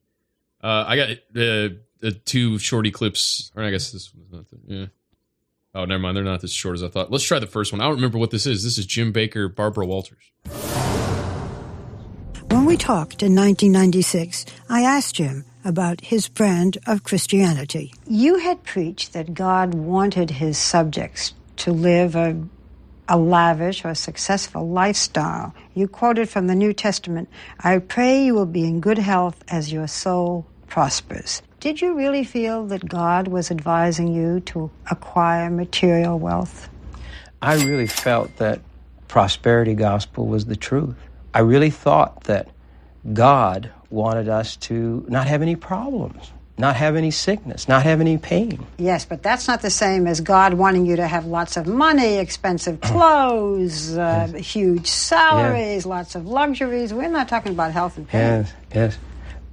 [0.61, 1.69] Uh, I got uh,
[2.03, 4.45] uh, two shorty clips, or I guess this was not.
[4.49, 4.85] The, yeah.
[5.77, 6.17] Oh, never mind.
[6.17, 7.11] They're not as short as I thought.
[7.11, 7.81] Let's try the first one.
[7.81, 8.63] I don't remember what this is.
[8.63, 10.31] This is Jim Bakker, Barbara Walters.
[12.49, 17.93] When we talked in 1996, I asked Jim about his brand of Christianity.
[18.07, 22.41] You had preached that God wanted his subjects to live a,
[23.07, 25.53] a lavish or successful lifestyle.
[25.75, 29.71] You quoted from the New Testament I pray you will be in good health as
[29.71, 31.43] your soul prospers.
[31.59, 36.69] Did you really feel that God was advising you to acquire material wealth?
[37.41, 38.61] I really felt that
[39.07, 40.95] prosperity gospel was the truth.
[41.33, 42.49] I really thought that
[43.11, 48.19] God wanted us to not have any problems, not have any sickness, not have any
[48.19, 48.63] pain.
[48.77, 52.17] Yes, but that's not the same as God wanting you to have lots of money,
[52.17, 56.93] expensive clothes, uh, huge salaries, lots of luxuries.
[56.93, 58.21] We're not talking about health and pain.
[58.21, 58.97] Yes, yes.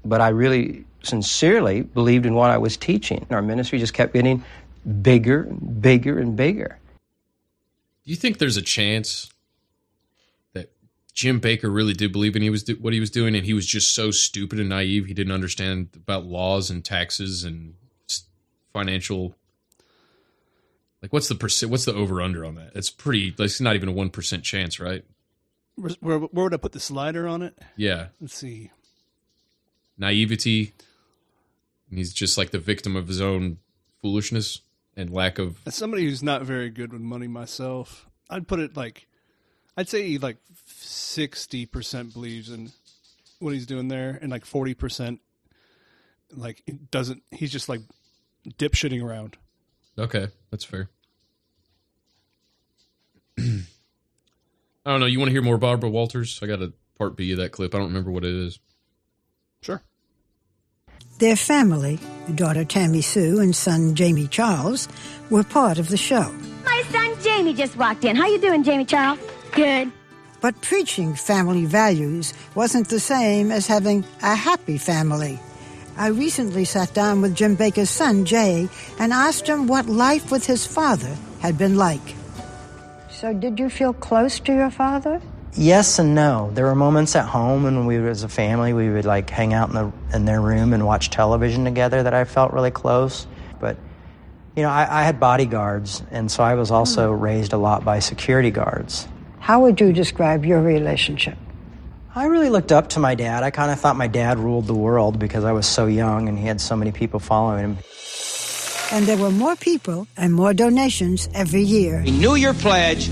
[0.05, 3.27] But I really sincerely believed in what I was teaching.
[3.31, 4.45] Our ministry just kept getting
[5.03, 6.79] bigger and bigger and bigger.
[8.05, 9.31] Do you think there's a chance
[10.53, 10.71] that
[11.15, 13.55] Jim Bakker really did believe in he was do- what he was doing, and he
[13.55, 17.75] was just so stupid and naive he didn't understand about laws and taxes and
[18.73, 19.35] financial?
[21.01, 21.71] Like, what's the percent?
[21.71, 22.73] What's the over under on that?
[22.75, 23.31] It's pretty.
[23.39, 25.05] Like, it's not even a one percent chance, right?
[25.77, 27.59] Where, where, where would I put the slider on it?
[27.77, 28.71] Yeah, Let's see.
[29.99, 30.73] naivety.
[31.95, 33.59] And he's just like the victim of his own
[34.03, 34.63] foolishness
[34.97, 35.61] and lack of.
[35.65, 39.07] As somebody who's not very good with money myself, I'd put it like,
[39.77, 42.73] I'd say he like sixty percent believes in
[43.39, 45.21] what he's doing there, and like forty percent,
[46.33, 47.23] like doesn't.
[47.31, 47.83] He's just like
[48.59, 49.37] dipshitting around.
[49.97, 50.89] Okay, that's fair.
[53.39, 53.45] I
[54.85, 55.07] don't know.
[55.07, 56.41] You want to hear more Barbara Walters?
[56.43, 57.73] I got a part B of that clip.
[57.73, 58.59] I don't remember what it is.
[59.63, 59.81] Sure.
[61.19, 62.01] Their family,
[62.35, 64.89] daughter Tammy Sue and son Jamie Charles,
[65.31, 66.33] were part of the show.
[66.65, 68.17] My son Jamie just walked in.
[68.17, 69.21] How you doing, Jamie Charles?
[69.53, 69.93] Good.
[70.41, 75.39] But preaching family values wasn't the same as having a happy family.
[75.97, 78.69] I recently sat down with Jim Bakker's son, Jay,
[78.99, 82.17] and asked him what life with his father had been like.
[83.09, 85.23] So, did you feel close to your father?
[85.57, 86.51] Yes and no.
[86.53, 89.55] There were moments at home when we, were as a family, we would like hang
[89.55, 92.03] out in the in their room and watch television together.
[92.03, 93.27] That I felt really close.
[93.61, 93.77] But
[94.57, 97.23] you know, I, I had bodyguards, and so I was also hmm.
[97.23, 99.07] raised a lot by security guards.
[99.39, 101.39] How would you describe your relationship?
[102.17, 103.43] I really looked up to my dad.
[103.43, 106.39] I kind of thought my dad ruled the world because I was so young and
[106.39, 107.79] he had so many people following him.
[108.93, 111.99] And there were more people and more donations every year.
[112.03, 113.11] Renew your pledge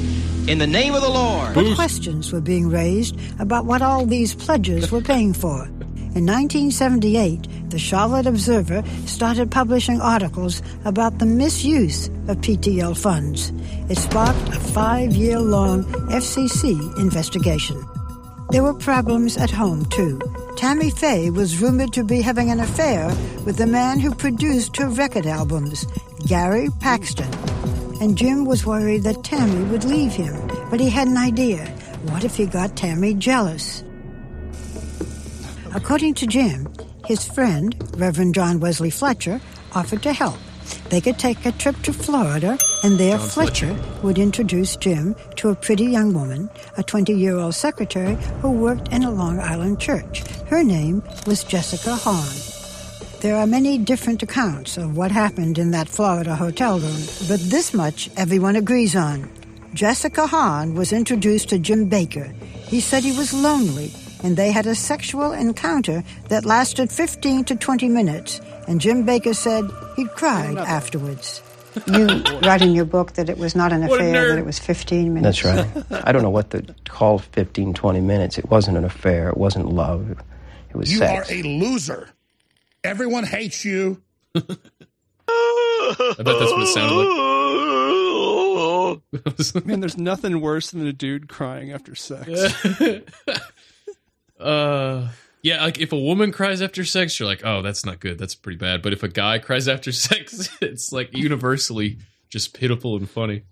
[0.48, 1.54] in the name of the Lord.
[1.54, 5.66] But questions were being raised about what all these pledges were paying for.
[6.14, 13.52] In 1978, the Charlotte Observer started publishing articles about the misuse of PTL funds.
[13.88, 17.82] It sparked a five year long FCC investigation.
[18.50, 20.20] There were problems at home, too.
[20.56, 23.08] Tammy Faye was rumored to be having an affair
[23.46, 25.86] with the man who produced her record albums,
[26.26, 27.30] Gary Paxton.
[28.02, 30.34] And Jim was worried that Tammy would leave him,
[30.70, 31.64] but he had an idea.
[32.10, 33.84] What if he got Tammy jealous?
[35.72, 36.66] According to Jim,
[37.06, 39.40] his friend, Reverend John Wesley Fletcher,
[39.76, 40.34] offered to help.
[40.88, 45.50] They could take a trip to Florida, and there John Fletcher, would introduce Jim to
[45.50, 49.78] a pretty young woman, a 20 year old secretary who worked in a Long Island
[49.78, 50.26] church.
[50.48, 52.51] Her name was Jessica Hahn.
[53.22, 57.72] There are many different accounts of what happened in that Florida hotel room, but this
[57.72, 59.30] much everyone agrees on.
[59.74, 62.34] Jessica Hahn was introduced to Jim Bakker.
[62.66, 63.92] He said he was lonely,
[64.24, 69.36] and they had a sexual encounter that lasted 15 to 20 minutes, and Jim Bakker
[69.36, 71.42] said he cried afterwards.
[71.86, 72.06] You
[72.42, 75.42] write in your book that it was not an affair, that it was 15 minutes.
[75.42, 76.04] That's right.
[76.06, 78.36] I don't know what to call 15, 20 minutes.
[78.36, 79.30] It wasn't an affair.
[79.30, 80.10] It wasn't love.
[80.68, 81.30] It was You sex.
[81.30, 82.08] You are a loser.
[82.84, 84.02] Everyone hates you.
[84.34, 84.40] I
[86.18, 87.12] bet that's what it sounded like.
[89.66, 92.28] Man, there's nothing worse than a dude crying after sex.
[94.40, 95.08] Uh,
[95.42, 98.18] yeah, like if a woman cries after sex, you're like, oh, that's not good.
[98.18, 98.82] That's pretty bad.
[98.82, 103.44] But if a guy cries after sex, it's like universally just pitiful and funny.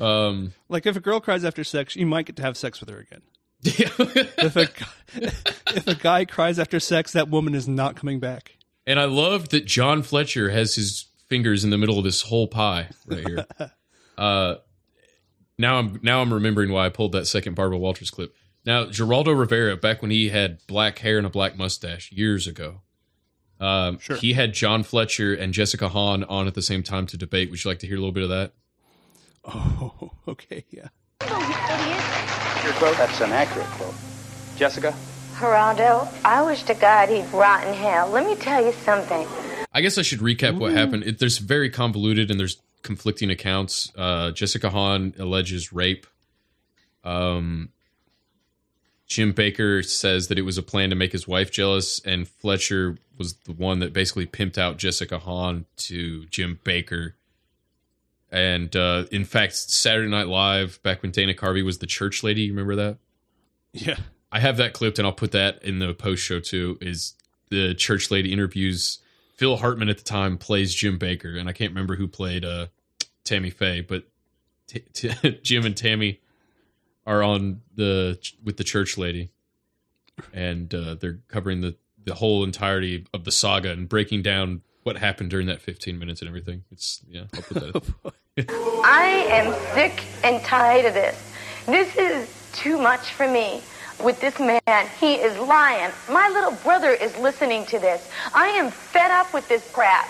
[0.00, 2.88] Um, Like if a girl cries after sex, you might get to have sex with
[2.88, 3.22] her again.
[3.64, 4.68] If a
[5.14, 8.56] if a guy cries after sex, that woman is not coming back.
[8.86, 12.48] and I love that John Fletcher has his fingers in the middle of this whole
[12.48, 13.46] pie right here.
[14.18, 14.56] uh,
[15.58, 18.34] now I'm now I'm remembering why I pulled that second Barbara Walters clip.
[18.64, 22.82] Now Geraldo Rivera, back when he had black hair and a black mustache years ago,
[23.60, 27.50] um, he had John Fletcher and Jessica Hahn on at the same time to debate.
[27.50, 28.52] Would you like to hear a little bit of that?
[29.44, 30.88] Oh, okay, yeah.
[32.64, 32.96] Your quote?
[32.96, 33.94] That's an accurate quote.
[34.56, 34.94] Jessica?
[35.34, 38.08] Geraldo, I wish to God he'd rot in hell.
[38.10, 39.26] Let me tell you something.
[39.72, 41.04] I guess I should recap what happened.
[41.04, 43.90] It, there's very convoluted and there's conflicting accounts.
[43.96, 46.06] Uh, Jessica Hahn alleges rape.
[47.02, 47.70] Um,
[49.06, 52.96] Jim Bakker says that it was a plan to make his wife jealous, and Fletcher
[53.18, 57.14] was the one that basically pimped out Jessica Hahn to Jim Bakker.
[58.32, 62.42] And uh, in fact, Saturday Night Live, back when Dana Carvey was the church lady,
[62.42, 62.98] you remember that?
[63.74, 63.98] Yeah.
[64.32, 66.78] I have that clipped, and I'll put that in the post show too.
[66.80, 67.12] Is
[67.50, 68.98] the church lady interviews
[69.36, 72.68] Phil Hartman at the time plays Jim Bakker, and I can't remember who played uh,
[73.24, 74.04] Tammy Faye, but
[74.66, 76.20] t- t- Jim and Tammy
[77.06, 79.30] are on the with the church lady,
[80.32, 84.96] and uh, they're covering the the whole entirety of the saga and breaking down what
[84.96, 86.64] happened during that 15 minutes and everything.
[86.70, 88.12] It's yeah, I'll put that.
[88.84, 91.32] I am sick and tired of this.
[91.66, 93.62] This is too much for me.
[94.02, 95.92] With this man, he is lying.
[96.10, 98.10] My little brother is listening to this.
[98.34, 100.08] I am fed up with this crap.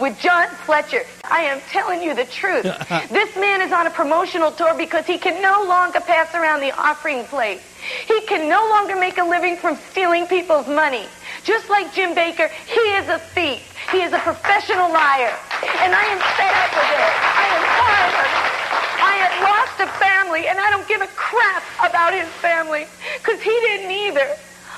[0.00, 2.64] With John Fletcher, I am telling you the truth.
[3.10, 6.72] this man is on a promotional tour because he can no longer pass around the
[6.76, 7.60] offering plate.
[8.08, 11.06] He can no longer make a living from stealing people's money.
[11.44, 13.62] Just like Jim Bakker, he is a thief.
[13.92, 15.30] He is a professional liar.
[15.62, 17.12] And I am fed up with it.
[17.38, 18.54] I am tired.
[18.98, 22.86] I had lost a family, and I don't give a crap about his family,
[23.22, 24.36] because he didn't either.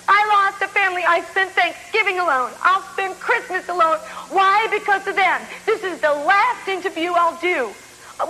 [0.09, 1.03] I lost a family.
[1.07, 2.53] I spent Thanksgiving alone.
[2.63, 3.99] I'll spend Christmas alone.
[4.31, 4.67] Why?
[4.71, 5.41] Because of them.
[5.67, 7.71] This is the last interview I'll do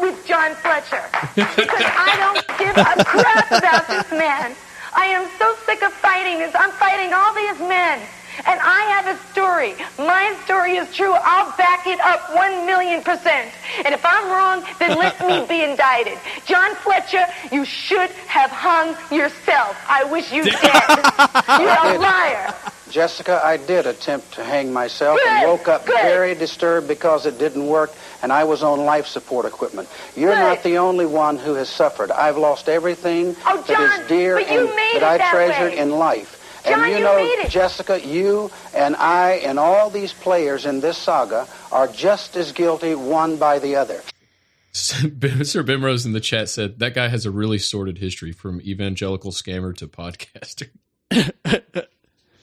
[0.01, 1.05] with John Fletcher.
[1.35, 4.57] Because I don't give a crap about this man.
[4.95, 6.55] I am so sick of fighting this.
[6.59, 8.01] I'm fighting all these men.
[8.45, 9.75] And I have a story.
[9.99, 11.13] My story is true.
[11.15, 13.51] I'll back it up one million percent.
[13.85, 16.19] And if I'm wrong, then let me be indicted.
[16.45, 19.77] John Fletcher, you should have hung yourself.
[19.89, 20.61] I wish you dead.
[21.61, 22.55] You're a liar.
[22.91, 27.67] Jessica, I did attempt to hang myself and woke up very disturbed because it didn't
[27.67, 27.93] work
[28.23, 29.89] and I was on life support equipment.
[30.15, 32.11] You're not the only one who has suffered.
[32.13, 35.79] I've lost everything Oh, John, is dear and that I treasured way.
[35.79, 36.36] in life.
[36.67, 37.51] John, and you you know, made it.
[37.51, 42.95] Jessica, you and I and all these players in this saga are just as guilty
[42.95, 44.03] one by the other.
[44.73, 49.33] Sir Bimrose in the chat said that guy has a really sordid history from evangelical
[49.33, 50.69] scammer to podcaster.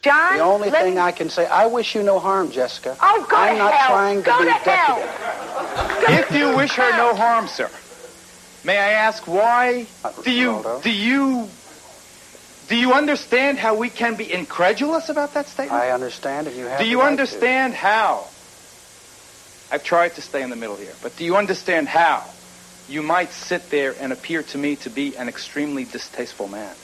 [0.02, 2.98] John, the only thing me- I can say, I wish you no harm, Jessica.
[3.02, 3.90] Oh, go I'm to not hell.
[3.96, 4.98] trying to Go be to hell.
[4.98, 6.30] decadent.
[6.32, 7.70] If you wish her no harm, sir,
[8.66, 9.88] may I ask why?
[10.04, 11.48] Uh, do you do you
[12.68, 15.82] do you understand how we can be incredulous about that statement?
[15.82, 17.12] I understand, and you have Do the you right to.
[17.12, 18.26] understand how?
[19.72, 22.24] I've tried to stay in the middle here, but do you understand how
[22.88, 26.76] you might sit there and appear to me to be an extremely distasteful man?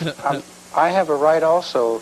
[0.00, 0.42] I'm, um,
[0.74, 2.00] I have a right also,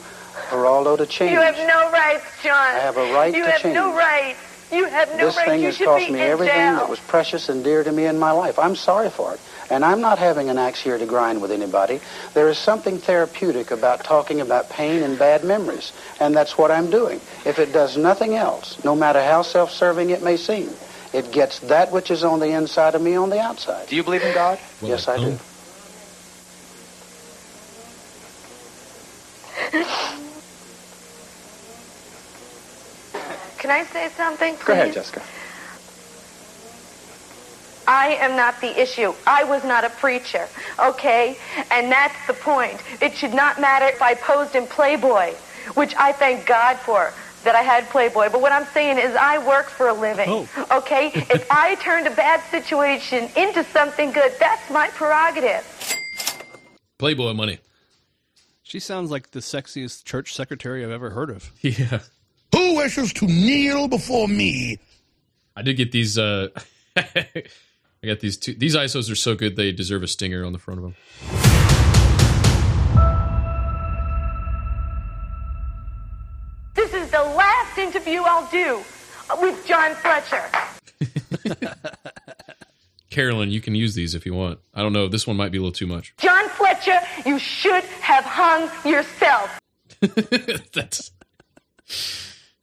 [0.51, 1.33] Geraldo, to change.
[1.33, 2.53] You have no rights, John.
[2.53, 4.39] I have a right you to have no rights.
[4.71, 5.21] You have no right.
[5.27, 5.49] this rights.
[5.51, 6.77] thing you has should cost be me everything jail.
[6.77, 8.59] that was precious and dear to me in my life.
[8.59, 9.41] I'm sorry for it.
[9.73, 12.03] And I'm not having an axe here to grind with anybody.
[12.35, 15.93] There is something therapeutic about talking about pain and bad memories.
[16.21, 17.23] And that's what I'm doing.
[17.47, 20.69] If it does nothing else, no matter how self-serving it may seem,
[21.15, 23.89] it gets that which is on the inside of me on the outside.
[23.89, 24.59] Do you believe in God?
[24.83, 25.39] yes, I do.
[33.57, 34.67] Can I say something, please?
[34.67, 35.23] Go ahead, Jessica.
[37.87, 39.13] I am not the issue.
[39.27, 41.37] I was not a preacher, okay?
[41.71, 42.81] And that's the point.
[43.01, 45.33] It should not matter if I posed in Playboy,
[45.75, 47.13] which I thank God for
[47.45, 48.29] that I had Playboy.
[48.31, 50.49] But what I'm saying is I work for a living, Oh.
[50.71, 51.09] okay?
[51.15, 55.67] if I turned a bad situation into something good, that's my prerogative.
[56.99, 57.59] Playboy money.
[58.63, 61.51] She sounds like the sexiest church secretary I've ever heard of.
[61.63, 61.99] Yeah.
[62.55, 64.79] Who wishes to kneel before me?
[65.57, 66.19] I did get these.
[66.19, 66.49] uh
[68.03, 68.55] I got these two.
[68.55, 70.95] These ISOs are so good they deserve a stinger on the front of them.
[76.75, 78.83] This is the last interview I'll do
[79.41, 80.43] with John Fletcher.
[83.11, 84.59] Carolyn, you can use these if you want.
[84.75, 85.07] I don't know.
[85.09, 86.15] This one might be a little too much.
[86.17, 89.59] John Fletcher, you should have hung yourself.
[90.01, 91.11] that's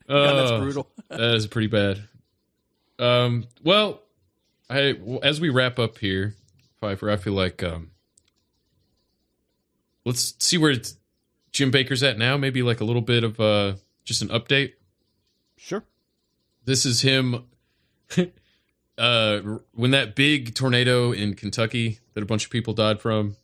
[0.08, 0.90] God, that's Uh, brutal.
[1.08, 2.02] that is pretty bad.
[2.98, 3.46] Um.
[3.62, 4.02] Well,
[4.70, 6.36] I well, as we wrap up here,
[6.82, 7.90] Phifer, I feel like um.
[10.06, 10.74] Let's see where
[11.52, 12.36] Jim Bakker's at now.
[12.36, 13.74] Maybe like a little bit of uh
[14.04, 14.72] just an update.
[15.56, 15.84] Sure.
[16.64, 17.44] This is him.
[18.98, 19.40] uh,
[19.72, 23.36] when that big tornado in Kentucky that a bunch of people died from.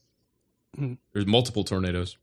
[0.79, 0.99] Mhm.
[1.13, 2.17] There's multiple tornadoes.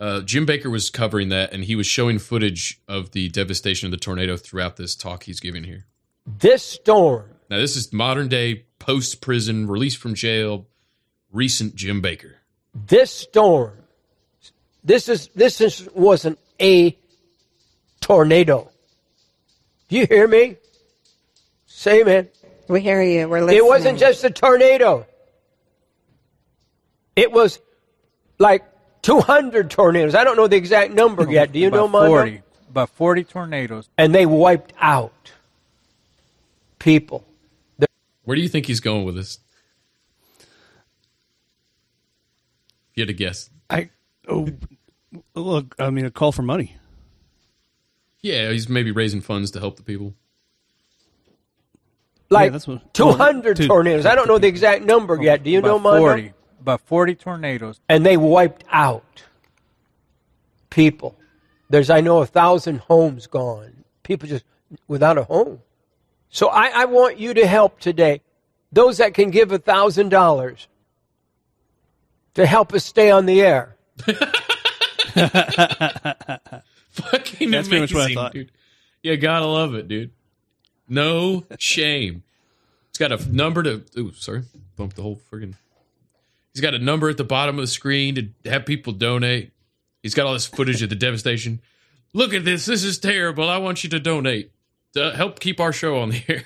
[0.00, 3.90] Uh, Jim Bakker was covering that, and he was showing footage of the devastation of
[3.90, 5.86] the tornado throughout this talk he's giving here.
[6.24, 10.66] This storm, Now, this is modern day post prison, release from jail,
[11.32, 12.34] recent Jim Bakker.
[12.74, 13.78] this storm,
[14.84, 16.96] this is this is wasn't a
[18.00, 18.70] tornado.
[19.88, 20.56] Do you hear me?
[21.66, 22.28] Say, man.
[22.68, 23.28] We hear you.
[23.28, 23.56] We're listening.
[23.56, 25.06] It wasn't just a tornado.
[27.16, 27.58] It was
[28.38, 28.64] like
[29.02, 30.14] 200 tornadoes.
[30.14, 31.52] I don't know the exact number yet.
[31.52, 32.08] Do you know, About Mondo?
[32.08, 32.42] 40.
[32.70, 33.88] About 40 tornadoes.
[33.96, 35.32] And they wiped out
[36.78, 37.24] people.
[38.28, 39.38] Where do you think he's going with this?
[40.38, 40.46] If
[42.92, 43.48] you had to guess.
[43.70, 43.88] I
[44.28, 44.48] oh
[45.34, 45.74] look.
[45.78, 46.76] I mean, a call for money.
[48.20, 50.12] Yeah, he's maybe raising funds to help the people.
[52.28, 54.04] Like that's what- 200 Two- tornadoes.
[54.04, 55.42] I don't know the exact number oh, yet.
[55.42, 56.00] Do you know, About Mondo?
[56.00, 56.32] 40.
[56.60, 57.80] About 40 tornadoes.
[57.88, 59.22] and they wiped out
[60.68, 61.16] people.
[61.70, 63.84] There's, I know, a thousand homes gone.
[64.02, 64.44] People just
[64.86, 65.62] without a home.
[66.30, 68.20] So I, I want you to help today.
[68.72, 70.68] Those that can give a thousand dollars
[72.34, 73.76] to help us stay on the air.
[76.90, 78.32] Fucking That's pretty much what I amazing, thought.
[78.32, 78.52] dude.
[79.02, 80.10] You gotta love it, dude.
[80.88, 82.22] No shame.
[82.90, 83.82] It's got a number to.
[83.96, 84.42] Ooh, sorry,
[84.76, 85.54] bumped the whole friggin'.
[86.52, 89.52] He's got a number at the bottom of the screen to have people donate.
[90.02, 91.60] He's got all this footage of the devastation.
[92.12, 92.66] Look at this.
[92.66, 93.48] This is terrible.
[93.48, 94.50] I want you to donate
[94.94, 96.44] to help keep our show on the air.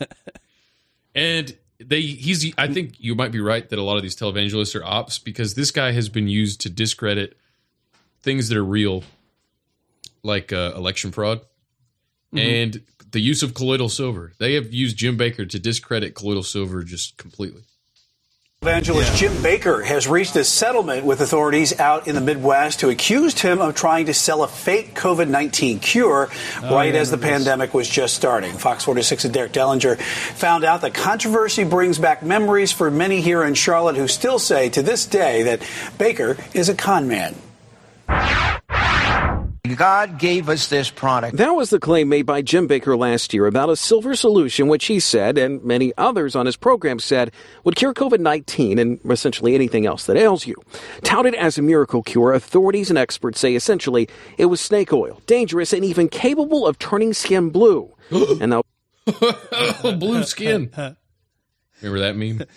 [1.14, 2.52] and they, he's.
[2.56, 5.54] I think you might be right that a lot of these televangelists are ops because
[5.54, 7.36] this guy has been used to discredit
[8.22, 9.04] things that are real,
[10.22, 11.40] like uh, election fraud
[12.34, 12.40] Mhm.
[12.40, 14.32] and the use of colloidal silver.
[14.38, 17.62] They have used Jim Bakker to discredit colloidal silver just completely.
[18.66, 23.38] Evangelist Jim Bakker has reached a settlement with authorities out in the Midwest who accused
[23.38, 26.30] him of trying to sell a fake COVID 19 cure
[26.62, 27.44] Oh, right yeah, as the I remember this.
[27.44, 28.54] pandemic was just starting.
[28.54, 33.52] Fox 46's Derek Dellinger found out the controversy brings back memories for many here in
[33.54, 35.60] Charlotte who still say to this day that
[35.98, 37.36] Bakker is a con man.
[39.74, 41.36] God gave us this product.
[41.36, 44.86] That was the claim made by Jim Bakker last year about a silver solution, which
[44.86, 47.32] he said, and many others on his program said,
[47.64, 50.54] would cure COVID 19 and essentially anything else that ails you.
[51.02, 55.72] Touted as a miracle cure, authorities and experts say essentially it was snake oil, dangerous,
[55.72, 57.92] and even capable of turning skin blue.
[58.10, 58.62] and now.
[59.82, 60.70] blue skin.
[61.80, 62.42] Remember that meme?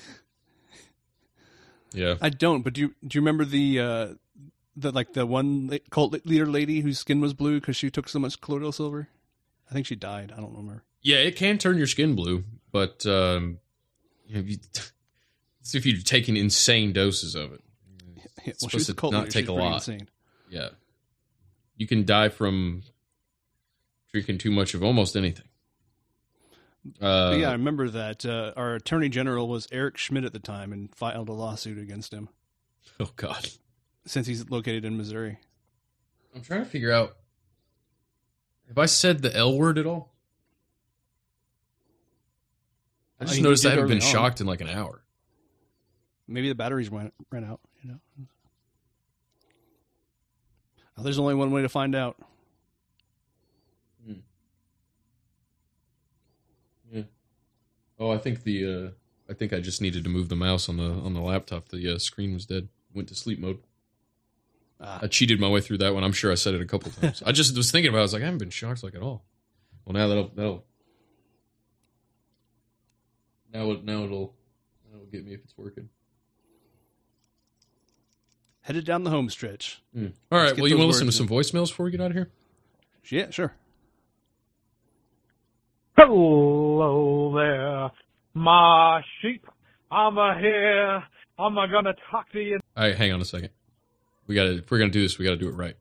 [1.92, 2.16] Yeah.
[2.22, 4.08] I don't, but do you do you remember the uh,
[4.82, 8.20] the like the one cult leader lady whose skin was blue because she took so
[8.20, 9.08] much colloidal silver?
[9.70, 10.34] I think she died.
[10.36, 10.84] I don't remember.
[11.02, 13.60] Yeah, it can turn your skin blue, but um,
[14.28, 14.58] you know, you,
[15.62, 17.62] it's if you're taking insane doses of it.
[18.16, 19.32] Yeah, well, supposed to not leader.
[19.32, 19.74] take She's a lot.
[19.76, 20.10] insane.
[20.50, 20.70] Yeah,
[21.78, 22.84] you can die from
[24.12, 25.46] drinking too much of almost anything.
[27.02, 30.72] Uh, yeah, I remember that uh, our attorney general was Eric Schmitt at the time
[30.72, 32.30] and filed a lawsuit against him.
[33.00, 33.50] Oh God!
[34.10, 35.38] Since he's located in Missouri.
[36.34, 37.16] I'm trying to figure out
[38.68, 40.12] have I said the L word at all.
[43.20, 44.02] I I just mean, noticed I haven't been on.
[44.02, 45.04] shocked in like an hour.
[46.28, 47.60] Maybe the batteries went ran out.
[47.84, 48.00] You know.
[50.98, 52.18] Well, there's only one way to find out.
[56.92, 57.04] Yeah.
[58.00, 58.90] Oh, I think the uh
[59.30, 61.70] I think I just needed to move the mouse on the on the laptop.
[61.70, 62.70] The uh, screen was dead.
[62.96, 63.60] Went to sleep mode.
[64.82, 66.04] I cheated my way through that one.
[66.06, 67.22] I'm sure I said it a couple times.
[67.26, 67.98] I just was thinking about.
[67.98, 68.02] it.
[68.02, 69.26] I was like, I haven't been shocked like at all.
[69.86, 70.66] Well, now that'll that'll
[73.54, 74.36] now it now it'll
[74.92, 75.90] that'll get me if it's working.
[78.62, 79.82] Headed down the home stretch.
[79.94, 80.08] Hmm.
[80.32, 80.56] All Let's right.
[80.56, 82.30] get Well, you want to listen to some voicemails before we get out of here?
[83.10, 83.54] Yeah, sure.
[85.98, 87.90] Hello there,
[88.34, 89.46] my sheep.
[89.92, 91.04] I'm a here.
[91.38, 92.60] I'm a gonna talk to you.
[92.78, 93.50] All right, hang on a second.
[94.30, 95.76] We got to if we're gonna do this, we got to do it right.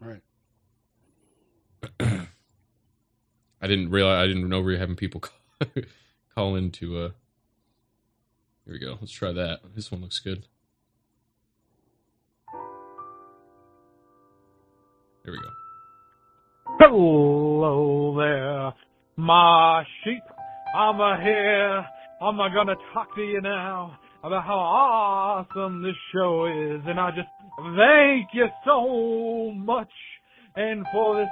[0.00, 0.22] All right.
[3.60, 5.20] I didn't realize I didn't know we were having people
[5.58, 5.68] call,
[6.36, 6.98] call in to.
[6.98, 7.08] uh
[8.64, 8.96] Here we go.
[9.00, 9.58] Let's try that.
[9.74, 10.46] This one looks good.
[15.24, 15.50] Here we go.
[16.78, 18.72] Hello there,
[19.16, 20.22] my sheep.
[20.76, 21.84] I'm a here.
[22.22, 27.10] I'm a gonna talk to you now about how awesome this show is, and I
[27.10, 27.28] just
[27.76, 29.90] thank you so much,
[30.56, 31.28] and for this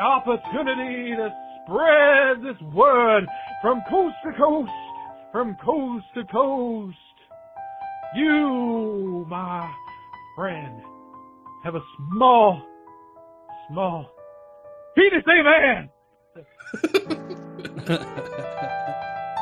[0.00, 1.30] opportunity to
[1.64, 3.24] spread this word
[3.62, 4.70] from coast to coast,
[5.32, 6.96] from coast to coast.
[8.14, 9.70] You, my
[10.36, 10.80] friend,
[11.64, 12.62] have a small,
[13.68, 14.10] small
[14.94, 15.90] penis, man.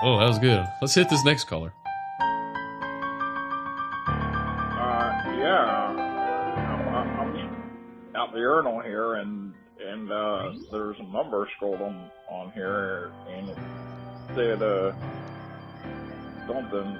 [0.03, 0.65] Oh, that was good.
[0.81, 1.73] Let's hit this next caller.
[8.35, 13.59] The urinal here, and and uh, there's a number scrolled on on here, and it
[14.35, 14.93] said uh
[16.47, 16.99] something,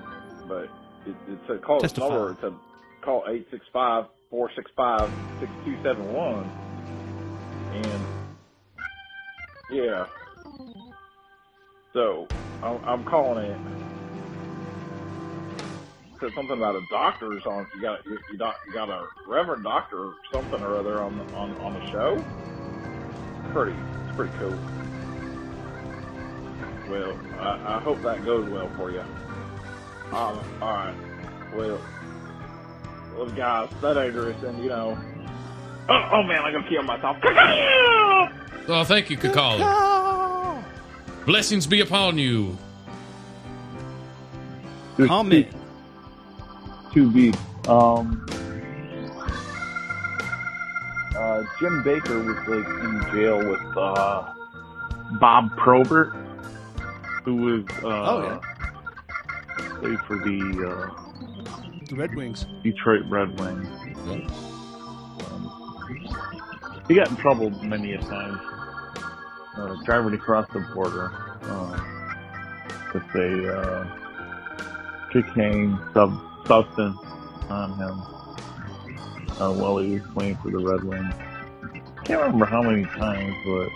[0.49, 0.69] but
[1.07, 2.09] it, it said call Testify.
[2.09, 2.31] number.
[2.33, 2.55] It said
[3.03, 6.51] call eight six five four six five six two seven one,
[7.75, 8.03] and
[9.71, 10.07] yeah.
[11.93, 12.27] So
[12.63, 13.84] I'm, I'm calling it.
[16.21, 17.67] Said something about a doctor's on.
[17.75, 21.19] You got you, you, doc, you got a reverend doctor or something or other on
[21.19, 22.25] the, on on the show.
[23.53, 23.77] Pretty,
[24.07, 24.57] it's pretty cool.
[26.89, 29.01] Well, I, I hope that goes well for you.
[30.13, 30.95] Um, all right.
[31.55, 31.81] Well,
[33.17, 34.99] well, guys, that dangerous, and you know.
[35.89, 37.17] Oh, oh man, I'm gonna kill myself.
[38.67, 40.63] Oh, thank you, Kakali.
[41.27, 42.57] Blessings be upon you.
[45.07, 45.49] Comment.
[46.95, 47.39] Two beats.
[47.69, 48.25] Um,
[51.17, 54.33] uh, Jim Bakker was like in jail with uh,
[55.19, 56.13] Bob Probert,
[57.25, 58.41] who was uh, Oh, yeah.
[59.81, 62.47] played for the uh, The Red Wings.
[62.63, 63.67] Detroit Red Wings.
[66.87, 68.39] He got in trouble many a times
[69.57, 71.11] uh, driving across the border
[71.45, 71.81] uh,
[72.93, 76.13] with a uh, cocaine sub
[76.47, 76.99] substance
[77.49, 78.03] on him
[79.41, 81.15] uh, while he was playing for the Red Wings.
[82.05, 83.69] Can't remember how many times, but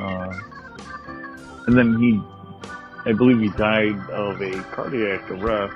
[0.00, 0.40] uh,
[1.66, 2.20] and then he,
[3.04, 5.74] I believe he died of a cardiac arrest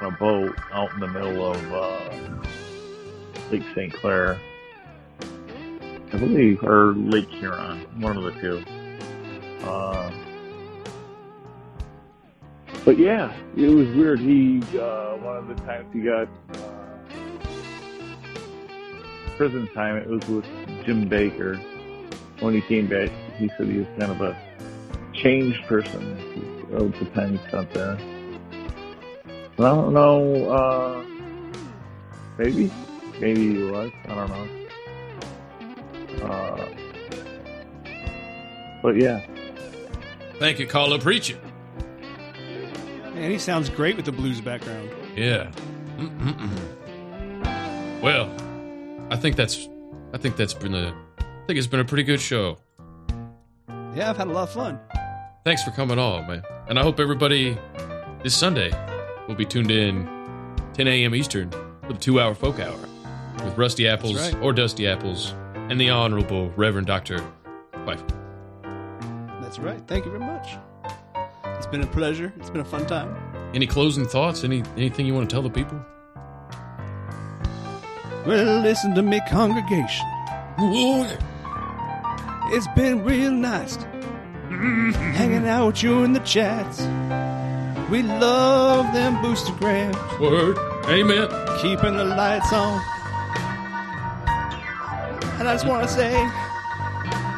[0.00, 2.10] on a boat out in the middle of uh,
[3.50, 3.92] Lake St.
[3.92, 4.38] Clair,
[6.12, 8.64] I believe, or Lake Huron, one of the two.
[9.62, 10.10] Uh,
[12.84, 14.20] but yeah, it was weird.
[14.20, 16.80] He uh, one of the times he got uh,
[19.36, 20.44] prison time, it was with
[20.84, 21.58] Jim Bakker.
[22.40, 24.36] When he came back, he said he was kind of a
[25.12, 26.02] changed person
[26.72, 27.98] of the time he spent there.
[29.58, 30.50] I don't know.
[30.50, 31.04] Uh,
[32.38, 32.70] maybe,
[33.20, 33.90] maybe he was.
[34.08, 34.48] I don't know.
[36.26, 36.68] Uh,
[38.82, 39.20] but yeah,
[40.40, 41.38] Thank you, caller preacher.
[43.20, 44.88] Man, he sounds great with the blues background.
[45.14, 45.50] Yeah.
[45.98, 48.00] Mm-mm-mm.
[48.00, 48.34] Well,
[49.10, 49.68] I think that's
[50.14, 52.56] I think that's been a I think it's been a pretty good show.
[53.94, 54.80] Yeah, I've had a lot of fun.
[55.44, 56.42] Thanks for coming on, man.
[56.66, 57.58] And I hope everybody
[58.22, 58.72] this Sunday
[59.28, 60.08] will be tuned in
[60.72, 61.14] 10 a.m.
[61.14, 61.50] Eastern
[61.82, 62.78] for the two-hour folk hour
[63.44, 64.34] with Rusty Apples right.
[64.42, 67.22] or Dusty Apples and the Honorable Reverend Doctor
[67.84, 68.00] Phifer.
[69.42, 69.82] That's right.
[69.86, 70.56] Thank you very much.
[71.60, 72.32] It's been a pleasure.
[72.38, 73.14] It's been a fun time.
[73.52, 74.44] Any closing thoughts?
[74.44, 75.78] Any anything you want to tell the people?
[78.24, 80.06] Well, listen to me, congregation.
[82.46, 83.76] It's been real nice
[85.18, 86.80] hanging out with you in the chats.
[87.90, 90.18] We love them boostergrams.
[90.18, 90.56] Word.
[90.86, 91.28] Amen.
[91.60, 92.80] Keeping the lights on.
[95.38, 96.10] And I just want to say,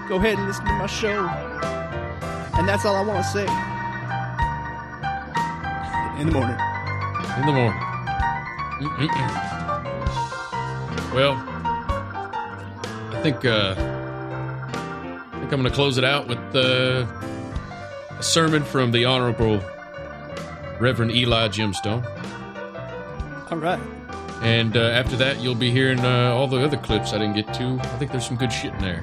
[0.08, 1.26] go ahead and listen to my show.
[2.56, 3.71] And that's all I want to say.
[6.22, 6.56] In the morning.
[7.36, 7.80] In the morning.
[8.78, 9.30] Mm-mm-mm.
[11.12, 11.34] Well,
[13.12, 13.74] I think uh,
[15.32, 17.06] I think I'm going to close it out with uh,
[18.16, 19.60] a sermon from the Honorable
[20.78, 22.06] Reverend Eli Gemstone,
[23.50, 23.80] All right.
[24.42, 27.52] and uh, after that you'll be hearing uh, all the other clips I didn't get
[27.54, 27.80] to.
[27.82, 29.02] I think there's some good shit in there.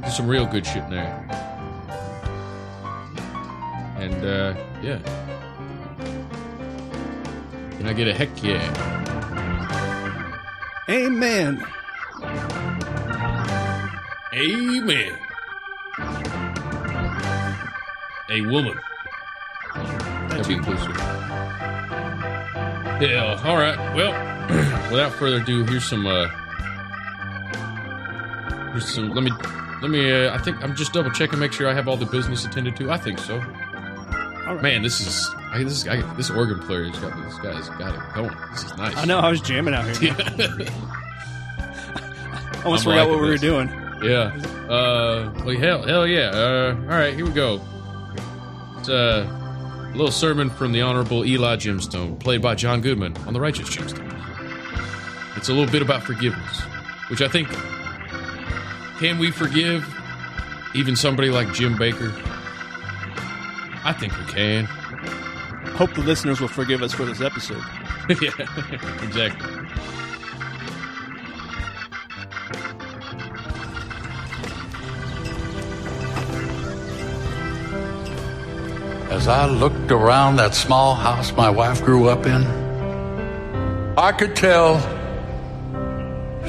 [0.00, 1.28] There's some real good shit in there.
[3.98, 5.21] And uh, yeah.
[7.82, 8.62] Can I get a heck yeah?
[10.88, 11.66] Amen.
[14.32, 15.18] Amen.
[18.30, 18.78] A woman.
[19.74, 20.96] That'd be inclusive.
[23.00, 23.42] Yeah.
[23.44, 23.76] All right.
[23.96, 24.12] Well,
[24.92, 26.06] without further ado, here's some.
[26.06, 26.28] uh
[28.70, 29.10] Here's some.
[29.10, 29.32] Let me.
[29.82, 30.08] Let me.
[30.08, 32.76] Uh, I think I'm just double checking, make sure I have all the business attended
[32.76, 32.92] to.
[32.92, 33.40] I think so.
[34.62, 35.41] Man, this is.
[35.52, 38.34] I, this is, I, this organ player has got this guy's got it going.
[38.52, 38.96] This is nice.
[38.96, 40.16] I know, I was jamming out here.
[40.18, 40.22] I
[42.64, 43.40] almost I'm forgot what we were this.
[43.42, 43.68] doing.
[44.02, 44.34] Yeah.
[44.68, 46.30] Uh, well, hell, hell yeah.
[46.30, 47.60] Uh, all right, here we go.
[48.78, 53.34] It's uh, a little sermon from the Honorable Eli Gemstone, played by John Goodman on
[53.34, 54.08] the Righteous Gemstone.
[55.36, 56.60] It's a little bit about forgiveness,
[57.10, 57.48] which I think
[58.98, 59.84] can we forgive
[60.74, 62.10] even somebody like Jim Bakker?
[63.84, 64.66] I think we can.
[65.82, 67.60] Hope the listeners will forgive us for this episode.
[68.08, 68.30] yeah,
[69.02, 69.50] exactly.
[79.10, 82.44] As I looked around that small house my wife grew up in,
[83.98, 84.78] I could tell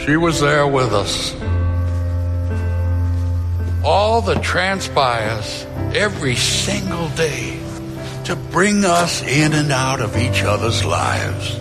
[0.05, 1.33] she was there with us.
[3.83, 7.62] All that transpires every single day
[8.25, 11.59] to bring us in and out of each other's lives.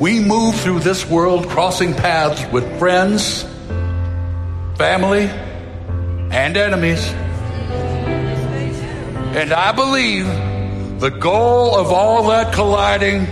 [0.00, 3.44] We move through this world crossing paths with friends,
[4.76, 7.06] family, and enemies.
[9.36, 10.26] And I believe
[11.00, 13.26] the goal of all that colliding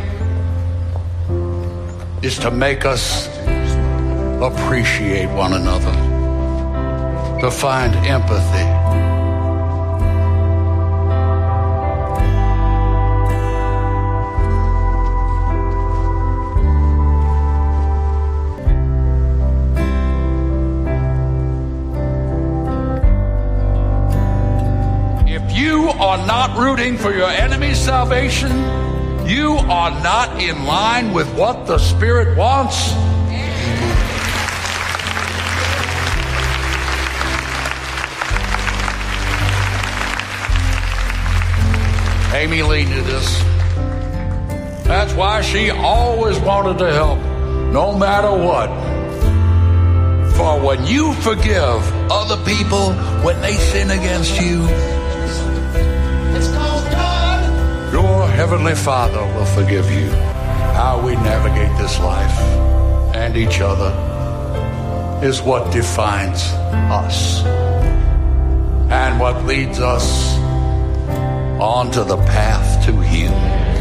[2.22, 3.28] is to make us
[4.40, 5.92] appreciate one another,
[7.40, 8.83] to find empathy.
[26.14, 28.52] Are not rooting for your enemy's salvation,
[29.26, 32.92] you are not in line with what the Spirit wants.
[42.32, 43.42] Aimee-Leigh did this.
[44.84, 47.18] That's why she always wanted to help,
[47.72, 48.68] no matter what.
[50.36, 52.92] For when you forgive other people
[53.24, 54.93] when they sin against you,
[58.34, 60.10] Heavenly Father will forgive you.
[60.74, 62.36] How we navigate this life
[63.14, 63.92] and each other
[65.24, 66.42] is what defines
[66.90, 67.44] us
[68.90, 70.36] and what leads us
[71.60, 73.73] onto the path to healing.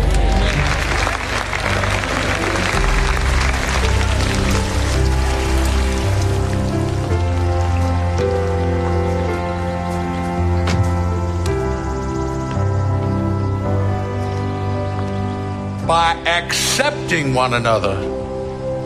[15.88, 17.96] By accepting one another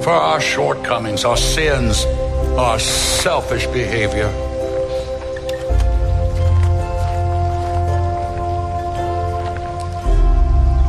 [0.02, 2.06] for our shortcomings, our sins,
[2.58, 4.30] our selfish behavior.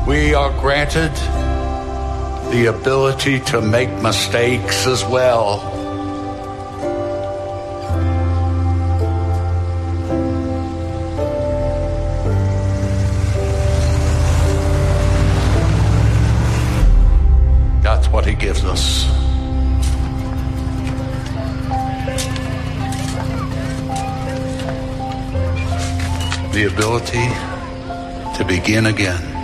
[0.06, 1.14] We are granted
[2.52, 5.77] the ability to make mistakes as well.
[26.78, 27.26] Ability
[28.38, 29.37] to begin again.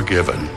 [0.00, 0.49] Forgiven.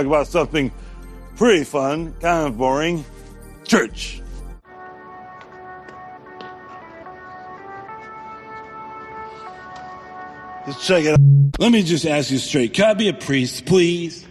[0.00, 0.72] Talk about something
[1.36, 3.04] pretty fun, kind of boring
[3.64, 4.22] church.
[10.66, 11.20] Let's check it out.
[11.58, 12.72] Let me just ask you straight.
[12.74, 14.26] Can I be a priest, please?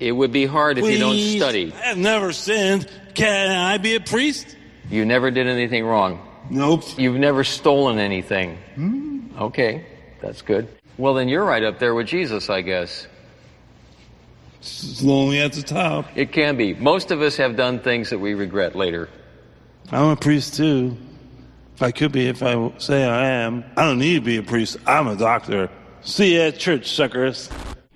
[0.00, 1.72] It would be hard if you don't study.
[1.72, 2.88] I've never sinned.
[3.14, 4.56] Can I be a priest?
[4.90, 6.20] You never did anything wrong.
[6.50, 6.82] Nope.
[6.98, 8.58] You've never stolen anything.
[8.74, 9.20] Hmm.
[9.38, 9.86] Okay,
[10.20, 10.68] that's good.
[10.98, 13.06] Well, then you're right up there with Jesus, I guess.
[14.64, 16.06] It's lonely at the top.
[16.14, 16.72] It can be.
[16.72, 19.10] Most of us have done things that we regret later.
[19.92, 20.96] I'm a priest too.
[21.74, 23.62] If I could be if I say I am.
[23.76, 24.78] I don't need to be a priest.
[24.86, 25.68] I'm a doctor.
[26.00, 27.48] See you at church, suckers.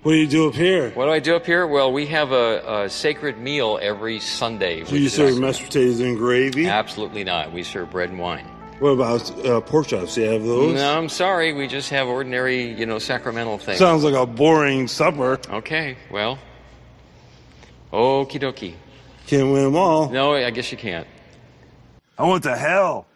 [0.03, 0.91] What do you do up here?
[0.91, 1.65] What do I do up here?
[1.65, 4.83] Well, we have a, a sacred meal every Sunday.
[4.83, 6.67] Do you serve mashed potatoes and gravy?
[6.67, 7.51] Absolutely not.
[7.51, 8.45] We serve bread and wine.
[8.77, 10.15] What about uh, pork chops?
[10.15, 10.75] Do you have those?
[10.75, 11.51] No, I'm sorry.
[11.51, 13.79] We just have ordinary, you know, sacramental things.
[13.79, 15.39] Sounds like a boring supper.
[15.49, 16.37] Okay, well.
[17.91, 18.73] Okie dokie.
[19.25, 20.09] Can't win them all.
[20.09, 21.07] No, I guess you can't.
[22.17, 23.07] I went to hell.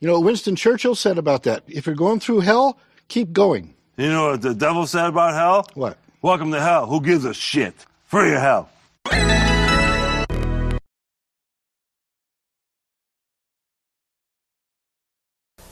[0.00, 1.62] You know what Winston Churchill said about that?
[1.66, 3.74] If you're going through hell, keep going.
[3.96, 5.66] You know what the devil said about hell?
[5.74, 5.98] What?
[6.22, 6.86] Welcome to hell.
[6.86, 7.74] Who gives a shit?
[8.06, 8.68] Free your hell.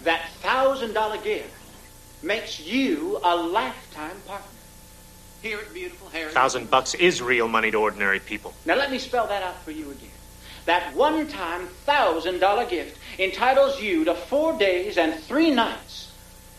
[0.03, 1.51] That thousand dollar gift
[2.23, 4.56] makes you a lifetime partner.
[5.47, 6.33] Hear it, beautiful Harry.
[6.33, 8.53] Thousand bucks is real money to ordinary people.
[8.65, 10.11] Now let me spell that out for you again.
[10.65, 16.11] That one-time thousand dollar gift entitles you to four days and three nights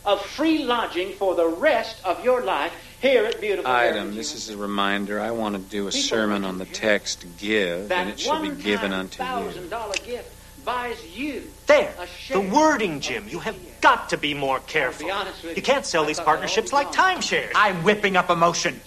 [0.06, 4.48] of free lodging for the rest of your life here at beautiful Item, this is
[4.48, 5.20] a reminder.
[5.20, 8.94] I want to do a sermon on the text give, and it should be given
[8.94, 9.28] unto you.
[9.28, 10.37] thousand dollar gift
[10.68, 11.94] buys you There,
[12.30, 13.26] the wording, Jim.
[13.26, 15.06] You have got to be more careful.
[15.06, 17.52] Be honest with You can't sell these partnerships like timeshares.
[17.54, 18.78] I'm whipping up emotion.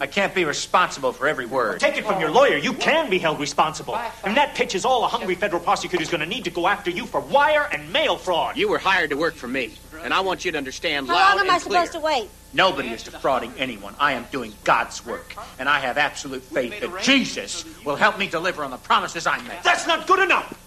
[0.00, 1.80] I can't be responsible for every word.
[1.80, 2.56] Take it from your lawyer.
[2.56, 3.96] You can be held responsible.
[4.24, 6.90] And that pitch is all a hungry federal prosecutor's going to need to go after
[6.90, 8.56] you for wire and mail fraud.
[8.56, 11.36] You were hired to work for me, and I want you to understand How loud
[11.36, 11.86] long am and I clear.
[11.86, 12.30] supposed to wait?
[12.54, 13.94] Nobody is defrauding anyone.
[13.98, 18.26] I am doing God's work, and I have absolute faith that Jesus will help me
[18.26, 19.62] deliver on the promises I made.
[19.62, 20.62] That's not good enough.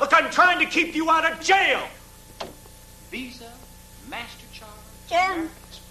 [0.00, 1.82] Look, I'm trying to keep you out of jail.
[3.10, 3.50] Visa,
[4.10, 4.66] MasterCard.
[5.08, 5.48] Jim.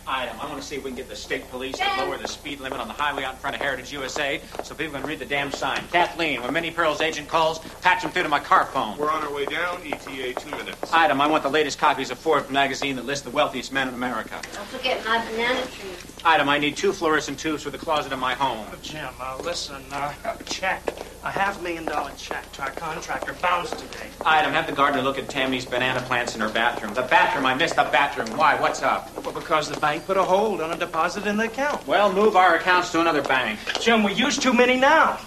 [0.08, 0.40] Item.
[0.40, 1.88] I want to see if we can get the state police Jim.
[1.98, 4.76] to lower the speed limit on the highway out in front of Heritage USA so
[4.76, 5.82] people can read the damn sign.
[5.92, 8.96] Kathleen, when Minnie Pearl's agent calls, patch him through to my car phone.
[9.00, 9.82] We're on our way down.
[9.84, 10.94] ETA two minutes.
[10.94, 11.20] Item.
[11.22, 14.40] I want the latest copies of Forbes magazine that lists the wealthiest men in America.
[14.54, 15.90] Don't forget my banana tree.
[16.26, 16.50] Item.
[16.50, 18.66] I need two fluorescent tubes for the closet of my home.
[18.82, 20.12] Jim, uh, listen, uh,
[20.46, 20.82] check.
[21.24, 24.08] A half million dollar check to our contractor bounced today.
[24.26, 24.52] Item.
[24.52, 26.96] Have the gardener look at Tammy's banana plants in her bathroom.
[26.96, 27.46] The bathroom.
[27.46, 28.36] I missed the bathroom.
[28.38, 28.60] Why?
[28.60, 29.16] What's up?
[29.24, 31.86] Well, because the bank put a hold on a deposit in the account.
[31.86, 33.60] Well, move our accounts to another bank.
[33.80, 35.20] Jim, we use too many now.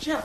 [0.00, 0.20] Jim,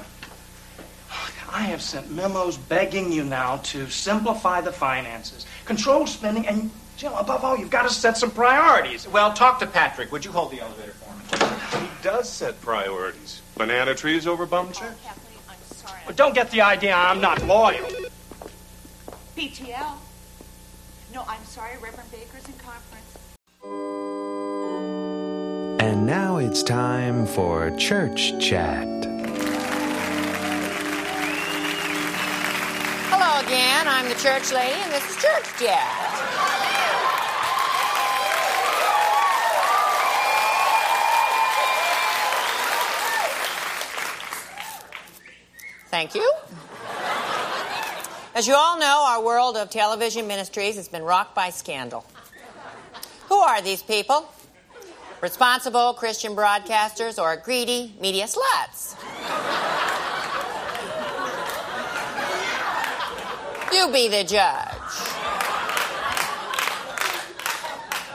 [1.52, 7.14] I have sent memos begging you now to simplify the finances, control spending, and, Jim,
[7.14, 9.08] above all, you've got to set some priorities.
[9.08, 10.12] Well, talk to Patrick.
[10.12, 11.86] Would you hold the elevator for me?
[11.86, 13.44] He does set priorities.
[13.56, 14.90] Banana trees over bum check.
[14.92, 16.02] Oh, Kathleen, I'm sorry.
[16.08, 17.88] But don't get the idea I'm not loyal.
[19.36, 19.98] PTL.
[21.14, 23.18] No, I'm sorry, Reverend Bakker's in conference.
[25.80, 29.17] And now it's time for church chat.
[33.20, 33.88] Hello again.
[33.88, 35.82] I'm the church lady, and this is Church Chat.
[45.90, 46.32] Thank you.
[48.36, 52.06] As you all know, our world of television ministries has been rocked by scandal.
[53.30, 54.32] Who are these people?
[55.22, 58.94] Responsible Christian broadcasters or greedy media sluts?
[63.74, 64.78] You be the judge.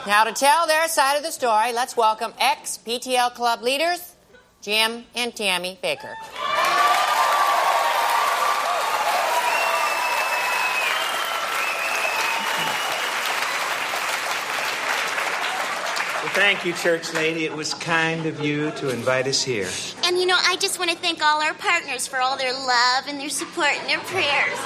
[0.07, 4.15] Now, to tell their side of the story, let's welcome ex PTL Club leaders,
[4.63, 6.15] Jim and Tammy Bakker.
[16.35, 17.45] Thank you, church lady.
[17.45, 19.69] It was kind of you to invite us here.
[20.05, 23.05] And you know, I just want to thank all our partners for all their love
[23.07, 24.59] and their support and their prayers.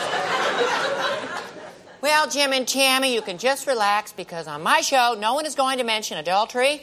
[2.02, 5.56] Well, Jim and Tammy, you can just relax because on my show, no one is
[5.56, 6.82] going to mention adultery,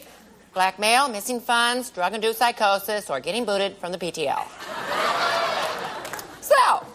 [0.53, 4.45] blackmail, missing funds, drug induced psychosis, or getting booted from the PTL.
[6.42, 6.86] So,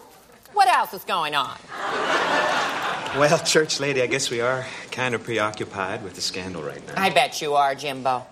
[0.53, 1.57] what else is going on?
[3.17, 4.67] Well, church lady, I guess we are
[4.99, 6.95] kind of preoccupied with the scandal right now.
[6.97, 8.27] I bet you are, Jimbo.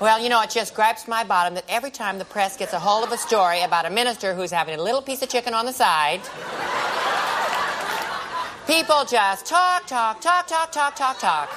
[0.00, 2.78] Well, you know, it just gripes my bottom that every time the press gets a
[2.78, 5.66] hold of a story about a minister who's having a little piece of chicken on
[5.66, 6.22] the side,
[8.66, 11.50] people just talk, talk, talk, talk, talk, talk, talk.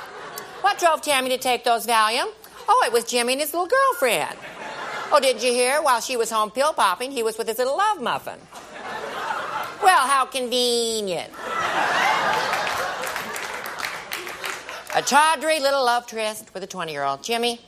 [0.60, 2.28] What drove Tammy to take those Valium?
[2.68, 4.38] Oh, it was Jimmy and his little girlfriend.
[5.10, 5.82] Oh, didn't you hear?
[5.82, 8.40] While she was home pill popping, he was with his little love muffin.
[9.82, 11.32] Well, how convenient.
[14.96, 17.24] A tawdry little love tryst with a 20 year old.
[17.24, 17.60] Jimmy,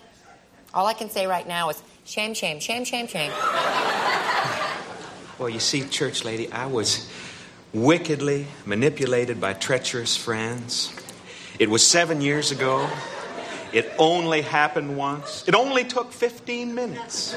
[0.74, 3.32] all I can say right now is Shame, shame, shame, shame, shame.
[5.40, 7.10] Well, you see, church lady, I was
[7.74, 10.94] wickedly manipulated by treacherous friends.
[11.58, 12.88] It was seven years ago.
[13.74, 15.48] It only happened once.
[15.48, 17.36] It only took 15 minutes.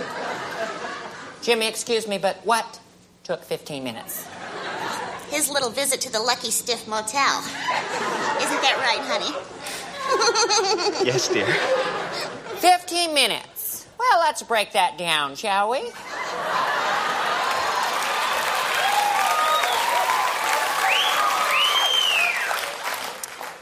[1.41, 2.79] Jimmy, excuse me, but what
[3.25, 4.27] took 15 minutes?
[5.31, 7.39] His little visit to the Lucky Stiff Motel.
[7.41, 9.35] Isn't that right, honey?
[11.05, 11.47] Yes, dear.
[11.47, 13.87] 15 minutes.
[13.99, 15.91] Well, let's break that down, shall we?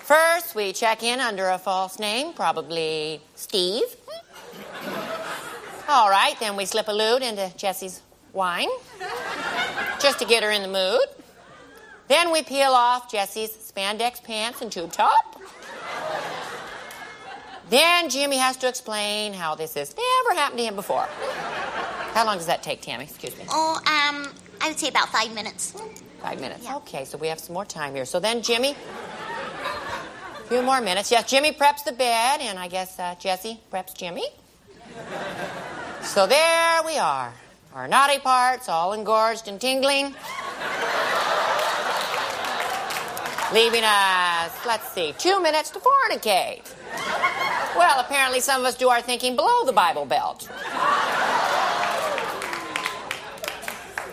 [0.07, 3.83] First, we check in under a false name, probably Steve.
[5.89, 8.03] All right, then we slip a lewd into Jessie's
[8.33, 8.69] wine,
[10.01, 11.07] just to get her in the mood.
[12.09, 15.41] Then we peel off Jessie's spandex pants and tube top.
[17.69, 21.09] Then Jimmy has to explain how this has never happened to him before.
[22.13, 23.05] How long does that take, Tammy?
[23.05, 23.45] Excuse me.
[23.51, 25.75] Oh, um, I would say about five minutes.
[26.23, 26.67] Five minutes.
[26.69, 28.05] Okay, so we have some more time here.
[28.05, 31.11] So then Jimmy, a few more minutes.
[31.11, 34.27] Yes, Jimmy preps the bed, and I guess uh, Jesse preps Jimmy.
[36.03, 37.35] So there we are.
[37.75, 40.15] Our naughty parts all engorged and tingling.
[43.53, 46.63] Leaving us, let's see, two minutes to fornicate.
[47.77, 50.49] Well, apparently some of us do our thinking below the Bible belt.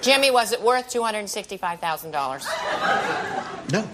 [0.01, 3.71] Jimmy, was it worth $265,000?
[3.71, 3.87] No.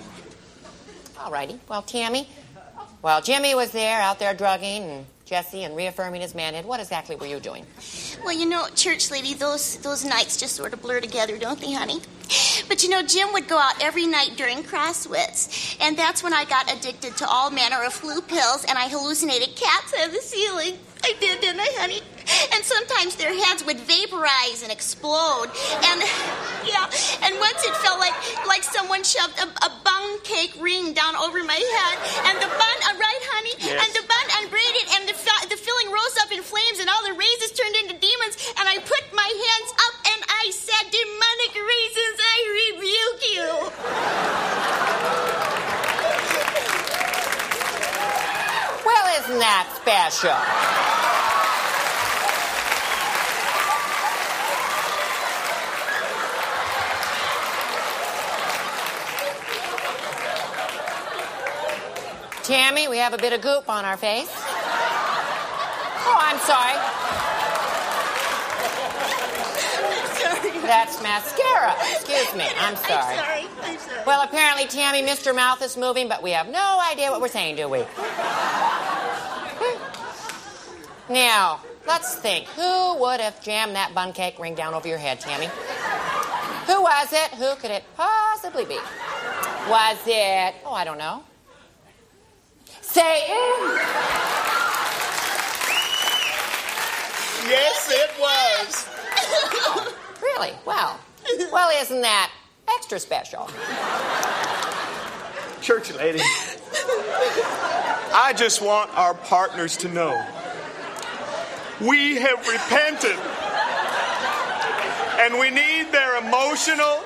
[1.19, 1.59] All righty.
[1.69, 2.27] Well, Tammy,
[3.01, 7.15] while Jimmy was there out there drugging and Jesse and reaffirming his manhood, what exactly
[7.15, 7.63] were you doing?
[8.23, 11.71] Well, you know, church lady, those those nights just sort of blur together, don't they,
[11.71, 11.99] honey?
[12.67, 16.45] But you know, Jim would go out every night during Crosswits, and that's when I
[16.45, 20.79] got addicted to all manner of flu pills, and I hallucinated cats of the ceiling.
[21.03, 22.01] I did, didn't I, honey?
[22.53, 25.49] And sometimes their heads would vaporize and explode,
[25.89, 25.97] and
[26.73, 26.85] yeah,
[27.25, 28.13] and once it felt like
[28.45, 31.95] like someone shoved a, a bun cake ring down over my head,
[32.29, 33.55] and the bun, uh, right, honey?
[33.59, 33.81] Yes.
[33.81, 37.03] And the bun unbraided, and the fi- the filling rose up in flames, and all
[37.05, 41.53] the raisins turned into demons, and I put my hands up and I said, "Demonic
[41.57, 43.49] raisins, I rebuke you."
[48.85, 51.18] Well, isn't that special?
[62.49, 64.27] Tammy, we have a bit of goop on our face.
[66.01, 66.73] Oh, I'm sorry.
[70.63, 71.75] That's mascara.
[71.91, 72.45] Excuse me.
[72.59, 73.17] I'm sorry.
[73.17, 73.45] sorry.
[73.61, 74.01] I'm sorry.
[74.07, 75.35] Well, apparently, Tammy, Mr.
[75.35, 77.81] Mouth is moving, but we have no idea what we're saying, do we?
[79.61, 81.13] Hmm.
[81.13, 82.47] now, let's think.
[82.47, 85.51] Who would have jammed that bun cake ring down over your head, Tammy?
[86.65, 87.29] Who was it?
[87.35, 88.79] Who could it possibly be?
[89.69, 91.23] Was it, oh, I don't know.
[92.91, 93.27] Say.
[97.47, 98.89] Yes, it was.
[100.23, 100.53] Really?
[100.65, 100.99] Well,
[101.51, 102.31] well, isn't that
[102.67, 103.47] extra special?
[105.61, 106.19] Church lady,
[108.11, 110.25] I just want our partners to know
[111.79, 113.17] we have repented
[115.19, 117.03] and we need their emotional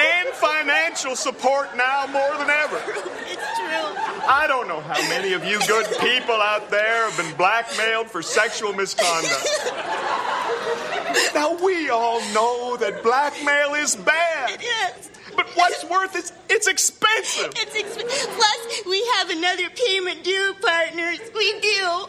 [0.00, 2.80] and financial support now more than ever.
[3.26, 3.86] It's true.
[4.28, 8.22] I don't know how many of you good people out there have been blackmailed for
[8.22, 9.46] sexual misconduct.
[11.34, 14.50] Now, we all know that blackmail is bad.
[14.50, 15.10] It is.
[15.34, 17.52] But what's worth is it's expensive.
[17.56, 18.30] It's expensive.
[18.30, 21.20] Plus, we have another payment due, partners.
[21.34, 22.06] We do.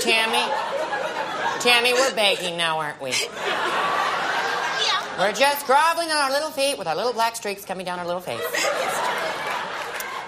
[0.00, 0.52] Tammy,
[1.60, 3.12] Tammy, we're begging now, aren't we?
[5.20, 8.06] We're just groveling on our little feet with our little black streaks coming down our
[8.06, 8.40] little face.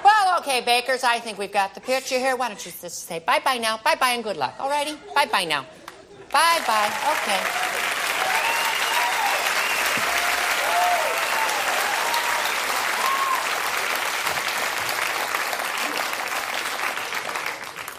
[0.04, 2.36] Well, okay, Bakkers, I think we've got the picture here.
[2.36, 3.78] Why don't you just say bye bye now?
[3.82, 4.58] Bye bye and good luck.
[4.58, 4.98] Alrighty?
[5.14, 5.64] Bye bye now.
[6.30, 6.92] Bye bye.
[7.22, 7.40] Okay.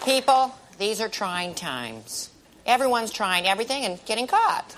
[0.04, 2.30] People, these are trying times.
[2.66, 4.76] Everyone's trying everything and getting caught.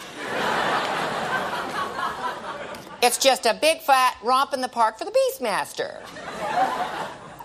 [3.03, 6.01] It's just a big fat romp in the park for the Beastmaster.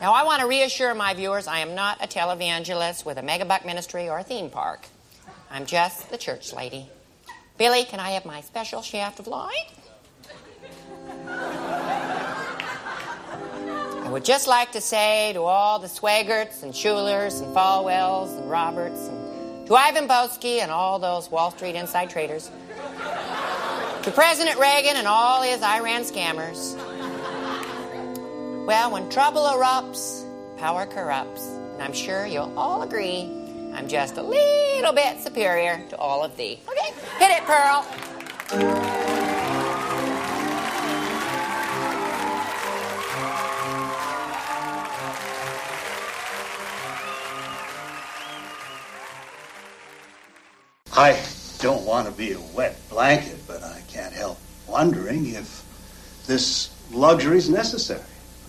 [0.01, 3.65] Now, I want to reassure my viewers I am not a televangelist with a megabuck
[3.65, 4.87] ministry or a theme park.
[5.51, 6.89] I'm just the church lady.
[7.57, 9.67] Billy, can I have my special shaft of light?
[14.03, 18.49] I would just like to say to all the Swaggarts and Schullers and Falwells and
[18.49, 22.49] Roberts and to Ivan Boesky and all those Wall Street inside traders,
[24.03, 26.75] to President Reagan and all his Iran scammers.
[28.65, 30.25] Well, when trouble erupts,
[30.57, 31.45] power corrupts.
[31.45, 33.29] And I'm sure you'll all agree
[33.73, 36.59] I'm just a little bit superior to all of thee.
[36.67, 37.85] Okay, hit it, Pearl.
[50.93, 51.17] I
[51.59, 54.37] don't want to be a wet blanket, but I can't help
[54.67, 55.65] wondering if
[56.27, 58.01] this luxury is necessary.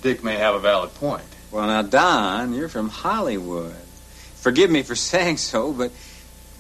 [0.02, 1.24] Dick may have a valid point.
[1.50, 3.76] Well, now, Don, you're from Hollywood.
[4.36, 5.90] Forgive me for saying so, but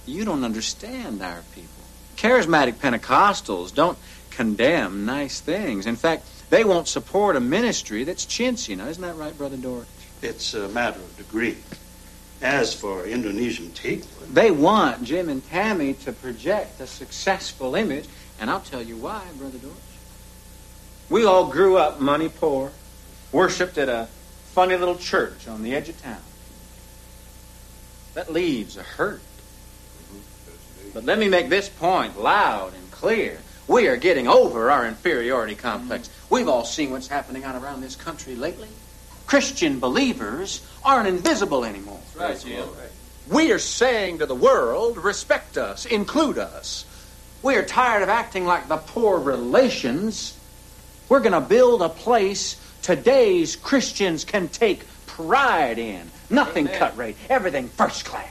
[0.06, 1.70] you don't understand our people.
[2.16, 3.98] Charismatic Pentecostals don't
[4.30, 5.86] condemn nice things.
[5.86, 8.76] In fact, they won't support a ministry that's chintzy.
[8.76, 9.86] Now, isn't that right, Brother Dorch?
[10.22, 11.56] It's a matter of degree.
[12.42, 14.02] As for Indonesian tea,
[14.32, 18.06] They want Jim and Tammy to project a successful image,
[18.42, 19.72] and I'll tell you why, Brother Dorch.
[21.08, 22.72] We all grew up money poor,
[23.30, 24.08] worshipped at a
[24.50, 26.20] funny little church on the edge of town.
[28.14, 29.22] That leaves a hurt.
[30.92, 33.38] But let me make this point loud and clear.
[33.68, 36.08] We are getting over our inferiority complex.
[36.08, 36.34] Mm-hmm.
[36.34, 38.68] We've all seen what's happening out around this country lately.
[39.24, 42.00] Christian believers aren't invisible anymore.
[42.16, 42.68] Right, Jim.
[43.30, 46.86] We are saying to the world, respect us, include us.
[47.42, 50.38] We are tired of acting like the poor relations.
[51.08, 56.08] We're going to build a place today's Christians can take pride in.
[56.30, 58.28] Nothing cut rate, everything first class.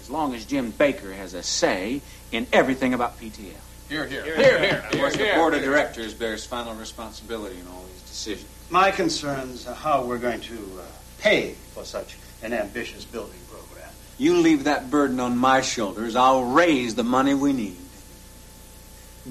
[0.00, 2.00] As long as Jim Bakker has a say
[2.32, 3.52] in everything about PTL.
[3.88, 4.24] Here, here.
[4.24, 4.58] Here, Here, here.
[4.58, 4.84] here.
[4.90, 8.50] Of course, the board of directors bears final responsibility in all these decisions.
[8.70, 10.82] my concern's are how we're going to uh,
[11.18, 13.88] pay for such an ambitious building program.
[14.18, 17.76] You leave that burden on my shoulders, I'll raise the money we need.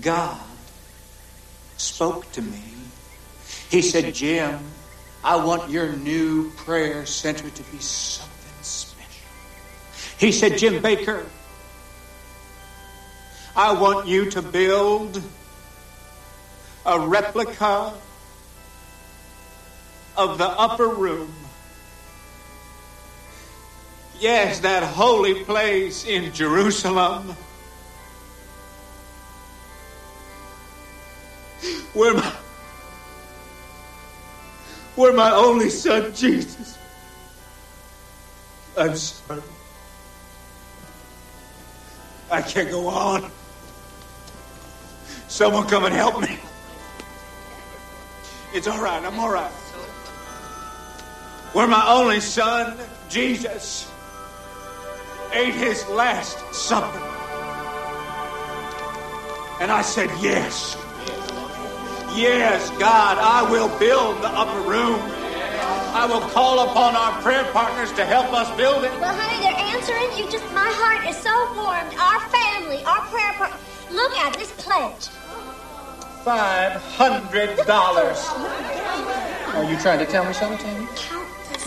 [0.02, 0.40] God
[1.78, 2.62] spoke to me.
[3.70, 4.60] He said, Jim,
[5.24, 9.28] I want your new prayer center to be something special.
[10.18, 11.26] He said, Jim Bakker,
[13.56, 15.22] I want you to build
[16.86, 17.94] a replica
[20.16, 21.34] of the upper room.
[24.20, 27.36] Yes, that holy place in Jerusalem.
[31.94, 32.34] Where my,
[34.96, 36.78] where my only son Jesus.
[38.78, 39.42] I'm sorry.
[42.30, 43.32] I can't go on.
[45.28, 46.38] Someone come and help me.
[48.54, 49.04] It's all right.
[49.04, 49.52] I'm all right.
[51.54, 52.78] Where my only son,
[53.10, 53.92] Jesus,
[55.34, 57.00] ate his last supper.
[59.60, 60.78] And I said, Yes.
[62.16, 65.00] Yes, God, I will build the upper room.
[65.94, 68.92] I will call upon our prayer partners to help us build it.
[69.00, 70.32] Well, honey, they're answering you.
[70.32, 71.94] Just my heart is so warmed.
[71.98, 73.60] Our family, our prayer partners.
[73.92, 75.08] Look at this pledge.
[76.24, 78.20] Five hundred dollars.
[79.56, 80.88] Are you trying to tell me something, Tammy?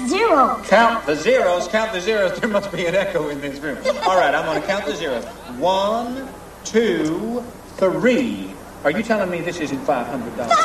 [0.09, 0.61] Zero.
[0.65, 1.69] Count the zeros.
[1.69, 2.39] Count the zeros.
[2.41, 3.79] There must be an echo in this room.
[4.07, 5.25] All right, I'm going to count the zeros.
[5.59, 6.29] One,
[6.65, 7.43] two,
[7.77, 8.55] three.
[8.83, 10.57] Are you telling me this isn't five hundred dollars?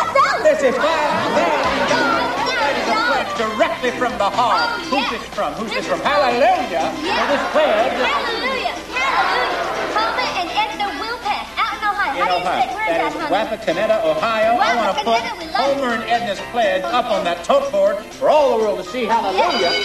[0.43, 2.31] This is five thousand dollars.
[2.47, 4.71] That is a pledge directly from the heart.
[4.87, 5.51] Oh, Who's this from?
[5.59, 5.99] Who's this from?
[5.99, 6.95] Hallelujah!
[6.95, 7.91] For this pledge.
[7.99, 8.71] Hallelujah.
[8.95, 9.99] Hallelujah.
[9.99, 12.15] Homer and Edna Wilpet out in Ohio.
[12.15, 12.63] In How do you Ohio.
[12.63, 12.71] say?
[12.71, 13.35] Where is That is?
[13.35, 14.51] Wapakoneta, Ohio.
[14.63, 17.67] I want to put Wapakoneta, we love Homer and Edna's pledge up on that tote
[17.71, 19.03] board for all the world to see.
[19.11, 19.75] Hallelujah.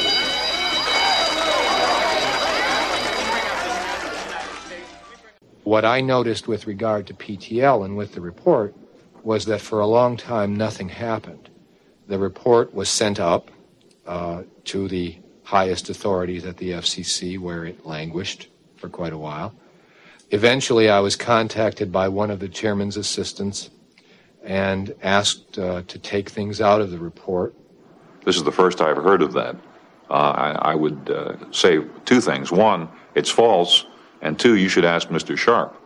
[5.71, 8.75] What I noticed with regard to PTL and with the report
[9.23, 11.49] was that for a long time nothing happened.
[12.09, 13.53] The report was sent up
[14.05, 19.55] uh, to the highest authorities at the FCC, where it languished for quite a while.
[20.33, 23.71] Eventually, I was contacted by one of the chairman's assistants
[24.43, 27.55] and asked uh, to take things out of the report.
[28.25, 29.55] This is the first I've heard of that.
[30.11, 32.51] Uh, I, I would uh, say two things.
[32.51, 33.87] One, it's false,
[34.23, 35.37] and two, you should ask Mr.
[35.37, 35.77] Sharp.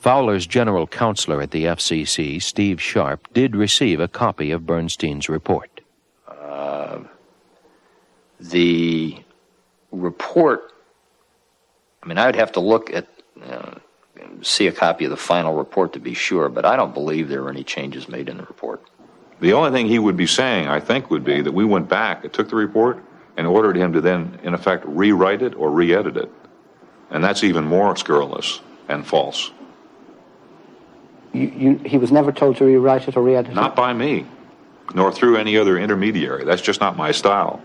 [0.00, 5.82] Fowler's general counselor at the FCC, Steve Sharp, did receive a copy of Bernstein's report.
[6.26, 7.00] Uh,
[8.40, 9.22] the
[9.92, 10.72] report,
[12.02, 13.06] I mean, I would have to look at,
[13.42, 13.74] uh,
[14.40, 17.42] see a copy of the final report to be sure, but I don't believe there
[17.42, 18.82] were any changes made in the report.
[19.40, 22.30] The only thing he would be saying, I think, would be that we went back,
[22.32, 23.02] took the report,
[23.36, 26.30] and ordered him to then, in effect, rewrite it or re edit it.
[27.10, 29.50] And that's even more scurrilous and false.
[31.32, 33.54] You, you, he was never told to rewrite it or re-edit it?
[33.54, 34.26] Not by me,
[34.94, 36.44] nor through any other intermediary.
[36.44, 37.62] That's just not my style.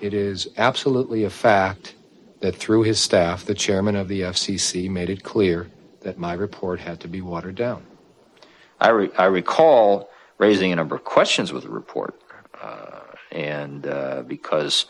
[0.00, 1.94] It is absolutely a fact
[2.40, 5.68] that through his staff, the chairman of the FCC made it clear
[6.00, 7.84] that my report had to be watered down.
[8.80, 12.18] I, re- I recall raising a number of questions with the report,
[12.62, 14.86] uh, and uh, because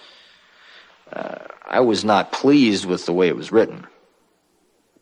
[1.13, 3.87] uh, I was not pleased with the way it was written.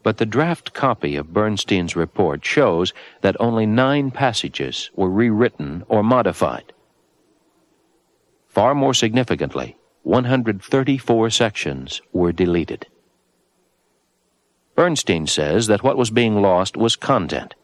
[0.02, 6.02] But the draft copy of Bernstein's report shows that only nine passages were rewritten or
[6.02, 6.72] modified.
[8.48, 12.86] Far more significantly, 134 sections were deleted.
[14.74, 17.54] Bernstein says that what was being lost was content.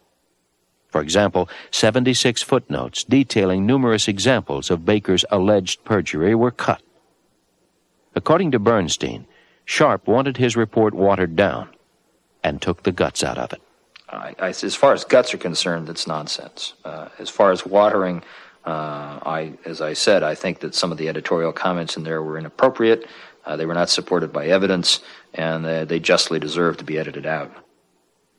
[0.89, 6.81] For example, 76 footnotes detailing numerous examples of Bakker's alleged perjury were cut.
[8.15, 9.27] According to Bernstein,
[9.65, 11.69] Sharp wanted his report watered down
[12.43, 13.61] and took the guts out of it.
[14.07, 16.73] I, I, as far as guts are concerned, it's nonsense.
[16.83, 18.23] Uh, as far as watering,
[18.63, 22.21] uh, I, as I said, I think that some of the editorial comments in there
[22.21, 23.07] were inappropriate.
[23.45, 25.01] Uh, they were not supported by evidence,
[25.33, 27.51] and uh, they justly deserve to be edited out.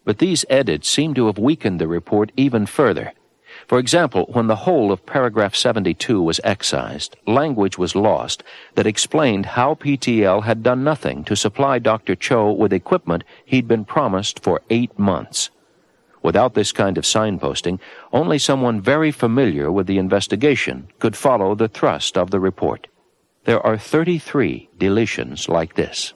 [0.05, 3.12] But these edits seem to have weakened the report even further.
[3.67, 8.45] For example, when the whole of paragraph 72 was excised, language was lost
[8.77, 12.15] that explained how PTL had done nothing to supply Dr.
[12.15, 15.51] Cho with equipment he'd been promised for eight months.
[16.23, 17.81] Without this kind of signposting,
[18.12, 22.86] only someone very familiar with the investigation could follow the thrust of the report.
[23.45, 26.15] There are 33 deletions like this.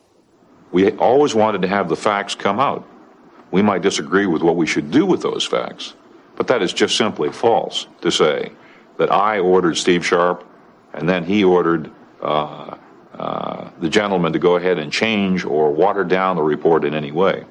[0.72, 2.88] We always wanted to have the facts come out.
[3.50, 5.94] We might disagree with what we should do with those facts,
[6.40, 8.50] but that is just simply false to say
[8.96, 10.42] that I ordered Steve Sharp
[10.94, 11.90] and then he ordered
[12.22, 12.78] uh,
[13.12, 17.12] uh, the gentleman to go ahead and change or water down the report in any
[17.12, 17.44] way.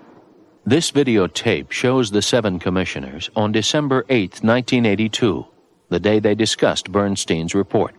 [0.65, 5.45] This videotape shows the seven commissioners on December 8, 1982,
[5.89, 7.93] the day they discussed Bernstein's report.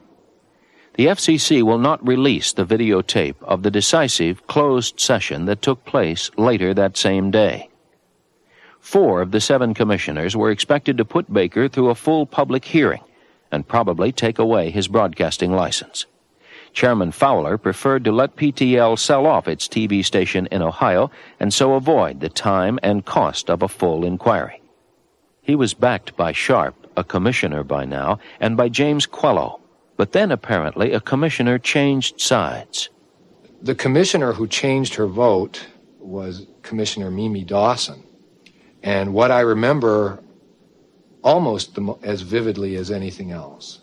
[0.95, 6.33] The FCC will not release the videotape of the decisive closed session that took place
[6.37, 7.70] later that same day.
[8.81, 13.03] Four of the seven commissioners were expected to put Bakker through a full public hearing
[13.53, 16.07] and probably take away his broadcasting license.
[16.73, 21.75] Chairman Fowler preferred to let PTL sell off its TV station in Ohio and so
[21.75, 24.63] avoid the time and cost of a full inquiry.
[25.43, 29.61] He was backed by Sharp, a commissioner by now, and by James Quello,
[29.97, 32.89] but then apparently a commissioner changed sides.
[33.61, 35.67] The commissioner who changed her vote
[35.99, 38.05] was Commissioner Mimi Dawson.
[38.83, 40.21] And what I remember
[41.23, 43.81] almost the, as vividly as anything else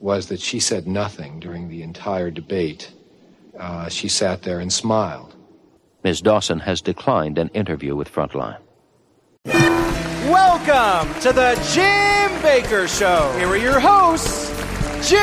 [0.00, 2.92] was that she said nothing during the entire debate.
[3.58, 5.34] Uh, she sat there and smiled.
[6.02, 6.20] Ms.
[6.20, 8.58] Dawson has declined an interview with Frontline.
[9.46, 13.32] Welcome to the Jim Bakker Show.
[13.38, 14.50] Here are your hosts,
[15.08, 15.20] Jim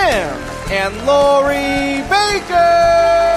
[0.71, 3.30] and Lori Bakker.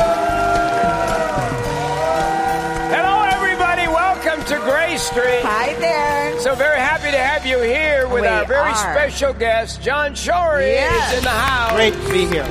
[4.96, 5.42] Street.
[5.42, 6.38] Hi there.
[6.40, 8.74] So very happy to have you here with We our very are.
[8.74, 11.12] special guest, John Shorey Yes.
[11.12, 11.72] is in the house.
[11.72, 12.46] Great to be here.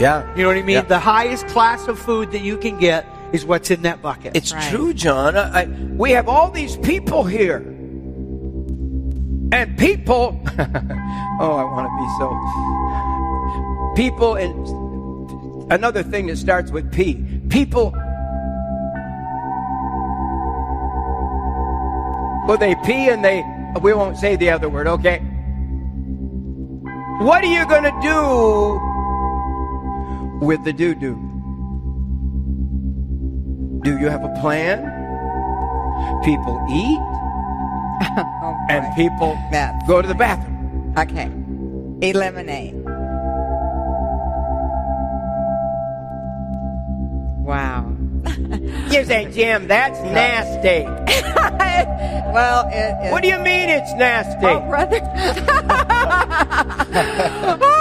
[0.00, 0.24] Yeah.
[0.36, 0.74] You know what I mean?
[0.76, 0.82] Yeah.
[0.82, 4.36] The highest class of food that you can get is what's in that bucket.
[4.36, 5.36] It's true, John.
[5.36, 7.58] I, I- we have all these people here.
[9.50, 12.28] And people, oh, I want to be so.
[13.96, 17.14] People, and another thing that starts with P.
[17.48, 17.94] People,
[22.48, 23.44] well, they pee and they,
[23.82, 25.18] we won't say the other word, okay?
[27.20, 28.80] What are you going to do
[30.46, 31.16] with the doo doo?
[33.84, 34.80] Do you have a plan?
[36.24, 36.98] People eat
[38.18, 39.38] oh, and people
[39.86, 40.94] go to the bathroom.
[40.96, 41.30] Okay.
[42.00, 42.72] Eliminate.
[47.44, 47.97] Wow.
[48.90, 50.84] You say, Jim, that's nasty.
[52.32, 54.46] well, it, it, What do you mean it's nasty?
[54.46, 55.00] Oh, brother.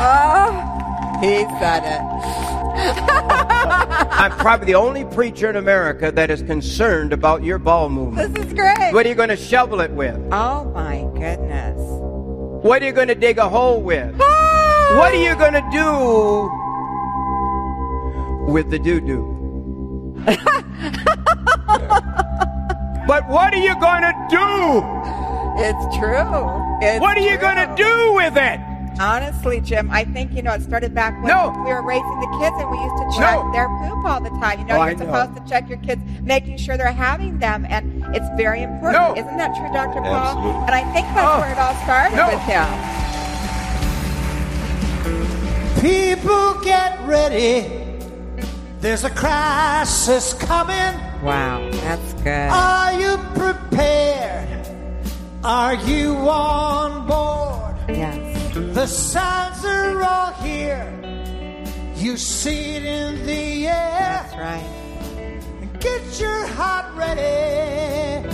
[0.00, 2.00] oh, he said it.
[4.12, 8.34] I'm probably the only preacher in America that is concerned about your ball movement.
[8.34, 8.92] This is great.
[8.92, 10.16] What are you going to shovel it with?
[10.32, 11.78] Oh my goodness.
[12.62, 14.14] What are you going to dig a hole with?
[14.20, 14.94] Ah.
[14.98, 16.50] what are you going to do
[18.50, 20.14] with the doo doo?
[23.06, 24.82] but what are you going to do?
[25.62, 26.58] It's true.
[26.82, 28.60] It's what are you going to do with it?
[29.00, 31.50] Honestly, Jim, I think you know it started back when No.
[31.64, 33.50] we were raising the kids and we used to check No.
[33.52, 34.58] their poop all the time.
[34.58, 35.06] You know, Oh, you're know.
[35.06, 38.92] supposed to check your kids, making sure they're having them, and it's very important.
[39.00, 39.14] No.
[39.16, 40.02] Isn't that true, Dr.
[40.02, 40.36] Paul?
[40.36, 40.62] Absolutely.
[40.66, 41.84] And I think that's where it all oh.
[41.84, 42.26] started No.
[42.28, 42.66] with him.
[45.80, 47.79] People get ready.
[48.80, 50.98] There's a crisis coming.
[51.22, 52.48] Wow, that's good.
[52.50, 54.66] Are you prepared?
[55.44, 57.76] Are you on board?
[57.90, 58.54] Yes.
[58.54, 60.90] The signs are all here.
[61.94, 64.26] You see it in the air.
[64.32, 65.80] That's right.
[65.80, 68.26] Get your heart ready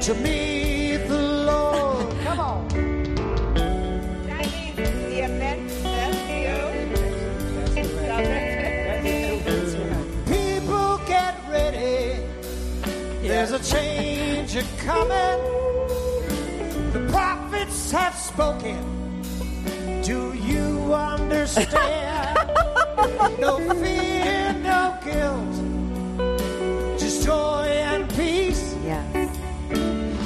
[0.00, 2.16] to meet the Lord.
[2.24, 2.71] Come on.
[13.44, 15.40] There's a change a coming.
[16.92, 19.20] The prophets have spoken.
[20.04, 22.38] Do you understand?
[23.40, 27.00] no fear, no guilt.
[27.00, 28.76] Just joy and peace.
[28.84, 29.36] Yes.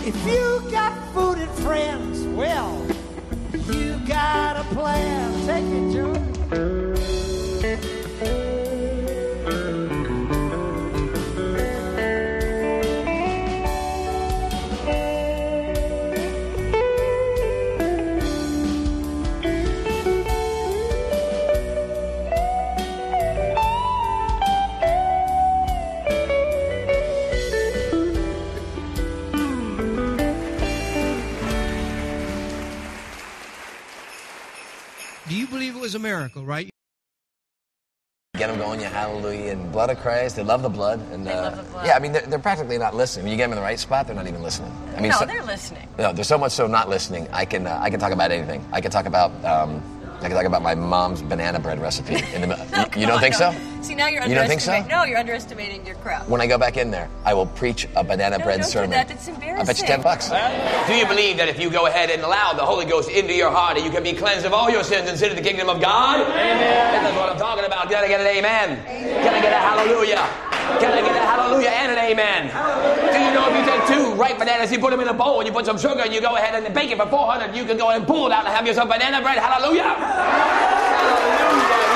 [0.05, 2.87] If you got food and friends, well,
[3.73, 5.33] you got a plan.
[5.47, 7.26] Take it, Joe.
[35.87, 36.69] Was a miracle, right?
[38.37, 40.35] Get them going, yeah, hallelujah, and blood of Christ.
[40.35, 41.87] They love the blood, and They uh, love the blood.
[41.87, 43.23] yeah, I mean they're, they're practically not listening.
[43.25, 44.73] When you get them in the right spot, they're not even listening.
[44.97, 45.89] I mean, no, so- they're listening.
[45.97, 47.29] no, they're so much so not listening.
[47.33, 48.67] I can uh, I can talk about anything.
[48.73, 49.81] I can talk about um,
[50.19, 52.17] I can talk about my mom's banana bread recipe.
[52.35, 52.55] In the, mi-
[52.97, 53.55] you, you don't think so?
[53.83, 54.73] See, now you're You don't think so?
[54.73, 54.89] underestimating.
[54.89, 56.29] No, you're underestimating your crowd.
[56.29, 58.73] When I go back in there, I will preach a banana No, bread don't do
[58.73, 58.91] sermon.
[58.91, 59.11] that.
[59.11, 60.29] It's I bet you ten bucks.
[60.89, 63.51] Do you believe that if you go ahead and allow the Holy Ghost into your
[63.51, 65.69] heart, that you can be cleansed of all your sins and sit in the kingdom
[65.69, 66.21] of God?
[66.21, 67.05] Amen.
[67.05, 67.89] That's what I'm talking about.
[67.89, 68.85] Can I get an amen?
[68.87, 70.27] Can I get a hallelujah?
[70.81, 72.51] Can I get a hallelujah and an amen?
[73.13, 75.41] Do you know if you take two ripe bananas, you put them in a bowl,
[75.41, 77.65] and you put some sugar, and you go ahead and bake it for 400, you
[77.65, 79.39] can go and pull it out and have yourself banana bread.
[79.39, 79.97] Hallelujah.
[81.57, 81.96] Good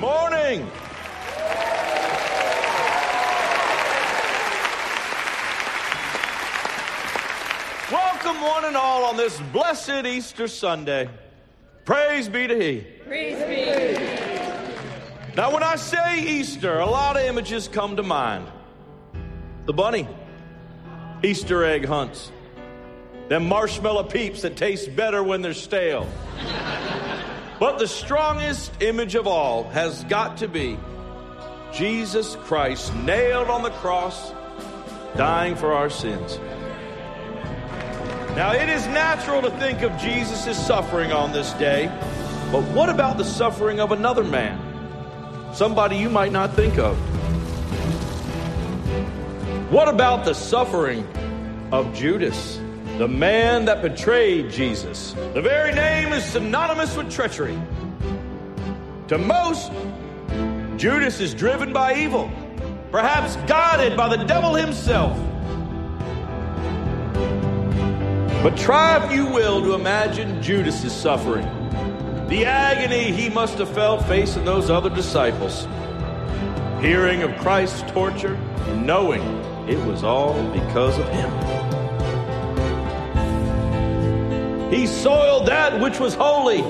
[0.00, 0.60] morning.
[7.92, 11.10] Welcome, one and all, on this blessed Easter Sunday.
[11.84, 12.86] Praise be to He.
[13.06, 15.36] Praise be.
[15.36, 18.46] Now, when I say Easter, a lot of images come to mind
[19.66, 20.08] the bunny,
[21.22, 22.32] Easter egg hunts,
[23.28, 26.08] them marshmallow peeps that taste better when they're stale.
[27.60, 30.78] But the strongest image of all has got to be
[31.74, 34.32] Jesus Christ nailed on the cross,
[35.14, 36.38] dying for our sins.
[38.34, 41.86] Now, it is natural to think of Jesus' suffering on this day,
[42.50, 44.58] but what about the suffering of another man?
[45.54, 46.96] Somebody you might not think of.
[49.70, 51.06] What about the suffering
[51.72, 52.58] of Judas,
[53.00, 55.14] the man that betrayed Jesus?
[55.32, 57.58] The very name is synonymous with treachery.
[59.08, 59.72] To most,
[60.76, 62.30] Judas is driven by evil,
[62.90, 65.16] perhaps guided by the devil himself.
[68.42, 71.46] But try, if you will, to imagine Judas's suffering.
[72.28, 75.66] The agony he must have felt facing those other disciples.
[76.82, 79.22] Hearing of Christ's torture and knowing
[79.70, 81.79] it was all because of him.
[84.70, 86.62] He soiled that which was holy,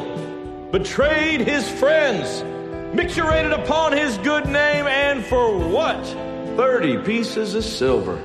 [0.73, 2.43] betrayed his friends,
[2.97, 6.03] micturated upon his good name, and for what?
[6.57, 8.19] 30 pieces of silver.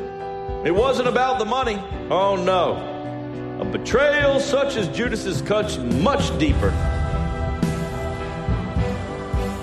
[0.66, 1.76] It wasn't about the money.
[2.10, 3.60] Oh no.
[3.60, 6.72] A betrayal such as Judas's cuts much deeper.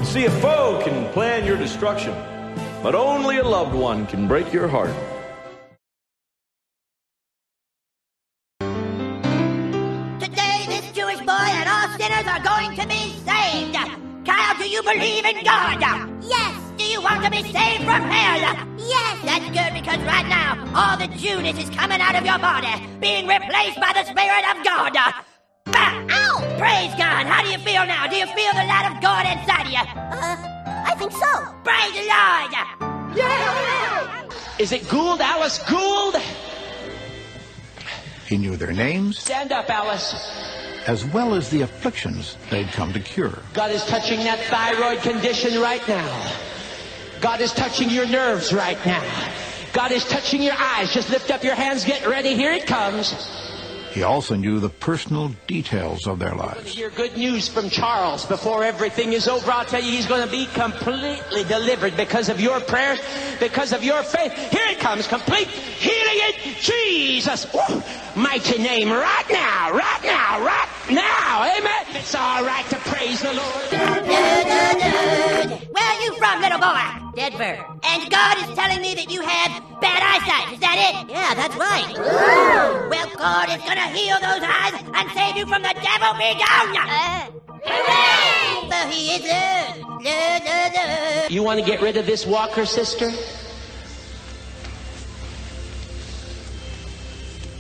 [0.05, 2.15] See, a foe can plan your destruction,
[2.83, 4.95] but only a loved one can break your heart.
[12.03, 13.79] Sinners are going to be saved.
[14.27, 15.79] Kyle, do you believe in God?
[16.23, 16.59] Yes.
[16.77, 18.43] Do you you want to be saved from hell?
[18.77, 19.15] Yes.
[19.25, 23.27] That's good because right now, all the Judas is coming out of your body, being
[23.27, 24.93] replaced by the Spirit of God.
[25.69, 26.59] Ah, ow!
[26.59, 27.27] Praise God.
[27.27, 28.07] How do you feel now?
[28.07, 29.79] Do you feel the light of God inside of you?
[29.79, 30.37] Uh,
[30.91, 31.33] I think so.
[31.63, 33.17] Praise the Lord.
[33.17, 34.29] Yeah!
[34.59, 36.17] Is it Gould, Alice Gould?
[38.27, 40.62] He knew their names, Stand up, Alice.
[40.87, 43.39] As well as the afflictions they'd come to cure.
[43.55, 46.33] God is touching that thyroid condition right now.
[47.21, 49.05] God is touching your nerves right now.
[49.73, 50.93] God is touching your eyes.
[50.93, 52.35] Just lift up your hands, get ready.
[52.35, 53.15] Here it comes.
[53.93, 56.75] He also knew the personal details of their You're going to lives.
[56.75, 59.51] hear good news from Charles before everything is over.
[59.51, 62.99] I'll tell you, he's going to be completely delivered because of your prayers,
[63.39, 64.33] because of your faith.
[64.51, 67.83] Here it comes, complete healing in Jesus' Woo!
[68.17, 71.45] Mighty name, right now, right now, right now.
[71.57, 71.85] Amen.
[71.97, 73.73] It's all right to praise the Lord.
[75.73, 77.03] Where are you from, little boy?
[77.15, 77.65] Denver.
[77.85, 80.55] And God is telling me that you have bad eyesight.
[80.55, 81.11] Is that it?
[81.11, 81.93] Yeah, that's right.
[82.89, 86.15] Well, God is gonna heal those eyes and save you from the devil.
[86.17, 87.33] Be gone.
[87.65, 88.69] Hooray!
[88.69, 90.03] For he is Lord.
[90.03, 91.31] Lord, Lord, Lord.
[91.31, 93.11] You want to get rid of this walker, sister?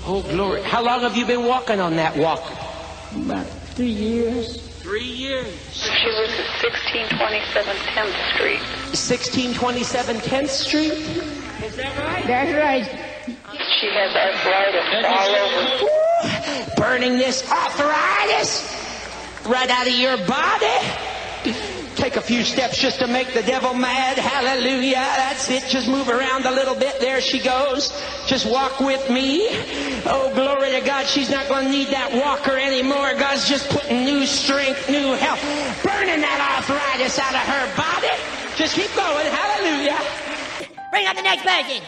[0.04, 0.62] Oh, glory.
[0.62, 2.42] How long have you been walking on that walk?
[3.14, 4.56] About three years.
[4.82, 5.46] Three years.
[5.72, 8.58] She lives at 1627 10th Street.
[8.90, 10.92] 1627 10th Street?
[11.64, 12.26] Is that right?
[12.26, 12.84] That's right.
[13.80, 16.74] She has arthritis all over.
[16.76, 18.66] Burning this arthritis
[19.46, 21.81] right out of your body.
[22.02, 24.18] Take a few steps just to make the devil mad.
[24.18, 24.94] Hallelujah.
[24.96, 25.62] That's it.
[25.68, 26.98] Just move around a little bit.
[26.98, 27.92] There she goes.
[28.26, 29.46] Just walk with me.
[30.10, 31.06] Oh, glory to God.
[31.06, 33.14] She's not going to need that walker anymore.
[33.14, 35.38] God's just putting new strength, new health,
[35.84, 38.10] burning that arthritis out of her body.
[38.56, 39.30] Just keep going.
[39.30, 40.02] Hallelujah.
[40.90, 41.86] Bring up the next person.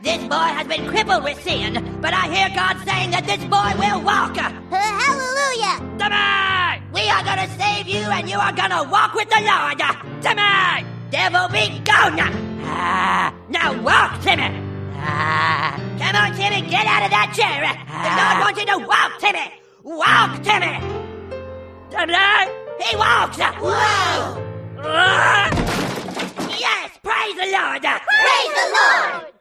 [0.00, 3.74] This boy has been crippled with sin, but I hear God saying that this boy
[3.82, 5.19] will walk.
[5.40, 5.76] Hallelujah!
[5.98, 6.82] Timmy!
[6.92, 9.80] We are gonna save you and you are gonna walk with the Lord.
[10.22, 10.86] Timmy!
[11.10, 12.20] Devil be gone!
[12.62, 14.50] Ah, now walk, Timmy!
[14.96, 17.60] Ah, come on, Timmy, get out of that chair!
[18.04, 19.52] The Lord wants you to walk, Timmy!
[19.82, 20.78] Walk, Timmy!
[21.90, 22.14] Timmy!
[22.84, 23.38] He walks!
[23.38, 24.46] Whoa!
[26.58, 26.98] Yes!
[27.02, 27.82] Praise the Lord!
[27.82, 29.32] Praise the Lord!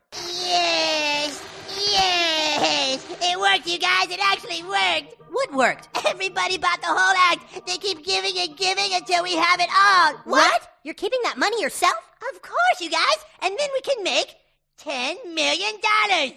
[0.43, 1.48] Yes!
[1.75, 3.05] Yes!
[3.21, 4.09] It worked, you guys!
[4.09, 5.15] It actually worked!
[5.31, 5.89] What worked?
[6.07, 7.67] Everybody bought the whole act.
[7.67, 10.13] They keep giving and giving until we have it all.
[10.25, 10.67] What?
[10.83, 11.93] You're keeping that money yourself?
[12.33, 13.17] Of course, you guys!
[13.41, 14.35] And then we can make
[14.77, 16.31] ten million dollars!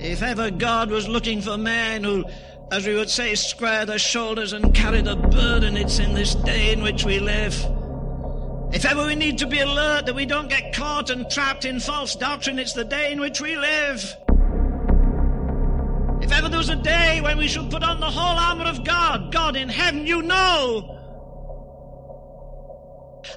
[0.00, 2.24] If ever God was looking for men who,
[2.72, 6.72] as we would say, square their shoulders and carry the burden, it's in this day
[6.72, 7.54] in which we live.
[8.72, 11.80] If ever we need to be alert that we don't get caught and trapped in
[11.80, 14.16] false doctrine, it's the day in which we live.
[16.22, 18.84] If ever there was a day when we should put on the whole armor of
[18.84, 20.98] God, God in heaven, you know.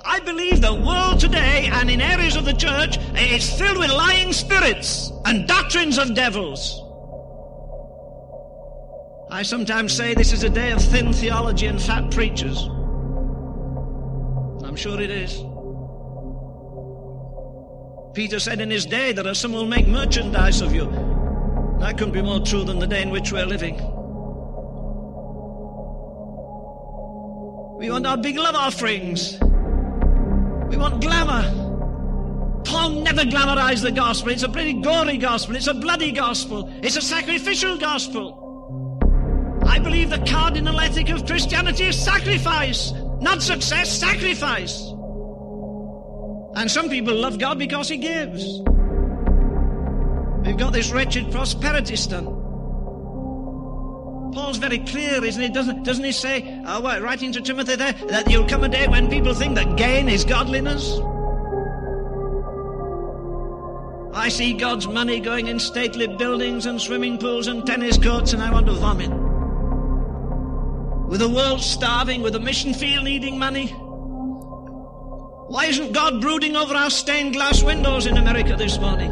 [0.06, 4.34] I believe the world today and in areas of the church is filled with lying
[4.34, 6.80] spirits and doctrines of devils.
[9.32, 12.70] I sometimes say this is a day of thin theology and fat preachers.
[14.74, 15.34] I'm sure it is.
[18.16, 20.86] Peter said in his day that some will make merchandise of you.
[21.80, 23.76] That couldn't be more true than the day in which we're living.
[27.78, 29.38] We want our big love offerings.
[29.40, 32.64] We want glamour.
[32.66, 34.32] Paul never glamorized the gospel.
[34.32, 35.56] It's a pretty gory gospel.
[35.56, 36.68] It's a bloody gospel.
[36.82, 38.40] It's a sacrificial gospel.
[39.68, 42.92] I believe the cardinal ethic of Christianity is sacrifice,
[43.24, 44.80] not success, sacrifice.
[46.56, 48.44] And some people love God because He gives.
[50.46, 52.28] We've got this wretched prosperity stunt.
[54.34, 55.50] Paul's very clear, isn't he?
[55.50, 58.88] Doesn't, doesn't he say, uh, what, writing to Timothy there, that there'll come a day
[58.88, 61.00] when people think that gain is godliness?
[64.16, 68.42] I see God's money going in stately buildings and swimming pools and tennis courts, and
[68.42, 69.23] I want to vomit.
[71.08, 73.68] With the world starving, with the mission field needing money.
[75.48, 79.12] Why isn't God brooding over our stained glass windows in America this morning?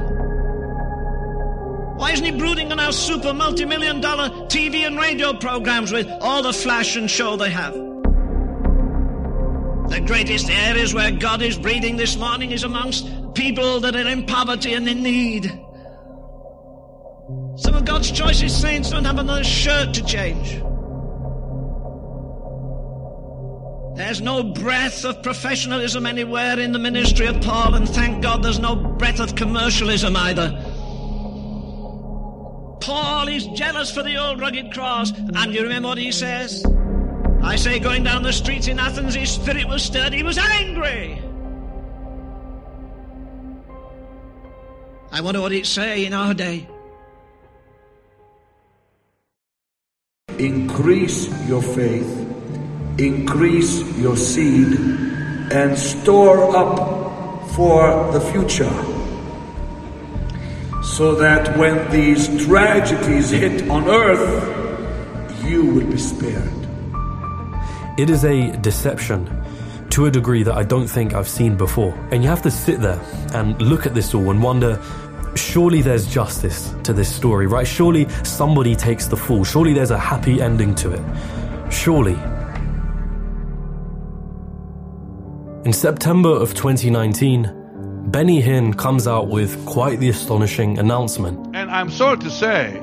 [1.97, 6.07] Why isn't he brooding on our super multi million dollar TV and radio programs with
[6.19, 7.73] all the flash and show they have?
[9.91, 13.05] The greatest areas where God is breathing this morning is amongst
[13.35, 15.45] people that are in poverty and in need.
[17.57, 20.61] Some of God's choicest saints don't have another shirt to change.
[23.95, 28.59] There's no breath of professionalism anywhere in the ministry of Paul, and thank God there's
[28.59, 30.49] no breath of commercialism either.
[32.81, 36.65] Paul is jealous for the old rugged cross, and you remember what he says?
[37.43, 41.21] I say, going down the streets in Athens, his spirit was stirred, he was angry.
[45.11, 46.67] I wonder what he'd say in our day.
[50.37, 52.20] Increase your faith,
[52.97, 54.77] increase your seed,
[55.51, 58.71] and store up for the future.
[60.83, 66.51] So that when these tragedies hit on earth, you will be spared.
[67.97, 69.29] It is a deception
[69.91, 71.93] to a degree that I don't think I've seen before.
[72.11, 72.99] And you have to sit there
[73.33, 74.81] and look at this all and wonder
[75.35, 77.67] surely there's justice to this story, right?
[77.67, 79.43] Surely somebody takes the fall.
[79.43, 81.71] Surely there's a happy ending to it.
[81.71, 82.17] Surely.
[85.63, 91.55] In September of 2019, Benny Hinn comes out with quite the astonishing announcement.
[91.55, 92.81] And I'm sorry to say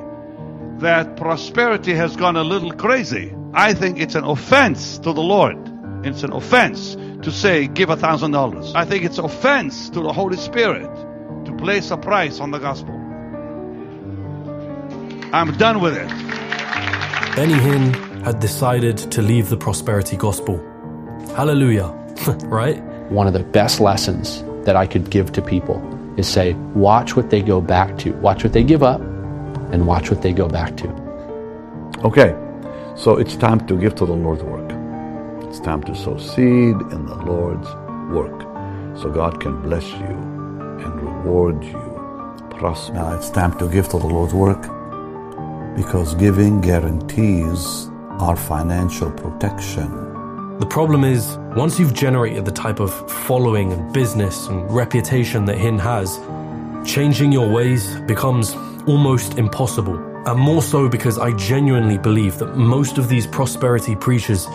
[0.77, 3.35] that prosperity has gone a little crazy.
[3.53, 5.57] I think it's an offense to the Lord.
[6.05, 8.71] It's an offense to say, give a thousand dollars.
[8.73, 10.89] I think it's offense to the Holy Spirit
[11.47, 12.93] to place a price on the gospel.
[15.33, 16.07] I'm done with it.
[17.35, 20.59] Benny Hinn had decided to leave the prosperity gospel.
[21.35, 21.93] Hallelujah,
[22.43, 22.81] right?
[23.11, 25.81] One of the best lessons that I could give to people
[26.17, 29.01] is say, watch what they go back to, watch what they give up,
[29.71, 30.87] and watch what they go back to.
[32.03, 32.35] Okay,
[32.95, 34.69] so it's time to give to the Lord's work.
[35.47, 37.67] It's time to sow seed in the Lord's
[38.13, 38.41] work
[38.97, 40.15] so God can bless you
[40.83, 41.79] and reward you,
[42.51, 42.93] prosper.
[42.93, 44.61] Now it's time to give to the Lord's work
[45.75, 47.89] because giving guarantees
[48.19, 50.18] our financial protection.
[50.59, 55.55] The problem is, once you've generated the type of following and business and reputation that
[55.55, 56.19] Hinn has,
[56.85, 58.55] changing your ways becomes
[58.85, 59.95] almost impossible.
[60.27, 64.47] And more so because I genuinely believe that most of these prosperity preachers,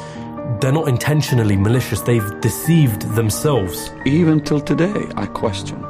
[0.60, 3.90] they're not intentionally malicious, they've deceived themselves.
[4.04, 5.82] Even till today, I question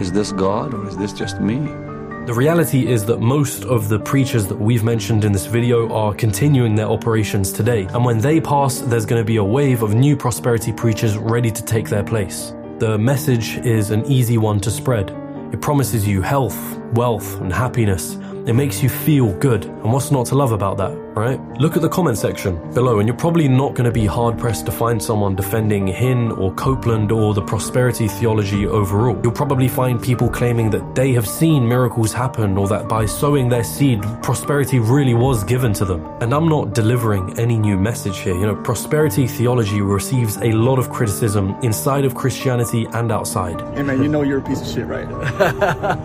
[0.00, 1.83] is this God or is this just me?
[2.26, 6.14] The reality is that most of the preachers that we've mentioned in this video are
[6.14, 9.94] continuing their operations today, and when they pass, there's going to be a wave of
[9.94, 12.54] new prosperity preachers ready to take their place.
[12.78, 15.10] The message is an easy one to spread.
[15.52, 18.14] It promises you health, wealth, and happiness.
[18.46, 19.66] It makes you feel good.
[19.66, 21.40] And what's not to love about that, right?
[21.58, 24.66] Look at the comment section below, and you're probably not going to be hard pressed
[24.66, 29.18] to find someone defending Hinn or Copeland or the prosperity theology overall.
[29.22, 33.48] You'll probably find people claiming that they have seen miracles happen or that by sowing
[33.48, 36.04] their seed, prosperity really was given to them.
[36.20, 38.34] And I'm not delivering any new message here.
[38.34, 43.60] You know, prosperity theology receives a lot of criticism inside of Christianity and outside.
[43.74, 45.06] Hey man, you know you're a piece of shit, right?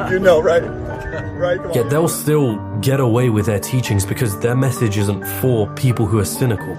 [0.12, 0.64] you know, right?
[1.40, 1.60] Right?
[1.74, 6.19] Yet they'll still get away with their teachings because their message isn't for people who
[6.19, 6.78] are cynical.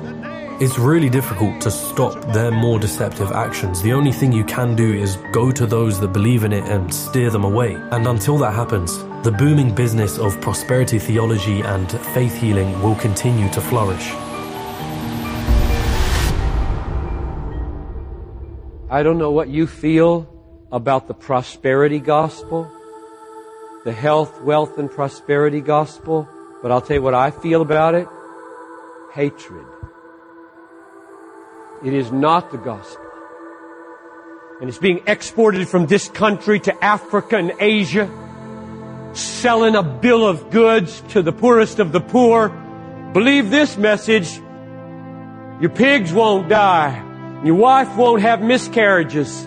[0.63, 3.81] It's really difficult to stop their more deceptive actions.
[3.81, 6.95] The only thing you can do is go to those that believe in it and
[6.95, 7.75] steer them away.
[7.91, 13.49] And until that happens, the booming business of prosperity theology and faith healing will continue
[13.53, 14.13] to flourish.
[18.91, 20.29] I don't know what you feel
[20.71, 22.71] about the prosperity gospel,
[23.85, 26.29] the health, wealth, and prosperity gospel,
[26.63, 28.07] but I'll tell you what I feel about it
[29.13, 29.67] hatred.
[31.85, 33.05] It is not the gospel.
[34.61, 38.09] And it's being exported from this country to Africa and Asia,
[39.15, 42.51] selling a bill of goods to the poorest of the poor.
[43.13, 44.37] Believe this message.
[45.61, 47.07] Your pigs won't die.
[47.45, 49.47] Your wife won't have miscarriages.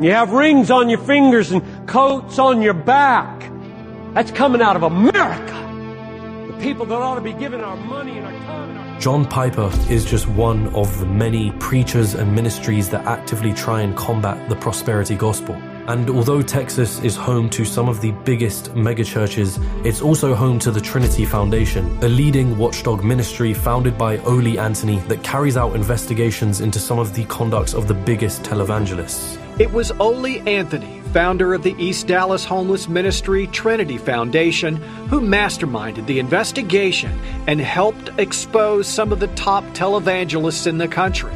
[0.00, 3.50] You have rings on your fingers and coats on your back.
[4.14, 5.63] That's coming out of America.
[6.54, 9.24] The people that ought to be giving our money and our time and our John
[9.24, 14.48] Piper is just one of the many preachers and ministries that actively try and combat
[14.48, 15.56] the prosperity gospel.
[15.88, 20.70] And although Texas is home to some of the biggest megachurches, it's also home to
[20.70, 26.60] the Trinity Foundation, a leading watchdog ministry founded by Ole Anthony that carries out investigations
[26.60, 29.38] into some of the conducts of the biggest televangelists.
[29.58, 34.74] It was Ole Anthony, founder of the East Dallas Homeless Ministry Trinity Foundation,
[35.08, 41.32] who masterminded the investigation and helped expose some of the top televangelists in the country.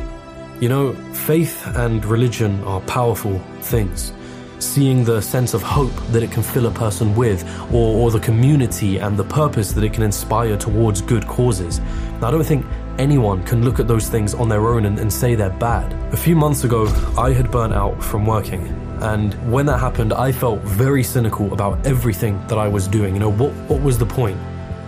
[0.60, 4.12] You know, faith and religion are powerful things.
[4.58, 8.18] Seeing the sense of hope that it can fill a person with, or, or the
[8.18, 11.81] community and the purpose that it can inspire towards good causes.
[12.20, 12.66] I don't think
[12.98, 15.92] anyone can look at those things on their own and, and say they're bad.
[16.12, 18.88] A few months ago, I had burnt out from working.
[19.01, 23.15] And when that happened, I felt very cynical about everything that I was doing.
[23.15, 24.39] You know, what, what was the point?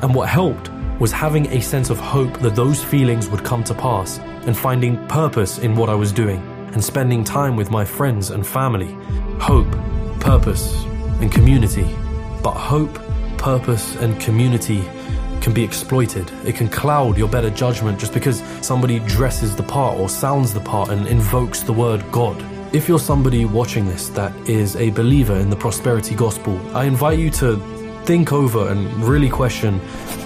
[0.03, 3.75] And what helped was having a sense of hope that those feelings would come to
[3.75, 6.41] pass and finding purpose in what I was doing
[6.73, 8.93] and spending time with my friends and family.
[9.41, 9.71] Hope,
[10.21, 10.85] purpose,
[11.21, 11.89] and community.
[12.43, 12.95] But hope,
[13.39, 14.83] purpose, and community
[15.41, 16.31] can be exploited.
[16.45, 20.61] It can cloud your better judgment just because somebody dresses the part or sounds the
[20.61, 22.43] part and invokes the word God.
[22.73, 27.19] If you're somebody watching this that is a believer in the prosperity gospel, I invite
[27.19, 27.57] you to
[28.05, 29.81] think over and really question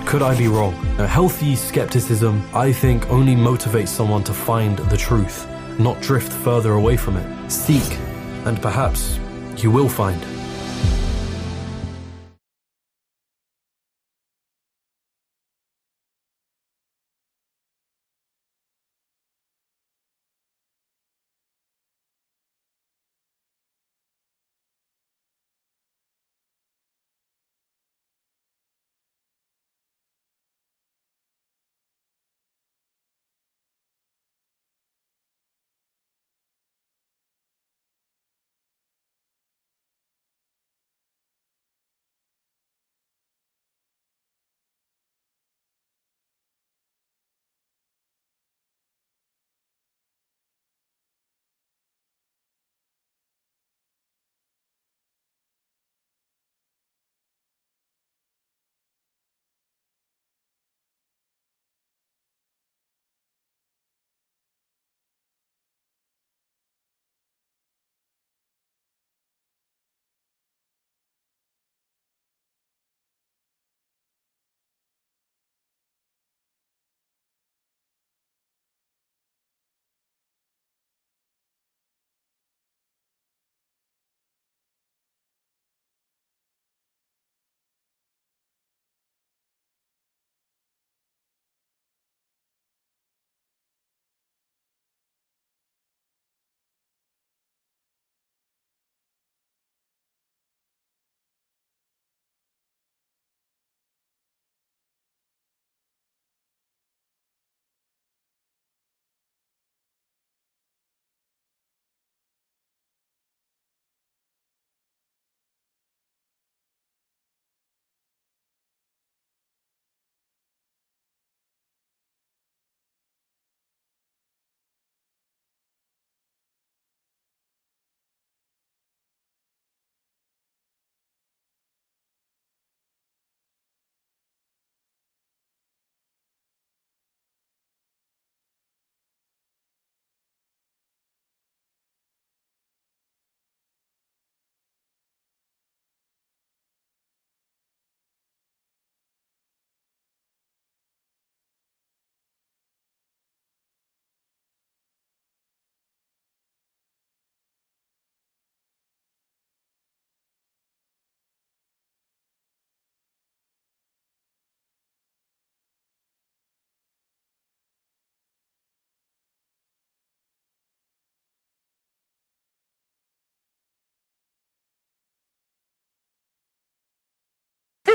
[0.05, 0.75] could I be wrong?
[0.99, 5.49] A healthy skepticism, I think, only motivates someone to find the truth,
[5.79, 7.51] not drift further away from it.
[7.51, 7.99] Seek,
[8.45, 9.19] and perhaps
[9.57, 10.23] you will find.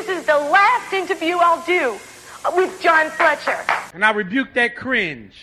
[0.09, 1.97] Is the last interview I'll do
[2.55, 3.57] with John Fletcher.
[3.93, 5.33] And I rebuke that cringe.